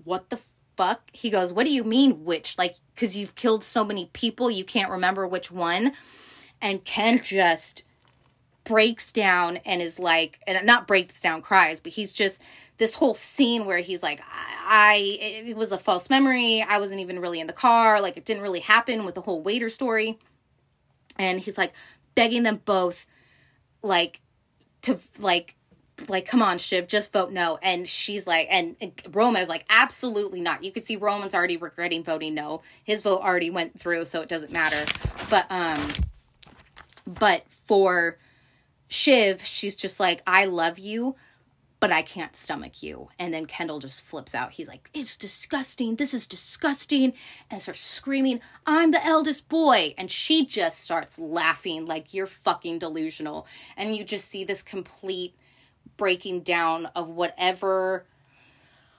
what 0.05 0.31
the 0.31 0.39
fuck? 0.77 1.11
He 1.13 1.31
goes 1.31 1.53
what 1.53 1.65
do 1.65 1.73
you 1.73 1.85
mean 1.85 2.25
which? 2.25 2.59
Like 2.59 2.77
cuz 2.97 3.17
you've 3.17 3.35
killed 3.35 3.65
so 3.65 3.85
many 3.85 4.07
people 4.13 4.51
you 4.51 4.65
can't 4.65 4.91
remember 4.91 5.27
which 5.27 5.51
one? 5.51 5.95
And 6.61 6.85
Ken 6.85 7.23
just 7.23 7.85
breaks 8.69 9.13
down 9.13 9.57
and 9.65 9.81
is 9.81 9.99
like 9.99 10.39
and 10.47 10.67
not 10.67 10.87
breaks 10.87 11.21
down 11.21 11.41
cries 11.41 11.81
but 11.81 11.91
he's 11.91 12.13
just 12.13 12.43
this 12.77 12.95
whole 12.95 13.15
scene 13.15 13.65
where 13.65 13.79
he's 13.79 14.03
like 14.03 14.21
I, 14.21 14.59
I 14.69 14.97
it 15.49 15.57
was 15.57 15.73
a 15.73 15.79
false 15.79 16.11
memory 16.11 16.63
i 16.63 16.79
wasn't 16.79 17.01
even 17.01 17.19
really 17.19 17.41
in 17.41 17.47
the 17.47 17.55
car 17.55 18.01
like 18.03 18.19
it 18.19 18.27
didn't 18.27 18.43
really 18.43 18.61
happen 18.61 19.07
with 19.07 19.15
the 19.15 19.23
whole 19.23 19.43
waiter 19.43 19.71
story 19.71 20.19
and 21.19 21.41
he's 21.41 21.57
like 21.57 21.73
begging 22.15 22.43
them 22.43 22.61
both 22.65 23.07
like 23.83 24.21
to 24.83 24.99
like 25.19 25.57
like, 26.07 26.27
come 26.27 26.43
on, 26.43 26.59
Shiv, 26.59 26.87
just 26.87 27.13
vote 27.13 27.33
no. 27.33 27.59
And 27.61 27.89
she's 27.89 28.25
like, 28.25 28.47
and, 28.51 28.77
and 28.81 28.93
Roman 29.11 29.43
is 29.43 29.49
like, 29.49 29.65
absolutely 29.69 30.41
not. 30.41 30.63
You 30.63 30.71
can 30.71 30.83
see 30.83 30.95
Roman's 30.95 31.35
already 31.35 31.57
regretting 31.57 32.05
voting 32.05 32.35
no. 32.35 32.63
His 32.85 33.03
vote 33.03 33.21
already 33.21 33.51
went 33.51 33.81
through, 33.81 34.05
so 34.05 34.21
it 34.21 34.29
doesn't 34.29 34.53
matter. 34.53 34.85
But, 35.29 35.47
um, 35.51 35.83
but 37.05 37.45
for 37.67 38.19
Shiv, 38.89 39.45
she's 39.45 39.77
just 39.77 40.01
like, 40.01 40.23
I 40.27 40.47
love 40.47 40.79
you, 40.79 41.17
but 41.81 41.93
I 41.93 42.03
can't 42.03 42.35
stomach 42.35 42.83
you. 42.83 43.09
And 43.19 43.33
then 43.33 43.47
Kendall 43.47 43.79
just 43.79 44.01
flips 44.01 44.35
out. 44.35 44.53
He's 44.53 44.69
like, 44.69 44.91
It's 44.95 45.17
disgusting. 45.17 45.97
This 45.97 46.13
is 46.13 46.27
disgusting. 46.27 47.13
And 47.51 47.63
starts 47.63 47.81
screaming, 47.81 48.41
I'm 48.67 48.91
the 48.91 49.05
eldest 49.05 49.49
boy. 49.49 49.95
And 49.97 50.11
she 50.11 50.45
just 50.45 50.81
starts 50.81 51.19
laughing 51.19 51.87
like 51.87 52.15
you're 52.15 52.27
fucking 52.27 52.81
delusional. 52.81 53.47
And 53.77 53.95
you 53.95 54.05
just 54.05 54.29
see 54.29 54.45
this 54.45 54.63
complete 54.63 55.35
breaking 55.97 56.41
down 56.41 56.87
of 56.95 57.09
whatever 57.09 58.07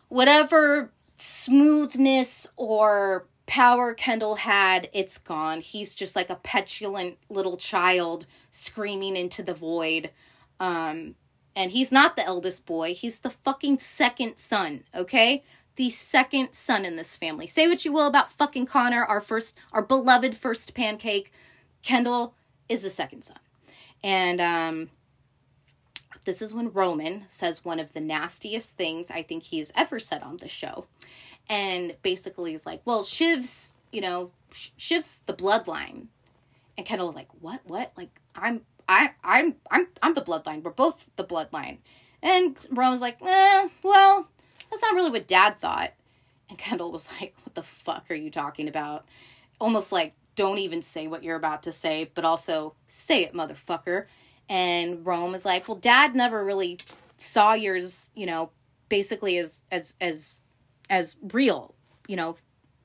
whatever 0.10 0.92
smoothness 1.18 2.48
or 2.56 3.28
power 3.50 3.96
Kendall 3.96 4.36
had, 4.36 4.90
it's 4.94 5.18
gone. 5.18 5.62
He's 5.62 5.96
just 5.96 6.16
like 6.16 6.30
a 6.30 6.36
petulant 6.36 7.18
little 7.30 7.58
child 7.58 8.28
screaming 8.52 9.18
into 9.18 9.42
the 9.42 9.56
void. 9.56 10.12
Um, 10.60 11.16
and 11.56 11.72
he's 11.72 11.92
not 11.92 12.16
the 12.16 12.24
eldest 12.24 12.68
boy, 12.68 12.94
he's 12.94 13.22
the 13.22 13.32
fucking 13.32 13.80
second 13.80 14.38
son, 14.38 14.84
okay? 14.94 15.44
The 15.78 15.90
second 15.90 16.54
son 16.54 16.86
in 16.86 16.96
this 16.96 17.16
family. 17.16 17.48
Say 17.48 17.68
what 17.68 17.84
you 17.84 17.92
will 17.92 18.06
about 18.06 18.32
fucking 18.32 18.68
Connor, 18.68 19.04
our 19.04 19.20
first, 19.20 19.58
our 19.74 19.82
beloved 19.82 20.38
first 20.38 20.76
pancake. 20.76 21.34
Kendall 21.82 22.36
is 22.68 22.84
the 22.84 22.90
second 22.92 23.24
son. 23.24 23.40
And 24.04 24.40
um, 24.40 24.90
this 26.26 26.40
is 26.40 26.54
when 26.54 26.72
Roman 26.72 27.24
says 27.30 27.66
one 27.66 27.80
of 27.80 27.94
the 27.94 28.00
nastiest 28.00 28.78
things 28.78 29.10
I 29.10 29.24
think 29.24 29.44
he's 29.44 29.72
ever 29.76 30.00
said 30.00 30.22
on 30.22 30.38
the 30.38 30.50
show. 30.50 30.86
And 31.50 31.96
basically 32.04 32.52
he's 32.52 32.66
like, 32.66 32.82
well, 32.86 33.04
Shiv's, 33.04 33.76
you 33.92 34.02
know, 34.02 34.32
Shiv's 34.52 35.22
the 35.26 35.34
bloodline. 35.34 36.08
And 36.78 36.86
Kendall's 36.86 37.16
like, 37.16 37.30
what, 37.42 37.62
what? 37.66 37.92
Like, 37.98 38.20
I'm, 38.36 38.62
I, 38.88 39.12
I'm, 39.24 39.56
I'm, 39.72 39.88
I'm 40.02 40.14
the 40.14 40.22
bloodline. 40.22 40.64
We're 40.64 40.72
both 40.72 41.10
the 41.16 41.26
bloodline. 41.26 41.80
And 42.22 42.58
Roman's 42.70 43.02
like, 43.02 43.18
eh, 43.22 43.70
well, 43.84 44.28
that's 44.70 44.82
not 44.82 44.94
really 44.94 45.12
what 45.12 45.28
dad 45.28 45.58
thought. 45.58 45.94
And 46.50 46.58
Kendall 46.58 46.92
was 46.92 47.12
like, 47.20 47.36
what 47.44 47.56
the 47.56 47.64
fuck 47.64 48.06
are 48.10 48.16
you 48.16 48.30
talking 48.32 48.68
about? 48.68 49.06
Almost 49.60 49.92
like, 49.92 50.14
don't 50.36 50.60
even 50.60 50.82
say 50.82 51.08
what 51.08 51.24
you're 51.24 51.36
about 51.36 51.64
to 51.64 51.72
say, 51.72 52.10
but 52.14 52.24
also 52.24 52.74
say 52.88 53.24
it, 53.24 53.34
motherfucker. 53.34 54.06
And 54.48 55.06
Rome 55.06 55.36
is 55.36 55.46
like, 55.46 55.68
well, 55.68 55.78
dad 55.78 56.16
never 56.16 56.44
really 56.44 56.80
saw 57.18 57.54
yours, 57.54 58.10
you 58.16 58.26
know, 58.26 58.52
basically 58.88 59.38
as, 59.38 59.64
as, 59.72 59.96
as, 60.00 60.42
as 60.90 61.18
real, 61.32 61.76
you 62.08 62.16
know, 62.16 62.36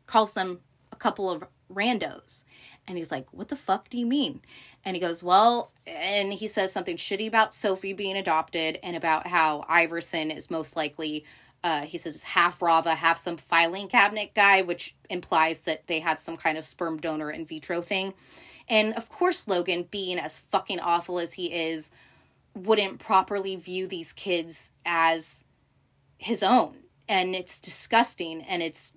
calls 0.07 0.35
them 0.35 0.61
a 0.93 0.97
couple 0.97 1.31
of 1.31 1.45
randos. 1.73 2.45
And 2.87 2.99
he's 2.99 3.11
like, 3.11 3.33
What 3.33 3.49
the 3.49 3.57
fuck 3.57 3.89
do 3.89 3.99
you 3.99 4.07
mean? 4.07 4.43
And 4.85 4.95
he 4.95 5.01
goes, 5.01 5.23
Well, 5.23 5.73
and 5.87 6.33
he 6.33 6.47
says 6.49 6.73
something 6.73 6.97
shitty 6.97 7.27
about 7.27 7.55
Sophie 7.55 7.93
being 7.93 8.17
adopted 8.17 8.79
and 8.83 8.97
about 8.97 9.27
how 9.27 9.65
Iverson 9.69 10.31
is 10.31 10.51
most 10.51 10.77
likely, 10.77 11.25
uh, 11.63 11.83
he 11.83 11.99
says, 11.99 12.23
half 12.23 12.61
Rava, 12.61 12.95
half 12.95 13.19
some 13.19 13.37
filing 13.37 13.89
cabinet 13.89 14.35
guy, 14.35 14.63
which 14.63 14.95
implies 15.09 15.61
that 15.61 15.87
they 15.87 16.01
had 16.01 16.21
some 16.21 16.37
kind 16.37 16.59
of 16.59 16.65
sperm 16.65 16.99
donor 16.99 17.31
in 17.31 17.47
vitro 17.47 17.81
thing. 17.81 18.13
And 18.69 18.95
of 18.95 19.09
course, 19.09 19.49
Logan, 19.49 19.89
being 19.91 20.19
as 20.19 20.39
fucking 20.39 20.81
awful 20.81 21.19
as 21.19 21.35
he 21.35 21.53
is, 21.53 21.91
wouldn't 22.55 22.99
properly 22.99 23.57
view 23.57 23.87
these 23.87 24.13
kids 24.13 24.73
as 24.87 25.45
his 26.19 26.43
own. 26.43 26.84
And 27.09 27.35
it's 27.35 27.61
disgusting 27.61 28.43
and 28.43 28.63
it's 28.63 28.95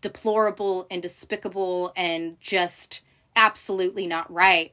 deplorable 0.00 0.86
and 0.90 1.02
despicable 1.02 1.92
and 1.96 2.40
just 2.40 3.00
absolutely 3.36 4.06
not 4.06 4.30
right. 4.32 4.72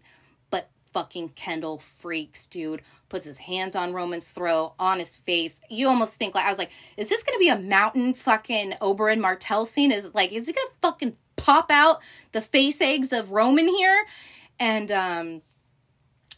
But 0.49 0.69
fucking 0.93 1.29
Kendall 1.29 1.79
freaks, 1.79 2.47
dude. 2.47 2.81
Puts 3.09 3.25
his 3.25 3.37
hands 3.37 3.75
on 3.75 3.93
Roman's 3.93 4.31
throat, 4.31 4.73
on 4.79 4.99
his 4.99 5.15
face. 5.15 5.61
You 5.69 5.87
almost 5.87 6.15
think 6.15 6.33
like 6.33 6.45
I 6.45 6.49
was 6.49 6.57
like, 6.57 6.71
is 6.97 7.07
this 7.09 7.23
gonna 7.23 7.37
be 7.37 7.49
a 7.49 7.59
mountain 7.59 8.13
fucking 8.13 8.73
Oberyn 8.81 9.19
Martell 9.19 9.65
scene? 9.65 9.91
Is 9.91 10.15
like, 10.15 10.31
is 10.31 10.49
it 10.49 10.55
gonna 10.55 10.67
fucking 10.81 11.15
pop 11.35 11.69
out 11.69 12.01
the 12.31 12.41
face 12.41 12.81
eggs 12.81 13.13
of 13.13 13.31
Roman 13.31 13.67
here? 13.67 14.05
And 14.59 14.91
um 14.91 15.41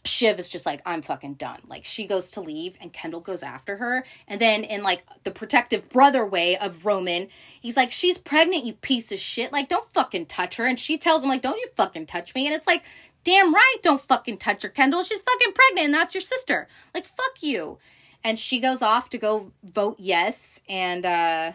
Shiv 0.04 0.38
is 0.38 0.48
just 0.48 0.64
like, 0.64 0.80
I'm 0.86 1.02
fucking 1.02 1.34
done. 1.34 1.60
Like, 1.66 1.84
she 1.84 2.06
goes 2.06 2.30
to 2.32 2.40
leave 2.40 2.76
and 2.80 2.92
Kendall 2.92 3.20
goes 3.20 3.42
after 3.42 3.76
her. 3.76 4.04
And 4.26 4.40
then, 4.40 4.64
in 4.64 4.82
like 4.82 5.04
the 5.24 5.30
protective 5.30 5.88
brother 5.88 6.24
way 6.24 6.56
of 6.56 6.84
Roman, 6.86 7.28
he's 7.60 7.76
like, 7.76 7.92
She's 7.92 8.18
pregnant, 8.18 8.64
you 8.64 8.74
piece 8.74 9.12
of 9.12 9.18
shit. 9.18 9.52
Like, 9.52 9.68
don't 9.68 9.88
fucking 9.90 10.26
touch 10.26 10.56
her. 10.56 10.66
And 10.66 10.78
she 10.78 10.98
tells 10.98 11.22
him, 11.22 11.28
like, 11.28 11.42
Don't 11.42 11.58
you 11.58 11.68
fucking 11.74 12.06
touch 12.06 12.34
me. 12.34 12.46
And 12.46 12.54
it's 12.54 12.66
like, 12.66 12.84
Damn 13.24 13.52
right, 13.52 13.76
don't 13.82 14.00
fucking 14.00 14.38
touch 14.38 14.62
her, 14.62 14.68
Kendall. 14.68 15.02
She's 15.02 15.20
fucking 15.20 15.52
pregnant 15.52 15.86
and 15.86 15.94
that's 15.94 16.14
your 16.14 16.20
sister. 16.20 16.68
Like, 16.94 17.04
fuck 17.04 17.42
you. 17.42 17.78
And 18.24 18.38
she 18.38 18.60
goes 18.60 18.82
off 18.82 19.10
to 19.10 19.18
go 19.18 19.52
vote 19.62 19.96
yes. 19.98 20.60
And, 20.68 21.04
uh, 21.04 21.52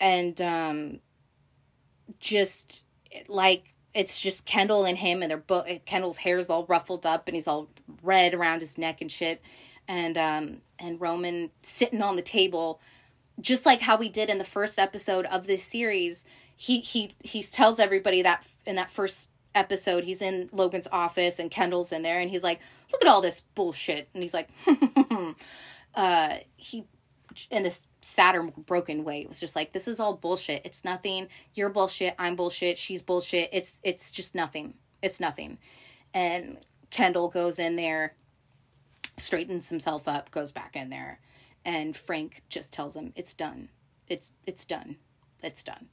and, 0.00 0.40
um, 0.40 1.00
just 2.20 2.84
like, 3.28 3.74
it's 3.98 4.20
just 4.20 4.46
Kendall 4.46 4.84
and 4.84 4.96
him, 4.96 5.22
and 5.22 5.30
they're 5.30 5.80
Kendall's 5.84 6.18
is 6.18 6.48
all 6.48 6.64
ruffled 6.66 7.04
up, 7.04 7.26
and 7.26 7.34
he's 7.34 7.48
all 7.48 7.68
red 8.00 8.32
around 8.32 8.60
his 8.60 8.78
neck 8.78 9.00
and 9.00 9.10
shit, 9.10 9.42
and 9.88 10.16
um 10.16 10.58
and 10.78 11.00
Roman 11.00 11.50
sitting 11.62 12.00
on 12.00 12.14
the 12.14 12.22
table, 12.22 12.80
just 13.40 13.66
like 13.66 13.80
how 13.80 13.96
we 13.96 14.08
did 14.08 14.30
in 14.30 14.38
the 14.38 14.44
first 14.44 14.78
episode 14.78 15.26
of 15.26 15.48
this 15.48 15.64
series. 15.64 16.24
He 16.56 16.78
he 16.78 17.16
he 17.24 17.42
tells 17.42 17.80
everybody 17.80 18.22
that 18.22 18.46
in 18.64 18.76
that 18.76 18.88
first 18.88 19.32
episode 19.52 20.04
he's 20.04 20.22
in 20.22 20.48
Logan's 20.52 20.86
office 20.92 21.40
and 21.40 21.50
Kendall's 21.50 21.90
in 21.90 22.02
there, 22.02 22.20
and 22.20 22.30
he's 22.30 22.44
like, 22.44 22.60
"Look 22.92 23.02
at 23.02 23.08
all 23.08 23.20
this 23.20 23.40
bullshit," 23.56 24.08
and 24.14 24.22
he's 24.22 24.34
like, 24.34 24.48
uh, 25.96 26.36
he 26.54 26.84
in 27.50 27.62
this 27.62 27.86
sadder, 28.00 28.42
broken 28.42 29.04
way. 29.04 29.20
It 29.20 29.28
was 29.28 29.40
just 29.40 29.56
like, 29.56 29.72
this 29.72 29.88
is 29.88 30.00
all 30.00 30.14
bullshit. 30.14 30.62
It's 30.64 30.84
nothing. 30.84 31.28
You're 31.54 31.68
bullshit. 31.70 32.14
I'm 32.18 32.36
bullshit. 32.36 32.78
She's 32.78 33.02
bullshit. 33.02 33.50
It's 33.52 33.80
it's 33.84 34.10
just 34.10 34.34
nothing. 34.34 34.74
It's 35.02 35.20
nothing. 35.20 35.58
And 36.14 36.58
Kendall 36.90 37.28
goes 37.28 37.58
in 37.58 37.76
there, 37.76 38.14
straightens 39.16 39.68
himself 39.68 40.08
up, 40.08 40.30
goes 40.30 40.52
back 40.52 40.74
in 40.74 40.90
there, 40.90 41.20
and 41.64 41.96
Frank 41.96 42.42
just 42.48 42.72
tells 42.72 42.96
him 42.96 43.12
it's 43.14 43.34
done. 43.34 43.68
It's 44.08 44.32
it's 44.46 44.64
done. 44.64 44.96
It's 45.42 45.62
done. 45.62 45.88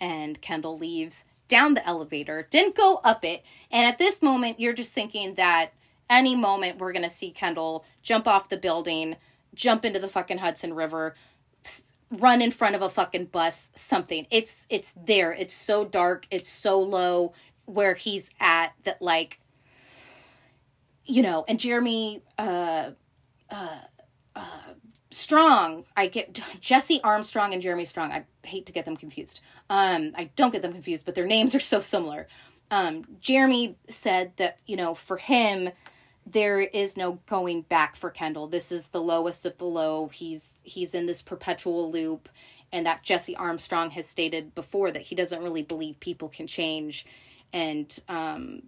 And 0.00 0.40
Kendall 0.40 0.76
leaves 0.76 1.24
down 1.48 1.74
the 1.74 1.86
elevator, 1.86 2.46
didn't 2.50 2.74
go 2.74 3.00
up 3.04 3.24
it. 3.24 3.44
And 3.70 3.86
at 3.86 3.98
this 3.98 4.22
moment, 4.22 4.60
you're 4.60 4.72
just 4.72 4.92
thinking 4.92 5.34
that 5.34 5.70
any 6.08 6.36
moment 6.36 6.78
we're 6.78 6.92
going 6.92 7.04
to 7.04 7.10
see 7.10 7.30
Kendall 7.30 7.84
jump 8.02 8.26
off 8.26 8.48
the 8.48 8.56
building, 8.56 9.16
jump 9.56 9.84
into 9.84 9.98
the 9.98 10.08
fucking 10.08 10.38
Hudson 10.38 10.74
River, 10.74 11.16
run 12.10 12.40
in 12.40 12.50
front 12.50 12.74
of 12.74 12.82
a 12.82 12.88
fucking 12.88 13.26
bus, 13.26 13.72
something. 13.74 14.26
It's 14.30 14.66
it's 14.70 14.92
there. 14.92 15.32
It's 15.32 15.54
so 15.54 15.84
dark. 15.84 16.26
It's 16.30 16.48
so 16.48 16.80
low 16.80 17.32
where 17.64 17.94
he's 17.94 18.30
at 18.38 18.72
that 18.84 19.02
like 19.02 19.40
you 21.04 21.22
know, 21.22 21.44
and 21.48 21.58
Jeremy 21.58 22.22
uh 22.38 22.90
uh 23.50 23.78
uh 24.34 24.60
Strong, 25.10 25.84
I 25.96 26.08
get 26.08 26.38
Jesse 26.60 27.00
Armstrong 27.02 27.52
and 27.54 27.62
Jeremy 27.62 27.84
Strong. 27.86 28.12
I 28.12 28.24
hate 28.42 28.66
to 28.66 28.72
get 28.72 28.84
them 28.84 28.96
confused. 28.96 29.40
Um 29.70 30.12
I 30.16 30.30
don't 30.36 30.52
get 30.52 30.62
them 30.62 30.72
confused, 30.72 31.04
but 31.04 31.14
their 31.14 31.26
names 31.26 31.54
are 31.54 31.60
so 31.60 31.80
similar. 31.80 32.28
Um 32.70 33.04
Jeremy 33.20 33.76
said 33.88 34.32
that, 34.36 34.58
you 34.66 34.76
know, 34.76 34.94
for 34.94 35.16
him 35.16 35.70
there 36.26 36.60
is 36.60 36.96
no 36.96 37.20
going 37.26 37.62
back 37.62 37.94
for 37.94 38.10
Kendall. 38.10 38.48
This 38.48 38.72
is 38.72 38.88
the 38.88 39.00
lowest 39.00 39.46
of 39.46 39.56
the 39.58 39.64
low. 39.64 40.08
He's 40.08 40.60
he's 40.64 40.94
in 40.94 41.06
this 41.06 41.22
perpetual 41.22 41.90
loop 41.90 42.28
and 42.72 42.84
that 42.84 43.04
Jesse 43.04 43.36
Armstrong 43.36 43.90
has 43.90 44.06
stated 44.06 44.54
before 44.54 44.90
that 44.90 45.02
he 45.02 45.14
doesn't 45.14 45.42
really 45.42 45.62
believe 45.62 46.00
people 46.00 46.28
can 46.28 46.48
change 46.48 47.06
and 47.52 47.96
um 48.08 48.62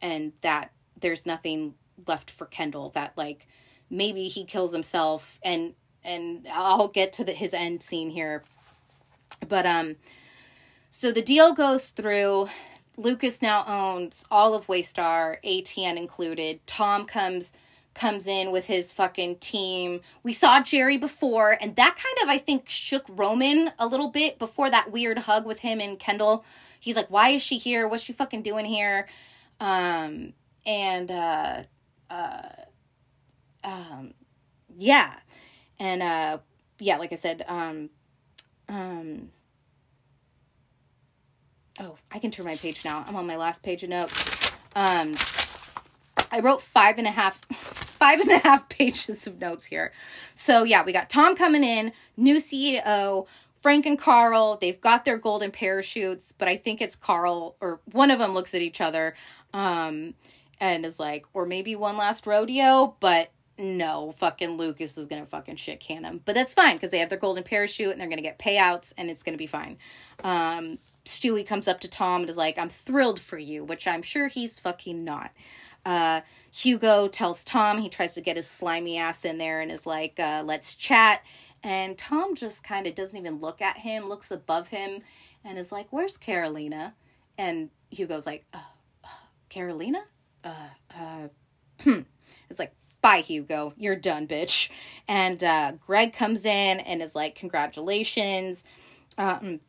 and 0.00 0.32
that 0.40 0.72
there's 0.98 1.26
nothing 1.26 1.74
left 2.06 2.30
for 2.30 2.46
Kendall 2.46 2.90
that 2.90 3.12
like 3.16 3.46
maybe 3.90 4.24
he 4.24 4.44
kills 4.44 4.72
himself 4.72 5.38
and 5.44 5.74
and 6.02 6.48
I'll 6.50 6.88
get 6.88 7.12
to 7.14 7.24
the, 7.24 7.32
his 7.32 7.54
end 7.54 7.82
scene 7.82 8.10
here. 8.10 8.42
But 9.46 9.66
um 9.66 9.96
so 10.88 11.12
the 11.12 11.22
deal 11.22 11.52
goes 11.52 11.90
through 11.90 12.48
Lukas 12.96 13.40
now 13.42 13.64
owns 13.66 14.24
all 14.30 14.54
of 14.54 14.66
Waystar, 14.66 15.36
ATN 15.44 15.96
included. 15.96 16.66
Tom 16.66 17.06
comes 17.06 17.52
comes 17.94 18.26
in 18.26 18.50
with 18.50 18.66
his 18.66 18.90
fucking 18.90 19.36
team. 19.36 20.00
We 20.22 20.32
saw 20.32 20.60
Gerri 20.60 20.98
before, 20.98 21.58
and 21.60 21.76
that 21.76 21.96
kind 22.02 22.16
of 22.22 22.28
I 22.28 22.38
think 22.38 22.68
shook 22.68 23.04
Roman 23.08 23.72
a 23.78 23.86
little 23.86 24.08
bit 24.08 24.38
before 24.38 24.70
that 24.70 24.90
weird 24.90 25.18
hug 25.18 25.46
with 25.46 25.60
him 25.60 25.80
and 25.80 25.98
Kendall. 25.98 26.44
He's 26.80 26.96
like, 26.96 27.10
"Why 27.10 27.30
is 27.30 27.42
she 27.42 27.58
here? 27.58 27.86
What's 27.88 28.02
she 28.02 28.12
fucking 28.12 28.42
doing 28.42 28.64
here?" 28.64 29.08
Um, 29.60 30.32
and 30.66 31.10
uh, 31.10 31.62
uh, 32.10 32.48
um, 33.64 34.14
yeah. 34.78 35.14
And 35.78 36.02
uh 36.02 36.38
yeah, 36.78 36.96
like 36.96 37.12
I 37.12 37.16
said, 37.16 37.44
um 37.48 37.90
um 38.68 39.30
Oh, 41.80 41.96
I 42.10 42.18
can 42.18 42.30
turn 42.30 42.46
my 42.46 42.56
page 42.56 42.84
now. 42.84 43.04
I'm 43.06 43.16
on 43.16 43.26
my 43.26 43.36
last 43.36 43.62
page 43.62 43.82
of 43.82 43.90
notes. 43.90 44.52
Um 44.74 45.14
I 46.30 46.40
wrote 46.40 46.62
five 46.62 46.98
and 46.98 47.06
a 47.06 47.10
half 47.10 47.44
five 47.50 48.20
and 48.20 48.30
a 48.30 48.38
half 48.38 48.68
pages 48.68 49.26
of 49.26 49.40
notes 49.40 49.64
here. 49.64 49.92
So 50.34 50.64
yeah, 50.64 50.84
we 50.84 50.92
got 50.92 51.08
Tom 51.08 51.36
coming 51.36 51.64
in, 51.64 51.92
new 52.16 52.36
CEO, 52.36 53.26
Frank 53.60 53.86
and 53.86 53.98
Karl, 53.98 54.56
they've 54.60 54.80
got 54.80 55.04
their 55.04 55.18
golden 55.18 55.50
parachutes, 55.50 56.32
but 56.32 56.48
I 56.48 56.56
think 56.56 56.80
it's 56.80 56.96
Karl 56.96 57.56
or 57.60 57.80
one 57.92 58.10
of 58.10 58.18
them 58.18 58.34
looks 58.34 58.54
at 58.54 58.62
each 58.62 58.80
other 58.80 59.14
um 59.54 60.14
and 60.60 60.86
is 60.86 61.00
like, 61.00 61.26
or 61.34 61.44
maybe 61.44 61.74
one 61.74 61.96
last 61.96 62.26
rodeo, 62.26 62.96
but 63.00 63.30
no, 63.58 64.12
fucking 64.18 64.56
Lukas 64.56 64.96
is 64.98 65.06
gonna 65.06 65.26
fucking 65.26 65.56
shit 65.56 65.80
can 65.80 66.04
him. 66.04 66.20
But 66.24 66.34
that's 66.34 66.54
fine 66.54 66.76
because 66.76 66.90
they 66.90 66.98
have 66.98 67.08
their 67.08 67.18
golden 67.18 67.44
parachute 67.44 67.92
and 67.92 68.00
they're 68.00 68.08
gonna 68.08 68.22
get 68.22 68.38
payouts 68.38 68.92
and 68.96 69.10
it's 69.10 69.22
gonna 69.22 69.36
be 69.36 69.46
fine. 69.46 69.78
Um, 70.24 70.78
Stewy 71.04 71.46
comes 71.46 71.66
up 71.66 71.80
to 71.80 71.88
Tom 71.88 72.22
and 72.22 72.30
is 72.30 72.36
like, 72.36 72.58
I'm 72.58 72.68
thrilled 72.68 73.20
for 73.20 73.38
you, 73.38 73.64
which 73.64 73.86
I'm 73.86 74.02
sure 74.02 74.28
he's 74.28 74.60
fucking 74.60 75.02
not. 75.04 75.32
Uh, 75.84 76.20
Hugo 76.50 77.08
tells 77.08 77.44
Tom 77.44 77.78
he 77.78 77.88
tries 77.88 78.14
to 78.14 78.20
get 78.20 78.36
his 78.36 78.46
slimy 78.46 78.98
ass 78.98 79.24
in 79.24 79.38
there 79.38 79.60
and 79.60 79.72
is 79.72 79.86
like, 79.86 80.20
uh, 80.20 80.42
let's 80.44 80.74
chat. 80.74 81.22
And 81.62 81.96
Tom 81.96 82.34
just 82.34 82.64
kind 82.64 82.86
of 82.86 82.94
doesn't 82.94 83.16
even 83.16 83.38
look 83.38 83.62
at 83.62 83.78
him, 83.78 84.06
looks 84.06 84.30
above 84.30 84.68
him, 84.68 85.02
and 85.44 85.58
is 85.58 85.72
like, 85.72 85.86
Where's 85.90 86.18
Karolina? 86.18 86.92
And 87.38 87.70
Hugo's 87.90 88.26
like, 88.26 88.44
uh, 88.52 88.58
uh, 89.04 89.08
Karolina? 89.50 90.02
Uh, 90.44 90.68
uh, 90.94 91.28
hmm. 91.80 92.00
It's 92.50 92.58
like, 92.58 92.74
Bye, 93.00 93.20
Hugo. 93.20 93.74
You're 93.76 93.96
done, 93.96 94.28
bitch. 94.28 94.70
And 95.08 95.42
uh, 95.42 95.72
Greg 95.84 96.12
comes 96.12 96.44
in 96.44 96.80
and 96.80 97.00
is 97.00 97.14
like, 97.14 97.34
Congratulations. 97.34 98.64
Um, 99.16 99.60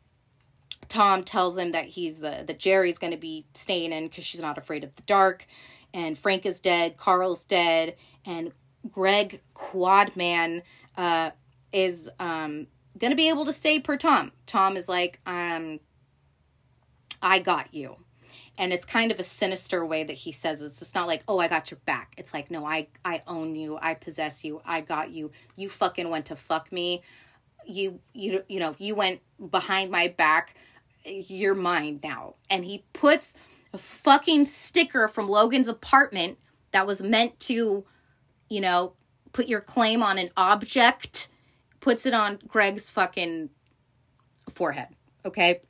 Tom 0.89 1.23
tells 1.23 1.57
him 1.57 1.71
that 1.71 1.85
he's 1.85 2.23
uh, 2.23 2.43
that 2.45 2.59
Gerri's 2.59 2.97
going 2.97 3.11
to 3.11 3.17
be 3.17 3.45
staying 3.53 3.91
in 3.91 4.07
because 4.07 4.23
she's 4.23 4.41
not 4.41 4.57
afraid 4.57 4.83
of 4.83 4.95
the 4.95 5.03
dark, 5.03 5.45
and 5.93 6.17
Frank 6.17 6.45
is 6.45 6.59
dead, 6.59 6.97
Karl's 6.97 7.45
dead, 7.45 7.95
and 8.25 8.51
Greg 8.89 9.41
Quadman 9.53 10.63
uh, 10.97 11.31
is 11.71 12.09
um, 12.19 12.67
going 12.97 13.11
to 13.11 13.17
be 13.17 13.29
able 13.29 13.45
to 13.45 13.53
stay 13.53 13.79
per 13.79 13.97
Tom. 13.97 14.31
Tom 14.45 14.77
is 14.77 14.89
like, 14.89 15.19
um, 15.25 15.79
I 17.21 17.39
got 17.39 17.73
you. 17.73 17.97
And 18.55 18.71
it's 18.71 18.85
kind 18.85 19.11
of 19.11 19.19
a 19.19 19.23
sinister 19.23 19.83
way 19.83 20.03
that 20.03 20.13
he 20.13 20.31
says 20.31 20.61
it. 20.61 20.65
It's 20.65 20.93
not 20.93 21.07
like, 21.07 21.23
oh, 21.27 21.39
I 21.39 21.47
got 21.47 21.71
your 21.71 21.79
back. 21.85 22.13
It's 22.17 22.33
like, 22.33 22.51
no, 22.51 22.65
I, 22.65 22.87
I 23.03 23.23
own 23.25 23.55
you. 23.55 23.79
I 23.81 23.95
possess 23.95 24.43
you. 24.43 24.61
I 24.63 24.81
got 24.81 25.09
you. 25.09 25.31
You 25.55 25.69
fucking 25.69 26.09
went 26.09 26.27
to 26.27 26.35
fuck 26.35 26.71
me. 26.71 27.01
You, 27.65 27.99
you, 28.13 28.43
you 28.47 28.59
know, 28.59 28.75
you 28.77 28.93
went 28.93 29.21
behind 29.49 29.89
my 29.89 30.09
back 30.09 30.55
you're 31.05 31.55
mine 31.55 31.99
now. 32.03 32.35
And 32.49 32.65
he 32.65 32.85
puts 32.93 33.33
a 33.73 33.77
fucking 33.77 34.45
sticker 34.45 35.07
from 35.07 35.27
Logan's 35.27 35.67
apartment 35.67 36.37
that 36.71 36.87
was 36.87 37.01
meant 37.01 37.39
to, 37.41 37.85
you 38.49 38.61
know, 38.61 38.93
put 39.31 39.47
your 39.47 39.61
claim 39.61 40.03
on 40.03 40.17
an 40.17 40.29
object, 40.37 41.27
puts 41.79 42.05
it 42.05 42.13
on 42.13 42.39
Greg's 42.47 42.89
fucking 42.89 43.49
forehead. 44.49 44.89
Okay. 45.25 45.61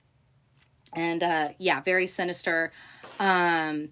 And 0.93 1.23
uh 1.23 1.49
yeah, 1.57 1.81
very 1.81 2.07
sinister. 2.07 2.71
Um 3.19 3.89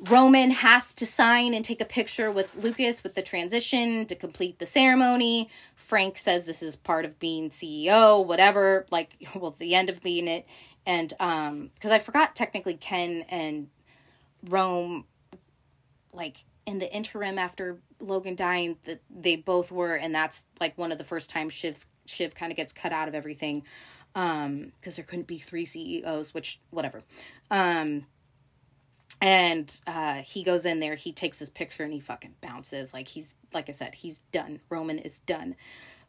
Roman 0.00 0.50
has 0.50 0.92
to 0.94 1.06
sign 1.06 1.54
and 1.54 1.64
take 1.64 1.80
a 1.80 1.86
picture 1.86 2.30
with 2.30 2.54
Lukas 2.56 3.02
with 3.02 3.14
the 3.14 3.22
transition 3.22 4.04
to 4.06 4.14
complete 4.14 4.58
the 4.58 4.66
ceremony. 4.66 5.48
Frank 5.76 6.18
says 6.18 6.44
this 6.44 6.62
is 6.62 6.76
part 6.76 7.04
of 7.04 7.18
being 7.18 7.48
CEO, 7.48 8.24
whatever, 8.24 8.86
like, 8.90 9.16
well, 9.34 9.54
the 9.58 9.74
end 9.74 9.88
of 9.88 10.02
being 10.02 10.28
it 10.28 10.46
and 10.86 11.12
um 11.20 11.70
because 11.74 11.90
i 11.90 11.98
forgot 11.98 12.34
technically 12.34 12.74
ken 12.74 13.24
and 13.28 13.68
rome 14.48 15.04
like 16.12 16.44
in 16.66 16.78
the 16.78 16.92
interim 16.92 17.38
after 17.38 17.78
logan 18.00 18.34
dying 18.34 18.76
that 18.84 19.00
they 19.10 19.36
both 19.36 19.72
were 19.72 19.94
and 19.94 20.14
that's 20.14 20.44
like 20.60 20.76
one 20.76 20.92
of 20.92 20.98
the 20.98 21.04
first 21.04 21.30
times 21.30 21.52
shiv's 21.52 21.86
shiv 22.06 22.34
kind 22.34 22.52
of 22.52 22.56
gets 22.56 22.72
cut 22.72 22.92
out 22.92 23.08
of 23.08 23.14
everything 23.14 23.62
um 24.14 24.72
because 24.78 24.96
there 24.96 25.04
couldn't 25.04 25.26
be 25.26 25.38
three 25.38 25.64
ceos 25.64 26.32
which 26.34 26.60
whatever. 26.70 27.02
Um 27.50 28.06
and 29.20 29.80
uh 29.86 30.14
he 30.16 30.42
goes 30.42 30.64
in 30.64 30.80
there 30.80 30.94
he 30.94 31.12
takes 31.12 31.38
his 31.38 31.50
picture 31.50 31.84
and 31.84 31.92
he 31.92 32.00
fucking 32.00 32.34
bounces. 32.40 32.92
Like 32.94 33.08
he's 33.08 33.36
like 33.52 33.68
i 33.68 33.72
said 33.72 33.94
he's 33.94 34.20
done. 34.30 34.60
Roman 34.68 34.98
is 34.98 35.18
done 35.20 35.56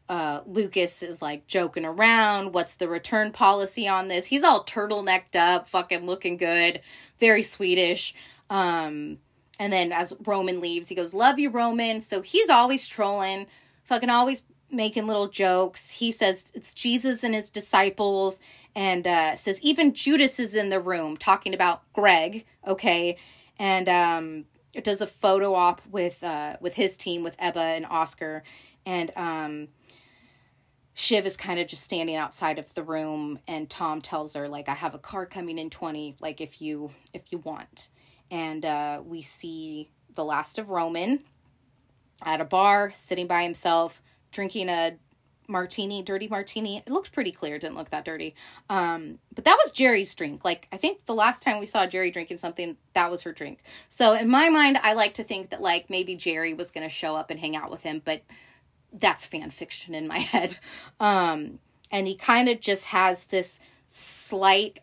uh, 0.08 0.40
Lukas 0.46 1.02
is 1.02 1.20
like 1.20 1.46
joking 1.46 1.84
around. 1.84 2.52
What's 2.52 2.76
the 2.76 2.88
return 2.88 3.32
policy 3.32 3.88
on 3.88 4.08
this? 4.08 4.26
He's 4.26 4.44
all 4.44 4.64
turtlenecked 4.64 5.34
up, 5.34 5.68
fucking 5.68 6.06
looking 6.06 6.36
good, 6.36 6.80
very 7.18 7.42
Swedish. 7.42 8.14
Um, 8.48 9.18
and 9.58 9.72
then 9.72 9.92
as 9.92 10.14
Roman 10.24 10.60
leaves, 10.60 10.88
he 10.88 10.94
goes, 10.94 11.14
Love 11.14 11.38
you, 11.38 11.50
Roman. 11.50 12.00
So 12.00 12.22
he's 12.22 12.48
always 12.48 12.86
trolling, 12.86 13.46
fucking 13.84 14.10
always 14.10 14.42
making 14.70 15.06
little 15.06 15.28
jokes. 15.28 15.90
He 15.90 16.12
says 16.12 16.50
it's 16.54 16.74
Jesus 16.74 17.24
and 17.24 17.34
his 17.34 17.50
disciples, 17.50 18.40
and 18.74 19.06
uh, 19.06 19.36
says 19.36 19.60
even 19.62 19.94
Judas 19.94 20.38
is 20.38 20.54
in 20.54 20.68
the 20.68 20.80
room 20.80 21.16
talking 21.16 21.54
about 21.54 21.82
Greg, 21.92 22.44
okay? 22.66 23.16
And 23.58 23.88
um, 23.88 24.44
does 24.82 25.00
a 25.00 25.06
photo 25.06 25.54
op 25.54 25.80
with 25.90 26.22
uh, 26.22 26.56
with 26.60 26.74
his 26.74 26.96
team 26.96 27.22
with 27.22 27.36
Ebba 27.38 27.60
and 27.60 27.86
Oskar, 27.86 28.42
and 28.84 29.10
um, 29.16 29.68
Shiv 30.98 31.26
is 31.26 31.36
kind 31.36 31.60
of 31.60 31.68
just 31.68 31.82
standing 31.82 32.16
outside 32.16 32.58
of 32.58 32.72
the 32.72 32.82
room 32.82 33.38
and 33.46 33.68
Tom 33.68 34.00
tells 34.00 34.32
her 34.32 34.48
like 34.48 34.66
I 34.70 34.74
have 34.74 34.94
a 34.94 34.98
car 34.98 35.26
coming 35.26 35.58
in 35.58 35.68
20 35.68 36.16
like 36.20 36.40
if 36.40 36.62
you 36.62 36.90
if 37.12 37.30
you 37.30 37.36
want. 37.36 37.90
And 38.30 38.64
uh 38.64 39.02
we 39.04 39.20
see 39.20 39.90
the 40.14 40.24
last 40.24 40.58
of 40.58 40.70
Roman 40.70 41.20
at 42.22 42.40
a 42.40 42.46
bar 42.46 42.92
sitting 42.94 43.26
by 43.26 43.42
himself 43.42 44.00
drinking 44.32 44.70
a 44.70 44.96
martini, 45.46 46.02
dirty 46.02 46.28
martini. 46.28 46.78
It 46.78 46.90
looked 46.90 47.12
pretty 47.12 47.30
clear, 47.30 47.58
didn't 47.58 47.76
look 47.76 47.90
that 47.90 48.06
dirty. 48.06 48.34
Um, 48.70 49.18
but 49.34 49.44
that 49.44 49.58
was 49.62 49.72
Gerri's 49.72 50.14
drink. 50.14 50.46
Like 50.46 50.66
I 50.72 50.78
think 50.78 51.04
the 51.04 51.14
last 51.14 51.42
time 51.42 51.60
we 51.60 51.66
saw 51.66 51.86
Gerri 51.86 52.10
drinking 52.10 52.38
something, 52.38 52.74
that 52.94 53.10
was 53.10 53.20
her 53.20 53.32
drink. 53.32 53.58
So 53.90 54.14
in 54.14 54.30
my 54.30 54.48
mind, 54.48 54.78
I 54.82 54.94
like 54.94 55.12
to 55.14 55.24
think 55.24 55.50
that 55.50 55.60
like 55.60 55.90
maybe 55.90 56.16
Gerri 56.16 56.56
was 56.56 56.70
gonna 56.70 56.88
show 56.88 57.14
up 57.14 57.30
and 57.30 57.38
hang 57.38 57.54
out 57.54 57.70
with 57.70 57.82
him, 57.82 58.00
but 58.02 58.22
that's 58.92 59.26
fan 59.26 59.50
fiction 59.50 59.94
in 59.94 60.06
my 60.06 60.18
head. 60.32 60.58
Um, 61.00 61.58
and 61.90 62.06
he 62.06 62.16
kind 62.16 62.48
of 62.48 62.60
just 62.60 62.86
has 62.86 63.26
this 63.28 63.60
slight 63.86 64.80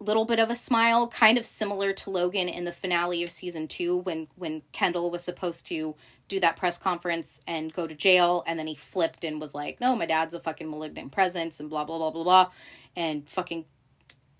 little 0.00 0.24
bit 0.24 0.38
of 0.38 0.50
a 0.50 0.54
smile, 0.54 1.08
kind 1.08 1.38
of 1.38 1.46
similar 1.46 1.92
to 1.92 2.10
Logan 2.10 2.48
in 2.48 2.64
the 2.64 2.72
finale 2.72 3.22
of 3.22 3.30
season 3.30 3.68
two 3.68 3.98
when 3.98 4.28
when 4.36 4.62
Kendall 4.72 5.10
was 5.10 5.22
supposed 5.22 5.66
to 5.66 5.94
do 6.28 6.40
that 6.40 6.56
press 6.56 6.78
conference 6.78 7.40
and 7.46 7.72
go 7.72 7.86
to 7.86 7.94
jail, 7.94 8.42
and 8.46 8.58
then 8.58 8.66
he 8.66 8.74
flipped 8.74 9.24
and 9.24 9.40
was 9.40 9.54
like, 9.54 9.80
"No, 9.80 9.96
my 9.96 10.06
dad's 10.06 10.34
a 10.34 10.40
fucking 10.40 10.70
malignant 10.70 11.12
presence," 11.12 11.60
and 11.60 11.70
blah 11.70 11.84
blah 11.84 11.98
blah 11.98 12.10
blah 12.10 12.24
blah, 12.24 12.50
and 12.96 13.28
fucking, 13.28 13.64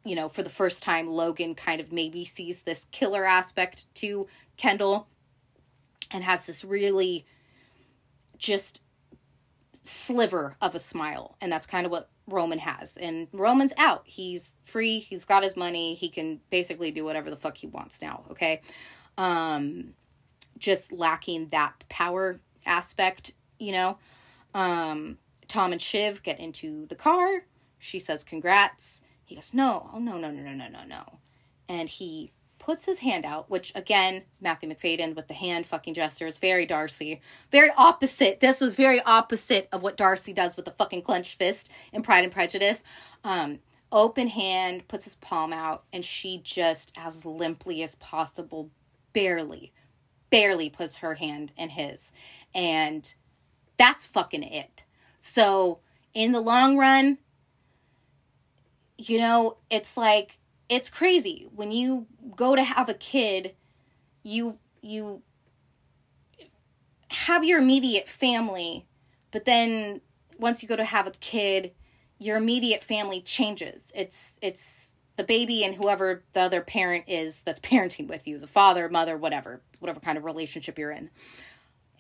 you 0.05 0.15
know, 0.15 0.29
for 0.29 0.43
the 0.43 0.51
first 0.51 0.83
time, 0.83 1.09
Logan 1.09 1.55
kind 1.55 1.81
of 1.81 1.93
maybe 1.93 2.25
sees 2.25 2.63
this 2.63 2.87
killer 2.93 3.25
aspect 3.25 3.93
to 3.97 4.27
Kendall, 4.57 5.09
and 6.11 6.25
has 6.25 6.47
this 6.47 6.65
really 6.65 7.27
just 8.45 8.83
sliver 9.73 10.57
of 10.61 10.75
a 10.75 10.79
smile 10.79 11.37
and 11.41 11.51
that's 11.51 11.67
kind 11.67 11.87
of 11.87 11.93
what 11.93 12.11
roman 12.27 12.59
has. 12.59 12.97
And 12.97 13.27
roman's 13.33 13.73
out. 13.77 14.03
He's 14.05 14.55
free. 14.65 14.99
He's 14.99 15.25
got 15.25 15.43
his 15.43 15.57
money. 15.57 15.95
He 15.95 16.09
can 16.09 16.41
basically 16.51 16.91
do 16.91 17.05
whatever 17.05 17.31
the 17.31 17.37
fuck 17.37 17.57
he 17.57 17.67
wants 17.67 18.01
now 18.03 18.25
okay? 18.31 18.61
Um 19.19 19.95
just 20.59 20.93
lacking 20.93 21.49
that 21.49 21.73
power 21.89 22.41
aspect 22.67 23.33
you 23.59 23.73
know? 23.73 23.99
Um 24.55 25.19
tom 25.49 25.73
and 25.73 25.81
shiv 25.81 26.23
get 26.23 26.39
into 26.39 26.87
the 26.87 26.97
car. 26.97 27.45
She 27.79 27.99
says 27.99 28.25
congrats. 28.25 29.01
He 29.25 29.35
goes 29.35 29.55
no. 29.55 29.91
Oh 29.93 29.99
no 29.99 30.19
no 30.19 30.31
no 30.31 30.43
no 30.43 30.53
no 30.53 30.69
no. 30.69 30.85
No 30.87 31.19
and 31.69 31.89
he 31.89 32.33
puts 32.65 32.87
his 32.87 33.01
hand 33.01 33.27
out, 33.27 33.51
which 33.51 33.73
again, 33.75 34.23
Matthew 34.41 34.71
Macfadyen 34.71 35.15
with 35.15 35.29
the 35.29 35.35
hand 35.35 35.67
fucking 35.67 35.93
gesture 35.93 36.27
is 36.27 36.39
very 36.39 36.65
Darcy. 36.65 37.21
Very 37.53 37.71
opposite. 37.77 38.41
This 38.41 38.59
was 38.59 38.73
very 38.73 39.03
opposite 39.03 39.69
of 39.71 39.83
what 39.83 39.99
Darcy 39.99 40.33
does 40.33 40.57
with 40.57 40.65
the 40.65 40.71
fucking 40.71 41.03
clenched 41.03 41.39
fist 41.39 41.71
in 41.93 42.03
Pride 42.03 42.25
and 42.25 42.33
Prejudice. 42.33 42.83
Um, 43.23 43.59
open 43.93 44.29
hand, 44.29 44.89
puts 44.89 45.05
his 45.05 45.15
palm 45.17 45.53
out, 45.53 45.85
and 45.93 46.03
she 46.03 46.41
just, 46.43 46.91
as 46.97 47.27
limply 47.27 47.83
as 47.83 47.97
possible, 47.97 48.71
barely, 49.13 49.75
barely 50.31 50.71
puts 50.71 50.97
her 50.97 51.17
hand 51.17 51.53
in 51.59 51.69
his. 51.69 52.13
And 52.55 53.15
that's 53.77 54.07
fucking 54.07 54.43
it. 54.43 54.85
So, 55.21 55.81
in 56.15 56.33
the 56.33 56.41
long 56.41 56.79
run, 56.79 57.19
you 58.97 59.19
know, 59.19 59.59
it's 59.69 59.99
like 59.99 60.39
it's 60.69 60.91
crazy 60.91 61.47
when 61.55 61.71
you 61.71 62.07
go 62.37 62.55
to 62.57 62.63
have 62.63 62.89
a 62.89 62.95
kid 62.95 63.55
you 64.23 64.59
you 64.83 65.23
have 67.11 67.45
your 67.45 67.61
immediate 67.61 68.09
family, 68.09 68.87
but 69.31 69.45
then 69.45 70.01
once 70.39 70.63
you 70.63 70.69
go 70.69 70.77
to 70.77 70.85
have 70.85 71.07
a 71.07 71.13
kid, 71.13 71.73
your 72.19 72.37
immediate 72.37 72.83
family 72.83 73.21
changes. 73.21 73.93
It's 73.95 74.39
it's 74.43 74.95
the 75.17 75.25
baby 75.25 75.65
and 75.65 75.77
whoever 75.77 76.25
the 76.33 76.41
other 76.41 76.61
parent 76.61 77.05
is 77.07 77.43
that's 77.43 77.61
parenting 77.61 78.09
with 78.09 78.27
you, 78.27 78.39
the 78.39 78.49
father, 78.49 78.89
mother, 78.89 79.17
whatever, 79.17 79.61
whatever 79.79 80.01
kind 80.01 80.19
of 80.19 80.25
relationship 80.25 80.79
you're 80.79 80.91
in. 80.91 81.11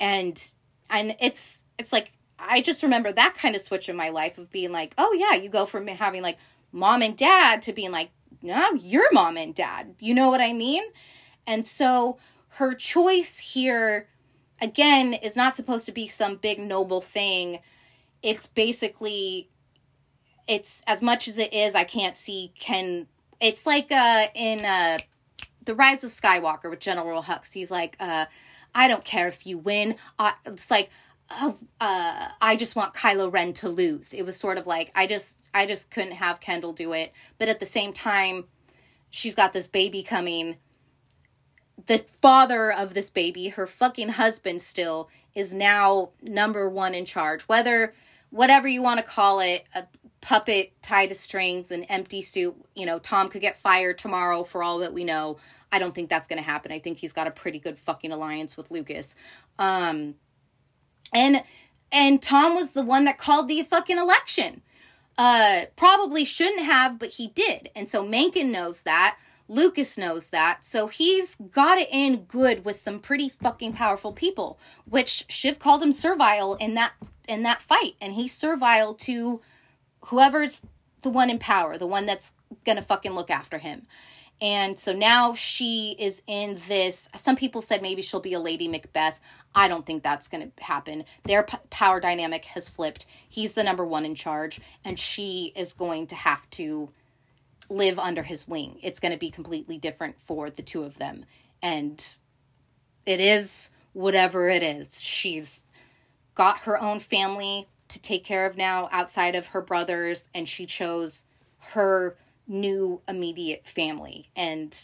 And 0.01 0.45
and 0.91 1.15
it's 1.21 1.65
it's 1.79 1.93
like 1.93 2.13
I 2.39 2.61
just 2.61 2.83
remember 2.83 3.13
that 3.13 3.35
kind 3.35 3.55
of 3.55 3.61
switch 3.61 3.89
in 3.89 3.97
my 3.97 4.09
life 4.09 4.39
of 4.39 4.51
being 4.51 4.73
like, 4.73 4.95
oh 4.99 5.13
yeah, 5.13 5.35
you 5.35 5.49
go 5.49 5.65
from 5.67 5.87
having 5.87 6.23
like 6.23 6.39
mom 6.73 7.03
and 7.03 7.17
dad 7.17 7.63
to 7.63 7.73
being 7.73 7.93
like, 7.93 8.11
no, 8.45 8.75
you're 8.75 9.11
mom 9.13 9.37
and 9.37 9.55
dad. 9.55 9.95
You 9.99 10.15
know 10.15 10.29
what 10.29 10.41
I 10.41 10.53
mean? 10.53 10.85
And 11.47 11.67
so 11.67 12.19
her 12.51 12.75
choice 12.75 13.39
here 13.39 14.07
again 14.61 15.15
is 15.15 15.35
not 15.35 15.57
supposed 15.57 15.87
to 15.87 15.93
be 15.93 16.07
some 16.07 16.37
big 16.37 16.59
noble 16.59 17.01
thing. 17.01 17.61
It's 18.23 18.47
basically 18.47 19.49
it's 20.47 20.83
as 20.87 21.01
much 21.01 21.27
as 21.27 21.39
it 21.39 21.55
is, 21.55 21.75
I 21.75 21.85
can't 21.85 22.17
see 22.17 22.53
Ken 22.59 23.07
it's 23.41 23.67
like 23.67 23.91
uh 23.91 24.29
in 24.35 24.65
uh 24.65 24.99
The 25.65 25.75
Rise 25.75 26.05
of 26.05 26.11
Skywalker 26.11 26.69
with 26.69 26.81
General 26.81 27.23
Hux. 27.23 27.53
He's 27.53 27.71
like, 27.71 27.97
uh, 27.99 28.27
I 28.75 28.89
don't 28.89 29.05
care 29.05 29.29
if 29.29 29.47
you 29.47 29.57
win. 29.57 29.97
Uh, 30.19 30.33
it's 30.45 30.71
like 30.71 30.91
uh, 31.81 32.29
I 32.41 32.57
just 32.57 32.77
want 32.77 32.95
Kylo 32.95 33.33
Ren 33.33 33.53
to 33.55 33.69
lose. 33.69 34.13
It 34.13 34.25
was 34.25 34.37
sort 34.37 34.59
of 34.59 34.67
like 34.67 34.91
I 34.95 35.07
just 35.07 35.49
I 35.53 35.67
just 35.67 35.91
couldn't 35.91 36.13
have 36.13 36.41
Kendall 36.41 36.73
do 36.73 36.93
it, 36.93 37.13
but 37.39 37.49
at 37.49 37.61
the 37.61 37.67
same 37.67 37.93
time, 37.93 38.45
she's 39.11 39.35
got 39.35 39.53
this 39.53 39.67
baby 39.67 40.03
coming. 40.03 40.57
The 41.87 42.05
father 42.23 42.73
of 42.73 42.95
this 42.95 43.11
baby, 43.11 43.49
her 43.49 43.67
fucking 43.67 44.11
husband, 44.11 44.63
still 44.63 45.11
is 45.35 45.53
now 45.53 46.11
number 46.23 46.69
one 46.69 46.95
in 46.95 47.05
charge. 47.05 47.43
Whether 47.43 47.95
whatever 48.31 48.69
you 48.69 48.83
want 48.83 48.99
to 48.99 49.05
call 49.05 49.41
it, 49.41 49.65
a 49.75 49.85
puppet 50.21 50.73
tied 50.81 51.11
to 51.11 51.15
strings, 51.15 51.71
an 51.71 51.85
empty 51.85 52.23
suit. 52.23 52.57
You 52.75 52.87
know, 52.87 52.99
Tom 52.99 53.29
could 53.29 53.43
get 53.43 53.57
fired 53.57 53.99
tomorrow 53.99 54.43
for 54.43 54.63
all 54.63 54.79
that 54.79 54.95
we 54.95 55.05
know. 55.05 55.37
I 55.71 55.79
don't 55.79 55.95
think 55.95 56.09
that's 56.09 56.29
going 56.29 56.39
to 56.39 56.49
happen. 56.49 56.73
I 56.73 56.79
think 56.79 56.99
he's 56.99 57.13
got 57.13 57.27
a 57.27 57.33
pretty 57.33 57.59
good 57.59 57.79
fucking 57.79 58.13
alliance 58.13 58.57
with 58.57 58.71
Lukas. 58.71 59.17
Um, 59.59 60.15
and 61.13 61.43
and 61.93 62.21
Tom 62.21 62.55
was 62.55 62.73
the 62.73 62.83
one 62.83 63.05
that 63.05 63.19
called 63.19 63.49
the 63.49 63.63
fucking 63.63 63.99
election. 63.99 64.63
Uh 65.17 65.67
probably 65.77 66.25
shouldn't 66.25 66.65
have, 66.65 66.99
but 66.99 67.11
he 67.11 67.29
did. 67.29 67.71
And 67.75 67.89
so 67.89 68.05
Mencken 68.05 68.51
knows 68.51 68.83
that. 68.83 69.17
Lukas 69.49 69.99
knows 69.99 70.29
that. 70.29 70.65
So 70.65 70.87
he's 70.89 71.37
got 71.37 71.79
it 71.79 71.89
in 71.91 72.25
good 72.25 72.65
with 72.65 72.77
some 72.77 72.99
pretty 72.99 73.29
fucking 73.29 73.75
powerful 73.75 74.13
people, 74.13 74.59
which 74.87 75.25
Shiv 75.29 75.59
called 75.59 75.83
him 75.83 75.93
servile 75.93 76.55
in 76.55 76.75
that 76.75 76.93
in 77.29 77.43
that 77.43 77.63
fight. 77.63 77.95
And 78.01 78.15
he's 78.15 78.35
servile 78.35 78.95
to 78.95 79.41
whoever's 80.07 80.63
the 81.03 81.11
one 81.11 81.31
in 81.31 81.39
power, 81.39 81.77
the 81.77 81.87
one 81.87 82.07
that's 82.07 82.33
gonna 82.65 82.83
fucking 82.83 83.13
look 83.13 83.31
after 83.31 83.59
him. 83.59 83.87
And 84.41 84.79
so 84.79 84.93
now 84.93 85.35
she 85.35 85.95
is 85.99 86.23
in 86.27 86.59
this. 86.67 87.09
Some 87.17 87.37
people 87.37 87.63
said 87.63 87.83
maybe 87.83 88.03
she'll 88.03 88.21
be 88.21 88.33
a 88.33 88.41
Lady 88.41 88.69
Macbeth. 88.69 89.21
I 89.55 89.69
don't 89.69 89.87
think 89.87 90.03
that's 90.03 90.29
going 90.29 90.51
to 90.51 90.65
happen. 90.65 91.05
Their 91.25 91.45
p- 91.45 91.59
power 91.71 92.01
dynamic 92.01 92.45
has 92.47 92.69
flipped. 92.69 93.07
He's 93.29 93.53
the 93.53 93.63
number 93.63 93.85
one 93.85 94.05
in 94.05 94.15
charge, 94.15 94.61
and 94.85 94.99
she 94.99 95.53
is 95.55 95.73
going 95.73 96.09
to 96.09 96.15
have 96.15 96.49
to 96.51 96.91
live 97.69 97.99
under 97.99 98.23
his 98.23 98.49
wing. 98.49 98.79
It's 98.83 99.01
going 99.01 99.13
to 99.13 99.19
be 99.19 99.31
completely 99.31 99.79
different 99.79 100.17
for 100.21 100.51
the 100.51 100.63
two 100.63 100.85
of 100.85 100.99
them. 100.99 101.25
And 101.63 102.05
it 103.07 103.21
is 103.21 103.71
whatever 103.93 104.49
it 104.49 104.63
is. 104.63 105.01
She's 105.01 105.65
got 106.35 106.61
her 106.61 106.81
own 106.81 107.01
family 107.01 107.69
to 107.89 108.01
take 108.01 108.25
care 108.25 108.47
of 108.47 108.57
now 108.57 108.89
outside 108.91 109.35
of 109.35 109.49
her 109.49 109.61
brothers, 109.61 110.29
and 110.35 110.49
she 110.49 110.67
chose 110.67 111.25
her 111.59 112.17
new 112.47 113.01
immediate 113.09 113.67
family. 113.67 114.31
And 114.35 114.77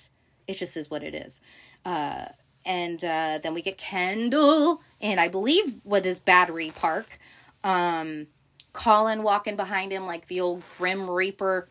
it 0.46 0.54
just 0.54 0.76
is 0.76 0.90
what 0.90 1.02
it 1.02 1.14
is. 1.14 1.40
Uh, 1.84 2.26
and 2.64 3.04
uh, 3.04 3.38
then 3.42 3.54
we 3.54 3.62
get 3.62 3.78
Kendall 3.78 4.82
and 5.00 5.18
I 5.20 5.28
believe 5.28 5.76
what 5.82 6.06
is 6.06 6.18
Battery 6.18 6.72
Park. 6.74 7.18
Um, 7.64 8.26
Colin 8.72 9.22
walking 9.22 9.56
behind 9.56 9.92
him 9.92 10.06
like 10.06 10.28
the 10.28 10.40
old 10.40 10.62
Grim 10.78 11.10
Reaper, 11.10 11.68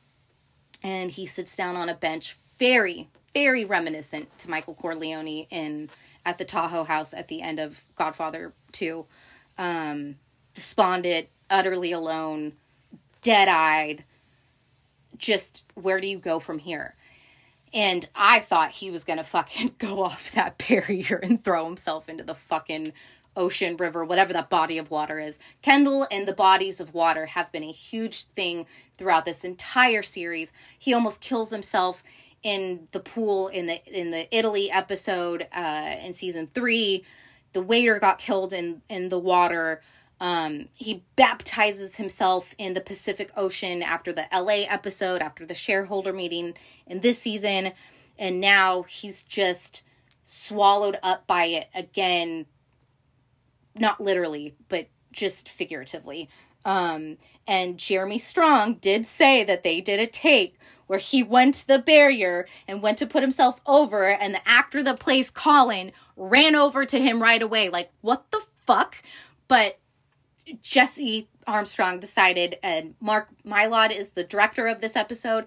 and 0.84 1.12
he 1.12 1.26
sits 1.26 1.56
down 1.56 1.76
on 1.76 1.90
a 1.90 1.94
bench, 1.94 2.38
very 2.58 3.08
very 3.34 3.66
reminiscent 3.66 4.38
to 4.40 4.50
Michael 4.50 4.76
Corleone 4.76 5.48
in 5.50 5.90
at 6.26 6.38
the 6.38 6.46
Tahoe 6.46 6.84
House 6.84 7.14
at 7.14 7.28
the 7.28 7.42
end 7.42 7.60
of 7.60 7.84
Godfather 7.96 8.54
Two. 8.72 9.06
Um, 9.58 10.16
despondent, 10.54 11.28
utterly 11.50 11.92
alone, 11.92 12.54
dead 13.22 13.48
eyed. 13.48 14.04
Just 15.18 15.64
where 15.76 16.00
do 16.00 16.08
you 16.08 16.18
go 16.18 16.40
from 16.40 16.60
here? 16.60 16.96
And 17.74 18.08
I 18.16 18.40
thought 18.40 18.72
he 18.72 18.92
was 18.92 19.04
gonna 19.04 19.24
fucking 19.24 19.76
go 19.78 20.04
off 20.04 20.32
that 20.32 20.58
barrier 20.58 21.18
and 21.18 21.44
throw 21.44 21.66
himself 21.66 22.10
into 22.10 22.24
the 22.24 22.36
fucking 22.36 22.94
ocean, 23.36 23.78
river, 23.78 24.04
whatever 24.04 24.34
that 24.34 24.50
body 24.50 24.78
of 24.78 24.92
water 24.92 25.20
is. 25.20 25.40
Kendall 25.62 26.08
and 26.12 26.28
the 26.28 26.34
bodies 26.34 26.80
of 26.80 26.94
water 26.94 27.28
have 27.28 27.52
been 27.52 27.64
a 27.64 27.72
huge 27.72 28.24
thing 28.26 28.66
throughout 28.98 29.26
this 29.26 29.44
entire 29.44 30.04
series. 30.04 30.52
He 30.78 30.94
almost 30.94 31.22
kills 31.22 31.52
himself 31.52 32.04
in 32.44 32.88
the 32.92 33.00
pool 33.00 33.48
in 33.50 33.66
the 33.68 33.84
in 33.86 34.12
the 34.12 34.34
Italy 34.36 34.72
episode 34.72 35.48
uh, 35.52 35.96
in 36.02 36.14
season 36.14 36.50
three. 36.54 37.06
The 37.54 37.62
waiter 37.62 38.00
got 38.00 38.20
killed 38.20 38.54
in 38.54 38.82
in 38.90 39.10
the 39.10 39.20
water. 39.20 39.82
Um, 40.20 40.68
he 40.76 41.04
baptizes 41.16 41.96
himself 41.96 42.54
in 42.58 42.74
the 42.74 42.82
Pacific 42.82 43.32
Ocean 43.38 43.82
after 43.82 44.12
the 44.12 44.26
LA 44.34 44.66
episode, 44.68 45.22
after 45.22 45.46
the 45.46 45.56
shareholder 45.56 46.12
meeting 46.12 46.56
in 46.86 47.00
this 47.00 47.20
season, 47.20 47.72
and 48.18 48.42
now 48.42 48.84
he's 48.84 49.24
just 49.24 49.84
swallowed 50.24 51.00
up 51.02 51.26
by 51.26 51.46
it 51.46 51.70
again. 51.74 52.46
Not 53.76 54.02
literally, 54.02 54.56
but 54.68 54.88
just 55.12 55.48
figuratively. 55.48 56.30
Um, 56.66 57.18
and 57.48 57.78
Jeremy 57.78 58.20
Strong 58.20 58.76
did 58.76 59.08
say 59.08 59.44
that 59.46 59.64
they 59.64 59.80
did 59.82 60.00
a 60.00 60.08
take 60.08 60.60
where 60.88 61.00
he 61.00 61.24
went 61.24 61.56
to 61.56 61.68
the 61.68 61.80
barrier 61.80 62.48
and 62.68 62.82
went 62.82 62.98
to 62.98 63.08
put 63.08 63.24
himself 63.24 63.62
over, 63.66 64.06
and 64.06 64.34
the 64.34 64.48
actor 64.48 64.84
that 64.84 65.00
plays 65.00 65.32
Colin 65.32 65.92
ran 66.18 66.56
over 66.56 66.86
to 66.86 67.00
him 67.00 67.22
right 67.22 67.42
away. 67.42 67.70
Like, 67.70 67.92
what 68.02 68.30
the 68.32 68.42
fuck? 68.66 68.98
But 69.48 69.78
Jesse 70.62 71.28
Armstrong 71.48 72.00
decided, 72.00 72.58
and 72.64 72.96
Mark 73.00 73.30
Mylod 73.46 73.96
is 73.96 74.12
the 74.12 74.24
director 74.24 74.68
of 74.68 74.82
this 74.82 74.96
episode. 74.96 75.46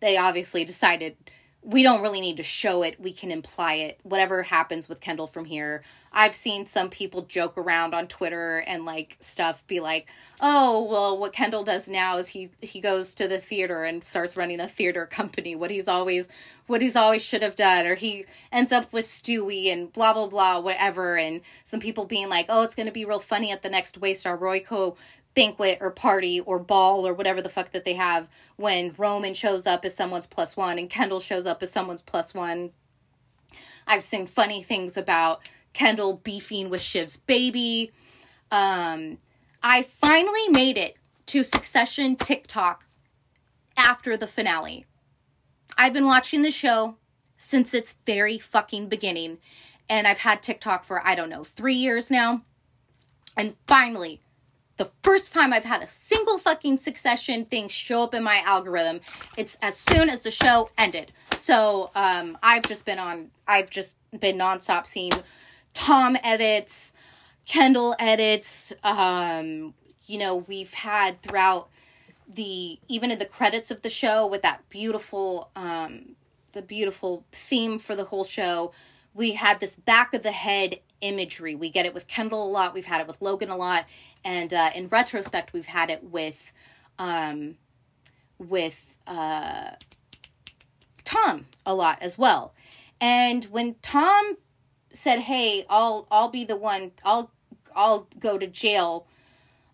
They 0.00 0.16
obviously 0.16 0.64
decided 0.64 1.16
we 1.62 1.82
don't 1.82 2.00
really 2.00 2.20
need 2.20 2.36
to 2.36 2.44
show 2.44 2.84
it. 2.84 3.00
We 3.00 3.12
can 3.12 3.32
imply 3.32 3.74
it. 3.74 3.98
Whatever 4.04 4.44
happens 4.44 4.88
with 4.88 5.00
Kendall 5.00 5.26
from 5.26 5.44
here. 5.44 5.82
I've 6.12 6.34
seen 6.34 6.64
some 6.64 6.90
people 6.90 7.22
joke 7.22 7.58
around 7.58 7.92
on 7.92 8.06
Twitter 8.06 8.58
and 8.68 8.84
like 8.84 9.16
stuff 9.18 9.66
be 9.66 9.80
like, 9.80 10.08
"Oh, 10.40 10.84
well 10.84 11.18
what 11.18 11.32
Kendall 11.32 11.64
does 11.64 11.88
now 11.88 12.18
is 12.18 12.28
he 12.28 12.50
he 12.62 12.80
goes 12.80 13.14
to 13.16 13.26
the 13.26 13.40
theater 13.40 13.82
and 13.82 14.04
starts 14.04 14.36
running 14.36 14.60
a 14.60 14.68
theater 14.68 15.06
company. 15.06 15.56
What 15.56 15.72
he's 15.72 15.88
always 15.88 16.28
what 16.68 16.82
he's 16.82 16.96
always 16.96 17.22
should 17.22 17.42
have 17.42 17.56
done 17.56 17.84
or 17.86 17.96
he 17.96 18.26
ends 18.52 18.70
up 18.70 18.92
with 18.92 19.04
Stewy 19.04 19.72
and 19.72 19.92
blah 19.92 20.12
blah 20.12 20.28
blah 20.28 20.60
whatever 20.60 21.18
and 21.18 21.40
some 21.64 21.80
people 21.80 22.04
being 22.04 22.28
like, 22.28 22.46
"Oh, 22.48 22.62
it's 22.62 22.76
going 22.76 22.86
to 22.86 22.92
be 22.92 23.04
real 23.04 23.18
funny 23.18 23.50
at 23.50 23.62
the 23.62 23.70
next 23.70 24.00
Waystar 24.00 24.38
Royco 24.38 24.96
banquet 25.36 25.78
or 25.80 25.90
party 25.92 26.40
or 26.40 26.58
ball 26.58 27.06
or 27.06 27.14
whatever 27.14 27.40
the 27.40 27.48
fuck 27.48 27.70
that 27.70 27.84
they 27.84 27.92
have 27.92 28.26
when 28.56 28.94
Roman 28.98 29.34
shows 29.34 29.66
up 29.66 29.84
as 29.84 29.94
someone's 29.94 30.26
plus 30.26 30.56
one 30.56 30.78
and 30.78 30.90
Kendall 30.90 31.20
shows 31.20 31.46
up 31.46 31.62
as 31.62 31.70
someone's 31.70 32.02
plus 32.02 32.34
one. 32.34 32.70
I've 33.86 34.02
seen 34.02 34.26
funny 34.26 34.62
things 34.62 34.96
about 34.96 35.40
Kendall 35.74 36.14
beefing 36.24 36.70
with 36.70 36.80
Shiv's 36.80 37.18
baby. 37.18 37.92
Um, 38.50 39.18
I 39.62 39.82
finally 39.82 40.48
made 40.48 40.78
it 40.78 40.96
to 41.26 41.44
Succession 41.44 42.16
TikTok 42.16 42.86
after 43.76 44.16
the 44.16 44.26
finale. 44.26 44.86
I've 45.76 45.92
been 45.92 46.06
watching 46.06 46.42
the 46.42 46.50
show 46.50 46.96
since 47.36 47.74
its 47.74 47.96
very 48.06 48.38
fucking 48.38 48.88
beginning, 48.88 49.36
and 49.88 50.06
I've 50.06 50.18
had 50.18 50.42
TikTok 50.42 50.84
for, 50.84 51.06
I 51.06 51.14
don't 51.14 51.28
know, 51.28 51.44
three 51.44 51.74
years 51.74 52.10
now. 52.10 52.42
And 53.36 53.56
finally, 53.66 54.22
the 54.76 54.90
first 55.02 55.32
time 55.32 55.52
I've 55.52 55.64
had 55.64 55.82
a 55.82 55.86
single 55.86 56.38
fucking 56.38 56.78
succession 56.78 57.44
thing 57.44 57.68
show 57.68 58.02
up 58.02 58.14
in 58.14 58.22
my 58.22 58.42
algorithm, 58.44 59.00
it's 59.36 59.56
as 59.62 59.76
soon 59.76 60.10
as 60.10 60.22
the 60.22 60.30
show 60.30 60.68
ended. 60.76 61.12
So 61.34 61.90
um, 61.94 62.36
I've 62.42 62.62
just 62.64 62.84
been 62.84 62.98
on, 62.98 63.30
I've 63.48 63.70
just 63.70 63.96
been 64.18 64.36
nonstop 64.36 64.86
seeing 64.86 65.12
Tom 65.72 66.16
edits, 66.22 66.92
Kendall 67.46 67.94
edits. 67.98 68.72
Um, 68.82 69.74
you 70.04 70.18
know, 70.18 70.36
we've 70.36 70.74
had 70.74 71.22
throughout 71.22 71.68
the, 72.28 72.78
even 72.88 73.10
in 73.10 73.18
the 73.18 73.26
credits 73.26 73.70
of 73.70 73.82
the 73.82 73.90
show 73.90 74.26
with 74.26 74.42
that 74.42 74.68
beautiful, 74.68 75.50
um, 75.56 76.16
the 76.52 76.62
beautiful 76.62 77.24
theme 77.32 77.78
for 77.78 77.94
the 77.94 78.04
whole 78.04 78.24
show, 78.24 78.72
we 79.14 79.32
had 79.32 79.60
this 79.60 79.76
back 79.76 80.12
of 80.12 80.22
the 80.22 80.32
head 80.32 80.80
imagery. 81.00 81.54
We 81.54 81.70
get 81.70 81.86
it 81.86 81.94
with 81.94 82.08
Kendall 82.08 82.48
a 82.48 82.50
lot. 82.50 82.74
We've 82.74 82.86
had 82.86 83.00
it 83.00 83.06
with 83.06 83.20
Logan 83.20 83.50
a 83.50 83.56
lot, 83.56 83.86
and 84.24 84.52
uh, 84.52 84.70
in 84.74 84.88
retrospect, 84.88 85.52
we've 85.52 85.66
had 85.66 85.90
it 85.90 86.02
with, 86.04 86.52
um, 86.98 87.56
with 88.38 88.98
uh, 89.06 89.70
Tom 91.04 91.46
a 91.64 91.74
lot 91.74 91.98
as 92.00 92.18
well. 92.18 92.54
And 93.00 93.44
when 93.46 93.76
Tom 93.82 94.36
said, 94.92 95.20
"Hey, 95.20 95.66
I'll 95.68 96.06
I'll 96.10 96.30
be 96.30 96.44
the 96.44 96.56
one. 96.56 96.92
I'll 97.04 97.30
I'll 97.74 98.08
go 98.18 98.38
to 98.38 98.46
jail," 98.46 99.06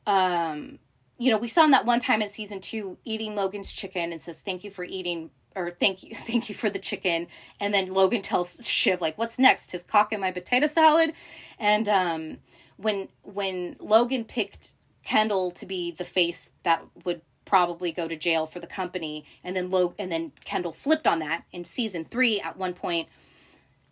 um, 0.06 0.78
you 1.18 1.30
know, 1.30 1.38
we 1.38 1.48
saw 1.48 1.64
him 1.64 1.70
that 1.70 1.86
one 1.86 2.00
time 2.00 2.20
in 2.20 2.28
season 2.28 2.60
two 2.60 2.98
eating 3.04 3.36
Logan's 3.36 3.72
chicken 3.72 4.12
and 4.12 4.20
says, 4.20 4.42
"Thank 4.42 4.64
you 4.64 4.70
for 4.70 4.84
eating." 4.84 5.30
Or 5.54 5.70
thank 5.70 6.02
you, 6.02 6.14
thank 6.16 6.48
you 6.48 6.54
for 6.54 6.70
the 6.70 6.78
chicken. 6.78 7.26
And 7.60 7.72
then 7.72 7.92
Logan 7.92 8.22
tells 8.22 8.66
Shiv 8.66 9.00
like, 9.00 9.18
"What's 9.18 9.38
next? 9.38 9.72
His 9.72 9.82
cock 9.82 10.12
and 10.12 10.20
my 10.20 10.32
potato 10.32 10.66
salad." 10.66 11.12
And 11.58 11.88
um, 11.88 12.38
when 12.76 13.08
when 13.22 13.76
Logan 13.78 14.24
picked 14.24 14.72
Kendall 15.04 15.50
to 15.52 15.66
be 15.66 15.90
the 15.90 16.04
face 16.04 16.52
that 16.62 16.84
would 17.04 17.22
probably 17.44 17.92
go 17.92 18.08
to 18.08 18.16
jail 18.16 18.46
for 18.46 18.60
the 18.60 18.66
company, 18.66 19.24
and 19.44 19.54
then 19.54 19.70
Log 19.70 19.94
and 19.98 20.10
then 20.10 20.32
Kendall 20.44 20.72
flipped 20.72 21.06
on 21.06 21.18
that 21.20 21.44
in 21.52 21.64
season 21.64 22.04
three. 22.04 22.40
At 22.40 22.56
one 22.56 22.74
point, 22.74 23.08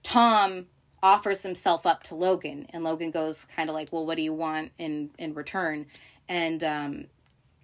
Tom 0.03 0.66
offers 1.03 1.43
himself 1.43 1.87
up 1.87 2.03
to 2.05 2.15
Logan, 2.15 2.66
and 2.70 2.85
Logan 2.85 3.11
goes 3.11 3.45
kind 3.45 3.69
of 3.69 3.74
like, 3.74 3.93
"Well, 3.93 4.07
what 4.07 4.16
do 4.16 4.23
you 4.23 4.32
want 4.32 4.73
in 4.78 5.11
in 5.19 5.35
return?" 5.35 5.87
And 6.28 6.62
um, 6.65 7.05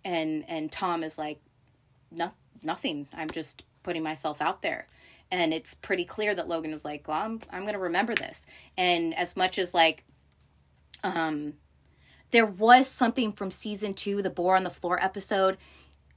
and 0.05 0.45
and 0.49 0.71
Tom 0.71 1.03
is 1.03 1.19
like, 1.19 1.41
"No, 2.11 2.33
nothing. 2.63 3.09
I'm 3.15 3.31
just 3.31 3.65
putting 3.87 4.03
myself 4.03 4.43
out 4.43 4.61
there." 4.61 4.87
And 5.31 5.55
it's 5.55 5.73
pretty 5.75 6.05
clear 6.05 6.35
that 6.35 6.49
Logan 6.49 6.75
is 6.75 6.85
like, 6.85 7.09
"Well, 7.09 7.23
I'm 7.23 7.41
I'm 7.51 7.65
gonna 7.65 7.79
remember 7.79 8.15
this." 8.15 8.47
And 8.77 9.15
as 9.15 9.37
much 9.37 9.59
as 9.59 9.73
like, 9.73 10.05
um, 11.03 11.55
there 12.33 12.47
was 12.47 12.89
something 12.89 13.33
from 13.33 13.51
season 13.51 13.95
two, 13.95 14.21
the 14.21 14.31
boar 14.31 14.57
on 14.57 14.65
the 14.65 14.71
floor 14.71 15.03
episode. 15.03 15.57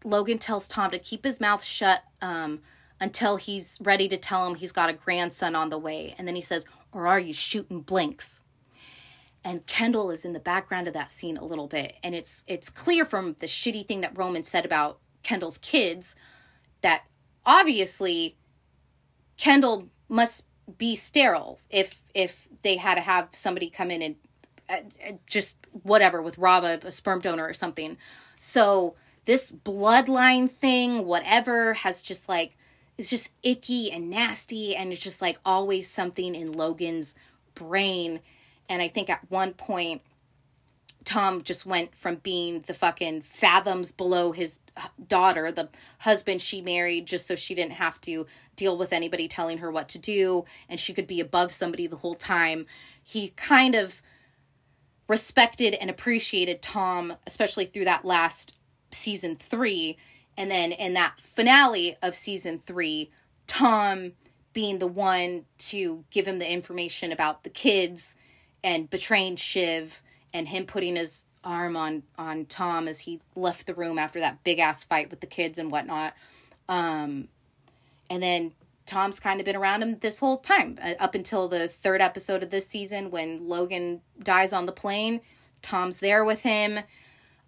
Logan 0.03 0.37
tells 0.37 0.67
Tom 0.67 0.91
to 0.91 0.99
keep 0.99 1.23
his 1.23 1.39
mouth 1.39 1.63
shut 1.63 2.03
um, 2.21 2.61
until 2.99 3.37
he's 3.37 3.77
ready 3.81 4.07
to 4.09 4.17
tell 4.17 4.47
him 4.47 4.55
he's 4.55 4.71
got 4.71 4.89
a 4.89 4.93
grandson 4.93 5.55
on 5.55 5.69
the 5.69 5.77
way. 5.77 6.15
And 6.17 6.27
then 6.27 6.35
he 6.35 6.41
says, 6.41 6.65
Or 6.91 7.07
are 7.07 7.19
you 7.19 7.33
shooting 7.33 7.81
blinks? 7.81 8.43
and 9.43 9.65
Kendall 9.65 10.11
is 10.11 10.25
in 10.25 10.33
the 10.33 10.39
background 10.39 10.87
of 10.87 10.93
that 10.93 11.11
scene 11.11 11.37
a 11.37 11.45
little 11.45 11.67
bit 11.67 11.95
and 12.03 12.13
it's 12.13 12.43
it's 12.47 12.69
clear 12.69 13.05
from 13.05 13.35
the 13.39 13.47
shitty 13.47 13.85
thing 13.87 14.01
that 14.01 14.17
Roman 14.17 14.43
said 14.43 14.65
about 14.65 14.99
Kendall's 15.23 15.57
kids 15.57 16.15
that 16.81 17.03
obviously 17.45 18.35
Kendall 19.37 19.89
must 20.07 20.45
be 20.77 20.95
sterile 20.95 21.59
if 21.69 22.01
if 22.13 22.47
they 22.61 22.77
had 22.77 22.95
to 22.95 23.01
have 23.01 23.29
somebody 23.31 23.69
come 23.69 23.89
in 23.91 24.01
and 24.01 24.15
uh, 24.69 25.11
just 25.25 25.57
whatever 25.83 26.21
with 26.21 26.37
Rava 26.37 26.79
a 26.83 26.91
sperm 26.91 27.21
donor 27.21 27.47
or 27.47 27.53
something. 27.53 27.97
So 28.39 28.95
this 29.25 29.51
bloodline 29.51 30.49
thing 30.49 31.05
whatever 31.05 31.73
has 31.75 32.01
just 32.01 32.29
like 32.29 32.55
it's 32.97 33.09
just 33.09 33.33
icky 33.43 33.91
and 33.91 34.09
nasty 34.09 34.75
and 34.75 34.91
it's 34.91 35.01
just 35.01 35.21
like 35.21 35.39
always 35.45 35.89
something 35.89 36.35
in 36.35 36.51
Logan's 36.51 37.15
brain. 37.55 38.19
And 38.67 38.81
I 38.81 38.89
think 38.89 39.09
at 39.09 39.29
one 39.31 39.53
point, 39.53 40.01
Tom 41.05 41.43
just 41.43 41.65
went 41.65 41.95
from 41.95 42.15
being 42.15 42.61
the 42.61 42.73
fucking 42.73 43.21
fathoms 43.21 43.91
below 43.91 44.31
his 44.31 44.59
daughter, 45.07 45.51
the 45.51 45.69
husband 45.99 46.41
she 46.41 46.61
married, 46.61 47.05
just 47.05 47.27
so 47.27 47.35
she 47.35 47.55
didn't 47.55 47.73
have 47.73 47.99
to 48.01 48.25
deal 48.55 48.77
with 48.77 48.91
anybody 48.91 49.27
telling 49.27 49.59
her 49.59 49.71
what 49.71 49.87
to 49.89 49.97
do 49.97 50.43
and 50.67 50.79
she 50.79 50.93
could 50.93 51.07
be 51.07 51.19
above 51.19 51.51
somebody 51.51 51.87
the 51.87 51.97
whole 51.97 52.13
time. 52.13 52.65
He 53.01 53.29
kind 53.37 53.73
of 53.73 54.01
respected 55.07 55.73
and 55.73 55.89
appreciated 55.89 56.61
Tom, 56.61 57.15
especially 57.25 57.65
through 57.65 57.85
that 57.85 58.05
last 58.05 58.59
season 58.91 59.35
three. 59.35 59.97
And 60.37 60.51
then 60.51 60.71
in 60.71 60.93
that 60.93 61.13
finale 61.21 61.95
of 62.01 62.15
season 62.15 62.59
three, 62.59 63.09
Tom 63.47 64.11
being 64.53 64.79
the 64.79 64.87
one 64.87 65.45
to 65.57 66.03
give 66.11 66.27
him 66.27 66.39
the 66.39 66.51
information 66.51 67.11
about 67.11 67.43
the 67.43 67.49
kids 67.49 68.15
and 68.63 68.89
betraying 68.89 69.37
Shiv 69.37 70.01
and 70.33 70.47
him 70.47 70.65
putting 70.65 70.95
his 70.95 71.25
arm 71.43 71.75
on 71.75 72.03
on 72.17 72.45
Tom 72.45 72.87
as 72.87 73.01
he 73.01 73.21
left 73.35 73.67
the 73.67 73.73
room 73.73 73.97
after 73.97 74.19
that 74.19 74.43
big 74.43 74.59
ass 74.59 74.83
fight 74.83 75.09
with 75.09 75.19
the 75.19 75.27
kids 75.27 75.57
and 75.57 75.71
whatnot. 75.71 76.13
Um, 76.67 77.27
and 78.09 78.21
then 78.21 78.53
Tom's 78.85 79.19
kind 79.19 79.39
of 79.39 79.45
been 79.45 79.55
around 79.55 79.83
him 79.83 79.99
this 79.99 80.19
whole 80.19 80.37
time 80.37 80.79
uh, 80.81 80.93
up 80.99 81.15
until 81.15 81.47
the 81.47 81.67
third 81.67 82.01
episode 82.01 82.43
of 82.43 82.49
this 82.49 82.67
season 82.67 83.11
when 83.11 83.47
Logan 83.47 84.01
dies 84.21 84.51
on 84.51 84.65
the 84.65 84.71
plane. 84.71 85.21
Tom's 85.61 85.99
there 85.99 86.25
with 86.25 86.41
him. 86.41 86.79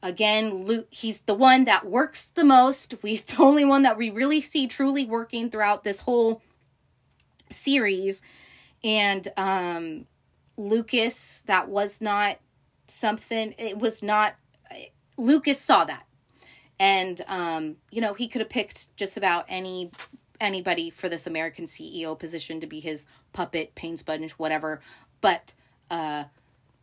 Again, 0.03 0.65
Luke, 0.65 0.87
he's 0.89 1.21
the 1.21 1.33
one 1.33 1.65
that 1.65 1.85
works 1.85 2.29
the 2.29 2.43
most. 2.43 2.95
He's 3.03 3.21
the 3.21 3.41
only 3.41 3.63
one 3.63 3.83
that 3.83 3.97
we 3.97 4.09
really 4.09 4.41
see 4.41 4.67
truly 4.67 5.05
working 5.05 5.49
throughout 5.51 5.83
this 5.83 6.01
whole 6.01 6.41
series. 7.49 8.21
And 8.83 9.27
um 9.37 10.07
Lukas, 10.57 11.43
that 11.47 11.69
was 11.69 12.01
not 12.01 12.37
something, 12.91 13.53
it 13.57 13.77
was 13.77 14.03
not, 14.03 14.35
Lukas 15.17 15.59
saw 15.59 15.85
that. 15.85 16.05
And, 16.79 17.21
um, 17.27 17.75
you 17.91 18.01
know, 18.01 18.13
he 18.13 18.27
could 18.27 18.41
have 18.41 18.49
picked 18.49 18.95
just 18.97 19.17
about 19.17 19.45
any 19.47 19.91
anybody 20.41 20.89
for 20.89 21.07
this 21.07 21.27
American 21.27 21.65
CEO 21.65 22.17
position 22.17 22.59
to 22.59 22.67
be 22.67 22.79
his 22.79 23.05
puppet, 23.31 23.75
pain 23.75 23.95
sponge, 23.95 24.31
whatever. 24.31 24.81
But 25.21 25.53
uh, 25.89 26.25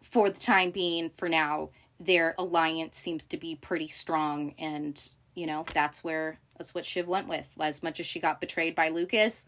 for 0.00 0.30
the 0.30 0.40
time 0.40 0.70
being, 0.70 1.10
for 1.10 1.28
now, 1.28 1.70
their 2.00 2.34
alliance 2.38 2.96
seems 2.96 3.26
to 3.26 3.36
be 3.36 3.56
pretty 3.56 3.88
strong, 3.88 4.54
and 4.58 5.12
you 5.34 5.46
know 5.46 5.66
that's 5.74 6.04
where 6.04 6.38
that's 6.56 6.74
what 6.74 6.86
Shiv 6.86 7.08
went 7.08 7.28
with. 7.28 7.46
As 7.60 7.82
much 7.82 8.00
as 8.00 8.06
she 8.06 8.20
got 8.20 8.40
betrayed 8.40 8.76
by 8.76 8.88
Lukas, 8.90 9.44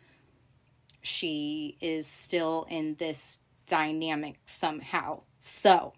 she 1.00 1.76
is 1.80 2.06
still 2.06 2.66
in 2.68 2.96
this 2.96 3.40
dynamic 3.68 4.36
somehow. 4.46 5.22
So 5.38 5.94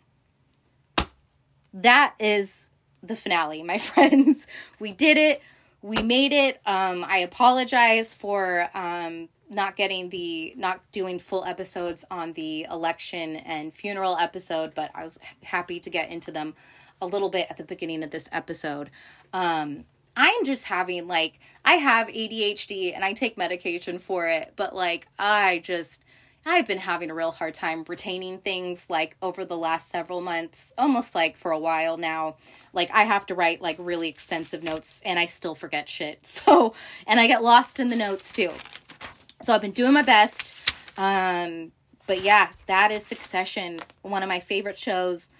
that 1.74 2.14
is 2.18 2.70
the 3.02 3.16
finale, 3.16 3.62
my 3.62 3.78
friends. 3.78 4.46
We 4.78 4.92
did 4.92 5.16
it. 5.16 5.42
We 5.82 5.96
made 6.02 6.32
it. 6.32 6.60
Um, 6.64 7.04
I 7.04 7.18
apologize 7.18 8.14
for 8.14 8.68
um, 8.74 9.28
not 9.50 9.76
getting 9.76 10.08
the 10.08 10.54
not 10.56 10.80
doing 10.92 11.18
full 11.18 11.44
episodes 11.44 12.04
on 12.10 12.32
the 12.34 12.66
election 12.70 13.36
and 13.36 13.72
funeral 13.72 14.16
episode, 14.16 14.74
but 14.74 14.90
I 14.94 15.02
was 15.02 15.18
happy 15.42 15.80
to 15.80 15.90
get 15.90 16.10
into 16.10 16.30
them 16.30 16.54
a 17.00 17.06
little 17.06 17.28
bit 17.28 17.48
at 17.50 17.56
the 17.56 17.64
beginning 17.64 18.04
of 18.04 18.10
this 18.10 18.28
episode. 18.32 18.90
Um, 19.32 19.84
I'm 20.16 20.44
just 20.44 20.64
having 20.64 21.08
like 21.08 21.40
I 21.64 21.74
have 21.74 22.08
ADHD 22.08 22.94
and 22.94 23.04
I 23.04 23.12
take 23.12 23.36
medication 23.36 23.98
for 23.98 24.28
it, 24.28 24.52
but 24.56 24.74
like 24.74 25.08
I 25.18 25.60
just 25.64 26.04
I've 26.44 26.66
been 26.66 26.78
having 26.78 27.10
a 27.10 27.14
real 27.14 27.30
hard 27.30 27.54
time 27.54 27.84
retaining 27.86 28.38
things 28.38 28.90
like 28.90 29.16
over 29.22 29.44
the 29.44 29.56
last 29.56 29.88
several 29.88 30.20
months, 30.20 30.74
almost 30.76 31.14
like 31.14 31.36
for 31.36 31.52
a 31.52 31.58
while 31.58 31.96
now. 31.96 32.36
Like 32.72 32.90
I 32.92 33.04
have 33.04 33.26
to 33.26 33.34
write 33.34 33.62
like 33.62 33.76
really 33.78 34.08
extensive 34.08 34.62
notes 34.62 35.00
and 35.04 35.18
I 35.18 35.26
still 35.26 35.54
forget 35.54 35.88
shit. 35.88 36.18
So, 36.42 36.74
and 37.06 37.20
I 37.20 37.28
get 37.28 37.44
lost 37.44 37.78
in 37.78 37.88
the 37.88 37.96
notes 37.96 38.32
too. 38.32 38.50
So 39.42 39.54
I've 39.54 39.60
been 39.60 39.70
doing 39.70 39.92
my 39.92 40.02
best. 40.02 40.54
Um 40.98 41.70
but 42.08 42.22
yeah, 42.22 42.48
that 42.66 42.90
is 42.90 43.04
Succession, 43.04 43.78
one 44.02 44.24
of 44.24 44.28
my 44.28 44.40
favorite 44.40 44.76
shows 44.78 45.30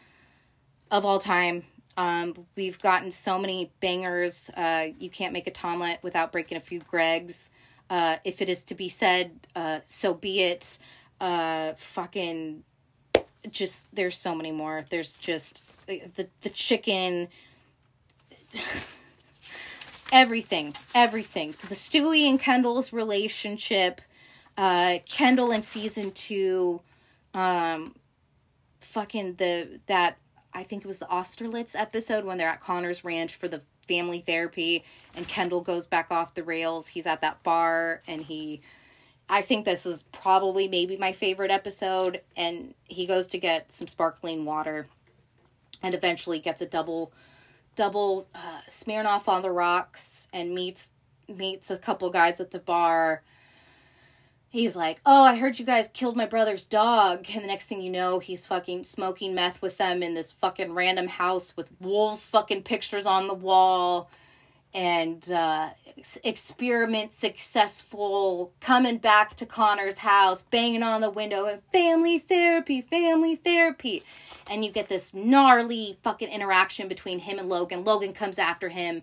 of 0.93 1.05
all 1.05 1.19
time. 1.19 1.65
Um 1.97 2.47
we've 2.55 2.81
gotten 2.81 3.11
so 3.11 3.41
many 3.41 3.73
bangers. 3.81 4.51
Uh 4.57 4.89
you 5.01 5.11
can't 5.11 5.33
make 5.33 5.49
a 5.49 5.51
tomlet 5.51 5.99
without 6.03 6.31
breaking 6.31 6.59
a 6.59 6.61
few 6.61 6.79
Gregs. 6.79 7.51
Uh, 7.91 8.17
if 8.25 8.41
it 8.41 8.49
is 8.49 8.65
to 8.65 8.75
be 8.75 8.89
said, 8.89 9.33
uh, 9.55 9.81
so 9.85 10.15
be 10.15 10.41
it. 10.41 10.79
Uh, 11.21 11.75
fucking, 11.77 12.65
just 13.51 13.87
there's 13.95 14.17
so 14.17 14.35
many 14.35 14.51
more. 14.51 14.85
There's 14.91 15.17
just 15.17 15.63
the 15.87 16.29
the 16.41 16.51
chicken. 16.51 17.29
everything, 20.13 20.75
everything. 20.95 21.55
The 21.69 21.75
Stewy 21.75 22.29
and 22.29 22.39
Kendall's 22.39 22.93
relationship, 22.93 24.01
uh, 24.57 24.99
Kendall 25.09 25.51
in 25.51 25.63
season 25.63 26.13
two, 26.13 26.81
um, 27.35 27.95
fucking 28.81 29.35
the 29.37 29.81
that 29.87 30.19
I 30.53 30.63
think 30.63 30.85
it 30.85 30.89
was 30.89 30.99
the 30.99 31.07
Austerlitz 31.07 31.75
episode 31.75 32.25
when 32.25 32.39
they're 32.39 32.49
at 32.49 32.61
Connor's 32.61 33.05
Ranch 33.05 33.35
for 33.35 33.49
the 33.49 33.63
family 33.87 34.21
therapy 34.21 34.85
and 35.17 35.27
Kendall 35.29 35.61
goes 35.61 35.87
back 35.87 36.11
off 36.11 36.35
the 36.35 36.45
rails. 36.45 36.89
He's 36.89 37.07
at 37.07 37.21
that 37.21 37.43
bar 37.43 38.03
and 38.07 38.23
he 38.23 38.61
I 39.29 39.41
think 39.41 39.65
this 39.65 39.87
is 39.87 40.03
probably 40.13 40.69
maybe 40.69 40.97
my 40.97 41.13
favorite 41.13 41.51
episode 41.51 42.21
and 42.37 42.75
he 42.85 43.07
goes 43.07 43.27
to 43.29 43.39
get 43.39 43.73
some 43.73 43.87
sparkling 43.87 44.45
water 44.45 44.89
and 45.83 45.95
eventually 45.95 46.39
gets 46.39 46.61
a 46.61 46.67
double 46.67 47.13
double 47.75 48.27
uh, 48.35 48.61
Smirnoff 48.69 49.29
on 49.29 49.43
the 49.43 49.51
rocks 49.51 50.29
and 50.33 50.55
meets 50.55 50.89
meets 51.29 51.71
a 51.71 51.79
couple 51.79 52.11
guys 52.11 52.41
at 52.41 52.51
the 52.51 52.59
bar 52.59 53.23
he's 54.53 54.77
like, 54.77 55.01
"Oh, 55.05 55.25
I 55.25 55.37
heard 55.37 55.59
you 55.59 55.65
guys 55.65 55.89
killed 55.93 56.17
my 56.17 56.27
brother's 56.27 56.67
dog," 56.67 57.27
and 57.35 57.43
the 57.43 57.49
next 57.49 57.67
thing 57.67 57.83
you 57.83 57.91
know, 57.91 58.21
he's 58.21 58.47
fucking 58.47 58.85
smoking 58.85 59.35
meth 59.35 59.61
with 59.61 59.79
them 59.79 60.03
in 60.03 60.15
this 60.15 60.31
fucking 60.31 60.75
random 60.75 61.09
house 61.09 61.57
with 61.57 61.71
wolf 61.81 62.21
fucking 62.21 62.63
pictures 62.63 63.07
on 63.07 63.27
the 63.27 63.35
wall, 63.35 64.11
and 64.75 65.33
uh, 65.33 65.71
experiment 66.23 67.13
successful, 67.13 68.53
coming 68.61 68.99
back 68.99 69.35
to 69.37 69.47
Connor's 69.47 69.99
house, 69.99 70.43
banging 70.43 70.83
on 70.83 71.01
the 71.01 71.11
window, 71.11 71.47
and 71.47 71.63
family 71.73 72.19
therapy, 72.19 72.83
family 72.83 73.35
therapy, 73.35 74.03
and 74.49 74.65
you 74.65 74.71
get 74.71 74.89
this 74.89 75.15
gnarly 75.15 75.99
fucking 76.03 76.29
interaction 76.29 76.89
between 76.89 77.21
him 77.21 77.39
and 77.39 77.49
Logan. 77.49 77.85
Logan 77.85 78.13
comes 78.13 78.39
after 78.39 78.69
him, 78.69 79.03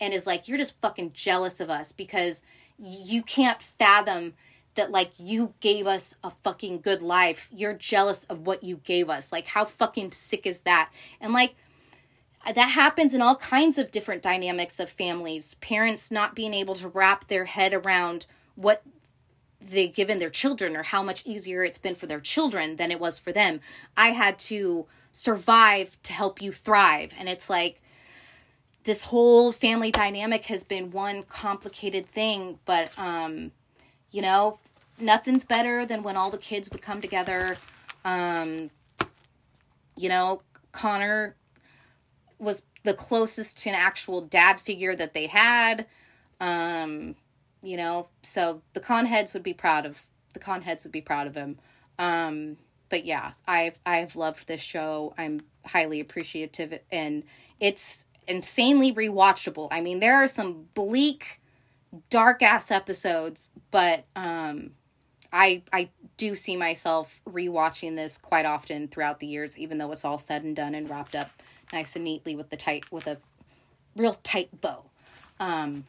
and 0.00 0.14
is 0.14 0.26
like, 0.26 0.46
"You're 0.48 0.58
just 0.58 0.80
fucking 0.80 1.12
jealous 1.12 1.60
of 1.60 1.68
us 1.68 1.92
because." 1.92 2.42
You 2.76 3.22
can't 3.22 3.62
fathom 3.62 4.34
that 4.74 4.90
like 4.90 5.12
you 5.18 5.54
gave 5.60 5.86
us 5.86 6.14
a 6.22 6.30
fucking 6.30 6.80
good 6.80 7.02
life. 7.02 7.48
You're 7.52 7.74
jealous 7.74 8.24
of 8.24 8.46
what 8.46 8.62
you 8.62 8.76
gave 8.76 9.08
us. 9.08 9.32
Like 9.32 9.46
how 9.48 9.64
fucking 9.64 10.12
sick 10.12 10.46
is 10.46 10.60
that? 10.60 10.90
And 11.20 11.32
like 11.32 11.54
that 12.44 12.70
happens 12.70 13.14
in 13.14 13.22
all 13.22 13.36
kinds 13.36 13.78
of 13.78 13.90
different 13.90 14.22
dynamics 14.22 14.78
of 14.78 14.90
families. 14.90 15.54
Parents 15.54 16.10
not 16.10 16.34
being 16.34 16.52
able 16.52 16.74
to 16.74 16.88
wrap 16.88 17.28
their 17.28 17.46
head 17.46 17.72
around 17.72 18.26
what 18.54 18.82
they've 19.60 19.94
given 19.94 20.18
their 20.18 20.30
children 20.30 20.76
or 20.76 20.82
how 20.82 21.02
much 21.02 21.24
easier 21.24 21.64
it's 21.64 21.78
been 21.78 21.94
for 21.94 22.06
their 22.06 22.20
children 22.20 22.76
than 22.76 22.90
it 22.90 23.00
was 23.00 23.18
for 23.18 23.32
them. 23.32 23.60
I 23.96 24.08
had 24.10 24.38
to 24.40 24.86
survive 25.10 25.96
to 26.02 26.12
help 26.12 26.42
you 26.42 26.52
thrive. 26.52 27.12
And 27.18 27.28
it's 27.28 27.48
like 27.48 27.80
this 28.82 29.04
whole 29.04 29.52
family 29.52 29.90
dynamic 29.90 30.44
has 30.46 30.64
been 30.64 30.90
one 30.90 31.22
complicated 31.22 32.06
thing, 32.06 32.58
but 32.66 32.92
um 32.98 33.52
you 34.14 34.22
know, 34.22 34.60
nothing's 35.00 35.44
better 35.44 35.84
than 35.84 36.04
when 36.04 36.16
all 36.16 36.30
the 36.30 36.38
kids 36.38 36.70
would 36.70 36.80
come 36.80 37.00
together. 37.00 37.56
Um, 38.04 38.70
you 39.96 40.08
know, 40.08 40.40
Connor 40.70 41.34
was 42.38 42.62
the 42.84 42.94
closest 42.94 43.58
to 43.62 43.70
an 43.70 43.74
actual 43.74 44.20
dad 44.20 44.60
figure 44.60 44.94
that 44.94 45.14
they 45.14 45.26
had. 45.26 45.86
Um, 46.40 47.16
you 47.60 47.76
know, 47.76 48.06
so 48.22 48.62
the 48.72 48.78
con 48.78 49.06
heads 49.06 49.34
would 49.34 49.42
be 49.42 49.52
proud 49.52 49.84
of 49.84 50.00
the 50.32 50.38
con 50.38 50.62
heads 50.62 50.84
would 50.84 50.92
be 50.92 51.00
proud 51.00 51.26
of 51.26 51.34
him. 51.34 51.58
Um, 51.98 52.56
but 52.90 53.04
yeah, 53.04 53.32
I've 53.48 53.80
I've 53.84 54.14
loved 54.14 54.46
this 54.46 54.60
show. 54.60 55.12
I'm 55.18 55.40
highly 55.66 55.98
appreciative 55.98 56.78
and 56.92 57.24
it's 57.58 58.06
insanely 58.28 58.94
rewatchable. 58.94 59.66
I 59.72 59.80
mean, 59.80 59.98
there 59.98 60.14
are 60.14 60.28
some 60.28 60.66
bleak 60.74 61.40
dark 62.10 62.42
ass 62.42 62.70
episodes, 62.70 63.50
but 63.70 64.04
um 64.16 64.72
I 65.32 65.62
I 65.72 65.90
do 66.16 66.36
see 66.36 66.56
myself 66.56 67.20
rewatching 67.28 67.96
this 67.96 68.18
quite 68.18 68.46
often 68.46 68.88
throughout 68.88 69.18
the 69.18 69.26
years, 69.26 69.58
even 69.58 69.78
though 69.78 69.90
it's 69.92 70.04
all 70.04 70.18
said 70.18 70.44
and 70.44 70.54
done 70.54 70.74
and 70.74 70.88
wrapped 70.88 71.14
up 71.14 71.30
nice 71.72 71.96
and 71.96 72.04
neatly 72.04 72.36
with 72.36 72.50
the 72.50 72.56
tight 72.56 72.90
with 72.92 73.06
a 73.06 73.18
real 73.96 74.14
tight 74.22 74.60
bow. 74.60 74.84
Um, 75.40 75.86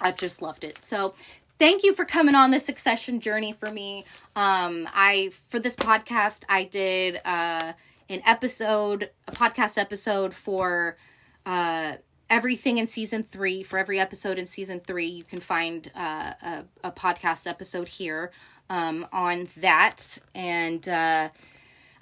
I've 0.00 0.16
just 0.16 0.42
loved 0.42 0.62
it. 0.62 0.82
So 0.82 1.14
thank 1.58 1.82
you 1.82 1.94
for 1.94 2.04
coming 2.04 2.34
on 2.34 2.50
this 2.50 2.64
succession 2.64 3.20
journey 3.20 3.52
for 3.52 3.70
me. 3.70 4.04
Um, 4.36 4.88
I 4.94 5.32
for 5.48 5.58
this 5.58 5.76
podcast 5.76 6.44
I 6.48 6.64
did 6.64 7.20
uh, 7.24 7.72
an 8.08 8.22
episode, 8.26 9.10
a 9.26 9.32
podcast 9.32 9.78
episode 9.78 10.34
for 10.34 10.96
uh, 11.44 11.94
everything 12.28 12.78
in 12.78 12.86
season 12.86 13.22
three 13.22 13.62
for 13.62 13.78
every 13.78 14.00
episode 14.00 14.38
in 14.38 14.46
season 14.46 14.80
three 14.80 15.06
you 15.06 15.24
can 15.24 15.40
find 15.40 15.90
uh, 15.94 16.32
a, 16.42 16.64
a 16.84 16.92
podcast 16.92 17.46
episode 17.46 17.88
here 17.88 18.30
um, 18.68 19.06
on 19.12 19.48
that. 19.56 20.18
And 20.34 20.88
uh, 20.88 21.30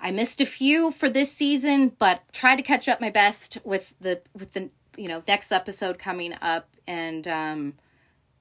i 0.01 0.11
missed 0.11 0.41
a 0.41 0.47
few 0.47 0.91
for 0.91 1.09
this 1.09 1.33
season 1.33 1.93
but 1.99 2.21
try 2.33 2.57
to 2.57 2.63
catch 2.63 2.89
up 2.89 3.01
my 3.01 3.11
best 3.11 3.59
with 3.65 3.95
the 4.01 4.21
with 4.35 4.53
the 4.53 4.69
you 4.97 5.09
know 5.09 5.23
next 5.29 5.53
episode 5.53 5.99
coming 5.99 6.35
up. 6.43 6.69
And 6.87 7.27
um, 7.29 7.75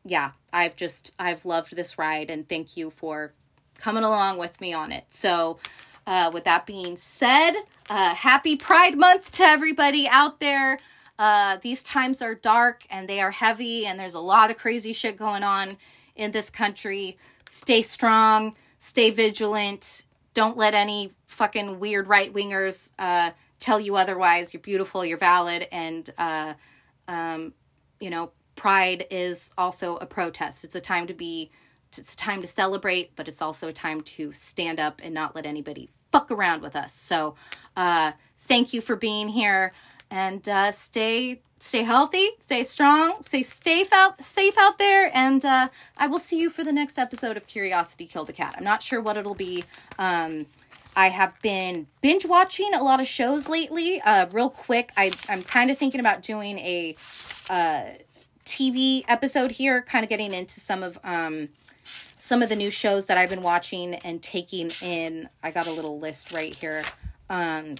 yeah 0.05 0.31
i've 0.51 0.75
just 0.75 1.13
i've 1.17 1.45
loved 1.45 1.75
this 1.75 1.97
ride 1.97 2.29
and 2.29 2.47
thank 2.49 2.75
you 2.75 2.89
for 2.89 3.33
coming 3.77 4.03
along 4.03 4.37
with 4.37 4.59
me 4.61 4.73
on 4.73 4.91
it. 4.91 5.05
So 5.09 5.59
uh, 6.05 6.29
with 6.33 6.43
that 6.45 6.65
being 6.65 6.95
said 6.95 7.53
uh, 7.89 8.13
happy 8.15 8.55
pride 8.55 8.97
month 8.97 9.31
to 9.33 9.43
everybody 9.43 10.07
out 10.07 10.39
there 10.39 10.79
uh, 11.23 11.57
these 11.61 11.81
times 11.81 12.21
are 12.21 12.35
dark 12.35 12.85
and 12.89 13.07
they 13.07 13.21
are 13.21 13.31
heavy, 13.31 13.85
and 13.85 13.97
there's 13.97 14.13
a 14.13 14.19
lot 14.19 14.51
of 14.51 14.57
crazy 14.57 14.91
shit 14.91 15.15
going 15.15 15.41
on 15.41 15.77
in 16.17 16.31
this 16.31 16.49
country. 16.49 17.17
Stay 17.47 17.81
strong, 17.81 18.53
stay 18.79 19.09
vigilant. 19.09 20.03
Don't 20.33 20.57
let 20.57 20.73
any 20.73 21.13
fucking 21.27 21.79
weird 21.79 22.09
right 22.09 22.33
wingers 22.33 22.91
uh, 22.99 23.31
tell 23.57 23.79
you 23.79 23.95
otherwise. 23.95 24.53
You're 24.53 24.59
beautiful, 24.59 25.05
you're 25.05 25.17
valid, 25.17 25.65
and, 25.71 26.09
uh, 26.17 26.55
um, 27.07 27.53
you 28.01 28.09
know, 28.09 28.33
pride 28.57 29.07
is 29.09 29.53
also 29.57 29.95
a 29.95 30.05
protest. 30.05 30.65
It's 30.65 30.75
a 30.75 30.81
time 30.81 31.07
to 31.07 31.13
be, 31.13 31.51
it's 31.97 32.17
time 32.17 32.41
to 32.41 32.47
celebrate, 32.47 33.15
but 33.15 33.29
it's 33.29 33.41
also 33.41 33.69
a 33.69 33.73
time 33.73 34.01
to 34.01 34.33
stand 34.33 34.77
up 34.77 34.99
and 35.01 35.13
not 35.13 35.37
let 35.37 35.45
anybody 35.45 35.89
fuck 36.11 36.31
around 36.31 36.61
with 36.61 36.75
us. 36.75 36.91
So, 36.93 37.35
uh, 37.77 38.11
thank 38.39 38.73
you 38.73 38.81
for 38.81 38.97
being 38.97 39.29
here 39.29 39.71
and 40.09 40.47
uh, 40.47 40.71
stay 40.71 41.41
stay 41.59 41.83
healthy, 41.83 42.31
stay 42.39 42.63
strong, 42.63 43.23
stay 43.23 43.41
safe 43.41 43.91
out 43.93 44.21
safe 44.23 44.57
out 44.57 44.77
there, 44.77 45.09
and 45.13 45.45
uh, 45.45 45.69
I 45.97 46.07
will 46.07 46.19
see 46.19 46.39
you 46.39 46.49
for 46.49 46.63
the 46.63 46.73
next 46.73 46.97
episode 46.97 47.37
of 47.37 47.47
Curiosity 47.47 48.05
Kill 48.05 48.25
the 48.25 48.33
Cat. 48.33 48.55
I'm 48.57 48.63
not 48.63 48.83
sure 48.83 49.01
what 49.01 49.17
it'll 49.17 49.35
be. 49.35 49.63
Um, 49.97 50.45
I 50.95 51.09
have 51.09 51.41
been 51.41 51.87
binge 52.01 52.25
watching 52.25 52.73
a 52.73 52.83
lot 52.83 52.99
of 52.99 53.07
shows 53.07 53.49
lately. 53.49 54.01
Uh, 54.01 54.27
real 54.31 54.49
quick, 54.49 54.91
I 54.97 55.11
I'm 55.29 55.43
kind 55.43 55.71
of 55.71 55.77
thinking 55.77 55.99
about 55.99 56.21
doing 56.21 56.59
a 56.59 56.95
uh, 57.49 57.83
TV 58.45 59.03
episode 59.07 59.51
here, 59.51 59.81
kind 59.81 60.03
of 60.03 60.09
getting 60.09 60.33
into 60.33 60.59
some 60.59 60.83
of 60.83 60.99
um, 61.03 61.49
some 62.17 62.41
of 62.41 62.49
the 62.49 62.55
new 62.55 62.71
shows 62.71 63.07
that 63.07 63.17
I've 63.17 63.29
been 63.29 63.41
watching 63.41 63.95
and 63.95 64.21
taking 64.21 64.71
in. 64.81 65.29
I 65.41 65.51
got 65.51 65.67
a 65.67 65.71
little 65.71 65.99
list 65.99 66.31
right 66.31 66.53
here. 66.53 66.83
Um, 67.29 67.75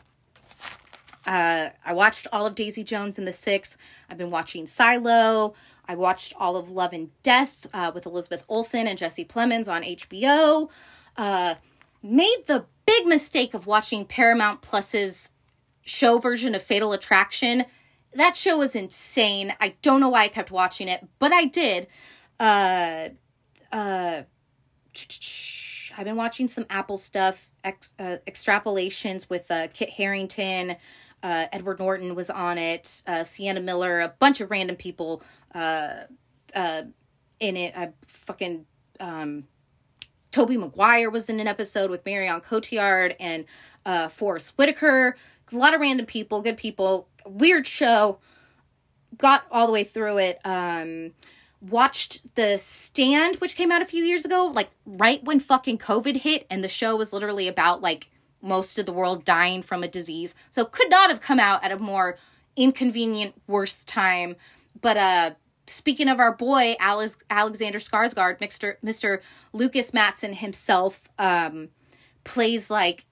uh, 1.25 1.69
I 1.85 1.93
watched 1.93 2.27
all 2.31 2.45
of 2.45 2.55
Daisy 2.55 2.83
Jones 2.83 3.17
and 3.17 3.27
the 3.27 3.33
Six. 3.33 3.77
I've 4.09 4.17
been 4.17 4.31
watching 4.31 4.67
Silo. 4.67 5.53
I 5.87 5.95
watched 5.95 6.33
all 6.37 6.55
of 6.55 6.69
Love 6.69 6.93
and 6.93 7.09
Death 7.23 7.67
uh, 7.73 7.91
with 7.93 8.05
Elizabeth 8.05 8.45
Olsen 8.47 8.87
and 8.87 8.97
Jesse 8.97 9.25
Plemons 9.25 9.67
on 9.67 9.83
HBO. 9.83 10.69
Uh, 11.17 11.55
made 12.01 12.43
the 12.47 12.65
big 12.85 13.05
mistake 13.05 13.53
of 13.53 13.67
watching 13.67 14.05
Paramount 14.05 14.61
Plus's 14.61 15.29
show 15.81 16.19
version 16.19 16.55
of 16.55 16.63
Fatal 16.63 16.93
Attraction. 16.93 17.65
That 18.13 18.35
show 18.35 18.57
was 18.57 18.75
insane. 18.75 19.53
I 19.59 19.75
don't 19.81 19.99
know 19.99 20.09
why 20.09 20.23
I 20.23 20.27
kept 20.27 20.51
watching 20.51 20.87
it, 20.87 21.05
but 21.19 21.33
I 21.33 21.45
did. 21.45 21.87
Uh, 22.39 23.09
uh, 23.71 24.23
I've 25.97 26.05
been 26.05 26.15
watching 26.15 26.47
some 26.47 26.65
Apple 26.69 26.97
stuff, 26.97 27.49
ex, 27.63 27.93
uh, 27.99 28.17
extrapolations 28.27 29.29
with 29.29 29.49
uh, 29.51 29.67
Kit 29.73 29.89
Harington, 29.91 30.75
uh, 31.23 31.47
Edward 31.51 31.79
Norton 31.79 32.13
was 32.15 32.29
on 32.29 32.57
it, 32.57 33.01
uh, 33.07 33.23
Sienna 33.23 33.61
Miller, 33.61 34.01
a 34.01 34.09
bunch 34.19 34.41
of 34.41 34.51
random 34.51 34.75
people 34.75 35.23
uh, 35.55 36.01
uh, 36.53 36.83
in 37.39 37.55
it. 37.57 37.73
I 37.75 37.93
fucking 38.05 38.65
um, 38.99 39.45
Tobey 40.31 40.57
Maguire 40.57 41.09
was 41.09 41.29
in 41.29 41.39
an 41.39 41.47
episode 41.47 41.89
with 41.89 42.05
Marion 42.05 42.41
Cotillard 42.41 43.15
and 43.19 43.45
uh, 43.85 44.09
Forest 44.09 44.57
Whitaker. 44.57 45.15
A 45.51 45.55
lot 45.55 45.73
of 45.73 45.79
random 45.81 46.05
people, 46.05 46.41
good 46.41 46.57
people. 46.57 47.07
Weird 47.25 47.67
show. 47.67 48.19
Got 49.17 49.45
all 49.49 49.67
the 49.67 49.73
way 49.73 49.83
through 49.83 50.17
it. 50.17 50.39
Um, 50.43 51.11
watched 51.61 52.35
The 52.35 52.57
Stand, 52.57 53.37
which 53.37 53.55
came 53.55 53.71
out 53.71 53.81
a 53.81 53.85
few 53.85 54.03
years 54.03 54.25
ago, 54.25 54.51
like 54.53 54.71
right 54.85 55.23
when 55.23 55.39
fucking 55.39 55.77
COVID 55.77 56.17
hit, 56.17 56.45
and 56.49 56.63
the 56.63 56.69
show 56.69 56.95
was 56.95 57.13
literally 57.13 57.47
about 57.47 57.81
like 57.81 58.09
most 58.44 58.78
of 58.78 58.86
the 58.86 58.94
world 58.94 59.26
dying 59.26 59.61
from 59.61 59.84
a 59.84 59.88
disease. 59.88 60.36
So 60.52 60.65
could 60.65 60.90
not 60.90 61.10
have 61.10 61.22
come 61.22 61.40
out 61.40 61.64
at 61.64 61.72
a 61.72 61.80
more 61.80 62.18
inconvenient, 62.56 63.34
worse 63.48 63.84
time. 63.86 64.36
But 64.80 64.98
uh 64.98 65.32
speaking 65.65 66.10
of 66.10 66.20
our 66.20 66.34
boy 66.34 66.76
Alex, 66.80 67.18
Alexander 67.30 67.80
Skarsgård, 67.80 68.40
Mr. 68.40 68.76
Mr. 68.84 69.22
Lukas 69.53 69.94
Matsson 69.94 70.34
himself 70.34 71.10
um 71.18 71.70
plays 72.24 72.70
like 72.70 73.06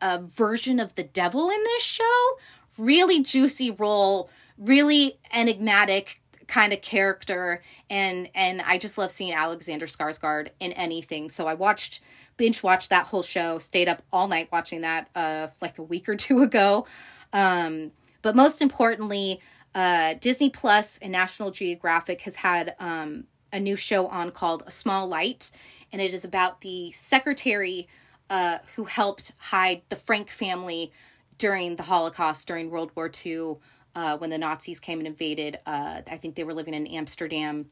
a 0.00 0.20
version 0.20 0.80
of 0.80 0.94
the 0.94 1.04
devil 1.04 1.48
in 1.48 1.62
this 1.64 1.82
show. 1.84 2.38
Really 2.78 3.22
juicy 3.22 3.70
role, 3.70 4.30
really 4.58 5.18
enigmatic 5.32 6.20
kind 6.48 6.72
of 6.72 6.82
character 6.82 7.62
and 7.88 8.28
and 8.34 8.60
I 8.62 8.76
just 8.76 8.98
love 8.98 9.10
seeing 9.10 9.32
Alexander 9.32 9.86
Skarsgård 9.86 10.48
in 10.60 10.72
anything. 10.72 11.28
So 11.28 11.46
I 11.46 11.54
watched 11.54 12.00
binge 12.36 12.62
watched 12.62 12.90
that 12.90 13.06
whole 13.06 13.22
show, 13.22 13.58
stayed 13.58 13.88
up 13.88 14.02
all 14.12 14.28
night 14.28 14.48
watching 14.52 14.82
that 14.82 15.08
uh, 15.14 15.48
like 15.60 15.78
a 15.78 15.82
week 15.82 16.08
or 16.08 16.16
two 16.16 16.42
ago. 16.42 16.86
Um, 17.32 17.92
but 18.22 18.36
most 18.36 18.62
importantly, 18.62 19.40
uh, 19.74 20.14
Disney 20.14 20.50
Plus 20.50 20.98
and 20.98 21.12
National 21.12 21.50
Geographic 21.50 22.22
has 22.22 22.36
had 22.36 22.74
um, 22.78 23.24
a 23.52 23.60
new 23.60 23.76
show 23.76 24.06
on 24.06 24.30
called 24.30 24.62
A 24.66 24.70
Small 24.70 25.06
Light. 25.08 25.50
and 25.92 26.00
it 26.00 26.14
is 26.14 26.24
about 26.24 26.60
the 26.62 26.90
secretary 26.92 27.88
uh, 28.30 28.58
who 28.76 28.84
helped 28.84 29.32
hide 29.38 29.82
the 29.88 29.96
Frank 29.96 30.30
family 30.30 30.92
during 31.38 31.76
the 31.76 31.82
Holocaust, 31.82 32.46
during 32.46 32.70
World 32.70 32.90
War 32.94 33.10
II, 33.24 33.56
uh, 33.94 34.16
when 34.16 34.30
the 34.30 34.38
Nazis 34.38 34.80
came 34.80 34.98
and 34.98 35.06
invaded. 35.06 35.58
Uh, 35.66 36.00
I 36.08 36.16
think 36.16 36.34
they 36.34 36.44
were 36.44 36.54
living 36.54 36.72
in 36.72 36.86
Amsterdam. 36.86 37.66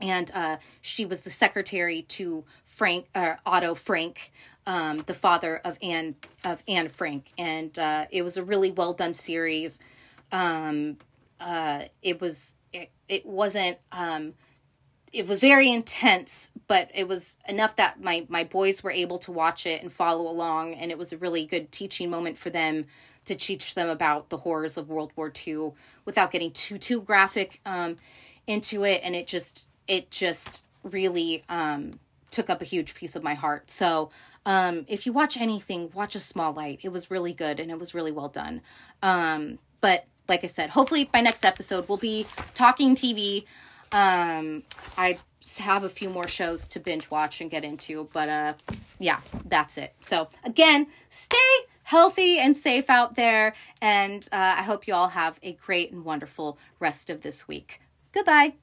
And 0.00 0.30
uh, 0.32 0.58
she 0.80 1.06
was 1.06 1.22
the 1.22 1.30
secretary 1.30 2.02
to 2.02 2.44
Frank 2.66 3.06
uh, 3.14 3.34
Otto 3.46 3.74
Frank, 3.74 4.32
um, 4.66 4.98
the 5.06 5.14
father 5.14 5.60
of 5.64 5.78
Anne 5.82 6.16
of 6.42 6.62
Anne 6.66 6.88
Frank, 6.88 7.32
and 7.38 7.78
uh, 7.78 8.06
it 8.10 8.22
was 8.22 8.36
a 8.36 8.44
really 8.44 8.70
well 8.70 8.92
done 8.92 9.14
series. 9.14 9.78
Um, 10.32 10.98
uh, 11.40 11.84
it 12.02 12.20
was 12.20 12.56
it, 12.72 12.90
it 13.08 13.24
wasn't 13.24 13.78
um, 13.92 14.34
it 15.12 15.28
was 15.28 15.38
very 15.38 15.70
intense, 15.70 16.50
but 16.66 16.90
it 16.92 17.06
was 17.06 17.38
enough 17.48 17.76
that 17.76 18.02
my 18.02 18.26
my 18.28 18.44
boys 18.44 18.82
were 18.82 18.90
able 18.90 19.18
to 19.20 19.32
watch 19.32 19.64
it 19.66 19.82
and 19.82 19.92
follow 19.92 20.28
along, 20.28 20.74
and 20.74 20.90
it 20.90 20.98
was 20.98 21.12
a 21.12 21.18
really 21.18 21.46
good 21.46 21.70
teaching 21.70 22.10
moment 22.10 22.36
for 22.36 22.50
them 22.50 22.86
to 23.24 23.34
teach 23.34 23.74
them 23.74 23.88
about 23.88 24.28
the 24.28 24.38
horrors 24.38 24.76
of 24.76 24.88
World 24.88 25.12
War 25.16 25.32
II 25.46 25.72
without 26.04 26.30
getting 26.30 26.50
too 26.50 26.78
too 26.78 27.00
graphic 27.00 27.60
um, 27.64 27.96
into 28.46 28.84
it, 28.84 29.00
and 29.04 29.14
it 29.14 29.26
just 29.26 29.66
it 29.86 30.10
just 30.10 30.64
really 30.82 31.44
um, 31.48 31.98
took 32.30 32.50
up 32.50 32.60
a 32.60 32.64
huge 32.64 32.94
piece 32.94 33.16
of 33.16 33.22
my 33.22 33.34
heart. 33.34 33.70
So 33.70 34.10
um, 34.46 34.84
if 34.88 35.06
you 35.06 35.12
watch 35.12 35.36
anything, 35.36 35.90
watch 35.94 36.14
A 36.14 36.20
Small 36.20 36.52
Light. 36.52 36.80
It 36.82 36.90
was 36.90 37.10
really 37.10 37.32
good 37.32 37.60
and 37.60 37.70
it 37.70 37.78
was 37.78 37.94
really 37.94 38.12
well 38.12 38.28
done. 38.28 38.60
Um, 39.02 39.58
but 39.80 40.06
like 40.28 40.44
I 40.44 40.48
said, 40.48 40.70
hopefully 40.70 41.08
by 41.12 41.20
next 41.20 41.44
episode 41.44 41.88
we'll 41.88 41.98
be 41.98 42.26
talking 42.54 42.94
TV. 42.94 43.44
Um, 43.92 44.64
I 44.96 45.18
have 45.58 45.84
a 45.84 45.88
few 45.88 46.10
more 46.10 46.26
shows 46.26 46.66
to 46.68 46.80
binge 46.80 47.10
watch 47.10 47.40
and 47.40 47.50
get 47.50 47.64
into, 47.64 48.08
but 48.12 48.28
uh, 48.28 48.54
yeah, 48.98 49.20
that's 49.44 49.78
it. 49.78 49.94
So 50.00 50.28
again, 50.42 50.86
stay 51.10 51.36
healthy 51.84 52.38
and 52.38 52.56
safe 52.56 52.88
out 52.88 53.14
there, 53.14 53.54
and 53.80 54.26
uh, 54.32 54.56
I 54.58 54.62
hope 54.62 54.88
you 54.88 54.94
all 54.94 55.08
have 55.08 55.38
a 55.42 55.52
great 55.52 55.92
and 55.92 56.04
wonderful 56.04 56.58
rest 56.80 57.10
of 57.10 57.20
this 57.20 57.46
week. 57.46 57.80
Goodbye. 58.12 58.54